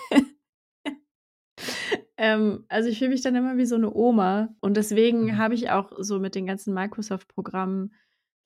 ähm, 2.22 2.64
also 2.68 2.88
ich 2.88 2.98
fühle 2.98 3.10
mich 3.10 3.22
dann 3.22 3.34
immer 3.34 3.56
wie 3.58 3.66
so 3.66 3.74
eine 3.74 3.92
Oma 3.94 4.54
und 4.60 4.76
deswegen 4.78 5.24
Mhm. 5.26 5.38
habe 5.38 5.54
ich 5.54 5.70
auch 5.70 5.92
so 5.98 6.20
mit 6.20 6.34
den 6.36 6.46
ganzen 6.46 6.72
Microsoft-Programmen 6.74 7.92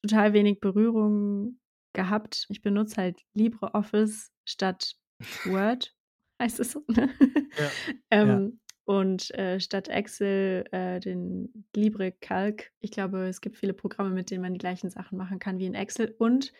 total 0.02 0.32
wenig 0.32 0.60
Berührung 0.60 1.60
gehabt. 1.94 2.46
Ich 2.48 2.62
benutze 2.62 2.96
halt 3.00 3.20
LibreOffice 3.34 4.32
statt 4.44 4.96
Word, 5.44 5.94
heißt 6.42 6.60
es 6.60 6.72
so. 6.72 6.84
Ne? 6.88 7.10
Ja. 7.58 7.70
ähm, 8.10 8.60
Und 8.86 9.32
äh, 9.34 9.58
statt 9.60 9.88
Excel 9.88 10.64
äh, 10.72 11.00
den 11.00 11.66
LibreCalc. 11.74 12.72
Ich 12.80 12.92
glaube, 12.92 13.26
es 13.28 13.40
gibt 13.40 13.56
viele 13.56 13.74
Programme, 13.74 14.10
mit 14.10 14.30
denen 14.30 14.42
man 14.42 14.52
die 14.54 14.58
gleichen 14.60 14.90
Sachen 14.90 15.18
machen 15.18 15.38
kann 15.40 15.58
wie 15.58 15.66
in 15.66 15.74
Excel. 15.74 16.14
Und 16.18 16.52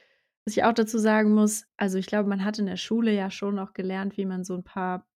was 0.44 0.56
ich 0.56 0.64
auch 0.64 0.72
dazu 0.74 0.98
sagen 0.98 1.32
muss, 1.34 1.66
also 1.76 1.98
ich 1.98 2.06
glaube, 2.06 2.28
man 2.28 2.44
hat 2.44 2.58
in 2.58 2.66
der 2.66 2.76
Schule 2.78 3.12
ja 3.14 3.30
schon 3.30 3.58
auch 3.60 3.74
gelernt, 3.74 4.16
wie 4.16 4.26
man 4.26 4.44
so 4.44 4.54
ein 4.54 4.64
paar 4.64 5.06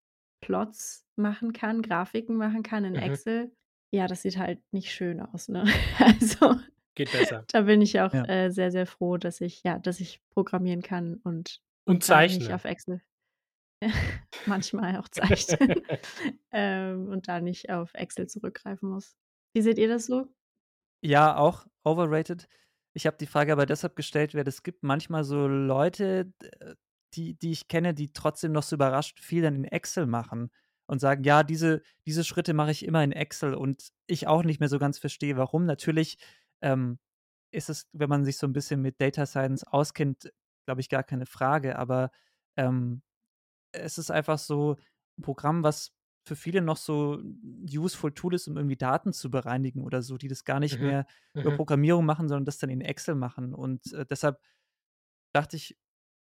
Plots 0.40 1.06
machen 1.16 1.52
kann, 1.52 1.82
Grafiken 1.82 2.36
machen 2.36 2.62
kann 2.62 2.84
in 2.84 2.92
Mhm. 2.94 2.98
Excel. 3.00 3.52
Ja, 3.92 4.06
das 4.06 4.22
sieht 4.22 4.38
halt 4.38 4.60
nicht 4.72 4.92
schön 4.92 5.20
aus, 5.20 5.48
ne? 5.48 5.64
Also 5.98 6.56
Geht 6.94 7.12
besser. 7.12 7.44
da 7.48 7.62
bin 7.62 7.82
ich 7.82 8.00
auch 8.00 8.12
Ja. 8.14 8.24
äh, 8.26 8.50
sehr, 8.50 8.70
sehr 8.70 8.86
froh, 8.86 9.16
dass 9.16 9.40
ich, 9.40 9.62
ja, 9.64 9.78
dass 9.78 10.00
ich 10.00 10.20
programmieren 10.30 10.82
kann 10.82 11.16
und, 11.24 11.60
Und 11.86 12.08
da 12.08 12.20
nicht 12.22 12.34
zeichnen. 12.34 12.52
auf 12.52 12.64
Excel. 12.64 13.00
Manchmal 14.46 14.96
auch 14.98 15.08
zeichnen. 15.10 15.82
ähm, 16.52 17.08
und 17.08 17.28
da 17.28 17.40
nicht 17.40 17.70
auf 17.70 17.94
Excel 17.94 18.28
zurückgreifen 18.28 18.88
muss. 18.90 19.16
Wie 19.54 19.62
seht 19.62 19.78
ihr 19.78 19.88
das 19.88 20.06
so? 20.06 20.26
Ja, 21.02 21.36
auch 21.36 21.66
overrated. 21.84 22.46
Ich 22.92 23.06
habe 23.06 23.16
die 23.16 23.26
Frage 23.26 23.52
aber 23.52 23.66
deshalb 23.66 23.96
gestellt, 23.96 24.34
weil 24.34 24.46
es 24.46 24.62
gibt 24.62 24.82
manchmal 24.82 25.24
so 25.24 25.46
Leute, 25.46 26.32
die, 27.14 27.34
die 27.34 27.52
ich 27.52 27.68
kenne, 27.68 27.94
die 27.94 28.12
trotzdem 28.12 28.52
noch 28.52 28.62
so 28.62 28.76
überrascht 28.76 29.20
viel 29.20 29.42
dann 29.42 29.54
in 29.56 29.64
Excel 29.64 30.06
machen 30.06 30.50
und 30.86 31.00
sagen, 31.00 31.24
ja, 31.24 31.42
diese, 31.42 31.82
diese 32.06 32.24
Schritte 32.24 32.54
mache 32.54 32.70
ich 32.72 32.84
immer 32.84 33.02
in 33.04 33.12
Excel 33.12 33.54
und 33.54 33.90
ich 34.06 34.26
auch 34.28 34.42
nicht 34.44 34.60
mehr 34.60 34.68
so 34.68 34.78
ganz 34.78 34.98
verstehe, 34.98 35.36
warum. 35.36 35.64
Natürlich 35.66 36.18
ähm, 36.62 36.98
ist 37.52 37.70
es, 37.70 37.88
wenn 37.92 38.08
man 38.10 38.24
sich 38.24 38.38
so 38.38 38.46
ein 38.46 38.52
bisschen 38.52 38.82
mit 38.82 39.00
Data 39.00 39.26
Science 39.26 39.64
auskennt, 39.64 40.32
glaube 40.66 40.80
ich, 40.80 40.88
gar 40.88 41.02
keine 41.04 41.26
Frage, 41.26 41.78
aber 41.78 42.10
ähm, 42.56 43.02
es 43.72 43.98
ist 43.98 44.10
einfach 44.10 44.38
so 44.38 44.76
ein 45.18 45.22
Programm, 45.22 45.62
was 45.62 45.92
für 46.26 46.36
viele 46.36 46.60
noch 46.62 46.76
so 46.76 47.14
ein 47.16 47.66
useful 47.68 48.12
Tool 48.12 48.34
ist, 48.34 48.46
um 48.48 48.56
irgendwie 48.56 48.76
Daten 48.76 49.12
zu 49.12 49.30
bereinigen 49.30 49.82
oder 49.82 50.02
so, 50.02 50.18
die 50.18 50.28
das 50.28 50.44
gar 50.44 50.60
nicht 50.60 50.80
Mhm. 50.80 50.80
mehr 50.80 51.06
über 51.42 51.52
Mhm. 51.52 51.56
Programmierung 51.56 52.04
machen, 52.04 52.28
sondern 52.28 52.44
das 52.44 52.58
dann 52.58 52.70
in 52.70 52.80
Excel 52.82 53.14
machen. 53.14 53.54
Und 53.54 53.92
äh, 53.94 54.06
deshalb 54.06 54.40
dachte 55.34 55.56
ich, 55.56 55.78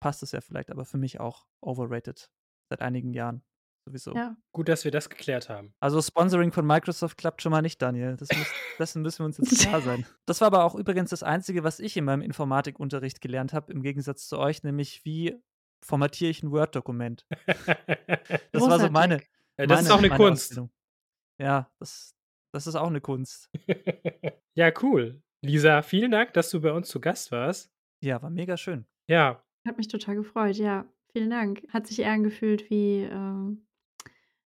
passt 0.01 0.23
es 0.23 0.33
ja 0.33 0.41
vielleicht, 0.41 0.71
aber 0.71 0.85
für 0.85 0.99
mich 0.99 1.21
auch 1.21 1.47
overrated 1.61 2.31
seit 2.69 2.81
einigen 2.83 3.13
Jahren 3.13 3.43
sowieso. 3.87 4.15
Ja. 4.15 4.37
Gut, 4.53 4.69
dass 4.69 4.85
wir 4.85 4.91
das 4.91 5.09
geklärt 5.09 5.49
haben. 5.49 5.75
Also 5.81 6.03
Sponsoring 6.03 6.53
von 6.53 6.67
Microsoft 6.67 7.17
klappt 7.17 7.43
schon 7.43 7.53
mal 7.53 7.63
nicht, 7.63 7.81
Daniel. 7.81 8.17
Das 8.17 8.29
muss, 8.37 8.47
dessen 8.79 9.03
müssen 9.03 9.21
wir 9.21 9.27
uns 9.27 9.39
jetzt 9.39 9.61
klar 9.61 9.81
sein. 9.83 10.07
Das 10.27 10.41
war 10.41 10.49
aber 10.49 10.65
auch 10.65 10.75
übrigens 10.75 11.11
das 11.11 11.23
Einzige, 11.23 11.65
was 11.65 11.81
ich 11.81 11.97
in 11.97 12.05
meinem 12.05 12.23
Informatikunterricht 12.23 13.21
gelernt 13.21 13.53
habe, 13.53 13.73
im 13.73 13.83
Gegensatz 13.83 14.29
zu 14.29 14.39
euch, 14.39 14.63
nämlich 14.63 15.05
wie 15.05 15.37
formatiere 15.85 16.31
ich 16.31 16.43
ein 16.43 16.51
Word-Dokument. 16.51 17.27
Das 18.53 18.63
war 18.63 18.81
so 18.81 18.91
meine. 18.91 19.21
Ja, 19.59 19.67
das 19.67 19.77
meine, 19.77 19.89
ist 19.89 19.91
auch 19.91 19.99
eine 19.99 20.09
Kunst. 20.09 20.45
Ausbildung. 20.45 20.71
Ja, 21.39 21.71
das, 21.79 22.17
das 22.53 22.67
ist 22.67 22.75
auch 22.75 22.87
eine 22.87 23.03
Kunst. 23.03 23.51
ja, 24.55 24.73
cool. 24.83 25.23
Lisa, 25.45 25.83
vielen 25.83 26.11
Dank, 26.11 26.33
dass 26.33 26.51
du 26.51 26.61
bei 26.61 26.73
uns 26.73 26.89
zu 26.89 27.01
Gast 27.01 27.31
warst. 27.33 27.71
Ja, 28.03 28.23
war 28.23 28.31
mega 28.31 28.57
schön. 28.57 28.87
Ja, 29.09 29.45
Hat 29.67 29.77
mich 29.79 29.89
total 29.89 30.15
gefreut, 30.17 30.57
ja. 30.57 30.87
Vielen 31.13 31.31
Dank. 31.31 31.63
Hat 31.71 31.87
sich 31.87 31.99
eher 32.01 32.13
angefühlt 32.13 32.69
wie 32.71 33.01
ähm, 33.11 33.67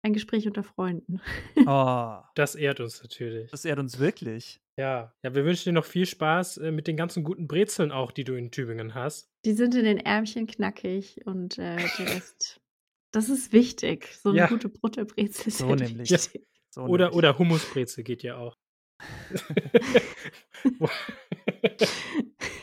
ein 0.03 0.13
Gespräch 0.13 0.47
unter 0.47 0.63
Freunden. 0.63 1.21
Oh, 1.67 2.19
das 2.35 2.55
ehrt 2.55 2.81
uns 2.81 3.03
natürlich. 3.03 3.51
das 3.51 3.65
ehrt 3.65 3.79
uns 3.79 3.99
wirklich. 3.99 4.61
Ja, 4.77 5.15
ja, 5.23 5.35
wir 5.35 5.45
wünschen 5.45 5.67
dir 5.71 5.73
noch 5.73 5.85
viel 5.85 6.05
Spaß 6.07 6.57
äh, 6.59 6.71
mit 6.73 6.89
den 6.89 6.97
ganzen 6.97 7.23
guten 7.23 7.47
Brezeln 7.47 7.93
auch, 7.93 8.11
die 8.11 8.25
du 8.25 8.35
in 8.35 8.51
Tübingen 8.51 8.95
hast. 8.95 9.31
Die 9.45 9.53
sind 9.53 9.75
in 9.77 9.85
den 9.85 9.99
Ärmchen 9.99 10.47
knackig 10.49 11.21
und 11.27 11.59
äh, 11.59 11.77
der 11.77 12.09
Rest. 12.17 12.61
Das 13.13 13.29
ist 13.29 13.53
wichtig. 13.53 14.09
So 14.21 14.31
eine 14.31 14.39
Ja. 14.39 14.47
gute 14.49 14.69
Butterbrezel 14.69 15.47
ist 15.49 15.59
So 15.59 15.69
halt 15.69 15.81
nämlich. 15.81 16.11
wichtig. 16.11 16.49
So 16.71 16.83
Oder, 16.83 17.05
nämlich. 17.05 17.19
oder 17.19 17.39
Hummusbrezel 17.39 18.03
geht 18.03 18.25
ja 18.25 18.37
auch. 18.37 18.57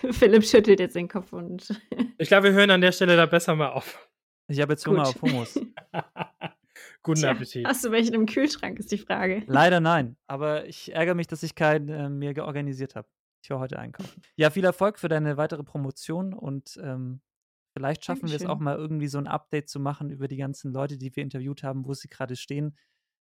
Philipp 0.12 0.44
schüttelt 0.44 0.80
jetzt 0.80 0.96
den 0.96 1.08
Kopf 1.08 1.34
und. 1.34 1.68
ich 2.18 2.28
glaube, 2.28 2.48
wir 2.48 2.54
hören 2.54 2.72
an 2.72 2.82
der 2.82 2.92
Stelle 2.92 3.16
da 3.16 3.26
besser 3.26 3.56
mal 3.56 3.70
auf. 3.70 4.08
Ich 4.48 4.60
habe 4.60 4.74
jetzt 4.74 4.86
Hunger 4.86 5.04
Gut. 5.04 5.16
auf 5.16 5.22
Hummus. 5.22 5.54
Guten 7.04 7.20
Tja, 7.20 7.32
Appetit. 7.32 7.66
Hast 7.66 7.84
du 7.84 7.92
welchen 7.92 8.14
im 8.14 8.26
Kühlschrank, 8.26 8.78
ist 8.80 8.92
die 8.92 8.98
Frage. 8.98 9.44
Leider 9.48 9.80
nein. 9.80 10.18
Aber 10.28 10.68
ich 10.68 10.94
ärgere 10.94 11.16
mich, 11.16 11.28
dass 11.28 11.42
ich 11.42 11.56
keinen 11.56 11.90
äh, 11.90 12.10
mir 12.10 12.34
georganisiert 12.34 12.96
habe. 12.96 13.08
Ich 13.44 13.50
war 13.50 13.60
heute 13.60 13.80
einkaufen. 13.80 14.22
Ja, 14.36 14.52
viel 14.52 14.66
Erfolg 14.66 15.00
für 15.00 15.08
deine 15.08 15.38
weitere 15.38 15.64
Promotion 15.64 16.34
und 16.34 16.80
ähm, 16.84 17.22
vielleicht 17.74 18.06
schaffen 18.06 18.30
wir 18.30 18.36
es 18.36 18.46
auch 18.46 18.60
mal 18.60 18.76
irgendwie 18.76 19.08
so 19.08 19.18
ein 19.18 19.28
Update 19.28 19.68
zu 19.68 19.80
machen 19.80 20.12
über 20.12 20.28
die 20.28 20.38
ganzen 20.38 20.72
Leute, 20.72 20.98
die 20.98 21.16
wir 21.16 21.24
interviewt 21.24 21.64
haben, 21.64 21.86
wo 21.86 21.94
sie 21.94 22.08
gerade 22.08 22.36
stehen. 22.36 22.78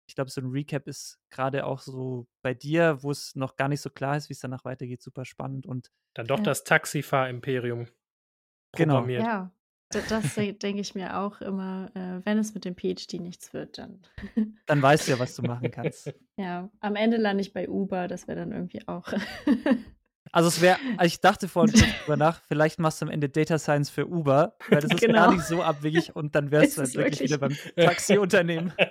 Ich 0.08 0.14
glaube, 0.14 0.30
so 0.30 0.40
ein 0.40 0.50
Recap 0.50 0.86
ist 0.88 1.18
gerade 1.30 1.66
auch 1.66 1.80
so 1.80 2.26
bei 2.42 2.54
dir, 2.54 3.02
wo 3.02 3.10
es 3.10 3.34
noch 3.34 3.56
gar 3.56 3.68
nicht 3.68 3.80
so 3.80 3.90
klar 3.90 4.16
ist, 4.16 4.28
wie 4.28 4.34
es 4.34 4.40
danach 4.40 4.64
weitergeht, 4.64 5.02
super 5.02 5.24
spannend 5.24 5.66
und 5.66 5.90
Dann 6.14 6.26
doch 6.26 6.38
Ja. 6.38 6.44
das 6.44 6.64
Taxifahr-Imperium 6.64 7.86
Genau. 8.72 8.94
programmiert. 8.94 9.22
Ja, 9.24 9.52
d 9.92 10.00
das 10.08 10.34
de 10.34 10.52
denke 10.52 10.80
ich 10.80 10.94
mir 10.94 11.18
auch 11.18 11.40
immer, 11.40 11.90
äh, 11.94 12.24
wenn 12.24 12.38
es 12.38 12.54
mit 12.54 12.64
dem 12.64 12.74
PhD 12.76 13.14
nichts 13.20 13.52
wird, 13.52 13.78
dann 13.78 14.00
dann 14.66 14.82
weißt 14.82 15.06
du 15.08 15.12
ja, 15.12 15.18
was 15.18 15.34
du 15.36 15.42
machen 15.42 15.70
kannst. 15.70 16.12
ja, 16.36 16.70
am 16.80 16.96
Ende 16.96 17.16
lande 17.16 17.40
ich 17.42 17.52
bei 17.52 17.68
Uber, 17.68 18.08
das 18.08 18.28
wäre 18.28 18.38
dann 18.38 18.52
irgendwie 18.52 18.86
auch 18.88 19.12
Also 20.36 20.48
es 20.48 20.60
wäre, 20.60 20.76
ich 21.02 21.20
dachte 21.20 21.48
vorhin 21.48 21.72
kurz 21.72 21.86
drüber 22.04 22.16
nach, 22.18 22.42
vielleicht 22.46 22.78
machst 22.78 23.00
du 23.00 23.06
am 23.06 23.10
Ende 23.10 23.28
Data 23.30 23.58
Science 23.58 23.88
für 23.88 24.06
Uber, 24.06 24.54
weil 24.68 24.80
das 24.82 24.90
ist 24.92 25.00
Genau. 25.00 25.14
gar 25.14 25.32
nicht 25.32 25.44
so 25.46 25.62
abwegig 25.62 26.14
und 26.14 26.34
dann 26.34 26.50
wärst 26.50 26.76
du 26.76 26.80
halt 26.82 26.88
es 26.90 26.94
wirklich 26.94 27.20
wieder 27.20 27.38
beim 27.38 27.52
wirklich. 27.52 27.86
Taxiunternehmen. 27.86 28.72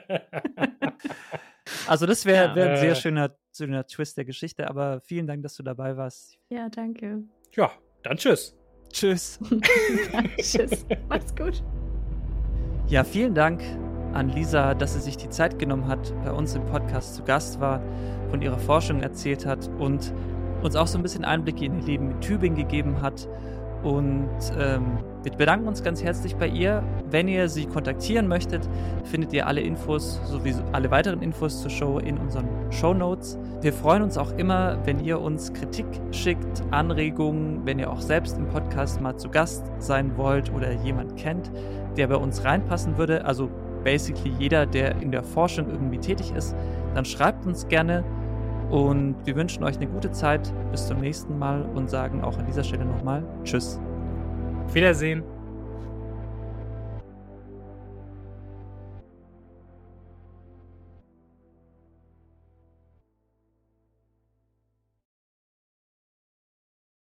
Also 1.88 2.06
das 2.06 2.26
wäre 2.26 2.50
Ja. 2.50 2.56
wär 2.56 2.70
ein 2.72 2.78
sehr 2.78 2.92
Äh. 2.92 2.96
schöner, 2.96 3.36
schöner 3.56 3.86
Twist 3.88 4.18
der 4.18 4.26
Geschichte, 4.26 4.68
aber 4.70 5.02
vielen 5.02 5.26
Dank, 5.28 5.42
dass 5.44 5.56
du 5.56 5.64
dabei 5.64 5.98
warst. 5.98 6.38
Ja, 6.50 6.70
danke. 6.70 7.24
ja, 7.56 7.72
dann 8.04 8.18
tschüss. 8.18 8.56
Tschüss. 8.92 9.40
Tschüss. 10.38 10.86
Mach's 11.10 11.36
gut. 11.36 11.64
Ja, 12.88 13.04
vielen 13.04 13.34
Dank 13.34 13.62
an 14.14 14.30
Lisa, 14.30 14.74
dass 14.76 14.94
sie 14.94 15.00
sich 15.02 15.18
die 15.18 15.30
Zeit 15.30 15.58
genommen 15.60 15.88
hat, 15.88 16.14
bei 16.24 16.32
uns 16.32 16.54
im 16.56 16.66
Podcast 16.68 17.16
zu 17.16 17.24
Gast 17.24 17.60
war, 17.60 17.82
von 18.30 18.42
ihrer 18.44 18.60
Forschung 18.60 19.02
erzählt 19.02 19.46
hat 19.46 19.68
und 19.80 20.14
uns 20.66 20.76
auch 20.76 20.88
so 20.88 20.98
ein 20.98 21.02
bisschen 21.02 21.24
Einblicke 21.24 21.66
in 21.66 21.80
ihr 21.80 21.86
Leben 21.86 22.12
in 22.12 22.22
Tübingen 22.22 22.58
gegeben 22.58 23.02
hat. 23.02 23.28
Und 23.84 24.30
ähm, 24.58 24.98
wir 25.22 25.32
bedanken 25.34 25.68
uns 25.68 25.84
ganz 25.84 26.04
herzlich 26.04 26.36
bei 26.38 26.48
ihr. 26.48 26.84
Wenn 27.12 27.28
ihr 27.28 27.50
sie 27.50 27.68
kontaktieren 27.68 28.28
möchtet, 28.28 28.68
findet 29.04 29.32
ihr 29.32 29.46
alle 29.46 29.62
Infos 29.62 30.20
sowie 30.26 30.56
alle 30.72 30.90
weiteren 30.90 31.22
Infos 31.22 31.62
zur 31.62 31.70
Show 31.70 32.00
in 32.00 32.18
unseren 32.18 32.48
Show 32.72 32.96
Notes. 32.96 33.38
Wir 33.62 33.74
freuen 33.74 34.02
uns 34.02 34.18
auch 34.18 34.32
immer, 34.38 34.80
wenn 34.86 35.04
ihr 35.04 35.22
uns 35.22 35.54
Kritik 35.54 35.86
schickt, 36.10 36.64
Anregungen, 36.72 37.62
wenn 37.66 37.78
ihr 37.78 37.92
auch 37.92 38.02
selbst 38.02 38.38
im 38.40 38.48
Podcast 38.48 39.02
mal 39.02 39.16
zu 39.18 39.30
Gast 39.30 39.72
sein 39.78 40.18
wollt 40.18 40.52
oder 40.52 40.72
jemand 40.72 41.16
kennt, 41.16 41.52
der 41.96 42.08
bei 42.08 42.16
uns 42.16 42.44
reinpassen 42.44 42.98
würde. 42.98 43.24
Also 43.24 43.52
basically 43.84 44.34
jeder, 44.40 44.66
der 44.66 45.00
in 45.00 45.12
der 45.12 45.24
Forschung 45.24 45.70
irgendwie 45.70 46.00
tätig 46.00 46.34
ist, 46.36 46.56
dann 46.96 47.06
schreibt 47.06 47.46
uns 47.46 47.68
gerne. 47.68 48.04
Und 48.70 49.16
wir 49.26 49.36
wünschen 49.36 49.64
euch 49.64 49.78
eine 49.78 49.88
gute 49.88 50.12
Zeit. 50.12 50.52
Bis 50.72 50.88
zum 50.88 51.00
nächsten 51.00 51.38
Mal 51.38 51.64
und 51.76 51.90
sagen 51.90 52.24
auch 52.24 52.38
an 52.38 52.46
dieser 52.46 52.64
Stelle 52.64 52.86
nochmal 52.86 53.24
Tschüss. 53.44 53.80
Auf 54.66 54.74
Wiedersehen. 54.74 55.24